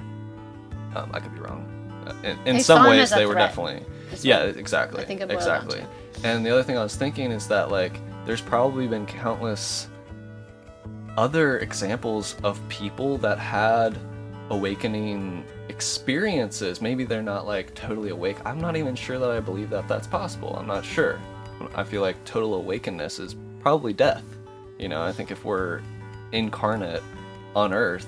Um, 0.95 1.10
I 1.14 1.19
could 1.22 1.34
be 1.34 1.39
wrong. 1.41 1.64
Uh, 2.07 2.14
In, 2.27 2.38
in 2.45 2.60
some 2.61 2.84
ways, 2.88 3.10
they 3.10 3.26
were 3.26 3.34
threat, 3.34 3.49
definitely. 3.56 3.84
Yeah, 4.22 4.43
exactly. 4.43 5.02
I 5.02 5.06
think 5.06 5.22
it 5.22 5.27
boiled 5.27 5.39
exactly. 5.39 5.81
And 6.23 6.45
the 6.45 6.49
other 6.52 6.64
thing 6.64 6.77
I 6.77 6.84
was 6.84 6.95
thinking 6.95 7.31
is 7.31 7.47
that 7.47 7.72
like 7.72 7.99
there's 8.26 8.41
probably 8.41 8.88
been 8.88 9.06
countless 9.06 9.88
other 11.18 11.60
examples 11.60 12.35
of 12.43 12.60
people 12.68 13.18
that 13.19 13.39
had 13.39 13.97
awakening 14.49 15.43
experiences. 15.69 16.81
Maybe 16.81 17.03
they're 17.06 17.23
not 17.23 17.47
like 17.47 17.73
totally 17.73 18.10
awake. 18.10 18.38
I'm 18.45 18.60
not 18.60 18.76
even 18.76 18.95
sure 18.95 19.18
that 19.19 19.31
I 19.31 19.39
believe 19.39 19.69
that 19.72 19.88
that's 19.88 20.07
possible. 20.07 20.56
I'm 20.60 20.68
not 20.68 20.84
sure. 20.85 21.19
I'm 21.76 21.86
feel 21.86 22.02
like 22.02 22.23
total 22.26 22.56
awakeness 22.56 23.19
is 23.19 23.36
probably 23.61 23.94
death. 23.94 24.23
You 24.80 24.90
know, 24.90 25.02
I 25.02 25.11
think 25.11 25.32
if 25.32 25.45
we're 25.45 25.82
incarnate 26.32 27.02
on 27.56 27.73
Earth, 27.73 28.07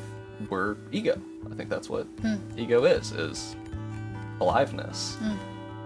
we're 0.49 0.75
ego. 0.91 1.19
I 1.49 1.55
think 1.55 1.69
that's 1.69 1.89
what 1.89 2.07
ego 2.57 2.83
is 2.85 3.11
is 3.11 3.55
aliveness. 4.41 5.17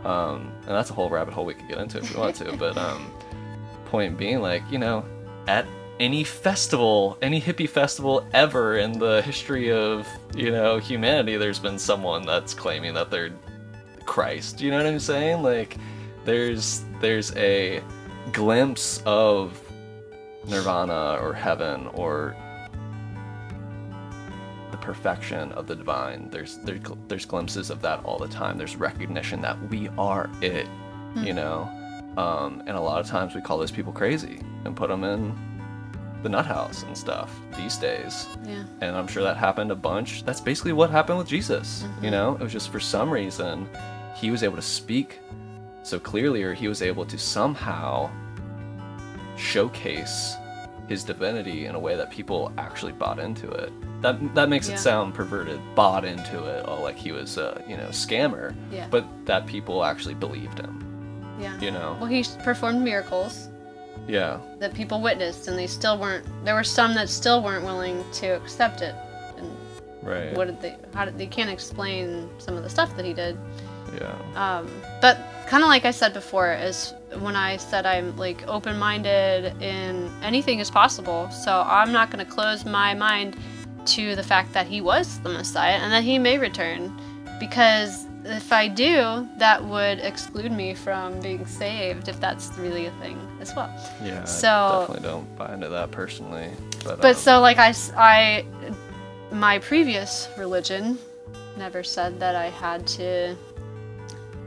Um, 0.03 0.51
and 0.61 0.69
that's 0.69 0.89
a 0.89 0.93
whole 0.93 1.09
rabbit 1.09 1.33
hole 1.33 1.45
we 1.45 1.53
could 1.53 1.67
get 1.67 1.77
into 1.77 1.99
if 1.99 2.13
we 2.13 2.19
want 2.19 2.35
to. 2.37 2.55
But 2.57 2.77
um, 2.77 3.11
point 3.85 4.17
being, 4.17 4.41
like 4.41 4.63
you 4.71 4.79
know, 4.79 5.05
at 5.47 5.65
any 5.99 6.23
festival, 6.23 7.17
any 7.21 7.39
hippie 7.39 7.69
festival 7.69 8.25
ever 8.33 8.77
in 8.77 8.97
the 8.97 9.21
history 9.21 9.71
of 9.71 10.07
you 10.35 10.51
know 10.51 10.79
humanity, 10.79 11.37
there's 11.37 11.59
been 11.59 11.77
someone 11.77 12.25
that's 12.25 12.53
claiming 12.53 12.93
that 12.95 13.11
they're 13.11 13.31
Christ. 14.05 14.61
You 14.61 14.71
know 14.71 14.77
what 14.77 14.87
I'm 14.87 14.99
saying? 14.99 15.43
Like, 15.43 15.77
there's 16.25 16.83
there's 17.01 17.35
a 17.35 17.81
glimpse 18.31 19.01
of 19.05 19.59
nirvana 20.47 21.19
or 21.21 21.33
heaven 21.33 21.87
or 21.93 22.35
the 24.71 24.77
perfection 24.77 25.51
of 25.53 25.67
the 25.67 25.75
divine. 25.75 26.29
There's 26.29 26.57
there, 26.59 26.79
there's 27.07 27.25
glimpses 27.25 27.69
of 27.69 27.81
that 27.81 28.03
all 28.05 28.17
the 28.17 28.27
time. 28.27 28.57
There's 28.57 28.75
recognition 28.75 29.41
that 29.41 29.61
we 29.69 29.89
are 29.97 30.29
it, 30.41 30.67
you 31.15 31.33
know. 31.33 31.69
Um, 32.17 32.61
and 32.67 32.77
a 32.77 32.81
lot 32.81 32.99
of 32.99 33.07
times 33.07 33.35
we 33.35 33.41
call 33.41 33.57
those 33.57 33.71
people 33.71 33.93
crazy 33.93 34.39
and 34.65 34.75
put 34.75 34.89
them 34.89 35.03
in 35.03 35.33
the 36.23 36.29
nut 36.29 36.45
house 36.45 36.83
and 36.83 36.97
stuff 36.97 37.33
these 37.57 37.77
days. 37.77 38.27
Yeah. 38.45 38.63
And 38.81 38.95
I'm 38.95 39.07
sure 39.07 39.23
that 39.23 39.37
happened 39.37 39.71
a 39.71 39.75
bunch. 39.75 40.23
That's 40.23 40.41
basically 40.41 40.73
what 40.73 40.89
happened 40.89 41.17
with 41.17 41.27
Jesus. 41.27 41.85
You 42.01 42.11
know, 42.11 42.35
it 42.35 42.41
was 42.41 42.51
just 42.51 42.69
for 42.69 42.79
some 42.79 43.09
reason 43.09 43.67
he 44.15 44.29
was 44.29 44.43
able 44.43 44.57
to 44.57 44.61
speak 44.61 45.19
so 45.83 45.99
clearly, 45.99 46.55
he 46.55 46.67
was 46.67 46.81
able 46.81 47.05
to 47.05 47.17
somehow 47.17 48.09
showcase 49.37 50.35
his 50.87 51.03
divinity 51.03 51.65
in 51.65 51.75
a 51.75 51.79
way 51.79 51.95
that 51.95 52.09
people 52.11 52.51
actually 52.57 52.91
bought 52.91 53.19
into 53.19 53.49
it. 53.49 53.71
That 54.01 54.35
that 54.35 54.49
makes 54.49 54.67
Yeah. 54.67 54.75
it 54.75 54.79
sound 54.79 55.13
perverted. 55.13 55.59
Bought 55.75 56.05
into 56.05 56.43
it, 56.45 56.65
oh, 56.67 56.81
like 56.81 56.97
he 56.97 57.11
was 57.11 57.37
a 57.37 57.61
you 57.67 57.77
know 57.77 57.87
scammer. 57.89 58.53
Yeah. 58.71 58.87
But 58.89 59.05
that 59.25 59.45
people 59.45 59.83
actually 59.83 60.15
believed 60.15 60.59
him. 60.59 60.83
Yeah. 61.39 61.57
You 61.59 61.71
know. 61.71 61.97
Well, 61.99 62.09
he 62.09 62.25
performed 62.43 62.81
miracles 62.81 63.49
Yeah. 64.07 64.37
that 64.59 64.73
people 64.73 65.01
witnessed, 65.01 65.47
and 65.47 65.57
they 65.57 65.67
still 65.67 65.97
weren't. 65.97 66.25
There 66.43 66.55
were 66.55 66.63
some 66.63 66.93
that 66.95 67.09
still 67.09 67.41
weren't 67.41 67.63
willing 67.63 68.03
to 68.13 68.27
accept 68.35 68.81
it. 68.81 68.95
And 69.37 69.49
Right. 70.01 70.33
what 70.35 70.47
did 70.47 70.61
they? 70.61 70.75
How 70.93 71.05
did 71.05 71.17
they 71.17 71.27
can't 71.27 71.49
explain 71.49 72.29
some 72.39 72.55
of 72.57 72.63
the 72.63 72.69
stuff 72.69 72.95
that 72.97 73.05
he 73.05 73.13
did? 73.13 73.37
Yeah. 73.93 74.15
Um, 74.35 74.69
but 75.01 75.17
kind 75.47 75.63
of 75.63 75.67
like 75.69 75.85
I 75.85 75.91
said 75.91 76.13
before, 76.13 76.53
is 76.53 76.93
when 77.19 77.35
I 77.35 77.57
said 77.57 77.85
I'm 77.85 78.15
like 78.17 78.47
open-minded 78.47 79.61
in 79.61 80.09
anything 80.23 80.59
is 80.59 80.71
possible. 80.71 81.29
So 81.31 81.63
I'm 81.65 81.91
not 81.91 82.09
going 82.11 82.25
to 82.25 82.31
close 82.31 82.65
my 82.65 82.93
mind 82.93 83.37
to 83.85 84.15
the 84.15 84.23
fact 84.23 84.53
that 84.53 84.67
he 84.67 84.79
was 84.79 85.19
the 85.21 85.29
Messiah 85.29 85.73
and 85.81 85.91
that 85.91 86.03
he 86.03 86.17
may 86.19 86.37
return, 86.37 86.95
because 87.39 88.05
if 88.23 88.53
I 88.53 88.67
do, 88.67 89.27
that 89.37 89.63
would 89.65 89.97
exclude 89.99 90.51
me 90.51 90.75
from 90.75 91.19
being 91.21 91.45
saved 91.47 92.07
if 92.07 92.19
that's 92.19 92.55
really 92.59 92.85
a 92.85 92.91
thing 93.01 93.19
as 93.41 93.55
well. 93.55 93.73
Yeah. 94.03 94.23
So- 94.25 94.47
I 94.47 94.79
definitely 94.81 95.09
don't 95.09 95.37
buy 95.37 95.53
into 95.53 95.69
that 95.69 95.89
personally. 95.91 96.49
But, 96.83 97.01
But 97.01 97.15
um, 97.15 97.21
so 97.21 97.39
like 97.41 97.57
I, 97.57 97.73
I, 97.97 98.45
my 99.31 99.57
previous 99.59 100.29
religion 100.37 100.99
never 101.57 101.83
said 101.83 102.19
that 102.19 102.35
I 102.35 102.49
had 102.49 102.85
to 102.87 103.35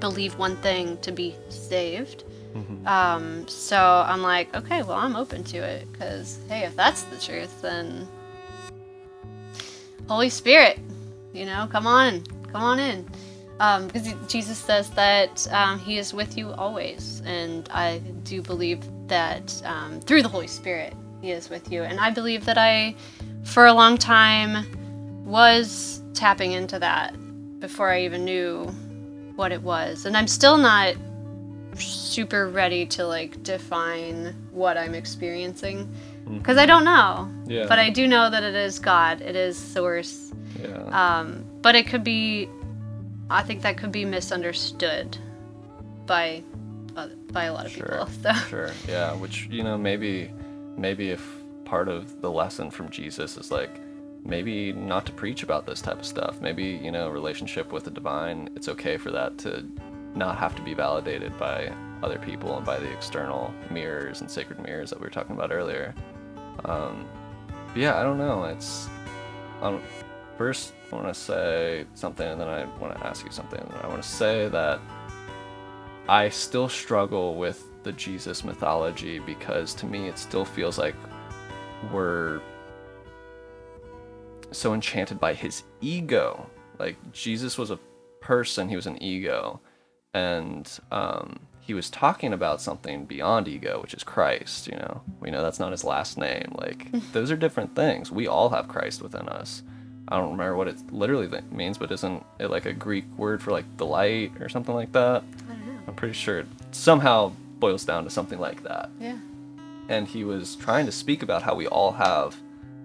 believe 0.00 0.36
one 0.38 0.56
thing 0.56 0.98
to 0.98 1.12
be 1.12 1.34
saved. 1.48 2.24
mhm. 2.54 2.86
Um, 2.86 3.48
so 3.48 4.04
I'm 4.06 4.22
like, 4.22 4.54
okay, 4.54 4.82
well 4.82 4.98
I'm 4.98 5.16
open 5.16 5.42
to 5.44 5.58
it 5.58 5.90
because 5.92 6.38
hey, 6.48 6.60
if 6.64 6.76
that's 6.76 7.02
the 7.04 7.18
truth, 7.18 7.62
then 7.62 8.06
Holy 10.08 10.28
Spirit, 10.30 10.78
you 11.32 11.46
know, 11.46 11.68
come 11.70 11.86
on, 11.86 12.22
come 12.52 12.62
on 12.62 12.78
in. 12.78 13.08
Um, 13.60 13.86
because 13.86 14.12
Jesus 14.28 14.58
says 14.58 14.90
that 14.90 15.46
um, 15.52 15.78
He 15.78 15.98
is 15.98 16.12
with 16.12 16.36
you 16.36 16.52
always, 16.52 17.22
and 17.24 17.68
I 17.72 17.98
do 18.24 18.42
believe 18.42 18.80
that 19.08 19.62
um, 19.64 20.00
through 20.00 20.22
the 20.22 20.28
Holy 20.28 20.48
Spirit 20.48 20.92
He 21.22 21.30
is 21.30 21.48
with 21.48 21.70
you, 21.72 21.82
and 21.84 22.00
I 22.00 22.10
believe 22.10 22.44
that 22.46 22.58
I, 22.58 22.94
for 23.44 23.66
a 23.66 23.72
long 23.72 23.96
time, 23.96 24.66
was 25.24 26.02
tapping 26.14 26.52
into 26.52 26.78
that 26.80 27.14
before 27.60 27.90
I 27.90 28.02
even 28.02 28.24
knew 28.24 28.74
what 29.36 29.52
it 29.52 29.62
was, 29.62 30.06
and 30.06 30.16
I'm 30.16 30.28
still 30.28 30.56
not 30.56 30.94
super 31.76 32.48
ready 32.48 32.86
to 32.86 33.04
like 33.06 33.42
define 33.42 34.34
what 34.52 34.76
I'm 34.78 34.94
experiencing 34.94 35.92
because 36.38 36.56
I 36.56 36.66
don't 36.66 36.84
know. 36.84 37.30
Yeah. 37.46 37.66
But 37.68 37.78
I 37.78 37.90
do 37.90 38.06
know 38.06 38.30
that 38.30 38.42
it 38.42 38.54
is 38.54 38.78
God. 38.78 39.20
It 39.20 39.36
is 39.36 39.58
Source. 39.58 40.32
yeah. 40.60 41.18
Um, 41.18 41.44
but 41.62 41.74
it 41.74 41.86
could 41.86 42.04
be, 42.04 42.48
I 43.28 43.42
think 43.42 43.62
that 43.62 43.76
could 43.76 43.92
be 43.92 44.04
misunderstood 44.04 45.18
by 46.06 46.42
uh, 46.96 47.08
by 47.32 47.44
a 47.44 47.52
lot 47.52 47.66
of 47.66 47.72
Sure. 47.72 47.86
people. 47.86 48.08
So 48.22 48.32
Sure. 48.48 48.70
Yeah. 48.88 49.12
Which 49.14 49.48
you 49.50 49.62
know 49.64 49.76
maybe 49.76 50.30
maybe 50.76 51.10
if 51.10 51.26
part 51.64 51.88
of 51.88 52.20
the 52.20 52.30
lesson 52.30 52.70
from 52.70 52.88
Jesus 52.90 53.36
is 53.36 53.50
like 53.50 53.80
maybe 54.24 54.72
not 54.72 55.06
to 55.06 55.12
preach 55.12 55.42
about 55.42 55.66
this 55.66 55.80
type 55.80 55.98
of 55.98 56.06
stuff. 56.06 56.40
Maybe 56.40 56.64
you 56.64 56.90
know 56.90 57.08
relationship 57.08 57.72
with 57.72 57.84
the 57.84 57.90
divine. 57.90 58.48
It's 58.56 58.68
okay 58.68 58.96
for 58.96 59.10
that 59.10 59.38
to 59.38 59.64
not 60.14 60.38
have 60.38 60.54
to 60.56 60.62
be 60.62 60.74
validated 60.74 61.36
by 61.38 61.72
other 62.02 62.18
people 62.18 62.56
and 62.56 62.66
by 62.66 62.78
the 62.78 62.90
external 62.90 63.52
mirrors 63.70 64.20
and 64.20 64.30
sacred 64.30 64.60
mirrors 64.60 64.90
that 64.90 65.00
we 65.00 65.04
were 65.04 65.10
talking 65.10 65.34
about 65.34 65.52
earlier. 65.52 65.94
Um, 66.64 67.06
yeah, 67.74 67.98
I 67.98 68.02
don't 68.02 68.18
know. 68.18 68.44
It's 68.44 68.88
um, 69.60 69.82
first 70.36 70.72
I 70.92 70.96
want 70.96 71.08
to 71.08 71.14
say 71.14 71.86
something, 71.94 72.26
and 72.26 72.40
then 72.40 72.48
I 72.48 72.64
want 72.78 72.94
to 72.96 73.06
ask 73.06 73.24
you 73.24 73.32
something. 73.32 73.60
I 73.82 73.88
want 73.88 74.02
to 74.02 74.08
say 74.08 74.48
that 74.48 74.80
I 76.08 76.28
still 76.28 76.68
struggle 76.68 77.34
with 77.34 77.64
the 77.82 77.92
Jesus 77.92 78.44
mythology 78.44 79.18
because 79.18 79.74
to 79.74 79.86
me 79.86 80.08
it 80.08 80.18
still 80.18 80.44
feels 80.44 80.78
like 80.78 80.94
we're 81.92 82.40
so 84.58 84.74
enchanted 84.74 85.20
by 85.20 85.34
his 85.34 85.64
ego. 85.80 86.48
Like 86.78 86.96
Jesus 87.12 87.56
was 87.56 87.70
a 87.70 87.78
person, 88.20 88.68
he 88.68 88.76
was 88.76 88.86
an 88.86 89.02
ego, 89.02 89.60
and 90.12 90.68
um, 90.90 91.40
he 91.60 91.74
was 91.74 91.88
talking 91.90 92.32
about 92.32 92.60
something 92.60 93.04
beyond 93.04 93.48
ego, 93.48 93.80
which 93.80 93.94
is 93.94 94.04
Christ. 94.04 94.66
You 94.66 94.76
know, 94.76 95.02
we 95.20 95.30
know 95.30 95.42
that's 95.42 95.60
not 95.60 95.72
his 95.72 95.84
last 95.84 96.18
name. 96.18 96.54
Like 96.58 96.90
those 97.12 97.30
are 97.30 97.36
different 97.36 97.74
things. 97.74 98.10
We 98.10 98.26
all 98.26 98.48
have 98.50 98.68
Christ 98.68 99.02
within 99.02 99.28
us. 99.28 99.62
I 100.08 100.18
don't 100.18 100.32
remember 100.32 100.56
what 100.56 100.68
it 100.68 100.92
literally 100.92 101.28
th- 101.28 101.44
means, 101.50 101.78
but 101.78 101.90
isn't 101.90 102.24
it 102.38 102.50
like 102.50 102.66
a 102.66 102.74
Greek 102.74 103.06
word 103.16 103.42
for 103.42 103.52
like 103.52 103.64
the 103.78 103.86
light 103.86 104.32
or 104.40 104.48
something 104.50 104.74
like 104.74 104.92
that? 104.92 105.22
I 105.48 105.52
don't 105.52 105.66
know. 105.66 105.80
I'm 105.88 105.94
pretty 105.94 106.14
sure 106.14 106.40
it 106.40 106.46
somehow 106.72 107.32
boils 107.58 107.84
down 107.84 108.04
to 108.04 108.10
something 108.10 108.38
like 108.38 108.62
that. 108.64 108.90
Yeah. 109.00 109.16
And 109.88 110.06
he 110.06 110.24
was 110.24 110.56
trying 110.56 110.84
to 110.86 110.92
speak 110.92 111.22
about 111.22 111.42
how 111.42 111.54
we 111.54 111.66
all 111.66 111.92
have 111.92 112.36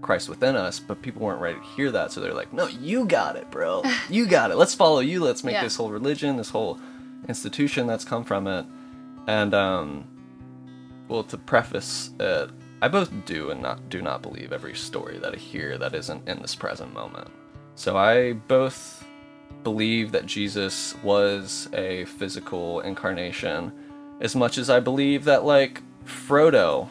Christ 0.01 0.29
within 0.29 0.55
us, 0.55 0.79
but 0.79 1.01
people 1.01 1.21
weren't 1.21 1.41
ready 1.41 1.59
to 1.59 1.65
hear 1.75 1.91
that. 1.91 2.11
So 2.11 2.21
they're 2.21 2.33
like, 2.33 2.53
no, 2.53 2.67
you 2.67 3.05
got 3.05 3.35
it, 3.35 3.49
bro. 3.51 3.83
You 4.09 4.25
got 4.25 4.51
it. 4.51 4.55
Let's 4.57 4.73
follow 4.73 4.99
you. 4.99 5.23
Let's 5.23 5.43
make 5.43 5.53
Yeah. 5.53 5.63
this 5.63 5.75
whole 5.75 5.89
religion, 5.91 6.37
this 6.37 6.49
whole 6.49 6.79
institution 7.27 7.85
that's 7.87 8.05
come 8.05 8.23
from 8.23 8.47
it. 8.47 8.65
And, 9.27 9.53
um, 9.53 10.05
well, 11.07 11.23
to 11.23 11.37
preface 11.37 12.11
it, 12.19 12.49
I 12.81 12.87
both 12.87 13.11
do 13.25 13.49
and 13.51 13.61
not 13.61 13.89
do 13.89 14.01
not 14.01 14.21
believe 14.21 14.53
every 14.53 14.73
story 14.75 15.17
that 15.19 15.33
I 15.33 15.37
hear 15.37 15.77
that 15.77 15.93
isn't 15.93 16.27
in 16.29 16.41
this 16.41 16.55
present 16.55 16.93
moment. 16.93 17.27
So 17.75 17.97
I 17.97 18.33
both 18.33 19.05
believe 19.63 20.11
that 20.13 20.25
Jesus 20.25 20.95
was 21.03 21.67
a 21.73 22.05
physical 22.05 22.79
incarnation 22.81 23.73
as 24.21 24.35
much 24.35 24.57
as 24.57 24.69
I 24.69 24.79
believe 24.79 25.25
that 25.25 25.43
like 25.43 25.81
Frodo 26.05 26.87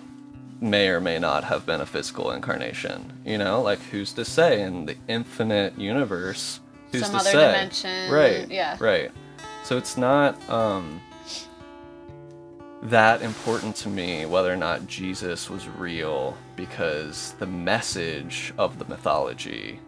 may 0.61 0.89
or 0.89 1.01
may 1.01 1.19
not 1.19 1.45
have 1.45 1.65
been 1.67 1.81
a 1.81 1.87
physical 1.87 2.31
incarnation. 2.33 3.13
You 3.25 3.39
know, 3.39 3.63
like 3.63 3.79
who's 3.91 4.13
to 4.15 4.25
say 4.25 4.63
in 4.63 4.87
the 4.87 4.97
infinite 5.09 5.79
universe? 5.79 6.61
Who's 6.93 7.03
Some 7.03 7.13
to 7.13 7.17
other 7.19 7.31
say? 7.31 7.47
dimension, 7.47 8.11
Right. 8.13 8.49
yeah. 8.51 8.77
Right. 8.81 9.11
So 9.65 9.77
it's 9.77 9.97
not 9.97 10.37
um 10.51 11.01
that 12.83 13.23
important 13.23 13.75
to 13.75 13.89
me 13.89 14.25
whether 14.25 14.53
or 14.53 14.57
not 14.57 14.87
Jesus 14.87 15.51
was 15.51 15.69
real 15.69 16.37
because 16.57 17.35
the 17.39 17.47
message 17.47 18.53
of 18.57 18.79
the 18.79 18.85
mythology 18.85 19.81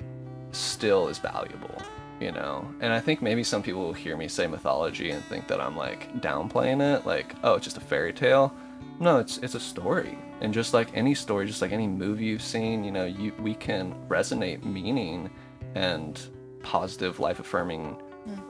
still 0.51 1.07
is 1.07 1.19
valuable, 1.19 1.81
you 2.21 2.33
know? 2.33 2.69
And 2.81 2.93
I 2.93 2.99
think 2.99 3.23
maybe 3.23 3.45
some 3.45 3.63
people 3.63 3.83
will 3.83 3.93
hear 3.93 4.17
me 4.17 4.27
say 4.27 4.49
mythology 4.49 5.11
and 5.13 5.23
think 5.25 5.47
that 5.47 5.61
I'm 5.61 5.77
like 5.77 6.13
downplaying 6.21 6.81
it, 6.97 7.07
like, 7.07 7.35
oh, 7.45 7.55
it's 7.55 7.65
just 7.65 7.77
a 7.77 7.81
fairy 7.81 8.13
tale. 8.13 8.53
No, 8.99 9.19
it's 9.19 9.39
it's 9.39 9.55
a 9.55 9.61
story. 9.61 10.19
And 10.41 10.55
just 10.55 10.73
like 10.73 10.89
any 10.95 11.15
story, 11.15 11.47
just 11.47 11.61
like 11.63 11.73
any 11.73 11.87
movie 11.87 12.25
you've 12.27 12.43
seen, 12.43 12.83
you 12.85 12.91
know, 12.93 13.05
you 13.05 13.33
we 13.41 13.55
can 13.55 13.95
resonate 14.09 14.65
meaning 14.65 15.31
and 15.75 16.21
positive 16.63 17.21
life 17.21 17.41
affirming 17.41 17.97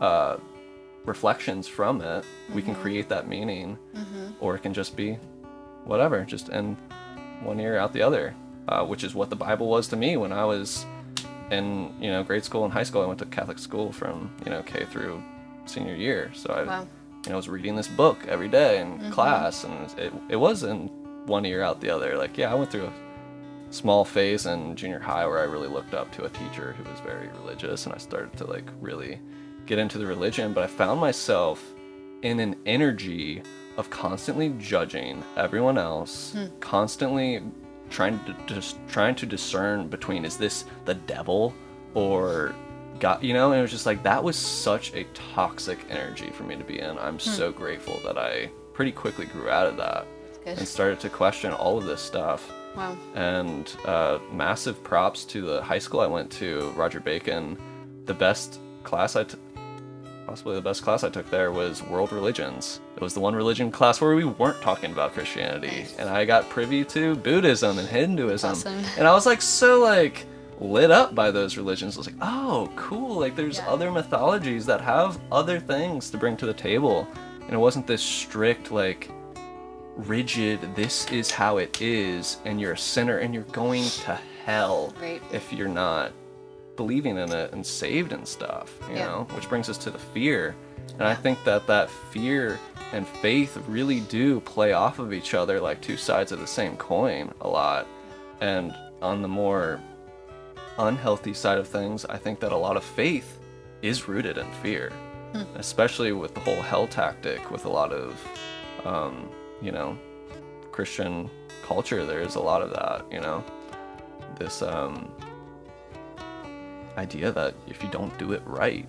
uh 0.01 0.37
reflections 1.07 1.67
from 1.67 2.01
it. 2.01 2.25
We 2.55 2.63
can 2.63 2.75
create 2.75 3.09
that 3.09 3.27
meaning, 3.29 3.79
or 4.41 4.55
it 4.55 4.63
can 4.63 4.75
just 4.75 4.97
be 4.97 5.19
whatever, 5.85 6.25
just 6.25 6.49
in 6.51 6.77
one 7.43 7.59
ear 7.59 7.77
out 7.79 7.93
the 7.93 8.03
other, 8.03 8.35
uh, 8.69 8.85
which 8.85 9.03
is 9.03 9.15
what 9.15 9.31
the 9.31 9.37
Bible 9.37 9.67
was 9.69 9.89
to 9.89 9.97
me 9.97 10.17
when 10.17 10.33
I 10.33 10.45
was 10.45 10.85
in 11.51 11.93
you 12.01 12.11
know 12.11 12.23
grade 12.23 12.45
school 12.45 12.65
and 12.65 12.73
high 12.73 12.83
school. 12.85 13.03
I 13.03 13.07
went 13.07 13.19
to 13.21 13.27
Catholic 13.27 13.59
school 13.59 13.91
from 13.93 14.31
you 14.45 14.51
know 14.51 14.63
K 14.63 14.85
through 14.85 15.23
senior 15.67 15.95
year, 15.95 16.31
so 16.35 16.53
I 16.53 16.63
Wow. 16.65 16.87
you 17.25 17.31
know 17.31 17.37
was 17.37 17.49
reading 17.49 17.75
this 17.77 17.89
book 17.89 18.19
every 18.29 18.49
day 18.49 18.81
in 18.81 19.11
class, 19.11 19.65
and 19.65 19.91
it 19.99 20.13
it 20.29 20.37
was 20.37 20.63
in 20.63 20.89
one 21.27 21.45
ear 21.45 21.63
out 21.63 21.81
the 21.81 21.91
other. 21.91 22.17
Like 22.17 22.37
yeah, 22.37 22.51
I 22.51 22.55
went 22.55 22.71
through 22.71 22.87
a 22.87 22.93
small 23.71 24.05
phase 24.05 24.47
in 24.47 24.77
junior 24.77 24.99
high 24.99 25.27
where 25.27 25.39
I 25.39 25.45
really 25.45 25.69
looked 25.69 25.95
up 25.95 26.11
to 26.13 26.25
a 26.25 26.29
teacher 26.31 26.73
who 26.73 26.89
was 26.91 27.01
very 27.01 27.29
religious, 27.43 27.87
and 27.87 27.95
I 27.95 27.99
started 27.99 28.37
to 28.39 28.45
like 28.47 28.69
really 28.81 29.21
get 29.67 29.79
into 29.79 29.99
the 29.99 30.07
religion. 30.07 30.53
But 30.53 30.65
I 30.65 30.67
found 30.67 31.01
myself 31.01 31.63
in 32.23 32.41
an 32.41 32.57
energy 32.67 33.43
of 33.77 33.91
constantly 33.91 34.51
judging 34.59 35.23
everyone 35.37 35.79
else, 35.79 36.33
hmm. 36.33 36.47
constantly 36.61 37.43
trying 37.89 38.19
to 38.25 38.37
just 38.47 38.79
trying 38.89 39.15
to 39.17 39.27
discern 39.27 39.89
between 39.89 40.25
is 40.25 40.37
this 40.37 40.65
the 40.85 40.95
devil 40.95 41.55
or 41.95 42.55
God, 43.01 43.23
you 43.23 43.33
know, 43.33 43.51
and 43.51 43.59
it 43.59 43.63
was 43.63 43.71
just 43.71 43.87
like 43.87 44.03
that 44.03 44.23
was 44.23 44.37
such 44.37 44.95
a 44.95 45.05
toxic 45.15 45.79
energy 45.89 46.31
for 46.31 46.45
me 46.45 46.57
to 46.57 46.65
be 46.65 46.79
in. 46.79 46.99
I'm 46.99 47.15
hmm. 47.15 47.19
so 47.19 47.51
grateful 47.51 48.01
that 48.05 48.19
I 48.19 48.51
pretty 48.75 48.93
quickly 48.93 49.27
grew 49.27 49.49
out 49.49 49.67
of 49.67 49.77
that. 49.79 50.07
And 50.59 50.69
started 50.69 51.01
to 51.01 51.09
question 51.09 51.53
all 51.53 51.79
of 51.79 51.85
this 51.85 52.01
stuff 52.01 52.51
Wow. 52.77 52.97
and 53.15 53.75
uh, 53.85 54.19
massive 54.33 54.83
props 54.85 55.25
to 55.27 55.43
the 55.43 55.63
high 55.63 55.79
school 55.79 56.01
I 56.01 56.07
went 56.07 56.31
to, 56.33 56.71
Roger 56.77 57.01
Bacon. 57.01 57.59
The 58.07 58.15
best 58.15 58.61
class 58.85 59.17
I, 59.17 59.25
t- 59.25 59.37
possibly 60.27 60.55
the 60.55 60.61
best 60.63 60.83
class 60.83 61.03
I 61.03 61.09
took 61.11 61.29
there 61.31 61.51
was 61.53 61.83
world 61.83 62.13
religions. 62.13 62.81
It 62.97 63.03
was 63.03 63.15
the 63.15 63.21
one 63.21 63.35
religion 63.35 63.71
class 63.73 64.01
where 64.01 64.15
we 64.15 64.25
weren't 64.25 64.61
talking 64.63 64.93
about 64.93 65.13
Christianity, 65.15 65.67
Nice. 65.69 65.97
and 65.97 66.09
I 66.09 66.25
got 66.25 66.49
privy 66.49 66.85
to 66.87 67.17
Buddhism 67.17 67.79
and 67.79 67.89
Hinduism, 67.89 68.51
Awesome. 68.53 68.85
and 68.97 69.07
I 69.09 69.13
was 69.13 69.27
like 69.27 69.43
so 69.43 69.81
like 69.81 70.27
lit 70.61 70.91
up 70.91 71.15
by 71.15 71.31
those 71.31 71.57
religions. 71.57 71.97
I 71.97 71.99
was 72.01 72.07
like, 72.07 72.17
oh, 72.21 72.71
cool! 72.77 73.19
Like 73.19 73.35
there's 73.35 73.59
Yeah. 73.59 73.69
other 73.69 73.91
mythologies 73.91 74.67
that 74.67 74.81
have 74.83 75.19
other 75.33 75.59
things 75.59 76.11
to 76.11 76.19
bring 76.19 76.37
to 76.37 76.47
the 76.47 76.53
table, 76.55 77.09
and 77.43 77.51
it 77.53 77.59
wasn't 77.59 77.87
this 77.87 78.03
strict 78.03 78.71
like 78.71 79.11
rigid. 80.07 80.75
This 80.75 81.11
is 81.11 81.31
how 81.31 81.59
it 81.59 81.81
is 81.83 82.39
and 82.45 82.61
you're 82.61 82.73
a 82.73 82.79
sinner 82.79 83.19
and 83.19 83.33
you're 83.35 83.43
going 83.45 83.85
to 84.05 84.19
hell 84.45 84.95
Right. 85.01 85.23
if 85.33 85.53
you're 85.53 85.69
not 85.69 86.13
believing 86.77 87.19
in 87.19 87.31
it 87.33 87.53
and 87.53 87.65
saved 87.67 88.13
and 88.13 88.27
stuff 88.27 88.73
you 88.89 88.97
Yeah. 88.97 89.07
know 89.07 89.27
which 89.35 89.49
brings 89.49 89.69
us 89.69 89.77
to 89.79 89.91
the 89.91 89.99
fear. 89.99 90.55
And 90.99 91.03
i 91.07 91.15
think 91.15 91.43
that 91.45 91.67
that 91.67 91.91
fear 91.91 92.59
and 92.93 93.07
faith 93.07 93.57
really 93.69 94.01
do 94.01 94.41
play 94.41 94.73
off 94.73 94.99
of 94.99 95.13
each 95.13 95.35
other 95.35 95.61
like 95.61 95.81
two 95.81 95.97
sides 95.97 96.33
of 96.33 96.41
the 96.41 96.47
same 96.47 96.77
coin 96.77 97.33
a 97.41 97.49
lot. 97.49 97.87
And 98.41 98.75
on 99.03 99.21
the 99.23 99.29
more 99.29 99.81
unhealthy 100.79 101.35
side 101.35 101.59
of 101.59 101.69
things 101.69 102.05
i 102.07 102.17
think 102.17 102.41
that 102.41 102.53
a 102.53 102.57
lot 102.57 102.77
of 102.77 102.85
faith 102.85 103.39
is 103.83 104.09
rooted 104.09 104.39
in 104.39 104.47
fear 104.63 104.91
especially 105.57 106.13
with 106.13 106.33
the 106.35 106.41
whole 106.41 106.61
hell 106.63 106.87
tactic 106.87 107.51
with 107.51 107.65
a 107.67 107.69
lot 107.69 107.93
of 107.93 108.19
um, 108.85 109.29
you 109.63 109.73
know 109.73 109.97
christian 110.73 111.29
culture 111.63 112.05
there's 112.07 112.35
a 112.37 112.41
lot 112.41 112.63
of 112.63 112.71
that 112.71 113.05
you 113.13 113.21
know? 113.21 113.45
This 114.39 114.63
um, 114.63 115.13
idea 116.97 117.31
that 117.33 117.55
if 117.67 117.83
you 117.83 117.89
don't 117.91 118.17
do 118.19 118.33
it 118.33 118.43
right 118.47 118.87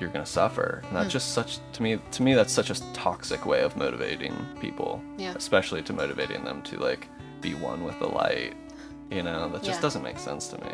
you're 0.00 0.08
gonna 0.10 0.26
suffer. 0.26 0.82
And 0.88 0.96
that's 0.96 1.12
just 1.12 1.32
such 1.32 1.58
to 1.74 1.82
me 1.82 1.98
to 2.12 2.22
me 2.22 2.34
that's 2.34 2.52
such 2.52 2.70
a 2.70 2.92
toxic 2.92 3.46
way 3.46 3.60
of 3.62 3.76
motivating 3.76 4.34
people 4.60 5.00
Yeah. 5.18 5.34
especially 5.36 5.82
to 5.82 5.92
motivating 5.92 6.44
them 6.44 6.62
to 6.62 6.78
like 6.78 7.06
be 7.40 7.54
one 7.54 7.84
with 7.84 7.98
the 7.98 8.06
light 8.08 8.54
you 9.10 9.22
know? 9.22 9.48
That 9.50 9.62
just 9.62 9.78
Yeah. 9.78 9.82
doesn't 9.82 10.02
make 10.02 10.18
sense 10.18 10.48
to 10.48 10.58
me. 10.64 10.72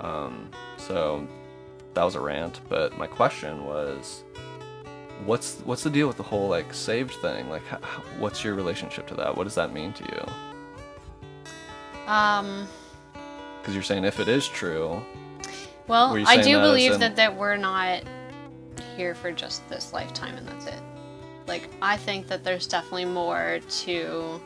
Um, 0.00 0.48
so 0.76 1.26
that 1.94 2.02
was 2.04 2.16
a 2.16 2.20
rant 2.20 2.60
but 2.68 2.98
my 2.98 3.06
question 3.06 3.64
was 3.64 4.24
what's 5.24 5.60
what's 5.60 5.82
the 5.82 5.90
deal 5.90 6.06
with 6.08 6.16
the 6.16 6.22
whole 6.22 6.48
like 6.48 6.72
saved 6.74 7.14
thing 7.14 7.48
like 7.48 7.62
h- 7.72 7.78
h- 7.82 8.04
what's 8.18 8.44
your 8.44 8.54
relationship 8.54 9.06
to 9.06 9.14
that 9.14 9.36
what 9.36 9.44
does 9.44 9.54
that 9.54 9.72
mean 9.72 9.92
to 9.92 10.04
you 10.04 12.10
Um. 12.12 12.66
because 13.60 13.74
you're 13.74 13.82
saying 13.82 14.04
if 14.04 14.20
it 14.20 14.28
is 14.28 14.46
true 14.48 15.00
Well, 15.86 16.16
I 16.26 16.36
do 16.42 16.54
that 16.56 16.62
believe 16.62 16.92
in- 16.92 17.00
that 17.00 17.16
that 17.16 17.36
we're 17.36 17.56
not 17.56 18.02
here 18.96 19.14
for 19.14 19.32
just 19.32 19.66
this 19.68 19.92
lifetime 19.92 20.36
and 20.36 20.46
that's 20.46 20.66
it. 20.66 20.80
Like 21.46 21.68
I 21.82 21.96
think 21.96 22.26
that 22.28 22.44
there's 22.44 22.66
definitely 22.66 23.04
more 23.06 23.60
to 23.82 24.40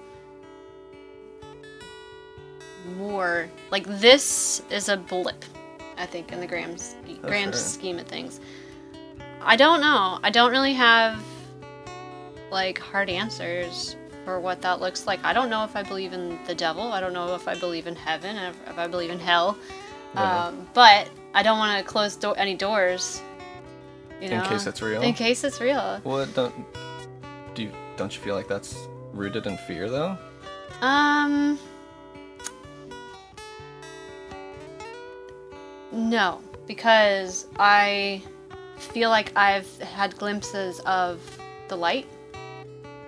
more 2.97 3.49
like 3.71 3.85
this 3.87 4.63
is 4.71 4.89
a 4.89 4.97
blip. 4.97 5.45
I 5.97 6.07
think 6.07 6.33
in 6.33 6.41
the 6.41 6.47
grand 6.47 6.81
sch- 6.81 7.21
grand 7.23 7.53
sure. 7.55 7.61
scheme 7.61 7.99
of 7.99 8.07
things. 8.07 8.41
I 9.43 9.57
don't 9.57 9.81
know. 9.81 10.19
I 10.23 10.31
don't 10.31 10.51
really 10.51 10.75
have 10.75 11.23
like 12.51 12.79
hard 12.79 13.09
answers 13.11 13.97
for 14.25 14.41
what 14.41 14.61
that 14.63 14.81
looks 14.81 15.07
like. 15.07 15.25
I 15.25 15.33
don't 15.33 15.49
know 15.51 15.65
if 15.65 15.75
I 15.77 15.83
believe 15.83 16.13
in 16.13 16.39
the 16.47 16.55
devil. 16.55 16.93
I 16.93 17.01
don't 17.01 17.13
know 17.13 17.35
if 17.35 17.49
I 17.49 17.55
believe 17.59 17.87
in 17.87 17.97
heaven. 17.97 18.37
If, 18.37 18.57
if 18.69 18.79
I 18.79 18.87
believe 18.87 19.11
in 19.11 19.19
hell. 19.19 19.57
Yeah. 20.15 20.47
Um, 20.47 20.69
but 20.75 21.09
I 21.35 21.43
don't 21.43 21.59
want 21.59 21.79
to 21.79 21.91
close 21.91 22.17
do- 22.17 22.33
any 22.33 22.55
doors. 22.55 23.23
You 24.21 24.31
know? 24.31 24.43
In 24.43 24.49
case 24.49 24.67
it's 24.67 24.83
real? 24.83 25.03
In 25.03 25.15
case 25.15 25.45
it's 25.45 25.61
real. 25.61 26.01
well 26.03 26.27
don't 26.27 26.53
do 27.55 27.63
you 27.63 27.73
don't 27.97 28.13
you 28.15 28.21
feel 28.21 28.35
like 28.35 28.49
that's 28.49 28.89
rooted 29.13 29.47
in 29.47 29.57
fear 29.59 29.89
though 29.89 30.19
Um. 30.83 31.59
No, 35.93 36.41
because 36.67 37.47
I 37.59 38.23
feel 38.79 39.11
like 39.11 39.33
I've 39.37 39.69
had 39.81 40.17
glimpses 40.17 40.81
of 40.81 41.21
the 41.69 41.77
light, 41.77 42.07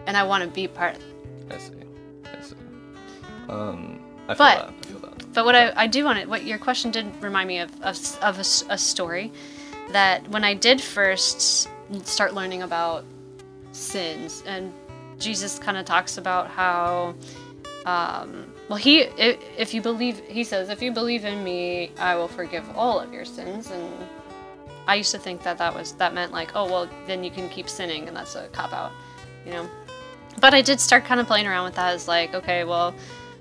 and 0.07 0.17
I 0.17 0.23
want 0.25 0.45
to 0.45 0.51
be 0.51 0.69
part 0.69 0.97
of 0.97 1.03
it. 1.03 1.55
i 1.55 1.59
see 1.59 1.73
i 2.25 2.43
see 2.43 2.55
um 3.49 4.01
i 4.29 4.35
feel 4.35 4.37
But- 4.37 4.59
that 4.59 4.69
i 4.69 4.87
feel 4.87 4.99
that 5.01 5.33
But 5.33 5.45
what 5.45 5.55
I, 5.55 5.73
I 5.77 5.87
do 5.87 6.05
want 6.05 6.19
to, 6.21 6.27
what 6.27 6.43
your 6.45 6.59
question 6.59 6.91
did 6.91 7.07
remind 7.23 7.47
me 7.49 7.59
of, 7.61 7.71
of, 7.83 7.97
of 8.21 8.37
a, 8.39 8.47
a 8.75 8.79
story 8.79 9.31
that 9.93 10.27
when 10.29 10.43
I 10.45 10.55
did 10.55 10.81
first 10.81 11.69
start 12.05 12.35
learning 12.35 12.63
about 12.63 13.05
sins, 13.73 14.43
and 14.47 14.73
Jesus 15.19 15.59
kind 15.61 15.77
of 15.77 15.85
talks 15.85 16.19
about 16.19 16.49
how, 16.49 17.15
um, 17.87 18.53
well, 18.69 18.77
he, 18.79 19.01
if 19.57 19.73
you 19.75 19.83
believe, 19.83 20.19
he 20.29 20.43
says, 20.45 20.69
if 20.69 20.83
you 20.83 20.91
believe 20.93 21.25
in 21.25 21.43
me, 21.45 21.91
I 21.99 22.15
will 22.17 22.29
forgive 22.29 22.65
all 22.77 22.99
of 23.01 23.13
your 23.13 23.25
sins. 23.25 23.71
And 23.71 23.93
I 24.87 24.97
used 24.97 25.13
to 25.13 25.19
think 25.19 25.43
that 25.43 25.59
that 25.59 25.75
was, 25.75 25.93
that 25.93 26.15
meant 26.15 26.33
like, 26.33 26.53
oh, 26.55 26.65
well, 26.65 26.89
then 27.07 27.23
you 27.23 27.31
can 27.31 27.49
keep 27.49 27.69
sinning, 27.69 28.09
and 28.09 28.17
that's 28.17 28.35
a 28.35 28.49
cop 28.49 28.73
out, 28.73 28.93
you 29.45 29.53
know? 29.53 29.69
But 30.41 30.55
I 30.55 30.63
did 30.63 30.81
start 30.81 31.05
kind 31.05 31.21
of 31.21 31.27
playing 31.27 31.47
around 31.47 31.65
with 31.65 31.75
that 31.75 31.95
as 31.95 32.09
like, 32.09 32.35
okay, 32.35 32.65
well, 32.65 32.95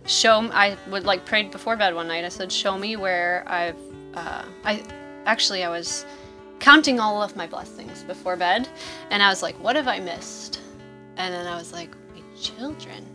show 0.09 0.41
I 0.51 0.75
would 0.89 1.05
like 1.05 1.25
prayed 1.25 1.51
before 1.51 1.75
bed 1.75 1.93
one 1.93 2.07
night. 2.07 2.25
I 2.25 2.29
said, 2.29 2.51
"Show 2.51 2.77
me 2.77 2.95
where 2.95 3.43
I've." 3.47 3.77
Uh, 4.13 4.43
I 4.65 4.83
actually 5.25 5.63
I 5.63 5.69
was 5.69 6.05
counting 6.59 6.99
all 6.99 7.21
of 7.21 7.35
my 7.35 7.47
blessings 7.47 8.03
before 8.03 8.35
bed, 8.35 8.67
and 9.11 9.21
I 9.21 9.29
was 9.29 9.43
like, 9.43 9.55
"What 9.63 9.75
have 9.75 9.87
I 9.87 9.99
missed?" 9.99 10.61
And 11.17 11.33
then 11.33 11.45
I 11.47 11.55
was 11.55 11.71
like, 11.71 11.95
"My 12.13 12.21
children." 12.39 13.05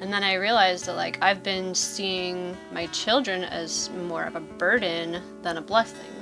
And 0.00 0.12
then 0.12 0.22
I 0.22 0.34
realized 0.34 0.86
that 0.86 0.96
like 0.96 1.18
I've 1.22 1.42
been 1.42 1.74
seeing 1.74 2.56
my 2.72 2.86
children 2.88 3.44
as 3.44 3.88
more 3.90 4.24
of 4.24 4.36
a 4.36 4.40
burden 4.40 5.22
than 5.42 5.56
a 5.56 5.62
blessing. 5.62 6.15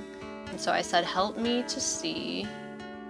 And 0.54 0.60
so 0.60 0.70
I 0.70 0.82
said, 0.82 1.04
"Help 1.04 1.36
me 1.36 1.64
to 1.64 1.80
see." 1.80 2.46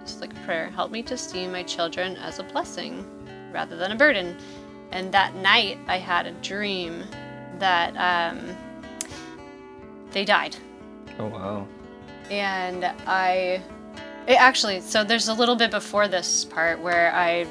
Just 0.01 0.19
like 0.19 0.33
a 0.33 0.39
prayer, 0.47 0.71
help 0.71 0.89
me 0.89 1.03
to 1.03 1.15
see 1.15 1.45
my 1.45 1.61
children 1.61 2.15
as 2.15 2.39
a 2.39 2.43
blessing 2.43 3.05
rather 3.53 3.75
than 3.75 3.91
a 3.91 3.95
burden. 3.95 4.35
And 4.91 5.11
that 5.11 5.35
night, 5.35 5.77
I 5.87 5.99
had 5.99 6.25
a 6.25 6.31
dream 6.41 7.03
that 7.59 7.95
um, 7.97 8.57
they 10.09 10.25
died. 10.25 10.55
oh 11.19 11.27
wow 11.27 11.67
And 12.31 12.85
I. 13.05 13.61
It 14.25 14.41
actually, 14.41 14.81
so 14.81 15.03
there's 15.03 15.27
a 15.27 15.33
little 15.35 15.55
bit 15.55 15.69
before 15.69 16.07
this 16.07 16.45
part 16.45 16.79
where 16.79 17.13
I 17.13 17.45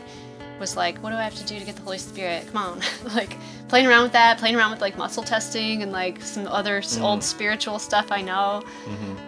was 0.58 0.76
like, 0.76 0.98
what 1.04 1.10
do 1.10 1.16
I 1.16 1.22
have 1.22 1.36
to 1.36 1.44
do 1.44 1.56
to 1.60 1.64
get 1.64 1.76
the 1.76 1.82
Holy 1.82 1.98
Spirit? 1.98 2.48
Come 2.48 2.56
on. 2.56 2.80
like, 3.14 3.36
playing 3.74 3.88
around 3.88 4.04
with 4.04 4.12
that, 4.12 4.38
playing 4.38 4.54
around 4.54 4.70
with 4.70 4.80
like 4.80 4.96
muscle 4.96 5.24
testing 5.24 5.82
and 5.82 5.90
like 5.90 6.22
some 6.22 6.46
other 6.46 6.76
s 6.76 6.96
old 6.96 7.24
spiritual 7.24 7.80
stuff 7.80 8.12
I 8.12 8.22
know. 8.22 8.62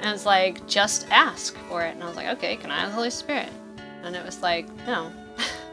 And 0.00 0.14
it's 0.14 0.24
like, 0.24 0.64
just 0.68 1.04
ask 1.10 1.56
for 1.68 1.82
it. 1.82 1.96
And 1.96 2.04
I 2.04 2.06
was 2.06 2.14
like, 2.14 2.28
okay, 2.36 2.54
can 2.56 2.70
I 2.70 2.78
have 2.78 2.90
the 2.90 2.94
Holy 2.94 3.10
Spirit? 3.10 3.48
And 4.04 4.14
it 4.14 4.24
was 4.24 4.42
like, 4.42 4.68
no. 4.86 5.10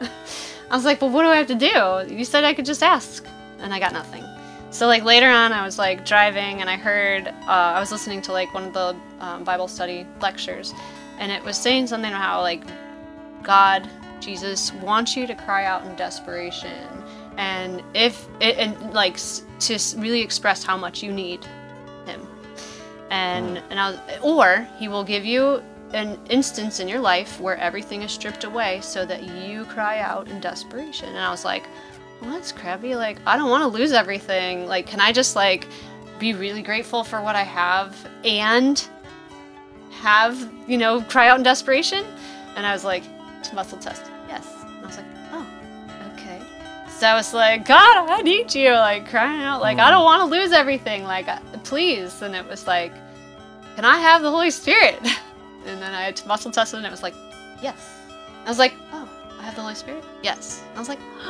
I 0.72 0.74
was 0.74 0.84
like, 0.84 1.00
well, 1.00 1.10
what 1.10 1.22
do 1.22 1.28
I 1.28 1.36
have 1.36 1.46
to 1.46 1.54
do? 1.54 2.12
You 2.12 2.24
said 2.24 2.42
I 2.42 2.52
could 2.52 2.64
just 2.64 2.82
ask. 2.82 3.24
And 3.60 3.72
I 3.72 3.78
got 3.78 3.92
nothing. 3.92 4.24
So, 4.70 4.88
like, 4.88 5.04
later 5.04 5.28
on, 5.28 5.52
I 5.52 5.64
was 5.64 5.78
like 5.78 6.04
driving 6.04 6.60
and 6.60 6.68
I 6.68 6.76
heard, 6.76 7.28
uh, 7.28 7.76
I 7.76 7.78
was 7.78 7.92
listening 7.92 8.22
to 8.22 8.32
like 8.32 8.52
one 8.54 8.64
of 8.64 8.72
the 8.72 8.96
um, 9.20 9.44
Bible 9.44 9.68
study 9.68 10.04
lectures. 10.20 10.74
And 11.20 11.30
it 11.30 11.44
was 11.44 11.56
saying 11.56 11.86
something 11.86 12.10
about 12.10 12.22
how, 12.22 12.40
like, 12.40 12.64
God, 13.44 13.88
Jesus 14.18 14.72
wants 14.72 15.16
you 15.16 15.28
to 15.28 15.34
cry 15.36 15.64
out 15.64 15.86
in 15.86 15.94
desperation, 15.94 17.03
and 17.36 17.82
if 17.94 18.28
it 18.40 18.58
and 18.58 18.92
like 18.92 19.18
to 19.60 19.78
really 19.96 20.20
express 20.20 20.62
how 20.62 20.76
much 20.76 21.02
you 21.02 21.12
need 21.12 21.44
Him, 22.06 22.26
and 23.10 23.58
hmm. 23.58 23.64
and 23.70 23.80
I 23.80 23.90
was, 23.90 24.00
or 24.22 24.68
He 24.78 24.88
will 24.88 25.04
give 25.04 25.24
you 25.24 25.62
an 25.92 26.18
instance 26.28 26.80
in 26.80 26.88
your 26.88 26.98
life 27.00 27.40
where 27.40 27.56
everything 27.58 28.02
is 28.02 28.10
stripped 28.12 28.44
away, 28.44 28.80
so 28.82 29.06
that 29.06 29.22
you 29.22 29.64
cry 29.66 30.00
out 30.00 30.28
in 30.28 30.40
desperation. 30.40 31.08
And 31.08 31.18
I 31.18 31.30
was 31.30 31.44
like, 31.44 31.64
well, 32.20 32.30
that's 32.30 32.52
crappy. 32.52 32.94
Like 32.94 33.18
I 33.26 33.36
don't 33.36 33.50
want 33.50 33.62
to 33.62 33.68
lose 33.68 33.92
everything. 33.92 34.66
Like, 34.66 34.86
can 34.86 35.00
I 35.00 35.12
just 35.12 35.36
like 35.36 35.66
be 36.18 36.32
really 36.32 36.62
grateful 36.62 37.04
for 37.04 37.20
what 37.20 37.36
I 37.36 37.42
have 37.42 37.96
and 38.24 38.86
have, 40.00 40.52
you 40.66 40.78
know, 40.78 41.02
cry 41.02 41.28
out 41.28 41.38
in 41.38 41.42
desperation? 41.42 42.04
And 42.56 42.66
I 42.66 42.72
was 42.72 42.84
like, 42.84 43.02
muscle 43.52 43.78
test, 43.78 44.02
So 46.98 47.08
I 47.08 47.14
was 47.14 47.34
like, 47.34 47.66
God, 47.66 48.08
I 48.08 48.22
need 48.22 48.54
you, 48.54 48.70
like 48.72 49.10
crying 49.10 49.42
out, 49.42 49.60
like, 49.60 49.78
I 49.78 49.90
don't 49.90 50.04
want 50.04 50.20
to 50.22 50.38
lose 50.38 50.52
everything, 50.52 51.02
like, 51.04 51.28
uh, 51.28 51.40
please. 51.64 52.22
And 52.22 52.34
it 52.36 52.46
was 52.46 52.66
like, 52.68 52.92
can 53.74 53.84
I 53.84 53.98
have 53.98 54.22
the 54.22 54.30
Holy 54.30 54.50
Spirit? 54.50 55.00
And 55.66 55.80
then 55.80 55.94
I 55.94 56.02
had 56.02 56.16
to 56.16 56.28
muscle 56.28 56.50
test 56.50 56.74
it, 56.74 56.76
and 56.76 56.86
it 56.86 56.90
was 56.90 57.02
like, 57.02 57.14
yes. 57.62 57.98
I 58.44 58.48
was 58.50 58.58
like, 58.58 58.74
oh, 58.92 59.08
I 59.40 59.44
have 59.44 59.54
the 59.54 59.62
Holy 59.62 59.74
Spirit? 59.74 60.04
Yes. 60.22 60.62
I 60.76 60.78
was 60.78 60.90
like, 60.90 60.98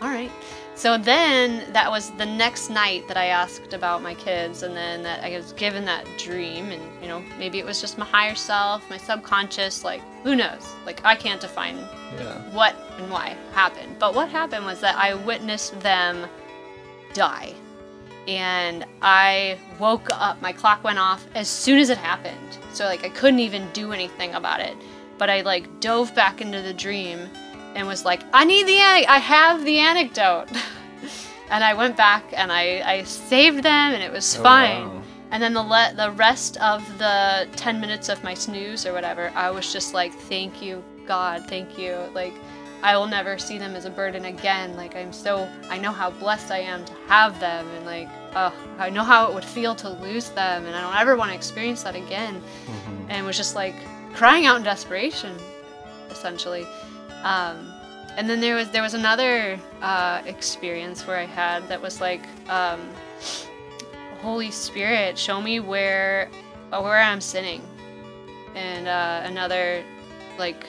all 0.00 0.08
right. 0.08 0.30
So 0.78 0.96
then 0.96 1.72
that 1.72 1.90
was 1.90 2.12
the 2.12 2.24
next 2.24 2.70
night 2.70 3.08
that 3.08 3.16
I 3.16 3.26
asked 3.26 3.72
about 3.72 4.00
my 4.00 4.14
kids, 4.14 4.62
and 4.62 4.76
then 4.76 5.02
that 5.02 5.24
I 5.24 5.36
was 5.36 5.52
given 5.54 5.84
that 5.86 6.06
dream, 6.18 6.66
and 6.70 6.80
you 7.02 7.08
know, 7.08 7.20
maybe 7.36 7.58
it 7.58 7.64
was 7.64 7.80
just 7.80 7.98
my 7.98 8.04
higher 8.04 8.36
self, 8.36 8.88
my 8.88 8.96
subconscious, 8.96 9.82
like 9.82 10.00
who 10.22 10.36
knows? 10.36 10.72
Like 10.86 11.04
I 11.04 11.16
can't 11.16 11.40
define 11.40 11.78
Yeah. 12.16 12.38
what 12.52 12.76
and 12.98 13.10
why 13.10 13.36
happened. 13.54 13.96
But 13.98 14.14
what 14.14 14.28
happened 14.28 14.66
was 14.66 14.78
that 14.80 14.94
I 14.96 15.14
witnessed 15.14 15.80
them 15.80 16.28
die. 17.12 17.54
And 18.28 18.84
I 19.02 19.58
woke 19.80 20.08
up, 20.12 20.40
my 20.40 20.52
clock 20.52 20.84
went 20.84 21.00
off 21.00 21.26
as 21.34 21.48
soon 21.48 21.80
as 21.80 21.90
it 21.90 21.98
happened. 21.98 22.58
So 22.72 22.84
like 22.84 23.04
I 23.04 23.08
couldn't 23.08 23.40
even 23.40 23.68
do 23.72 23.92
anything 23.92 24.32
about 24.34 24.60
it. 24.60 24.76
But 25.18 25.28
I 25.28 25.40
like 25.40 25.80
dove 25.80 26.14
back 26.14 26.40
into 26.40 26.62
the 26.62 26.72
dream 26.72 27.28
and 27.78 27.86
was 27.86 28.04
like, 28.04 28.22
I 28.32 28.44
need 28.44 28.66
the 28.66 28.78
I 28.80 29.18
have 29.18 29.64
the 29.64 29.78
anecdote. 29.78 30.46
and 31.50 31.62
I 31.64 31.74
went 31.74 31.96
back 31.96 32.24
and 32.36 32.52
I, 32.52 32.82
I 32.84 33.02
saved 33.04 33.58
them 33.62 33.94
and 33.94 34.02
it 34.02 34.12
was 34.12 34.36
Oh, 34.36 34.42
fine. 34.42 34.88
wow. 34.88 35.02
And 35.30 35.42
then 35.42 35.52
the 35.54 35.62
le- 35.62 35.92
the 35.94 36.10
rest 36.12 36.56
of 36.58 36.82
the 36.98 37.46
10 37.56 37.80
minutes 37.80 38.08
of 38.08 38.22
my 38.24 38.34
snooze 38.34 38.84
or 38.86 38.92
whatever, 38.92 39.30
I 39.34 39.50
was 39.50 39.72
just 39.72 39.92
like, 39.94 40.12
thank 40.12 40.60
you, 40.62 40.82
God, 41.06 41.44
thank 41.48 41.78
you. 41.78 41.96
Like, 42.14 42.32
I 42.82 42.96
will 42.96 43.06
never 43.06 43.38
see 43.38 43.58
them 43.58 43.74
as 43.76 43.84
a 43.84 43.90
burden 43.90 44.24
again. 44.24 44.74
Like, 44.76 44.96
I'm 44.96 45.12
so, 45.12 45.48
I 45.68 45.78
know 45.78 45.92
how 45.92 46.10
blessed 46.10 46.50
I 46.50 46.60
am 46.60 46.84
to 46.84 46.92
have 47.08 47.38
them. 47.40 47.66
And 47.76 47.84
like, 47.86 48.08
uh, 48.34 48.50
I 48.78 48.88
know 48.90 49.04
how 49.04 49.26
it 49.28 49.34
would 49.34 49.44
feel 49.44 49.74
to 49.76 49.90
lose 49.90 50.30
them. 50.30 50.64
And 50.64 50.74
I 50.74 50.80
don't 50.80 50.96
ever 50.96 51.14
want 51.16 51.30
to 51.30 51.36
experience 51.36 51.82
that 51.82 51.94
again. 51.94 52.40
And 53.08 53.26
was 53.26 53.36
just 53.36 53.54
like 53.54 53.74
crying 54.14 54.46
out 54.46 54.56
in 54.56 54.62
desperation, 54.62 55.36
essentially. 56.10 56.66
Um, 57.22 57.67
and 58.18 58.28
then 58.28 58.40
there 58.40 58.56
was 58.56 58.68
there 58.70 58.82
was 58.82 58.94
another 58.94 59.58
uh, 59.80 60.20
experience 60.26 61.06
where 61.06 61.16
I 61.16 61.24
had 61.24 61.68
that 61.68 61.80
was 61.80 62.00
like 62.00 62.22
um, 62.48 62.80
Holy 64.20 64.50
Spirit, 64.50 65.16
show 65.16 65.40
me 65.40 65.60
where 65.60 66.28
uh, 66.72 66.80
where 66.80 66.98
I'm 66.98 67.20
sinning. 67.20 67.62
And 68.56 68.88
uh, 68.88 69.22
another 69.24 69.84
like 70.36 70.66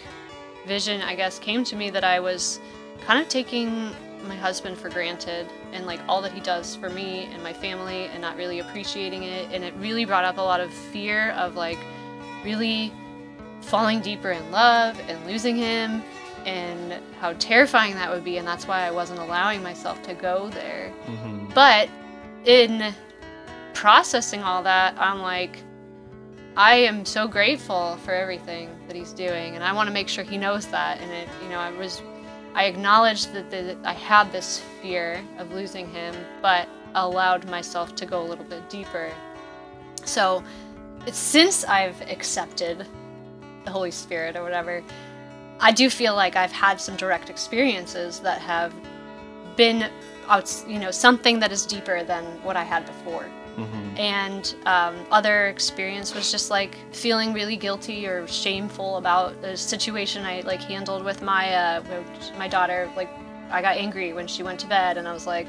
vision, 0.67 1.01
I 1.01 1.15
guess, 1.15 1.39
came 1.39 1.63
to 1.63 1.75
me 1.75 1.89
that 1.89 2.03
I 2.03 2.19
was 2.19 2.59
kind 3.01 3.19
of 3.19 3.27
taking 3.29 3.95
my 4.27 4.35
husband 4.35 4.77
for 4.77 4.89
granted 4.89 5.47
and 5.73 5.87
like 5.87 6.01
all 6.07 6.21
that 6.21 6.33
he 6.33 6.41
does 6.41 6.75
for 6.75 6.91
me 6.91 7.29
and 7.33 7.41
my 7.41 7.53
family 7.53 8.05
and 8.05 8.21
not 8.21 8.37
really 8.37 8.59
appreciating 8.59 9.23
it. 9.23 9.49
And 9.51 9.63
it 9.63 9.73
really 9.77 10.05
brought 10.05 10.23
up 10.23 10.37
a 10.37 10.41
lot 10.41 10.61
of 10.61 10.71
fear 10.71 11.31
of 11.31 11.55
like 11.55 11.79
really 12.43 12.93
falling 13.61 14.01
deeper 14.01 14.29
in 14.29 14.51
love 14.51 15.01
and 15.07 15.25
losing 15.25 15.55
him 15.55 16.03
and 16.49 16.93
how 17.21 17.33
terrifying 17.33 17.93
that 17.93 18.09
would 18.09 18.23
be. 18.23 18.37
And 18.37 18.47
that's 18.47 18.67
why 18.67 18.81
I 18.87 18.91
wasn't 18.91 19.19
allowing 19.19 19.61
myself 19.61 20.01
to 20.03 20.15
go 20.15 20.49
there. 20.49 20.91
Mhm. 21.07 21.53
But 21.53 21.89
in 22.45 22.93
processing 23.73 24.41
all 24.43 24.63
that, 24.63 24.95
I'm 24.99 25.21
like, 25.21 25.57
I 26.57 26.75
am 26.75 27.05
so 27.05 27.27
grateful 27.27 27.97
for 28.03 28.13
everything 28.13 28.69
that 28.87 28.95
he's 28.95 29.13
doing, 29.13 29.55
and 29.55 29.63
I 29.63 29.71
want 29.73 29.87
to 29.87 29.93
make 29.93 30.09
sure 30.09 30.23
he 30.23 30.37
knows 30.37 30.65
that. 30.67 30.99
And 30.99 31.11
it, 31.11 31.29
you 31.43 31.49
know, 31.49 31.59
I 31.59 31.71
was, 31.71 32.01
I 32.55 32.65
acknowledged 32.65 33.31
that 33.33 33.51
the, 33.51 33.77
I 33.85 33.93
had 33.93 34.31
this 34.31 34.61
fear 34.81 35.23
of 35.37 35.51
losing 35.53 35.87
him, 35.91 36.15
but 36.41 36.67
allowed 36.95 37.47
myself 37.47 37.95
to 37.95 38.05
go 38.07 38.21
a 38.21 38.27
little 38.27 38.45
bit 38.45 38.67
deeper. 38.69 39.11
So, 40.03 40.43
since 41.11 41.63
I've 41.63 42.01
accepted 42.09 42.87
the 43.65 43.71
Holy 43.71 43.91
Spirit 43.91 44.35
or 44.35 44.41
whatever, 44.43 44.83
I 45.59 45.71
do 45.71 45.89
feel 45.89 46.15
like 46.15 46.35
I've 46.35 46.51
had 46.51 46.79
some 46.79 46.95
direct 46.95 47.29
experiences 47.29 48.19
that 48.21 48.41
have 48.41 48.73
been 49.55 49.89
you 50.67 50.77
know, 50.79 50.91
something 50.91 51.39
that 51.39 51.51
is 51.51 51.65
deeper 51.65 52.03
than 52.03 52.23
what 52.43 52.55
I 52.55 52.63
had 52.63 52.85
before. 52.85 53.25
Mhm. 53.57 53.99
And 53.99 54.55
um, 54.65 54.95
other 55.11 55.47
experience 55.47 56.13
was 56.13 56.31
just 56.31 56.49
like 56.49 56.75
feeling 56.93 57.33
really 57.33 57.57
guilty 57.57 58.07
or 58.07 58.27
shameful 58.27 58.97
about 58.97 59.41
the 59.41 59.57
situation 59.57 60.23
I 60.25 60.41
like 60.41 60.61
handled 60.61 61.03
with 61.03 61.21
my 61.21 61.53
uh, 61.53 61.83
my 62.37 62.47
daughter. 62.47 62.89
Like 62.95 63.09
I 63.51 63.61
got 63.61 63.75
angry 63.77 64.13
when 64.13 64.27
she 64.27 64.43
went 64.43 64.59
to 64.61 64.67
bed, 64.67 64.97
and 64.97 65.07
I 65.07 65.13
was 65.13 65.25
like, 65.27 65.47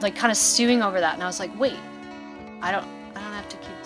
like 0.00 0.16
kind 0.16 0.30
of 0.30 0.36
stewing 0.36 0.82
over 0.82 1.00
that. 1.00 1.14
And 1.14 1.22
I 1.22 1.26
was 1.26 1.38
like, 1.38 1.56
wait, 1.58 1.78
I 2.60 2.72
don't, 2.72 2.86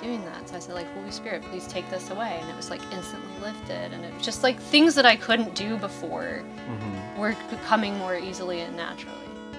doing 0.06 0.24
that. 0.24 0.48
So 0.48 0.56
I 0.56 0.58
said 0.60 0.74
like, 0.74 0.86
Holy 0.94 1.10
Spirit, 1.10 1.42
please 1.42 1.66
take 1.66 1.88
this 1.90 2.10
away. 2.10 2.38
And 2.40 2.48
it 2.48 2.56
was 2.56 2.70
like 2.70 2.80
instantly 2.92 3.28
lifted, 3.42 3.92
and 3.92 4.04
it 4.04 4.14
was 4.14 4.24
just 4.24 4.42
like 4.42 4.58
things 4.60 4.94
that 4.94 5.04
I 5.06 5.16
couldn't 5.16 5.54
do 5.54 5.76
before 5.76 6.42
Mhm. 6.70 7.18
were 7.18 7.34
coming 7.66 7.96
more 7.98 8.14
easily 8.16 8.60
and 8.60 8.76
naturally. 8.76 9.16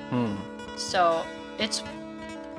Hmm. 0.09 0.35
So 0.77 1.23
it's 1.59 1.83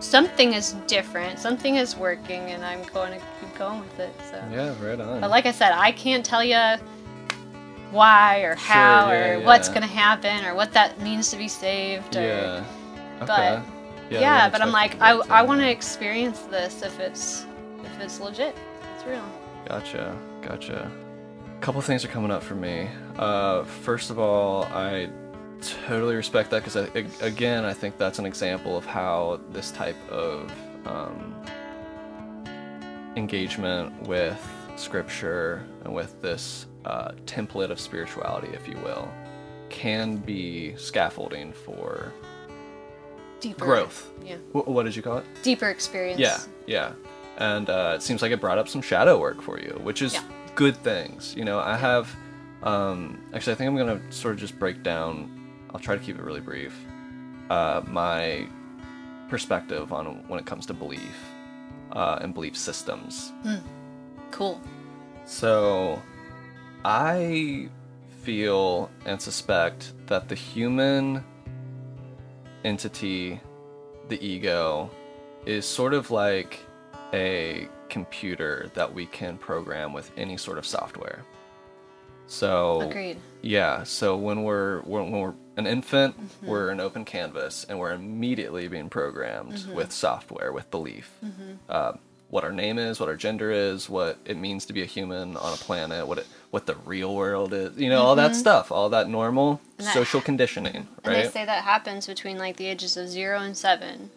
something 0.00 0.52
is 0.52 0.74
different, 0.86 1.38
something 1.38 1.76
is 1.76 1.96
working, 1.96 2.50
and 2.50 2.64
I'm 2.64 2.82
going 2.94 3.12
to 3.12 3.18
keep 3.40 3.58
going 3.58 3.80
with 3.80 3.98
it. 3.98 4.14
So, 4.30 4.36
Yeah, 4.52 4.74
right 4.80 5.00
on. 5.00 5.20
but 5.20 5.30
like 5.30 5.46
I 5.46 5.52
said, 5.52 5.72
I 5.72 5.90
can't 5.92 6.24
tell 6.24 6.44
you 6.44 6.76
why 7.90 8.40
or 8.40 8.54
how 8.54 9.10
yeah, 9.10 9.30
or 9.30 9.40
what's 9.40 9.68
going 9.68 9.80
to 9.82 9.88
happen 9.88 10.44
or 10.44 10.54
what 10.54 10.72
that 10.74 11.00
means 11.00 11.30
to 11.30 11.36
be 11.36 11.48
saved. 11.48 12.16
Or, 12.16 12.22
yeah. 12.22 12.64
Okay. 13.22 13.26
but- 13.26 13.62
yeah, 14.10 14.20
yeah, 14.20 14.48
but 14.48 14.62
I'm 14.62 14.72
like, 14.72 14.96
I, 15.02 15.12
I 15.28 15.42
want 15.42 15.60
to 15.60 15.68
experience 15.70 16.40
this 16.50 16.80
if 16.82 16.98
it's 16.98 17.44
if 17.98 18.04
it's 18.04 18.20
legit, 18.20 18.56
it's 18.94 19.04
real. 19.06 19.24
Gotcha, 19.68 20.16
gotcha. 20.42 20.90
A 21.56 21.60
couple 21.60 21.80
things 21.80 22.04
are 22.04 22.08
coming 22.08 22.30
up 22.30 22.42
for 22.42 22.54
me. 22.54 22.88
Uh, 23.16 23.64
first 23.64 24.10
of 24.10 24.18
all, 24.18 24.64
I 24.64 25.08
totally 25.86 26.14
respect 26.14 26.50
that 26.50 26.64
because, 26.64 26.76
again, 27.20 27.64
I 27.64 27.72
think 27.72 27.98
that's 27.98 28.18
an 28.20 28.26
example 28.26 28.76
of 28.76 28.86
how 28.86 29.40
this 29.50 29.72
type 29.72 29.96
of 30.10 30.52
um, 30.86 31.34
engagement 33.16 34.00
with 34.06 34.40
scripture 34.76 35.64
and 35.84 35.92
with 35.92 36.20
this 36.22 36.66
uh, 36.84 37.10
template 37.26 37.70
of 37.70 37.80
spirituality, 37.80 38.48
if 38.52 38.68
you 38.68 38.76
will, 38.84 39.10
can 39.70 40.16
be 40.18 40.76
scaffolding 40.76 41.52
for 41.52 42.12
Deeper 43.40 43.64
growth. 43.64 44.10
Yeah, 44.24 44.36
Wh- 44.52 44.66
what 44.68 44.84
did 44.84 44.94
you 44.96 45.02
call 45.02 45.18
it? 45.18 45.24
deeper 45.42 45.68
experience. 45.68 46.20
Yeah, 46.20 46.38
yeah. 46.66 46.92
And 47.38 47.70
uh, 47.70 47.92
it 47.96 48.02
seems 48.02 48.20
like 48.20 48.32
it 48.32 48.40
brought 48.40 48.58
up 48.58 48.68
some 48.68 48.82
shadow 48.82 49.18
work 49.18 49.40
for 49.42 49.58
you, 49.60 49.78
which 49.82 50.02
is 50.02 50.14
Yeah. 50.14 50.22
good 50.54 50.76
things. 50.76 51.34
You 51.36 51.44
know, 51.44 51.58
I 51.60 51.76
have. 51.76 52.14
Um, 52.64 53.18
actually, 53.32 53.52
I 53.52 53.56
think 53.56 53.68
I'm 53.70 53.76
gonna 53.76 54.00
sort 54.12 54.34
of 54.34 54.40
just 54.40 54.58
break 54.58 54.82
down. 54.82 55.30
I'll 55.72 55.78
try 55.80 55.96
to 55.96 56.02
keep 56.02 56.18
it 56.18 56.22
really 56.22 56.40
brief. 56.40 56.74
Uh, 57.48 57.82
my 57.86 58.46
perspective 59.28 59.92
on 59.92 60.24
when 60.28 60.40
it 60.40 60.46
comes 60.46 60.66
to 60.66 60.74
belief 60.74 61.16
uh, 61.92 62.18
and 62.20 62.34
belief 62.34 62.56
systems. 62.56 63.32
cool. 64.32 64.60
So, 65.24 66.02
I 66.84 67.68
feel 68.22 68.90
and 69.06 69.20
suspect 69.22 69.92
that 70.06 70.28
the 70.28 70.34
human 70.34 71.22
entity, 72.64 73.40
the 74.08 74.22
ego, 74.24 74.90
is 75.46 75.64
sort 75.64 75.94
of 75.94 76.10
like 76.10 76.60
a 77.12 77.68
computer 77.88 78.70
that 78.74 78.92
we 78.92 79.06
can 79.06 79.38
program 79.38 79.92
with 79.92 80.10
any 80.16 80.36
sort 80.36 80.58
of 80.58 80.66
software. 80.66 81.24
So, 82.26 82.82
Agreed. 82.82 83.16
yeah, 83.40 83.84
so 83.84 84.16
when 84.16 84.42
we're 84.42 84.80
when, 84.82 85.10
when 85.10 85.20
we're 85.22 85.34
an 85.56 85.66
infant, 85.66 86.14
Mm-hmm. 86.20 86.46
we're 86.46 86.70
an 86.70 86.78
open 86.80 87.04
canvas, 87.04 87.64
and 87.68 87.78
we're 87.78 87.92
immediately 87.92 88.68
being 88.68 88.88
programmed 88.90 89.64
with 89.74 89.90
software, 89.92 90.52
with 90.52 90.70
belief. 90.70 91.10
Mm-hmm. 91.24 91.52
Uh, 91.68 91.92
what 92.30 92.44
our 92.44 92.52
name 92.52 92.78
is, 92.78 93.00
what 93.00 93.08
our 93.08 93.16
gender 93.16 93.50
is, 93.50 93.88
what 93.88 94.18
it 94.26 94.36
means 94.36 94.66
to 94.66 94.74
be 94.74 94.82
a 94.82 94.84
human 94.84 95.38
on 95.38 95.54
a 95.54 95.56
planet, 95.56 96.06
what 96.06 96.18
it 96.18 96.26
what 96.50 96.66
the 96.66 96.74
real 96.84 97.14
world 97.14 97.54
is, 97.54 97.76
you 97.78 97.88
know, 97.88 98.02
all 98.02 98.16
that 98.16 98.36
stuff, 98.36 98.70
all 98.70 98.90
that 98.90 99.08
normal 99.08 99.54
Mm-hmm. 99.78 99.84
That- 99.84 99.94
social 99.94 100.20
conditioning, 100.20 100.88
And 101.04 101.14
they 101.14 101.28
say 101.28 101.44
that 101.46 101.62
happens 101.64 102.06
between 102.06 102.36
like 102.36 102.56
the 102.56 102.66
ages 102.66 102.96
of 102.98 103.08
zero 103.08 103.38
and 103.40 103.56
seven. 103.56 104.10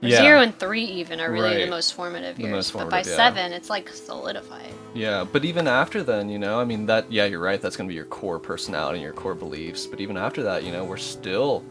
Yeah. 0.00 0.18
Zero 0.18 0.40
and 0.42 0.56
three 0.58 0.84
even 0.84 1.18
are 1.20 1.32
really 1.32 1.56
Right. 1.56 1.64
the 1.64 1.70
most 1.70 1.94
formative 1.94 2.38
years. 2.38 2.52
most 2.52 2.72
but 2.72 2.88
by 2.88 2.98
yeah. 2.98 3.02
seven, 3.16 3.52
it's 3.52 3.68
like 3.68 3.88
solidified. 3.88 4.72
Yeah, 4.94 5.24
but 5.30 5.44
even 5.44 5.66
after 5.66 6.02
then, 6.04 6.28
you 6.28 6.38
know, 6.38 6.60
I 6.60 6.64
mean 6.64 6.86
that 6.86 7.10
yeah, 7.10 7.24
you're 7.24 7.40
right, 7.40 7.60
that's 7.60 7.76
going 7.76 7.88
to 7.88 7.92
be 7.92 7.96
your 7.96 8.04
core 8.04 8.38
personality, 8.38 8.98
and 8.98 9.02
your 9.02 9.12
core 9.12 9.34
beliefs, 9.34 9.86
but 9.86 10.00
even 10.00 10.16
after 10.16 10.42
that, 10.44 10.62
you 10.62 10.70
know, 10.70 10.84
we're 10.84 10.96
still 10.98 11.64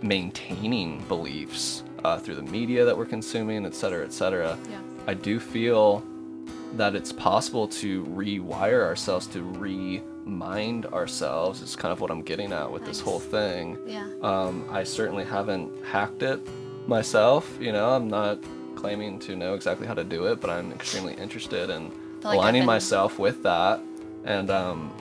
maintaining 0.00 1.00
beliefs 1.08 1.82
uh, 2.04 2.18
through 2.18 2.36
the 2.36 2.42
media 2.42 2.84
that 2.84 2.96
we're 2.96 3.04
consuming, 3.06 3.64
et 3.66 3.74
cetera, 3.74 4.04
et 4.04 4.12
cetera. 4.12 4.58
Yeah. 4.70 4.78
I 5.06 5.14
do 5.14 5.38
feel 5.38 6.02
that 6.76 6.94
it's 6.94 7.12
possible 7.12 7.68
to 7.68 8.04
rewire 8.06 8.82
ourselves, 8.82 9.26
to 9.28 9.42
remind 9.42 10.86
ourselves. 10.86 11.60
Is 11.62 11.76
kind 11.76 11.92
of 11.92 12.00
what 12.00 12.10
I'm 12.10 12.22
getting 12.22 12.52
at 12.52 12.70
with 12.70 12.84
this 12.84 13.00
whole 13.00 13.20
thing. 13.20 13.78
Yeah. 13.86 14.08
Um, 14.22 14.66
I 14.70 14.84
certainly 14.84 15.24
haven't 15.24 15.70
hacked 15.84 16.22
it 16.22 16.40
myself. 16.86 17.56
You 17.60 17.72
know, 17.72 17.90
I'm 17.90 18.08
not 18.08 18.38
claiming 18.76 19.18
to 19.20 19.36
know 19.36 19.54
exactly 19.54 19.86
how 19.86 19.94
to 19.94 20.04
do 20.04 20.26
it, 20.26 20.40
but 20.40 20.50
I'm 20.50 20.72
extremely 20.72 21.14
interested 21.14 21.70
in 21.70 21.90
like 22.22 22.34
aligning 22.34 22.60
been- 22.60 22.66
myself 22.66 23.18
with 23.18 23.42
that. 23.42 23.80
And 24.24 24.50
um, 24.50 24.92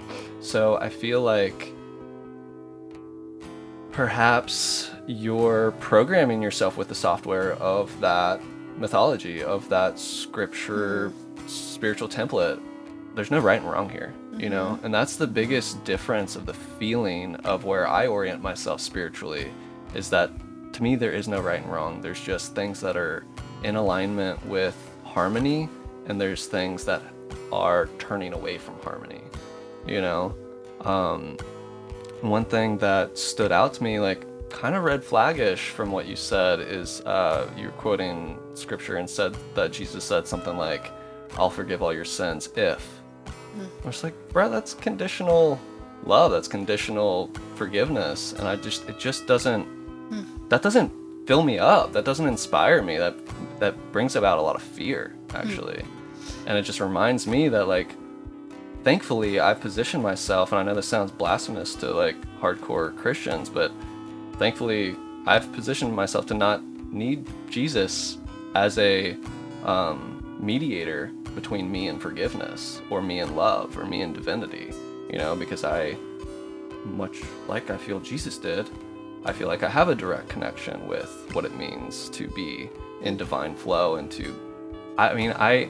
so 0.42 0.78
I 0.78 0.90
feel 0.90 1.22
like 1.22 1.74
perhaps 3.92 4.92
you're 5.08 5.72
programming 5.80 6.42
yourself 6.42 6.78
with 6.78 6.90
the 6.90 6.96
software 6.96 7.54
of 7.54 7.98
that 8.02 8.42
mythology, 8.78 9.44
of 9.44 9.70
that 9.70 10.00
scripture, 10.00 11.14
spiritual 11.48 12.10
template. 12.10 12.62
There's 13.16 13.32
no 13.32 13.40
right 13.40 13.62
and 13.62 13.70
wrong 13.70 13.90
here, 13.90 14.12
you 14.38 14.50
know? 14.50 14.80
And 14.82 14.94
that's 14.94 15.16
the 15.16 15.28
biggest 15.28 15.84
difference 15.84 16.36
of 16.36 16.48
the 16.48 16.54
feeling 16.54 17.36
of 17.38 17.64
where 17.64 17.88
I 17.88 18.08
orient 18.08 18.42
myself 18.42 18.82
spiritually 18.82 19.52
is 19.94 20.10
that 20.10 20.32
to 20.74 20.84
me 20.84 20.96
there 20.96 21.12
is 21.12 21.28
no 21.28 21.40
right 21.40 21.62
and 21.62 21.72
wrong. 21.72 22.02
There's 22.02 22.20
just 22.20 22.56
things 22.56 22.82
that 22.82 22.98
are 22.98 23.26
in 23.64 23.76
alignment 23.76 24.46
with 24.46 24.76
harmony 25.04 25.70
and 26.08 26.20
there's 26.20 26.48
things 26.48 26.84
that 26.86 27.02
are 27.52 27.88
turning 28.00 28.34
away 28.34 28.58
from 28.58 28.80
harmony, 28.82 29.22
you 29.88 30.02
know? 30.02 30.36
Um, 30.82 31.38
one 32.22 32.46
thing 32.46 32.78
that 32.80 33.18
stood 33.18 33.52
out 33.52 33.74
to 33.76 33.84
me, 33.84 34.00
like 34.00 34.26
kind 34.50 34.76
of 34.76 34.84
red 34.84 35.04
flaggish 35.04 35.70
from 35.70 35.92
what 35.92 36.08
you 36.08 36.16
said, 36.16 36.60
is 36.60 37.02
uh, 37.02 37.50
you're 37.58 37.72
quoting 37.72 38.38
scripture 38.54 38.98
and 38.98 39.10
said 39.10 39.36
that 39.56 39.72
Jesus 39.72 40.04
said 40.04 40.28
something 40.28 40.58
like, 40.58 40.92
I'll 41.38 41.50
forgive 41.50 41.82
all 41.82 41.94
your 41.94 42.06
sins 42.06 42.50
if. 42.56 43.02
I 43.84 43.88
was 43.88 44.04
like, 44.04 44.14
bro, 44.30 44.50
that's 44.50 44.74
conditional 44.74 45.60
love. 46.06 46.32
That's 46.32 46.48
conditional 46.48 47.30
forgiveness. 47.56 48.34
And 48.34 48.48
I 48.48 48.56
just, 48.56 48.88
it 48.90 49.00
just 49.00 49.28
doesn't, 49.28 49.68
that 50.50 50.62
doesn't 50.62 50.92
fill 51.26 51.44
me 51.44 51.60
up. 51.60 51.94
That 51.94 52.06
doesn't 52.06 52.28
inspire 52.28 52.82
me. 52.82 52.98
That, 52.98 53.16
that 53.60 53.92
brings 53.92 54.16
about 54.16 54.38
a 54.38 54.42
lot 54.42 54.56
of 54.56 54.62
fear, 54.62 55.16
actually. 55.34 55.84
And 56.46 56.58
it 56.58 56.64
just 56.64 56.80
reminds 56.80 57.28
me 57.28 57.50
that, 57.50 57.68
like, 57.68 57.96
thankfully 58.84 59.40
I've 59.40 59.62
positioned 59.62 60.04
myself, 60.04 60.52
and 60.52 60.60
I 60.60 60.64
know 60.64 60.76
this 60.76 60.88
sounds 60.88 61.12
blasphemous 61.12 61.76
to 61.76 61.92
like 61.92 62.18
hardcore 62.40 62.96
Christians, 62.98 63.50
but 63.50 63.72
thankfully 64.34 64.96
I've 65.26 65.52
positioned 65.54 65.96
myself 65.96 66.26
to 66.28 66.34
not 66.34 66.62
need 66.92 67.26
Jesus 67.50 68.18
as 68.56 68.78
a 68.78 69.18
um, 69.64 70.38
mediator 70.40 71.12
between 71.34 71.72
me 71.72 71.88
and 71.88 72.02
forgiveness, 72.02 72.82
or 72.90 73.02
me 73.02 73.20
and 73.20 73.36
love, 73.36 73.78
or 73.78 73.86
me 73.86 74.02
and 74.02 74.14
divinity. 74.14 74.72
You 75.10 75.18
know, 75.18 75.36
because 75.36 75.64
I, 75.64 75.96
much 76.84 77.22
like 77.48 77.70
I 77.70 77.78
feel 77.78 78.00
Jesus 78.00 78.38
did, 78.38 78.70
I 79.26 79.34
feel 79.34 79.48
like 79.48 79.64
I 79.64 79.70
have 79.70 79.90
a 79.90 79.96
direct 79.96 80.30
connection 80.30 80.86
with 80.88 81.30
what 81.34 81.46
it 81.46 81.56
means 81.56 82.10
to 82.10 82.28
be 82.28 82.70
in 83.02 83.18
divine 83.18 83.56
flow 83.56 83.96
and 83.96 84.12
to, 84.12 84.36
I 84.98 85.14
mean, 85.14 85.32
I 85.32 85.70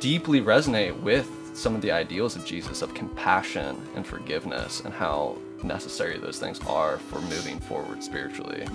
deeply 0.00 0.40
resonate 0.40 0.98
with 1.00 1.30
some 1.54 1.74
of 1.74 1.80
the 1.80 1.90
ideals 1.92 2.36
of 2.36 2.44
Jesus 2.44 2.82
of 2.82 2.92
compassion 2.92 3.80
and 3.94 4.06
forgiveness 4.06 4.80
and 4.80 4.92
how 4.92 5.38
necessary 5.62 6.18
those 6.18 6.38
things 6.38 6.60
are 6.66 6.98
for 6.98 7.20
moving 7.22 7.58
forward 7.60 8.02
spiritually. 8.02 8.66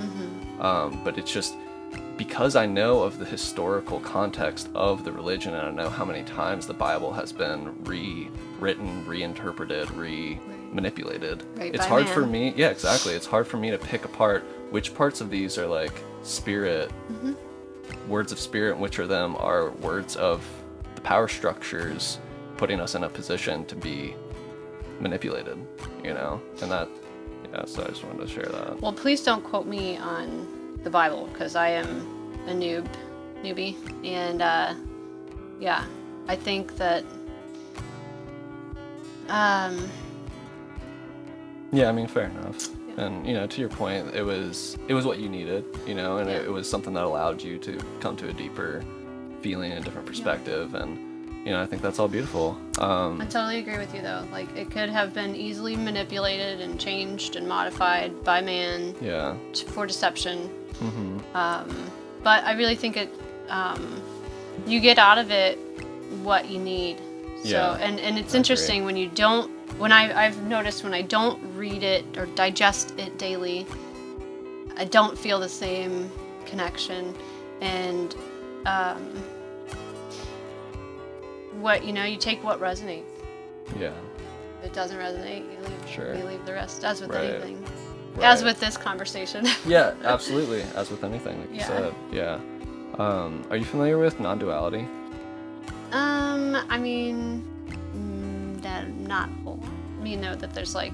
Um, 0.59 1.01
but 1.03 1.17
it's 1.17 1.31
just 1.31 1.53
because 2.17 2.55
I 2.55 2.65
know 2.65 3.03
of 3.03 3.19
the 3.19 3.25
historical 3.25 3.99
context 3.99 4.69
of 4.73 5.03
the 5.03 5.11
religion 5.11 5.53
and 5.53 5.67
I 5.67 5.83
know 5.83 5.89
how 5.89 6.05
many 6.05 6.23
times 6.23 6.65
the 6.65 6.73
Bible 6.73 7.11
has 7.13 7.31
been 7.33 7.75
rewritten, 7.83 9.05
reinterpreted, 9.05 9.91
re 9.91 10.39
manipulated. 10.71 11.43
Right, 11.55 11.73
it's 11.73 11.85
hard 11.85 12.07
for 12.07 12.25
me, 12.25 12.53
yeah, 12.55 12.69
exactly. 12.69 13.13
It's 13.13 13.25
hard 13.25 13.47
for 13.47 13.57
me 13.57 13.71
to 13.71 13.77
pick 13.77 14.05
apart 14.05 14.43
which 14.71 14.95
parts 14.95 15.19
of 15.21 15.29
these 15.29 15.57
are 15.57 15.67
like 15.67 15.91
spirit 16.23 16.91
words 18.07 18.31
of 18.31 18.39
spirit 18.39 18.73
and 18.73 18.81
which 18.81 18.99
of 18.99 19.09
them 19.09 19.35
are 19.37 19.71
words 19.71 20.15
of 20.15 20.47
the 20.95 21.01
power 21.01 21.27
structures 21.27 22.19
putting 22.57 22.79
us 22.79 22.95
in 22.95 23.03
a 23.03 23.09
position 23.09 23.65
to 23.65 23.75
be 23.75 24.15
manipulated 24.99 25.57
you 26.03 26.13
know? 26.13 26.41
And 26.61 26.71
that 26.71 26.87
yeah 27.51 27.65
so 27.65 27.83
i 27.83 27.87
just 27.87 28.03
wanted 28.03 28.21
to 28.21 28.27
share 28.27 28.45
that. 28.45 28.79
Well, 28.79 28.93
please 28.93 29.23
don't 29.23 29.43
quote 29.43 29.67
me 29.67 29.97
on 29.97 30.79
the 30.83 30.89
Bible 30.89 31.27
because 31.27 31.55
I 31.55 31.69
am 31.69 31.87
a 32.47 32.51
noob, 32.51 32.87
newbie, 33.43 33.75
and 34.05 34.41
uh, 34.41 34.73
yeah, 35.59 35.85
I 36.27 36.35
think 36.35 36.75
that 36.77 37.03
um, 39.29 39.89
yeah 41.71 41.89
i 41.89 41.91
mean 41.91 42.07
fair 42.07 42.25
enough 42.25 42.69
and 42.97 43.25
you 43.25 43.33
know 43.33 43.47
to 43.47 43.61
your 43.61 43.69
point 43.69 44.13
it 44.13 44.23
was 44.23 44.77
it 44.87 44.93
was 44.93 45.05
what 45.05 45.19
you 45.19 45.29
needed 45.29 45.63
you 45.87 45.95
know 45.95 46.17
and 46.17 46.29
it, 46.29 46.41
Yeah. 46.41 46.47
it 46.47 46.51
was 46.51 46.69
something 46.69 46.93
that 46.93 47.03
allowed 47.03 47.41
you 47.41 47.57
to 47.59 47.79
come 47.99 48.15
to 48.17 48.29
a 48.29 48.33
deeper 48.33 48.83
feeling 49.41 49.71
and 49.71 49.81
a 49.81 49.83
different 49.83 50.05
perspective 50.05 50.75
and 50.75 50.97
you 51.45 51.51
know 51.51 51.61
i 51.61 51.65
think 51.65 51.81
that's 51.81 51.97
all 51.99 52.07
beautiful 52.07 52.57
um 52.79 53.19
I 53.21 53.25
totally 53.25 53.57
agree 53.59 53.77
with 53.77 53.93
you 53.95 54.01
though. 54.01 54.23
Like 54.31 54.49
it 54.55 54.69
could 54.69 54.89
have 54.89 55.13
been 55.13 55.35
easily 55.35 55.75
manipulated 55.75 56.61
and 56.61 56.79
changed 56.79 57.35
and 57.37 57.47
modified 57.47 58.23
by 58.23 58.41
man 58.41 58.93
yeah 59.01 59.35
t- 59.53 59.65
for 59.65 59.87
deception. 59.87 60.37
hmm 60.79 61.17
Um, 61.33 61.67
but 62.23 62.43
I 62.43 62.51
really 62.53 62.75
think 62.75 62.97
it, 62.97 63.09
um, 63.49 63.81
you 64.67 64.79
get 64.79 64.99
out 64.99 65.17
of 65.17 65.31
it 65.31 65.57
what 66.21 66.47
you 66.51 66.59
need. 66.59 66.97
So, 67.43 67.49
Yeah, 67.49 67.73
and, 67.85 67.99
and 67.99 68.19
it's 68.19 68.27
I 68.35 68.37
agree. 68.37 68.37
interesting 68.37 68.85
when 68.85 68.95
you 68.95 69.07
don't, 69.09 69.49
when 69.77 69.91
I, 69.91 70.25
I've 70.25 70.41
noticed 70.43 70.83
when 70.83 70.93
I 70.93 71.01
don't 71.01 71.39
read 71.55 71.83
it 71.83 72.05
or 72.17 72.25
digest 72.27 72.93
it 72.99 73.17
daily, 73.17 73.65
I 74.77 74.85
don't 74.85 75.17
feel 75.17 75.39
the 75.39 75.49
same 75.49 76.11
connection. 76.45 77.15
And, 77.61 78.15
um, 78.65 79.23
what, 81.59 81.83
you 81.83 81.93
know, 81.93 82.03
you 82.03 82.17
take 82.17 82.43
what 82.43 82.59
resonates. 82.59 83.03
yeah 83.77 83.91
If 84.59 84.67
it 84.67 84.73
doesn't 84.73 84.97
resonate, 84.97 85.43
you 85.51 85.57
leave, 85.67 85.89
Sure. 85.89 86.15
you 86.15 86.23
leave 86.23 86.45
the 86.45 86.53
rest, 86.53 86.83
as 86.83 87.01
with 87.01 87.11
Right. 87.11 87.25
anything. 87.25 87.63
As 88.21 88.43
with 88.43 88.59
this 88.59 88.77
conversation. 88.77 89.45
Yeah, 89.65 89.93
absolutely. 90.03 90.63
As 90.75 90.89
with 90.91 91.03
anything, 91.03 91.39
like 91.39 91.49
you 91.51 91.57
Yeah. 91.57 91.67
said. 91.67 91.93
Yeah. 92.11 92.39
Um, 92.97 93.43
are 93.49 93.55
you 93.57 93.65
familiar 93.65 93.97
with 93.97 94.19
non-duality? 94.19 94.85
Um, 95.91 96.57
I 96.69 96.77
mean, 96.77 97.43
mm, 97.95 98.61
that 98.63 98.87
not 98.97 99.29
whole. 99.43 99.60
You 100.03 100.17
know 100.17 100.35
that 100.35 100.53
there's 100.53 100.75
like 100.75 100.93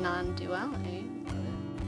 non-duality. 0.00 1.04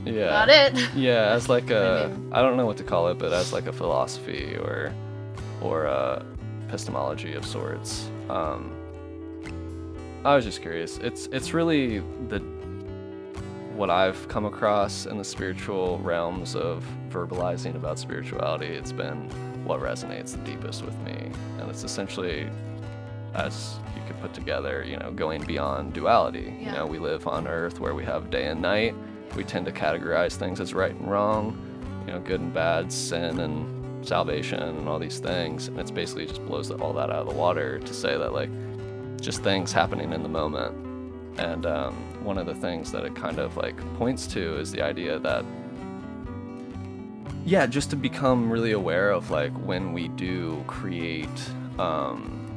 Yeah. 0.05 0.45
About 0.45 0.49
it. 0.49 0.89
Yeah, 0.95 1.33
as 1.33 1.49
like 1.49 1.71
a 1.71 2.05
I, 2.05 2.15
mean- 2.15 2.33
I 2.33 2.41
don't 2.43 2.57
know 2.57 2.67
what 2.67 2.77
to 2.79 2.85
call 2.85 3.09
it, 3.09 3.19
but 3.19 3.33
as 3.33 3.53
like 3.53 3.67
a 3.67 3.73
philosophy 3.73 4.57
or 4.57 4.93
or 5.61 5.85
a 5.85 6.25
epistemology 6.69 7.35
of 7.35 7.45
sorts. 7.45 8.09
Um, 8.29 8.73
I 10.25 10.35
was 10.37 10.45
just 10.45 10.63
curious. 10.63 10.99
It's 10.99 11.27
it's 11.33 11.53
really 11.55 11.99
the 12.29 12.41
what 13.75 13.91
I've 13.91 14.29
come 14.29 14.45
across 14.45 15.07
in 15.07 15.17
the 15.17 15.25
spiritual 15.25 15.99
realms 15.99 16.55
of 16.55 16.85
verbalizing 17.09 17.75
about 17.77 17.99
spirituality. 17.99 18.67
It's 18.67 18.93
been 18.93 19.29
what 19.65 19.81
resonates 19.81 20.33
the 20.33 20.39
deepest 20.51 20.85
with 20.85 20.99
me, 21.01 21.31
and 21.59 21.71
it's 21.71 21.85
essentially 21.85 22.49
as 23.35 23.77
you 23.97 24.00
could 24.11 24.21
put 24.21 24.35
together, 24.35 24.85
you 24.87 24.97
know, 24.97 25.13
going 25.13 25.45
beyond 25.45 25.93
duality. 25.93 26.53
You 26.61 26.73
know, 26.73 26.85
we 26.85 26.99
live 26.99 27.29
on 27.29 27.47
Earth 27.47 27.79
where 27.79 27.95
we 27.95 28.05
have 28.05 28.31
day 28.31 28.47
and 28.47 28.61
night. 28.61 28.95
We 29.37 29.45
tend 29.45 29.67
to 29.67 29.73
categorize 29.73 30.35
things 30.35 30.61
as 30.61 30.75
right 30.75 30.95
and 30.95 31.09
wrong, 31.09 31.57
you 32.07 32.13
know, 32.13 32.19
good 32.19 32.41
and 32.41 32.53
bad, 32.53 32.93
sin 32.93 33.39
and 33.39 34.05
salvation, 34.05 34.61
and 34.61 34.89
all 34.89 34.99
these 34.99 35.21
things. 35.21 35.69
And 35.69 35.79
it's 35.79 35.93
basically 35.93 36.27
just 36.27 36.45
blows 36.45 36.71
all 36.73 36.93
that 36.95 37.11
out 37.11 37.21
of 37.21 37.29
the 37.29 37.35
water 37.35 37.79
to 37.79 37.95
say 37.95 38.19
that 38.19 38.33
like 38.33 38.51
just 39.21 39.43
things 39.43 39.73
happening 39.73 40.13
in 40.13 40.25
the 40.25 40.29
moment. 40.29 40.75
And 41.39 41.65
um, 41.65 41.95
one 42.25 42.37
of 42.37 42.47
the 42.47 42.55
things 42.55 42.91
that 42.91 43.05
it 43.05 43.15
kind 43.15 43.39
of 43.39 43.57
like 43.57 43.77
points 43.97 44.27
to 44.29 44.59
is 44.59 44.73
the 44.73 44.83
idea 44.83 45.21
that 45.21 45.45
yeah, 47.45 47.65
just 47.67 47.91
to 47.91 47.97
become 47.97 48.51
really 48.51 48.73
aware 48.73 49.11
of 49.11 49.31
like 49.31 49.53
when 49.65 49.93
we 49.93 50.09
do 50.09 50.63
create 50.67 51.29
um 51.79 52.50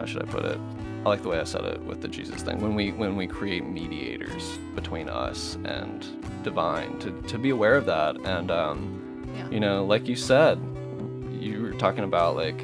how 0.00 0.06
should 0.06 0.22
I 0.22 0.24
put 0.24 0.44
it? 0.46 0.58
I 1.04 1.08
like 1.08 1.22
the 1.22 1.28
way 1.28 1.38
I 1.38 1.44
said 1.44 1.64
it 1.64 1.80
with 1.82 2.00
the 2.00 2.08
Jesus 2.08 2.42
thing. 2.42 2.58
When 2.60 2.74
we 2.74 2.90
when 2.92 3.16
we 3.16 3.26
create 3.26 3.64
mediators 3.66 4.58
between 4.74 5.08
us 5.08 5.56
and 5.64 6.04
divine, 6.42 6.98
to, 7.00 7.10
to 7.22 7.38
be 7.38 7.50
aware 7.50 7.76
of 7.76 7.86
that 7.86 8.16
and 8.24 8.50
um 8.50 9.26
Yeah. 9.36 9.48
you 9.50 9.60
know, 9.60 9.84
like 9.84 10.08
you 10.08 10.16
said, 10.16 10.58
you 11.30 11.62
were 11.62 11.72
talking 11.72 12.04
about 12.04 12.34
like 12.34 12.58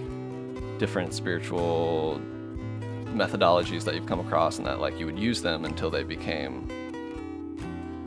different 0.78 1.12
spiritual 1.14 2.20
methodologies 3.14 3.84
that 3.84 3.94
you've 3.94 4.06
come 4.06 4.20
across 4.20 4.58
and 4.58 4.66
that 4.66 4.80
like 4.80 4.98
you 4.98 5.06
would 5.06 5.18
use 5.18 5.40
them 5.42 5.64
until 5.64 5.88
they 5.90 6.02
became 6.02 6.66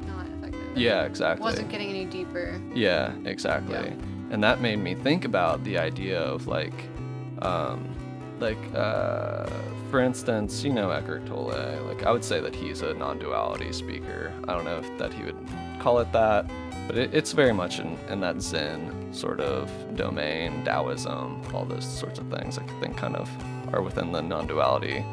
Not 0.08 0.26
effective. 0.28 0.78
yeah, 0.78 1.04
exactly. 1.06 1.44
Wasn't 1.44 1.70
getting 1.70 1.90
any 1.90 2.06
deeper. 2.06 2.60
Yeah, 2.76 3.14
exactly. 3.26 3.74
Yeah. 3.76 3.94
And 4.32 4.44
that 4.44 4.62
made 4.62 4.78
me 4.78 4.94
think 4.94 5.26
about 5.26 5.64
the 5.64 5.80
idea 5.80 6.20
of 6.22 6.46
like, 6.46 6.74
um, 7.42 7.89
like, 8.42 8.58
uh, 8.76 9.50
for 9.90 10.00
instance, 10.00 10.64
you 10.64 10.74
know 10.74 10.92
Eckhart 10.92 11.26
Tolle. 11.26 11.84
Like, 11.86 12.04
I 12.04 12.12
would 12.12 12.24
say 12.24 12.40
that 12.40 12.56
he's 12.56 12.82
a 12.82 12.94
non-duality 12.94 13.72
speaker. 13.74 14.34
I 14.48 14.54
don't 14.54 14.66
know 14.66 14.80
if 14.80 14.98
that 14.98 15.14
he 15.14 15.24
would 15.24 15.38
call 15.80 16.00
it 16.00 16.12
that, 16.12 16.50
but 16.88 16.98
it, 16.98 17.14
it's 17.14 17.32
very 17.32 17.54
much 17.54 17.80
in, 17.80 17.98
in 18.10 18.20
that 18.22 18.42
Zen 18.42 19.14
sort 19.14 19.40
of 19.40 19.72
domain, 19.96 20.64
Taoism, 20.64 21.42
all 21.54 21.66
those 21.66 21.86
sorts 21.86 22.20
of 22.20 22.28
things. 22.28 22.58
I 22.58 22.64
think 22.80 22.98
kind 22.98 23.16
of 23.16 23.30
are 23.74 23.82
within 23.82 24.12
the 24.12 24.22
non-duality 24.22 25.04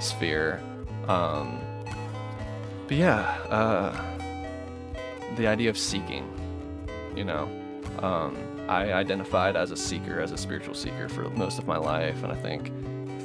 sphere. 0.00 0.60
Um, 1.08 1.58
but 2.86 2.96
yeah, 2.96 3.20
uh, 3.48 3.92
the 5.36 5.46
idea 5.46 5.70
of 5.70 5.78
seeking 5.78 6.28
you 7.16 7.24
know 7.24 7.48
um, 8.00 8.36
i 8.72 8.92
identified 8.92 9.54
as 9.54 9.70
a 9.70 9.76
seeker 9.76 10.20
as 10.20 10.32
a 10.32 10.36
spiritual 10.36 10.74
seeker 10.74 11.08
for 11.08 11.28
most 11.30 11.58
of 11.58 11.66
my 11.66 11.76
life 11.76 12.22
and 12.22 12.32
i 12.32 12.36
think 12.36 12.72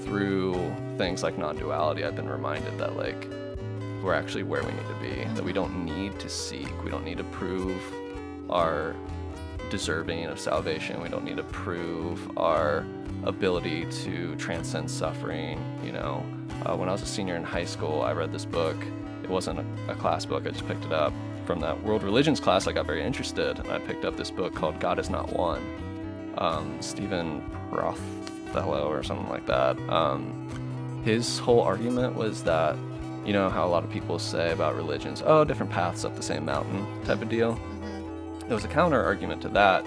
through 0.03 0.53
things 0.97 1.23
like 1.23 1.37
non-duality 1.37 2.03
i've 2.03 2.15
been 2.15 2.29
reminded 2.29 2.77
that 2.77 2.95
like 2.97 3.29
we're 4.03 4.13
actually 4.13 4.43
where 4.43 4.63
we 4.63 4.71
need 4.71 4.87
to 4.87 4.99
be 5.01 5.23
that 5.35 5.43
we 5.43 5.53
don't 5.53 5.85
need 5.85 6.17
to 6.19 6.29
seek 6.29 6.71
we 6.83 6.91
don't 6.91 7.05
need 7.05 7.17
to 7.17 7.23
prove 7.25 7.81
our 8.49 8.95
deserving 9.69 10.25
of 10.25 10.39
salvation 10.39 11.01
we 11.01 11.09
don't 11.09 11.23
need 11.23 11.37
to 11.37 11.43
prove 11.43 12.37
our 12.37 12.85
ability 13.23 13.85
to 13.85 14.35
transcend 14.35 14.89
suffering 14.89 15.59
you 15.83 15.91
know? 15.91 16.23
Uh, 16.65 16.75
when 16.75 16.89
i 16.89 16.91
was 16.91 17.01
a 17.01 17.05
senior 17.05 17.35
in 17.35 17.43
high 17.43 17.65
school 17.65 18.01
i 18.01 18.11
read 18.11 18.31
this 18.31 18.45
book. 18.45 18.77
It 19.23 19.29
wasn't 19.29 19.59
a, 19.59 19.91
a 19.91 19.95
class 19.95 20.25
book 20.25 20.45
i 20.45 20.51
just 20.51 20.67
picked 20.67 20.85
it 20.85 20.93
up 20.93 21.13
from 21.47 21.61
that 21.61 21.81
world 21.81 22.03
religions 22.03 22.39
class 22.41 22.67
i 22.67 22.73
got 22.73 22.85
very 22.85 23.01
interested 23.01 23.57
and 23.57 23.71
i 23.71 23.79
picked 23.79 24.03
up 24.03 24.17
this 24.17 24.29
book 24.29 24.53
called 24.53 24.79
god 24.79 24.99
is 24.99 25.09
not 25.09 25.31
one. 25.31 25.63
Um, 26.37 26.77
stephen 26.81 27.41
Prothero 27.71 28.87
or 28.87 29.01
something 29.01 29.27
like 29.29 29.45
that. 29.47 29.79
Um, 29.89 31.01
his 31.03 31.39
whole 31.39 31.61
argument 31.61 32.15
was 32.15 32.43
that 32.43 32.75
you 33.25 33.33
know 33.33 33.49
how 33.49 33.65
a 33.65 33.69
lot 33.69 33.83
of 33.83 33.89
people 33.89 34.19
say 34.19 34.51
about 34.51 34.75
religions 34.75 35.23
oh 35.25 35.43
different 35.43 35.71
paths 35.71 36.05
up 36.05 36.15
the 36.15 36.21
same 36.21 36.45
mountain 36.45 36.85
type 37.05 37.21
of 37.21 37.29
deal? 37.29 37.59
There 38.41 38.55
was 38.55 38.65
a 38.65 38.69
counter 38.69 39.01
argument 39.03 39.41
to 39.43 39.49
that 39.49 39.85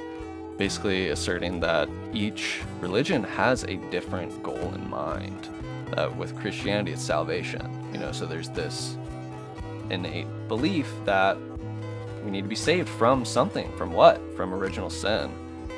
basically 0.59 1.09
asserting 1.09 1.61
that 1.61 1.89
each 2.13 2.61
religion 2.81 3.23
has 3.23 3.65
a 3.65 3.77
different 3.91 4.43
goal 4.43 4.75
in 4.75 4.91
mind 4.91 5.49
that 5.95 6.15
with 6.17 6.37
christianity 6.37 6.93
it's 6.93 7.03
salvation 7.03 7.81
you 7.93 7.99
know? 7.99 8.13
So 8.13 8.27
there's 8.27 8.49
this 8.51 8.97
innate 9.91 10.27
belief 10.49 10.93
that 11.05 11.37
we 12.25 12.31
need 12.31 12.43
to 12.43 12.49
be 12.49 12.55
saved 12.55 12.89
from 12.89 13.25
something 13.25 13.71
from 13.77 13.93
what? 13.93 14.21
From 14.37 14.55
original 14.55 14.91
sin 14.91 15.31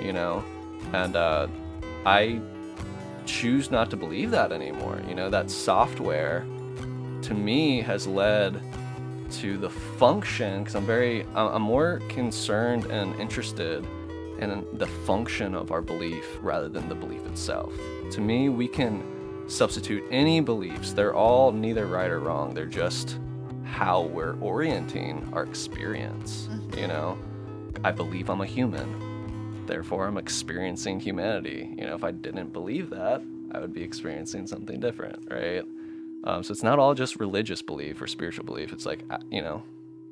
you 0.03 0.13
know? 0.13 0.45
And 0.93 1.17
uh, 1.17 1.47
i 2.05 2.41
choose 3.25 3.71
not 3.71 3.89
to 3.91 3.97
believe 3.97 4.31
that 4.33 4.53
anymore 4.53 5.01
you 5.09 5.15
know? 5.15 5.31
That 5.31 5.51
software 5.51 6.47
to 7.23 7.35
me 7.35 7.81
has 7.83 8.07
led 8.07 8.61
to 9.33 9.57
the 9.57 9.71
function 9.71 10.59
because 10.59 10.75
i'm 10.75 10.85
very 10.85 11.25
i'm 11.35 11.63
more 11.63 12.01
concerned 12.09 12.85
and 12.87 13.19
interested 13.19 13.87
in 14.41 14.67
the 14.75 14.87
function 14.87 15.55
of 15.55 15.71
our 15.71 15.81
belief 15.81 16.27
rather 16.43 16.69
than 16.69 16.89
the 16.89 16.95
belief 16.95 17.25
itself. 17.27 17.73
To 18.11 18.21
me 18.21 18.49
we 18.49 18.67
can 18.67 19.03
substitute 19.49 20.03
any 20.11 20.41
beliefs. 20.41 20.93
They're 20.93 21.15
all 21.15 21.53
neither 21.53 21.87
right 21.87 22.11
or 22.11 22.19
wrong. 22.19 22.55
They're 22.55 22.67
just 22.67 23.19
how 23.73 24.03
we're 24.03 24.37
orienting 24.41 25.29
our 25.33 25.43
experience 25.45 26.49
you 26.77 26.87
know 26.87 27.17
i 27.85 27.91
believe 27.91 28.29
i'm 28.31 28.41
a 28.43 28.47
human 28.47 29.65
therefore 29.67 30.07
i'm 30.07 30.19
experiencing 30.19 31.01
humanity 31.01 31.75
you 31.79 31.85
know 31.87 31.95
if 31.95 32.05
i 32.05 32.11
didn't 32.11 32.53
believe 32.53 32.91
that 32.91 33.23
i 33.53 33.59
would 33.59 33.73
be 33.73 33.83
experiencing 33.83 34.47
something 34.47 34.79
different 34.79 35.27
right 35.31 35.65
um, 36.25 36.43
so 36.45 36.53
it's 36.53 36.63
not 36.63 36.79
all 36.79 36.95
just 36.95 37.17
religious 37.17 37.63
belief 37.63 38.01
or 38.01 38.07
spiritual 38.07 38.45
belief. 38.45 38.73
It's 38.73 38.87
like, 38.87 39.03
uh, 39.11 39.19
you 39.29 39.43
know, 39.43 39.65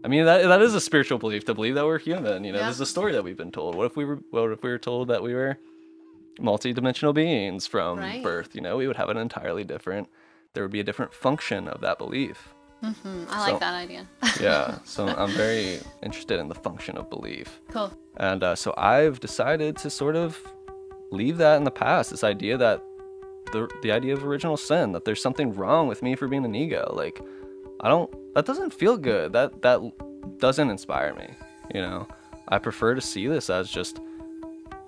I 0.05 0.09
mean 0.09 0.25
that 0.25 0.43
that 0.43 0.61
is 0.61 0.75
a 0.75 0.81
spiritual 0.81 1.19
belief 1.19 1.45
to 1.45 1.55
believe 1.55 1.77
that 1.77 1.87
we're 1.87 2.01
human. 2.01 2.43
You 2.43 2.51
know, 2.53 2.59
Yeah. 2.59 2.67
this 2.67 2.75
is 2.75 2.81
a 2.81 2.87
story 2.87 3.13
that 3.13 3.23
we've 3.23 3.37
been 3.37 3.53
told. 3.53 3.77
What 3.77 3.87
if 3.87 3.97
we 3.97 4.05
were 4.05 4.19
what 4.33 4.51
if 4.51 4.61
we 4.61 4.71
were 4.71 4.79
told 4.79 5.07
that 5.07 5.23
we 5.23 5.35
were 5.35 5.57
multi-dimensional 6.41 7.13
beings 7.13 7.67
from 7.69 7.99
Right. 8.01 8.23
birth? 8.25 8.55
You 8.57 8.61
know, 8.61 8.77
we 8.77 8.87
would 8.89 8.97
have 8.97 9.09
an 9.09 9.17
entirely 9.19 9.63
different. 9.63 10.09
There 10.55 10.65
would 10.65 10.73
be 10.73 10.81
a 10.81 10.85
different 10.85 11.15
function 11.15 11.69
of 11.69 11.81
that 11.83 11.99
belief. 11.99 12.55
Mm, 12.83 13.27
I 13.29 13.47
So- 13.47 13.51
like 13.53 13.61
that 13.61 13.75
idea. 13.75 14.07
Yeah. 14.41 14.79
so 14.85 15.07
I'm 15.09 15.31
very 15.31 15.81
interested 16.03 16.41
in 16.41 16.49
the 16.49 16.55
function 16.55 16.97
of 16.97 17.11
belief. 17.11 17.61
cool. 17.71 17.93
And 18.17 18.43
uh, 18.43 18.55
so 18.55 18.73
I've 18.77 19.21
decided 19.21 19.77
to 19.79 19.91
sort 19.91 20.17
of 20.17 20.39
leave 21.11 21.37
that 21.39 21.57
in 21.57 21.65
the 21.65 21.71
past. 21.71 22.11
This 22.11 22.25
idea 22.25 22.57
that 22.59 22.83
the 23.53 23.69
the 23.83 23.91
idea 23.93 24.13
of 24.15 24.25
original 24.25 24.57
sin, 24.57 24.93
that 24.93 25.05
there's 25.05 25.23
something 25.23 25.55
wrong 25.55 25.89
with 25.89 26.03
me 26.03 26.15
for 26.17 26.29
being 26.29 26.45
an 26.45 26.55
ego. 26.55 26.93
Like, 26.97 27.21
I 27.81 27.89
don't. 27.89 28.11
That 28.35 28.47
doesn't 28.47 28.73
feel 28.73 28.97
good. 28.97 29.33
That 29.33 29.63
that 29.63 29.81
doesn't 30.39 30.71
inspire 30.71 31.15
me. 31.15 31.29
You 31.75 31.81
know, 31.83 32.07
I 32.49 32.59
prefer 32.59 32.95
to 32.95 33.01
see 33.01 33.27
this 33.27 33.51
as 33.51 33.69
just 33.71 34.01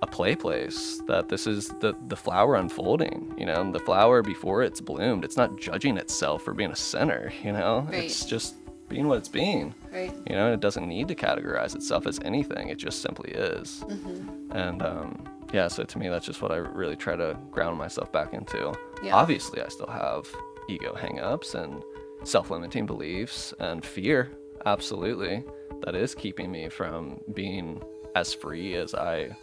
a 0.03 0.07
play 0.07 0.35
place. 0.35 1.01
That 1.07 1.29
this 1.29 1.47
is 1.47 1.69
the 1.83 1.95
the 2.07 2.15
flower 2.15 2.55
unfolding. 2.55 3.33
You 3.37 3.45
know, 3.47 3.71
the 3.71 3.79
flower 3.79 4.21
before 4.21 4.61
it's 4.67 4.81
bloomed. 4.81 5.23
It's 5.25 5.37
not 5.37 5.57
judging 5.59 5.97
itself 5.97 6.43
for 6.43 6.53
being 6.53 6.71
a 6.71 6.75
sinner. 6.91 7.31
You 7.43 7.53
know, 7.53 7.87
Right. 7.89 8.03
it's 8.05 8.25
just 8.25 8.55
being 8.89 9.07
what 9.07 9.17
it's 9.17 9.29
being 9.29 9.73
Right. 9.91 10.13
you 10.29 10.35
know, 10.35 10.45
and 10.47 10.53
it 10.53 10.59
doesn't 10.59 10.87
need 10.87 11.07
to 11.07 11.15
categorize 11.15 11.73
itself 11.75 12.05
as 12.05 12.19
anything. 12.23 12.67
It 12.69 12.77
just 12.77 13.01
simply 13.01 13.31
is. 13.31 13.83
Mm-hmm. 13.87 14.51
And 14.63 14.81
um, 14.83 15.23
yeah, 15.51 15.67
so 15.67 15.83
to 15.83 15.97
me, 15.97 16.09
that's 16.09 16.25
just 16.25 16.41
what 16.43 16.51
I 16.51 16.57
really 16.57 16.95
try 16.95 17.15
to 17.15 17.35
ground 17.49 17.77
myself 17.77 18.11
back 18.11 18.33
into. 18.33 18.73
Yeah. 19.03 19.15
Obviously, 19.15 19.61
I 19.61 19.67
still 19.69 19.87
have 20.05 20.27
ego 20.69 20.93
hangups 21.03 21.55
and 21.55 21.81
self-limiting 22.23 22.85
beliefs 22.85 23.53
and 23.59 23.83
fear. 23.83 24.29
Absolutely, 24.65 25.43
that 25.83 25.95
is 25.95 26.13
keeping 26.15 26.51
me 26.51 26.69
from 26.69 27.19
being 27.33 27.81
as 28.15 28.33
free 28.33 28.75
as 28.75 28.93
I 28.95 29.35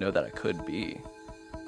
know 0.00 0.10
that 0.10 0.24
I 0.24 0.30
could 0.30 0.64
be. 0.66 0.98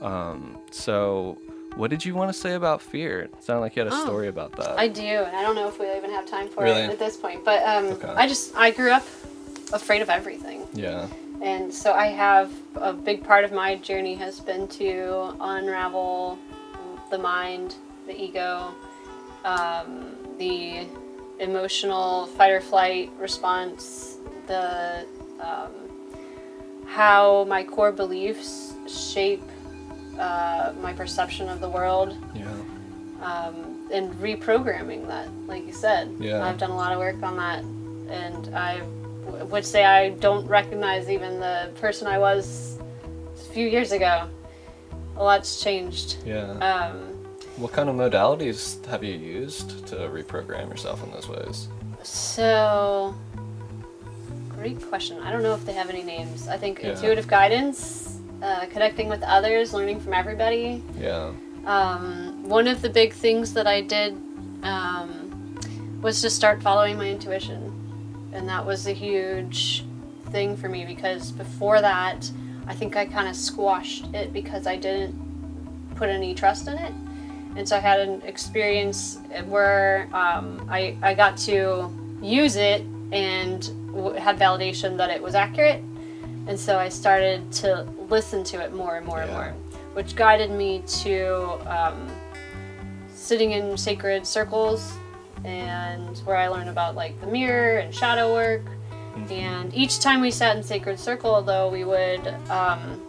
Um, 0.00 0.58
so, 0.70 1.38
what 1.76 1.90
did 1.90 2.04
you 2.04 2.14
want 2.14 2.32
to 2.32 2.38
say 2.38 2.54
about 2.54 2.82
fear? 2.82 3.20
It 3.22 3.42
sounded 3.42 3.60
like 3.60 3.76
you 3.76 3.84
had 3.84 3.92
a 3.92 3.96
Oh, 3.96 4.04
story 4.04 4.28
about 4.28 4.52
that. 4.56 4.78
I 4.78 4.88
do, 4.88 5.02
and 5.02 5.34
I 5.36 5.42
don't 5.42 5.54
know 5.54 5.68
if 5.68 5.78
we 5.78 5.90
even 5.96 6.10
have 6.10 6.26
time 6.26 6.48
for 6.48 6.62
Really? 6.64 6.82
it 6.82 6.90
at 6.90 6.98
this 6.98 7.16
point. 7.16 7.44
But 7.44 7.62
um, 7.64 7.86
Okay. 7.86 8.08
I 8.08 8.26
just 8.26 8.54
I 8.56 8.70
grew 8.70 8.90
up 8.90 9.06
afraid 9.72 10.02
of 10.02 10.10
everything, 10.10 10.66
yeah. 10.72 11.06
and 11.42 11.72
so 11.72 11.92
I 11.92 12.06
have 12.08 12.52
a 12.76 12.92
big 12.92 13.24
part 13.24 13.44
of 13.44 13.52
my 13.52 13.76
journey 13.76 14.14
has 14.16 14.40
been 14.40 14.68
to 14.68 15.34
unravel 15.40 16.38
the 17.10 17.18
mind, 17.18 17.74
the 18.06 18.20
ego, 18.20 18.74
um, 19.44 20.16
the 20.38 20.86
emotional 21.40 22.26
fight 22.26 22.52
or 22.52 22.60
flight 22.60 23.10
response, 23.18 24.18
the 24.46 25.06
um, 25.40 25.70
how 26.86 27.44
my 27.44 27.64
core 27.64 27.92
beliefs 27.92 28.74
shape 28.86 29.42
uh, 30.18 30.72
my 30.80 30.92
perception 30.92 31.48
of 31.48 31.60
the 31.60 31.68
world 31.68 32.16
Yeah. 32.34 32.46
um, 33.22 33.88
and 33.92 34.12
reprogramming 34.14 35.06
that, 35.08 35.28
like 35.46 35.66
you 35.66 35.72
said. 35.72 36.14
Yeah. 36.20 36.44
I've 36.44 36.58
done 36.58 36.70
a 36.70 36.76
lot 36.76 36.92
of 36.92 36.98
work 36.98 37.20
on 37.22 37.36
that, 37.36 37.60
and 38.12 38.54
I 38.54 38.78
w- 39.26 39.44
would 39.46 39.64
say 39.64 39.84
I 39.84 40.10
don't 40.10 40.46
recognize 40.46 41.10
even 41.10 41.40
the 41.40 41.70
person 41.80 42.06
I 42.06 42.18
was 42.18 42.78
a 43.34 43.52
few 43.52 43.66
years 43.66 43.90
ago. 43.92 44.28
A 45.16 45.22
lot's 45.22 45.62
changed. 45.62 46.16
Yeah. 46.24 46.50
Um, 46.58 47.10
What 47.56 47.72
kind 47.72 47.88
of 47.88 47.94
modalities 47.96 48.84
have 48.86 49.02
you 49.04 49.14
used 49.14 49.86
to 49.88 49.96
reprogram 49.96 50.68
yourself 50.70 51.02
in 51.04 51.10
those 51.12 51.28
ways? 51.28 51.68
so, 52.02 53.14
great 54.64 54.88
question. 54.88 55.18
I 55.20 55.30
don't 55.30 55.42
know 55.42 55.52
if 55.52 55.66
they 55.66 55.74
have 55.74 55.90
any 55.90 56.02
names. 56.02 56.48
I 56.48 56.56
think 56.56 56.80
Yeah. 56.82 56.92
intuitive 56.92 57.28
guidance, 57.28 58.18
uh, 58.42 58.64
connecting 58.70 59.10
with 59.10 59.22
others, 59.22 59.74
learning 59.74 60.00
from 60.00 60.14
everybody. 60.14 60.82
Yeah. 60.98 61.32
um, 61.66 62.46
one 62.46 62.66
of 62.68 62.82
the 62.82 62.90
big 62.90 63.14
things 63.14 63.54
that 63.54 63.66
I 63.66 63.80
did 63.80 64.12
um, 64.62 65.58
was 66.02 66.20
to 66.20 66.28
start 66.28 66.62
following 66.62 66.98
my 66.98 67.08
intuition, 67.08 67.60
and 68.34 68.46
that 68.50 68.64
was 68.66 68.86
a 68.86 68.92
huge 68.92 69.84
thing 70.30 70.56
for 70.58 70.68
me 70.68 70.84
because 70.84 71.32
before 71.32 71.80
that, 71.80 72.30
I 72.66 72.74
think 72.74 72.96
I 72.96 73.06
kind 73.06 73.28
of 73.28 73.36
squashed 73.36 74.12
it 74.14 74.32
because 74.32 74.66
I 74.66 74.76
didn't 74.76 75.14
put 75.94 76.08
any 76.10 76.34
trust 76.34 76.68
in 76.68 76.76
it. 76.78 76.92
And 77.56 77.66
so 77.68 77.76
I 77.76 77.80
had 77.80 78.00
an 78.00 78.20
experience 78.22 79.18
where 79.46 80.08
um, 80.12 80.66
I, 80.70 80.96
I 81.02 81.14
got 81.14 81.38
to 81.48 81.90
use 82.22 82.56
it 82.56 82.82
and 83.12 83.70
had 84.18 84.38
validation 84.38 84.96
that 84.96 85.10
it 85.10 85.22
was 85.22 85.34
accurate. 85.34 85.82
And 86.46 86.58
so 86.58 86.78
I 86.78 86.88
started 86.88 87.50
to 87.52 87.82
listen 88.08 88.44
to 88.44 88.60
it 88.62 88.74
more 88.74 88.96
and 88.96 89.06
more 89.06 89.22
and 89.22 89.32
more, 89.32 89.54
which 89.94 90.14
guided 90.14 90.50
me 90.50 90.82
to 91.02 91.58
um, 91.66 92.10
sitting 93.08 93.52
in 93.52 93.76
sacred 93.78 94.26
circles 94.26 94.92
and 95.44 96.18
where 96.18 96.36
I 96.36 96.48
learned 96.48 96.68
about 96.68 96.94
like 96.94 97.18
the 97.20 97.26
mirror 97.26 97.78
and 97.78 97.94
shadow 97.94 98.32
work. 98.34 98.62
And 99.30 99.72
each 99.74 100.00
time 100.00 100.20
we 100.20 100.30
sat 100.30 100.56
in 100.56 100.62
sacred 100.62 100.98
circle, 100.98 101.40
though, 101.40 101.68
we 101.70 101.84
would 101.84 102.26
um, 102.50 103.00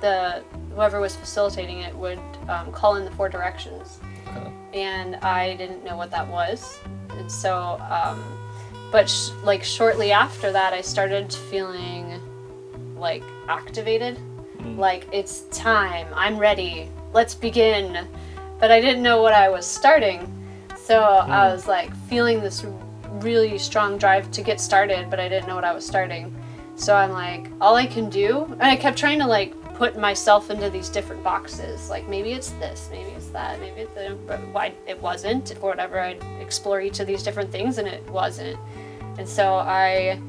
the 0.00 0.42
whoever 0.74 1.00
was 1.00 1.14
facilitating 1.14 1.80
it 1.80 1.94
would 1.94 2.18
um, 2.48 2.72
call 2.72 2.96
in 2.96 3.04
the 3.04 3.10
four 3.10 3.28
directions, 3.28 4.00
Okay. 4.28 4.50
and 4.72 5.16
I 5.16 5.56
didn't 5.56 5.84
know 5.84 5.98
what 5.98 6.10
that 6.12 6.26
was, 6.26 6.78
and 7.10 7.30
so. 7.30 7.78
Um, 7.90 8.39
but 8.90 9.08
sh- 9.08 9.30
like 9.44 9.62
shortly 9.64 10.12
after 10.12 10.52
that, 10.52 10.72
I 10.72 10.80
started 10.80 11.32
feeling 11.32 12.20
like 12.96 13.22
activated, 13.48 14.18
mm. 14.58 14.76
like 14.76 15.08
it's 15.12 15.42
time. 15.50 16.06
I'm 16.14 16.38
ready. 16.38 16.90
Let's 17.12 17.34
begin. 17.34 18.06
But 18.58 18.70
I 18.70 18.80
didn't 18.80 19.02
know 19.02 19.22
what 19.22 19.32
I 19.32 19.48
was 19.48 19.66
starting, 19.66 20.30
so 20.76 21.02
I 21.02 21.26
mm. 21.26 21.52
was 21.52 21.66
like 21.66 21.94
feeling 22.08 22.40
this 22.40 22.64
really 23.20 23.58
strong 23.58 23.98
drive 23.98 24.30
to 24.32 24.42
get 24.42 24.60
started, 24.60 25.08
but 25.10 25.18
I 25.18 25.28
didn't 25.28 25.48
know 25.48 25.54
what 25.54 25.64
I 25.64 25.72
was 25.72 25.86
starting. 25.86 26.34
So 26.76 26.94
I'm 26.94 27.10
like, 27.10 27.50
all 27.60 27.74
I 27.74 27.86
can 27.86 28.08
do, 28.08 28.44
and 28.44 28.62
I 28.62 28.76
kept 28.76 28.98
trying 28.98 29.18
to 29.18 29.26
like 29.26 29.54
put 29.74 29.98
myself 29.98 30.50
into 30.50 30.68
these 30.68 30.88
different 30.88 31.22
boxes. 31.24 31.88
Like 31.88 32.08
maybe 32.08 32.32
it's 32.32 32.50
this, 32.52 32.88
maybe 32.90 33.10
that, 33.32 33.60
maybe 33.60 33.84
the, 33.94 34.16
but 34.26 34.40
why 34.52 34.72
it 34.86 35.00
wasn't, 35.00 35.54
or 35.60 35.70
whatever. 35.70 36.00
I'd 36.00 36.22
explore 36.40 36.80
each 36.80 37.00
of 37.00 37.06
these 37.06 37.22
different 37.22 37.50
things, 37.50 37.78
and 37.78 37.86
it 37.88 38.08
wasn't. 38.10 38.58
And 39.18 39.28
so 39.28 39.54
I 39.54 40.20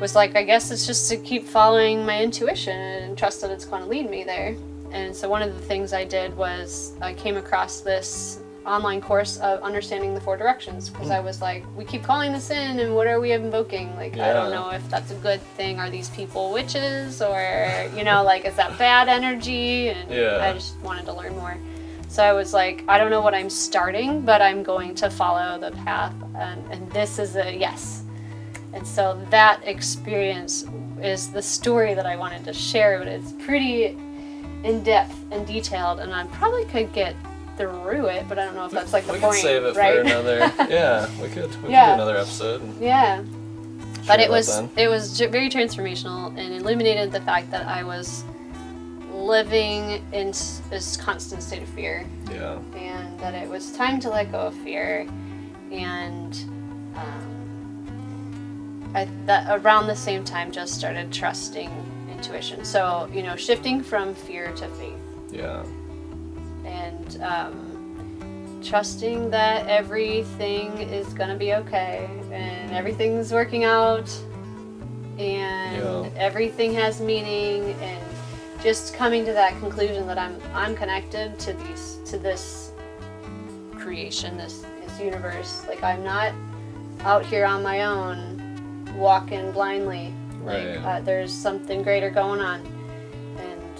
was 0.00 0.14
like, 0.14 0.36
I 0.36 0.42
guess 0.42 0.70
it's 0.70 0.86
just 0.86 1.08
to 1.10 1.16
keep 1.16 1.44
following 1.44 2.04
my 2.04 2.22
intuition 2.22 2.78
and 2.78 3.18
trust 3.18 3.40
that 3.40 3.50
it's 3.50 3.64
going 3.64 3.82
to 3.82 3.88
lead 3.88 4.08
me 4.08 4.24
there. 4.24 4.56
And 4.92 5.14
so 5.14 5.28
one 5.28 5.42
of 5.42 5.54
the 5.54 5.60
things 5.62 5.92
I 5.92 6.04
did 6.04 6.36
was 6.36 6.94
I 7.00 7.12
came 7.14 7.36
across 7.36 7.80
this 7.80 8.40
online 8.64 9.00
course 9.00 9.38
of 9.38 9.60
understanding 9.62 10.14
the 10.14 10.20
four 10.20 10.36
directions 10.36 10.90
because 10.90 11.10
I 11.10 11.18
mm. 11.18 11.24
was 11.24 11.40
like, 11.40 11.64
we 11.74 11.84
keep 11.84 12.02
calling 12.02 12.32
this 12.32 12.50
in, 12.50 12.78
and 12.80 12.94
what 12.94 13.06
are 13.06 13.18
we 13.18 13.32
invoking? 13.32 13.94
Like, 13.96 14.16
I 14.18 14.32
don't 14.32 14.50
know 14.50 14.70
if 14.70 14.88
that's 14.90 15.10
a 15.10 15.14
good 15.16 15.40
thing. 15.56 15.78
Are 15.80 15.90
these 15.90 16.10
people 16.10 16.52
witches, 16.52 17.20
or 17.22 17.90
you 17.96 18.04
know, 18.04 18.22
like, 18.22 18.44
is 18.44 18.54
that 18.56 18.78
bad 18.78 19.08
energy? 19.08 19.88
And 19.88 20.10
Yeah. 20.10 20.38
I 20.42 20.52
just 20.52 20.78
wanted 20.80 21.06
to 21.06 21.14
learn 21.14 21.34
more. 21.36 21.56
So 22.08 22.22
I 22.22 22.32
was 22.32 22.52
like, 22.54 22.84
I 22.88 22.98
don't 22.98 23.10
know 23.10 23.20
what 23.20 23.34
I'm 23.34 23.50
starting, 23.50 24.22
but 24.22 24.40
I'm 24.40 24.62
going 24.62 24.94
to 24.96 25.10
follow 25.10 25.58
the 25.58 25.70
path, 25.76 26.14
and, 26.36 26.64
and 26.72 26.90
this 26.90 27.18
is 27.18 27.36
a 27.36 27.54
yes. 27.54 28.02
And 28.72 28.86
so 28.86 29.20
that 29.30 29.60
experience 29.64 30.64
is 31.02 31.30
the 31.30 31.42
story 31.42 31.94
that 31.94 32.06
I 32.06 32.16
wanted 32.16 32.44
to 32.44 32.52
share, 32.52 32.98
but 32.98 33.08
it's 33.08 33.32
pretty 33.32 33.96
in 34.64 34.82
depth 34.82 35.14
and 35.30 35.46
detailed, 35.46 36.00
and 36.00 36.12
I 36.14 36.24
probably 36.28 36.64
could 36.64 36.92
get 36.92 37.14
through 37.56 38.06
it, 38.06 38.26
but 38.28 38.38
I 38.38 38.44
don't 38.46 38.54
know 38.54 38.64
if 38.64 38.72
that's 38.72 38.92
like 38.92 39.06
the 39.06 39.12
we 39.14 39.18
point, 39.18 39.34
could 39.34 39.42
save 39.42 39.64
it 39.64 39.76
right? 39.76 39.94
for 39.96 40.00
another. 40.00 40.38
Yeah, 40.70 41.08
we 41.20 41.28
could. 41.28 41.50
We 41.62 41.70
Yeah. 41.70 41.90
could 41.90 41.96
do 41.96 42.02
another 42.02 42.16
episode. 42.16 42.80
yeah, 42.80 43.22
but 44.06 44.18
it 44.20 44.30
was 44.30 44.46
then. 44.46 44.70
it 44.76 44.88
was 44.88 45.18
very 45.20 45.50
transformational 45.50 46.28
and 46.38 46.54
illuminated 46.54 47.12
the 47.12 47.20
fact 47.20 47.50
that 47.50 47.66
I 47.66 47.82
was 47.84 48.24
living 49.18 50.04
in 50.12 50.28
this 50.70 50.96
constant 50.96 51.42
state 51.42 51.62
of 51.62 51.68
fear 51.70 52.06
Yeah. 52.30 52.58
and 52.76 53.18
that 53.20 53.34
it 53.34 53.48
was 53.48 53.72
time 53.72 53.98
to 54.00 54.08
let 54.10 54.30
go 54.30 54.38
of 54.38 54.54
fear 54.56 55.06
and 55.72 56.34
um, 56.94 58.90
I, 58.94 59.06
that 59.26 59.60
around 59.60 59.86
the 59.86 59.96
same 59.96 60.24
time 60.24 60.50
just 60.52 60.74
started 60.74 61.12
trusting 61.12 61.70
intuition 62.10 62.64
so 62.64 63.08
you 63.12 63.22
know 63.22 63.36
shifting 63.36 63.82
from 63.82 64.14
fear 64.14 64.52
to 64.52 64.68
faith 64.68 64.94
Yeah. 65.30 65.62
and 66.64 67.22
um, 67.22 68.60
trusting 68.64 69.30
that 69.30 69.66
everything 69.68 70.78
is 70.78 71.12
gonna 71.12 71.36
be 71.36 71.54
okay 71.54 72.08
and 72.32 72.72
everything's 72.72 73.32
working 73.32 73.64
out 73.64 74.08
and 75.18 75.76
Yeah. 75.76 76.08
everything 76.16 76.72
has 76.74 77.00
meaning 77.00 77.72
and 77.82 78.07
just 78.62 78.94
coming 78.94 79.24
to 79.24 79.32
that 79.32 79.58
conclusion 79.60 80.06
that 80.06 80.18
I'm 80.18 80.40
I'm 80.52 80.74
connected 80.74 81.38
to 81.40 81.52
these 81.52 81.98
to 82.06 82.18
this 82.18 82.72
creation 83.76 84.36
this 84.36 84.64
this 84.84 84.98
universe. 85.00 85.64
Like 85.68 85.82
I'm 85.82 86.02
not 86.02 86.32
out 87.00 87.24
here 87.24 87.44
on 87.44 87.62
my 87.62 87.84
own 87.84 88.94
walking 88.96 89.52
blindly. 89.52 90.12
Like 90.44 90.66
Right. 90.66 90.76
uh, 90.78 91.00
there's 91.00 91.32
something 91.32 91.82
greater 91.82 92.10
going 92.10 92.40
on. 92.40 92.60
And 93.38 93.76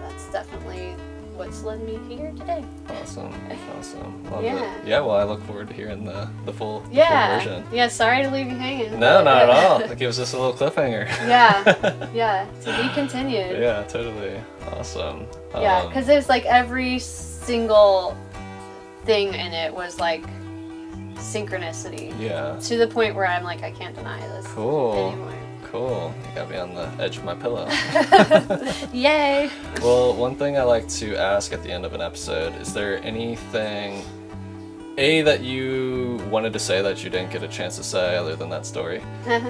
that's 0.00 0.30
definitely 0.30 0.94
what's 1.36 1.62
led 1.62 1.82
me 1.82 1.98
here 2.08 2.30
today. 2.32 2.64
Awesome. 2.88 3.32
Awesome. 3.78 4.30
Love 4.30 4.44
Yeah. 4.44 4.62
it. 4.76 4.86
Yeah. 4.86 5.00
Well, 5.00 5.16
I 5.16 5.24
look 5.24 5.42
forward 5.44 5.68
to 5.68 5.74
hearing 5.74 6.04
the 6.04 6.28
the 6.44 6.52
full, 6.52 6.80
the 6.80 6.86
full 6.86 6.94
Yeah. 6.96 7.38
version. 7.38 7.64
Yeah, 7.72 7.88
sorry 7.88 8.22
to 8.22 8.30
leave 8.30 8.46
you 8.46 8.56
hanging. 8.56 8.98
No, 9.00 9.22
not 9.22 9.42
at 9.42 9.50
all. 9.50 9.80
It 9.80 9.98
gives 9.98 10.18
us 10.20 10.32
a 10.32 10.38
little 10.38 10.52
cliffhanger. 10.54 11.06
yeah. 11.28 12.06
Yeah. 12.14 12.46
To 12.62 12.82
be 12.82 12.88
continued. 12.94 13.58
yeah. 13.60 13.82
Totally. 13.84 14.40
Awesome. 14.72 15.26
Yeah, 15.54 15.80
Um, 15.82 15.88
because 15.88 16.08
it's 16.08 16.28
like 16.28 16.44
every 16.46 16.98
single 16.98 18.16
thing 19.04 19.28
in 19.34 19.52
it 19.52 19.74
was 19.74 20.00
like 20.00 20.24
synchronicity 21.16 22.12
Yeah. 22.18 22.56
to 22.62 22.76
the 22.76 22.86
point 22.86 23.14
where 23.14 23.26
I'm 23.26 23.44
like, 23.44 23.62
I 23.62 23.70
can't 23.70 23.94
deny 23.94 24.20
this 24.28 24.46
Cool. 24.48 25.08
anymore. 25.08 25.32
Cool. 25.74 26.14
You 26.28 26.34
got 26.36 26.50
me 26.50 26.56
on 26.56 26.72
the 26.72 26.86
edge 27.02 27.16
of 27.16 27.24
my 27.24 27.34
pillow. 27.34 27.68
Yay! 28.92 29.50
well, 29.82 30.14
one 30.14 30.36
thing 30.36 30.56
I 30.56 30.62
like 30.62 30.86
to 31.00 31.16
ask 31.16 31.52
at 31.52 31.64
the 31.64 31.72
end 31.72 31.84
of 31.84 31.94
an 31.94 32.00
episode 32.00 32.54
is 32.60 32.72
there 32.72 33.02
anything, 33.02 34.04
A, 34.98 35.22
that 35.22 35.42
you 35.42 36.24
wanted 36.30 36.52
to 36.52 36.60
say 36.60 36.80
that 36.80 37.02
you 37.02 37.10
didn't 37.10 37.32
get 37.32 37.42
a 37.42 37.48
chance 37.48 37.76
to 37.78 37.82
say 37.82 38.16
other 38.16 38.36
than 38.36 38.48
that 38.50 38.66
story? 38.66 39.00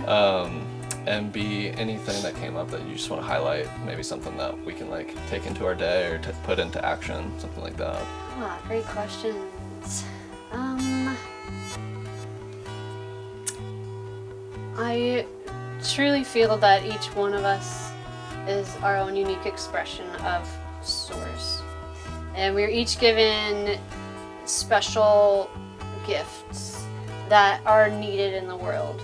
um, 0.07 0.67
and 1.07 1.31
B, 1.31 1.69
anything 1.73 2.23
that 2.23 2.35
came 2.37 2.57
up 2.57 2.71
that 2.71 2.81
you 2.89 2.95
just 2.95 3.11
want 3.11 3.21
to 3.21 3.29
highlight, 3.29 3.69
maybe 3.85 4.03
something 4.03 4.35
that 4.39 4.59
we 4.65 4.73
can 4.73 4.89
like 4.89 5.15
take 5.29 5.45
into 5.45 5.67
our 5.67 5.75
day 5.75 6.07
or 6.07 6.17
to 6.21 6.33
put 6.45 6.59
into 6.59 6.83
action, 6.83 7.39
something 7.39 7.63
like 7.63 7.77
that. 7.77 8.01
Ah, 8.39 8.59
great 8.67 8.87
questions. 8.87 10.05
Um, 10.53 11.19
I 14.79 15.27
truly 15.85 16.25
feel 16.25 16.57
that 16.59 16.85
each 16.85 17.07
one 17.15 17.35
of 17.35 17.45
us 17.45 17.91
is 18.47 18.75
our 18.83 18.97
own 18.97 19.17
unique 19.17 19.47
expression 19.47 20.09
of 20.17 20.49
Source. 20.83 21.63
And 22.35 22.55
we're 22.55 22.69
each 22.69 22.99
given 22.99 23.79
special 24.45 25.51
gifts 26.07 26.85
that 27.29 27.61
are 27.65 27.89
needed 27.89 28.35
in 28.35 28.49
the 28.49 28.57
world. 28.57 29.01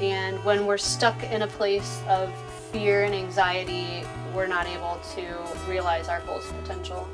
And 0.00 0.42
when 0.44 0.66
we're 0.66 0.78
stuck 0.78 1.20
in 1.24 1.42
a 1.42 1.46
place 1.46 2.02
of 2.06 2.32
fear 2.70 3.04
and 3.04 3.14
anxiety, 3.14 4.04
we're 4.34 4.46
not 4.46 4.66
able 4.68 5.00
to 5.16 5.70
realize 5.70 6.08
our 6.08 6.20
fullest 6.20 6.48
potential. 6.60 7.08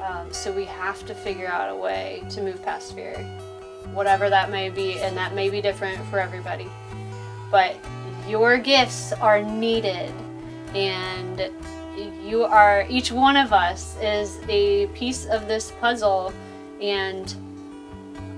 Um, 0.00 0.32
so 0.32 0.52
we 0.52 0.64
have 0.66 1.06
to 1.06 1.14
figure 1.14 1.48
out 1.48 1.70
a 1.70 1.74
way 1.74 2.22
to 2.30 2.42
move 2.42 2.62
past 2.62 2.94
fear, 2.94 3.16
whatever 3.92 4.28
that 4.28 4.50
may 4.50 4.68
be, 4.68 4.98
and 5.00 5.16
that 5.16 5.34
may 5.34 5.48
be 5.48 5.62
different 5.62 6.04
for 6.08 6.18
everybody. 6.18 6.70
But 7.50 7.76
your 8.28 8.58
gifts 8.58 9.12
are 9.12 9.42
needed, 9.42 10.12
and 10.74 11.50
you 12.24 12.44
are 12.44 12.86
each 12.88 13.10
one 13.12 13.36
of 13.36 13.52
us 13.52 13.96
is 14.02 14.38
a 14.48 14.86
piece 14.88 15.26
of 15.26 15.48
this 15.48 15.72
puzzle, 15.80 16.32
and 16.80 17.34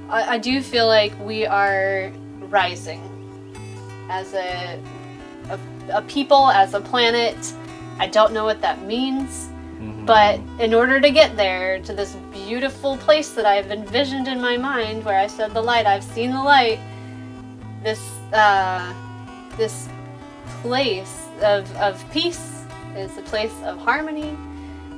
I, 0.08 0.34
I 0.34 0.38
do 0.38 0.62
feel 0.62 0.86
like 0.86 1.12
we 1.20 1.46
are 1.46 2.12
rising 2.48 3.02
as 4.10 4.34
a, 4.34 4.80
a 5.50 5.58
a 5.90 6.02
people, 6.02 6.50
as 6.50 6.74
a 6.74 6.80
planet. 6.80 7.36
I 7.98 8.06
don't 8.06 8.32
know 8.32 8.44
what 8.44 8.60
that 8.60 8.82
means. 8.82 9.48
But 10.04 10.40
in 10.58 10.74
order 10.74 11.00
to 11.00 11.10
get 11.10 11.36
there 11.36 11.80
to 11.82 11.92
this 11.92 12.16
beautiful 12.32 12.96
place 12.96 13.30
that 13.30 13.46
I've 13.46 13.70
envisioned 13.70 14.26
in 14.26 14.40
my 14.40 14.56
mind, 14.56 15.04
where 15.04 15.18
I 15.18 15.28
said 15.28 15.54
the 15.54 15.62
light, 15.62 15.86
I've 15.86 16.02
seen 16.02 16.32
the 16.32 16.42
light. 16.42 16.80
This 17.84 18.00
uh, 18.32 18.92
this 19.58 19.88
place 20.62 21.26
of, 21.42 21.70
of 21.76 22.10
peace 22.10 22.64
is 22.96 23.16
a 23.18 23.22
place 23.22 23.54
of 23.64 23.78
harmony, 23.78 24.36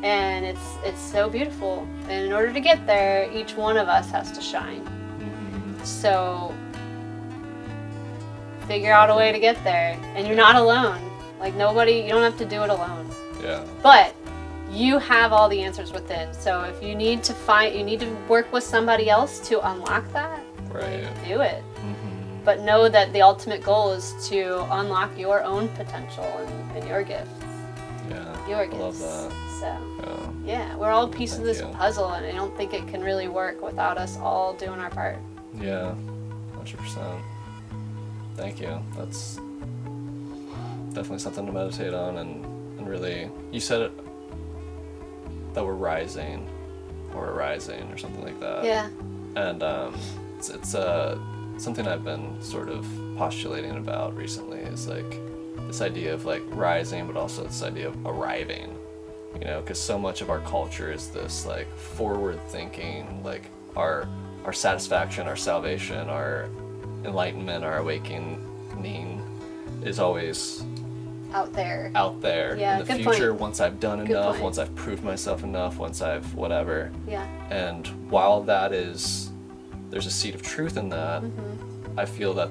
and 0.03 0.47
it's 0.47 0.77
it's 0.85 1.01
so 1.01 1.28
beautiful. 1.28 1.87
And 2.09 2.27
in 2.27 2.32
order 2.32 2.53
to 2.53 2.61
get 2.61 2.87
there, 2.87 3.31
each 3.32 3.57
one 3.57 3.77
of 3.77 3.89
us 3.89 4.11
has 4.11 4.31
to 4.32 4.41
shine. 4.41 4.87
So 5.85 6.55
figure 8.70 8.93
out 8.93 9.11
a 9.11 9.15
way 9.16 9.32
to 9.32 9.41
get 9.41 9.62
there. 9.65 9.99
And 10.15 10.28
you're 10.28 10.37
not 10.37 10.55
alone. 10.55 11.01
Like 11.41 11.55
nobody, 11.55 11.95
you 11.95 12.09
don't 12.09 12.23
have 12.23 12.39
to 12.39 12.45
do 12.45 12.62
it 12.62 12.70
alone. 12.70 13.11
Yeah. 13.43 13.65
But 13.82 14.15
you 14.70 14.99
have 14.99 15.32
all 15.32 15.49
the 15.49 15.61
answers 15.61 15.93
within. 15.93 16.32
So 16.32 16.62
if 16.62 16.81
you 16.81 16.95
need 16.95 17.24
to 17.24 17.35
find, 17.35 17.74
you 17.74 17.82
need 17.82 17.99
to 18.01 18.11
work 18.28 18.53
with 18.53 18.62
somebody 18.62 19.11
else 19.11 19.41
to 19.49 19.69
unlock 19.73 20.11
that. 20.12 20.41
Right. 20.69 21.03
like, 21.03 21.27
do 21.27 21.41
it. 21.41 21.65
Mm-hmm. 21.74 21.99
But 22.45 22.61
know 22.61 22.89
that 22.89 23.12
the 23.12 23.23
ultimate 23.23 23.62
goal 23.62 23.93
is 23.93 24.15
to 24.29 24.62
unlock 24.75 25.17
your 25.19 25.43
own 25.43 25.69
potential 25.71 26.25
and, 26.25 26.77
and 26.79 26.89
your 26.89 27.03
gifts. 27.03 27.31
Yeah. 28.09 28.49
Your 28.49 28.61
I 28.62 28.67
gifts. 28.67 28.79
love 28.81 28.99
that. 28.99 29.33
So 29.61 29.77
Yeah. 30.47 30.71
yeah, 30.71 30.77
we're 30.77 30.91
all 30.91 31.05
a 31.05 31.09
piece 31.09 31.37
of 31.37 31.45
this 31.45 31.61
you. 31.61 31.67
puzzle, 31.67 32.09
and 32.12 32.25
I 32.27 32.33
don't 32.33 32.57
think 32.57 32.73
it 32.73 32.87
can 32.89 33.03
really 33.03 33.29
work 33.29 33.62
without 33.62 33.99
us 33.99 34.17
all 34.19 34.55
doing 34.55 34.81
our 34.81 34.91
part. 34.91 35.19
Yeah. 35.61 35.95
Hundred 36.55 36.79
percent. 36.79 37.21
Thank 38.37 38.61
you. 38.61 38.81
That's 38.97 39.39
definitely 40.95 41.19
something 41.19 41.47
to 41.47 41.53
meditate 41.53 41.95
on 41.95 42.17
and, 42.19 42.45
and 42.79 42.89
really 42.89 43.31
you 43.53 43.61
said 43.61 43.81
it 43.83 43.93
that 45.55 45.65
we're 45.65 45.75
rising 45.75 46.49
or 47.15 47.27
arising 47.31 47.83
or 47.93 47.97
something 47.99 48.23
like 48.25 48.39
that. 48.41 48.65
yeah. 48.65 48.89
and 49.37 49.62
um, 49.62 49.95
it's, 50.39 50.49
it's 50.51 50.75
uh, 50.75 51.17
something 51.61 51.87
I've 51.87 52.05
been 52.05 52.41
sort 52.43 52.69
of 52.69 52.87
postulating 53.16 53.77
about 53.77 54.16
recently 54.16 54.61
is 54.61 54.89
like 54.89 55.19
this 55.66 55.81
idea 55.82 56.15
of 56.15 56.24
like 56.24 56.43
rising, 56.49 57.07
but 57.07 57.16
also 57.16 57.45
this 57.45 57.62
idea 57.62 57.89
of 57.89 58.07
arriving. 58.07 58.74
You 59.39 59.45
know, 59.45 59.61
because 59.61 59.78
so 59.81 59.97
much 59.99 60.23
of 60.23 60.31
our 60.31 60.41
culture 60.41 60.91
is 60.91 61.09
this 61.09 61.47
like 61.47 61.73
forward 61.77 62.41
thinking, 62.49 63.23
like 63.23 63.45
our 63.77 64.09
our 64.45 64.53
satisfaction, 64.53 65.27
our 65.28 65.37
salvation, 65.37 66.09
our 66.09 66.49
enlightenment, 67.05 67.62
our 67.65 67.78
awakening 67.78 69.23
is 69.85 69.99
always 70.01 70.65
Out 71.32 71.53
there. 71.53 71.93
out 71.95 72.20
there 72.20 72.57
Yeah, 72.59 72.81
in 72.81 72.87
the 72.87 72.93
good 72.95 73.05
point. 73.05 73.16
future 73.16 73.35
once 73.35 73.61
I've 73.61 73.78
done 73.78 73.99
Good 74.01 74.11
enough, 74.11 74.32
point. 74.32 74.43
once 74.43 74.59
I've 74.59 74.74
proved 74.74 75.05
myself 75.05 75.45
enough, 75.45 75.78
once 75.78 76.03
I've 76.03 76.35
whatever. 76.35 76.91
Yeah. 77.07 77.24
And 77.51 77.87
while 78.11 78.43
that 78.45 78.73
is, 78.73 79.30
there's 79.91 80.07
a 80.07 80.11
seed 80.11 80.35
of 80.35 80.43
truth 80.43 80.77
in 80.77 80.89
that, 80.91 81.23
Mm-hmm. 81.23 81.99
I 81.99 82.05
feel 82.07 82.33
that 82.35 82.51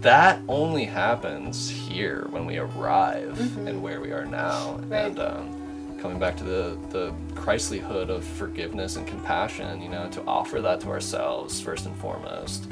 that 0.00 0.40
only 0.48 0.84
happens 0.84 1.70
here 1.70 2.26
when 2.30 2.44
we 2.46 2.58
arrive 2.58 3.38
and 3.66 3.82
where 3.82 4.00
we 4.00 4.12
are 4.12 4.26
now. 4.26 4.76
Mm-hmm. 4.78 4.92
Right. 4.92 5.04
And 5.06 5.18
um, 5.20 5.98
coming 6.00 6.18
back 6.18 6.36
to 6.38 6.44
the, 6.44 6.78
the 6.90 7.14
Christlyhood 7.34 8.08
of 8.10 8.24
forgiveness 8.24 8.96
and 8.96 9.06
compassion, 9.06 9.80
you 9.80 9.88
know, 9.88 10.08
to 10.10 10.22
offer 10.26 10.60
that 10.60 10.80
to 10.82 10.88
ourselves 10.90 11.60
first 11.60 11.86
and 11.86 11.96
foremost, 11.96 12.66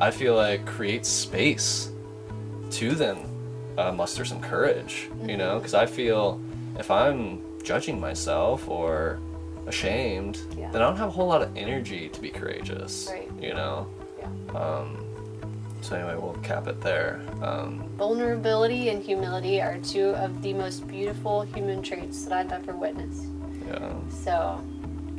I 0.00 0.10
feel 0.10 0.34
like 0.34 0.64
creates 0.64 1.08
space 1.08 1.90
to 2.72 2.94
then 2.94 3.18
uh, 3.76 3.92
muster 3.92 4.24
some 4.24 4.40
courage, 4.40 5.08
you 5.24 5.36
know, 5.36 5.50
Mm-hmm. 5.50 5.58
because 5.58 5.74
I 5.74 5.86
feel 5.86 6.40
if 6.78 6.90
I'm 6.90 7.42
judging 7.62 8.00
myself 8.00 8.66
or 8.68 9.20
ashamed, 9.66 10.40
Yeah. 10.58 10.70
then 10.70 10.82
I 10.82 10.86
don't 10.86 10.96
have 10.96 11.08
a 11.08 11.12
whole 11.12 11.26
lot 11.28 11.42
of 11.42 11.56
energy 11.56 12.08
to 12.08 12.20
be 12.20 12.30
courageous, 12.30 13.08
Right. 13.10 13.30
you 13.40 13.54
know. 13.54 13.86
Yeah. 14.18 14.58
Um, 14.60 15.04
so 15.80 15.96
anyway, 15.96 16.14
we'll 16.20 16.34
cap 16.42 16.68
it 16.68 16.80
there. 16.80 17.20
Um, 17.42 17.84
Vulnerability 17.98 18.88
and 18.90 19.02
humility 19.02 19.60
are 19.60 19.78
two 19.78 20.10
of 20.16 20.42
the 20.42 20.52
most 20.52 20.86
beautiful 20.86 21.42
human 21.42 21.82
traits 21.82 22.24
that 22.24 22.32
I've 22.32 22.52
ever 22.52 22.72
witnessed. 22.72 23.24
yeah, 23.68 23.92
So, 24.10 24.60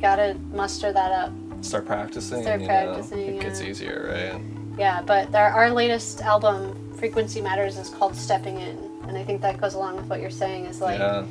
gotta 0.00 0.36
muster 0.52 0.92
that 0.92 1.12
up. 1.12 1.32
start 1.62 1.86
practicing. 1.86 2.42
Start 2.42 2.60
you 2.60 2.66
practicing, 2.66 3.18
Know? 3.18 3.32
It 3.36 3.40
gets 3.40 3.60
easier, 3.62 4.10
right? 4.12 4.40
Yeah, 4.78 5.00
but 5.06 5.32
there, 5.32 5.48
our 5.48 5.70
latest 5.70 6.20
album, 6.22 6.74
Frequency 6.98 7.40
Matters, 7.40 7.78
is 7.78 7.88
called 7.88 8.14
Stepping 8.14 8.60
In. 8.60 8.78
And 9.08 9.16
I 9.16 9.24
think 9.24 9.40
that 9.42 9.60
goes 9.60 9.74
along 9.74 9.96
with 9.96 10.06
what 10.06 10.20
you're 10.20 10.30
saying 10.30 10.64
is 10.66 10.80
like, 10.80 10.98
yeah, 10.98 11.24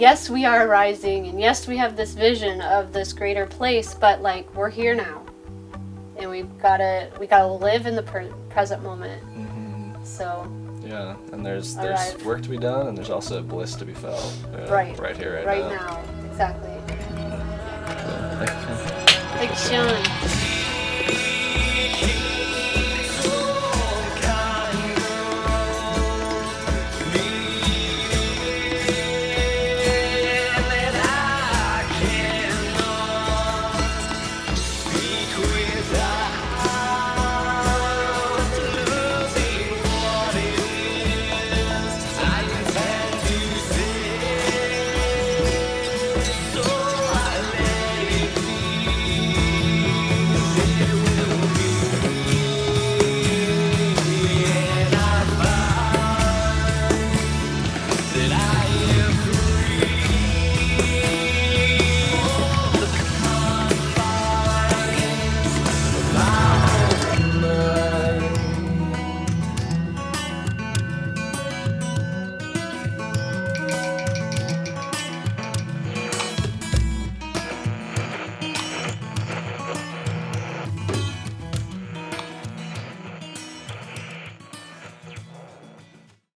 yes, 0.00 0.30
we 0.30 0.46
are 0.46 0.66
rising, 0.66 1.28
and 1.28 1.38
yes, 1.38 1.68
we 1.68 1.76
have 1.76 1.94
this 1.94 2.14
vision 2.14 2.62
of 2.62 2.92
this 2.92 3.12
greater 3.12 3.46
place, 3.46 3.94
but 3.94 4.22
like, 4.22 4.52
we're 4.54 4.70
here 4.70 4.94
now. 4.94 5.22
And 6.16 6.30
we've 6.30 6.58
gotta, 6.58 7.10
we 7.20 7.26
gotta 7.26 7.46
live 7.52 7.86
in 7.86 7.94
the 7.94 8.02
per- 8.02 8.32
present 8.48 8.82
moment. 8.82 9.22
hmm 9.24 9.92
So, 10.02 10.50
yeah. 10.82 11.16
And 11.32 11.44
there's 11.44 11.76
there's 11.76 12.14
Arrive. 12.14 12.26
work 12.26 12.42
to 12.42 12.48
be 12.48 12.58
done, 12.58 12.88
and 12.88 12.96
there's 12.96 13.10
also 13.10 13.42
bliss 13.42 13.74
to 13.76 13.84
be 13.84 13.94
felt. 13.94 14.34
you 14.52 14.58
Right. 14.72 14.98
Right 14.98 15.16
here, 15.16 15.36
right, 15.36 15.46
right 15.46 15.70
now. 15.70 16.02
now, 16.02 16.26
exactly. 16.30 16.70
So, 18.00 18.44
thank 18.44 18.50
you. 18.58 19.46
Like, 19.46 19.54
Sean. 19.56 20.39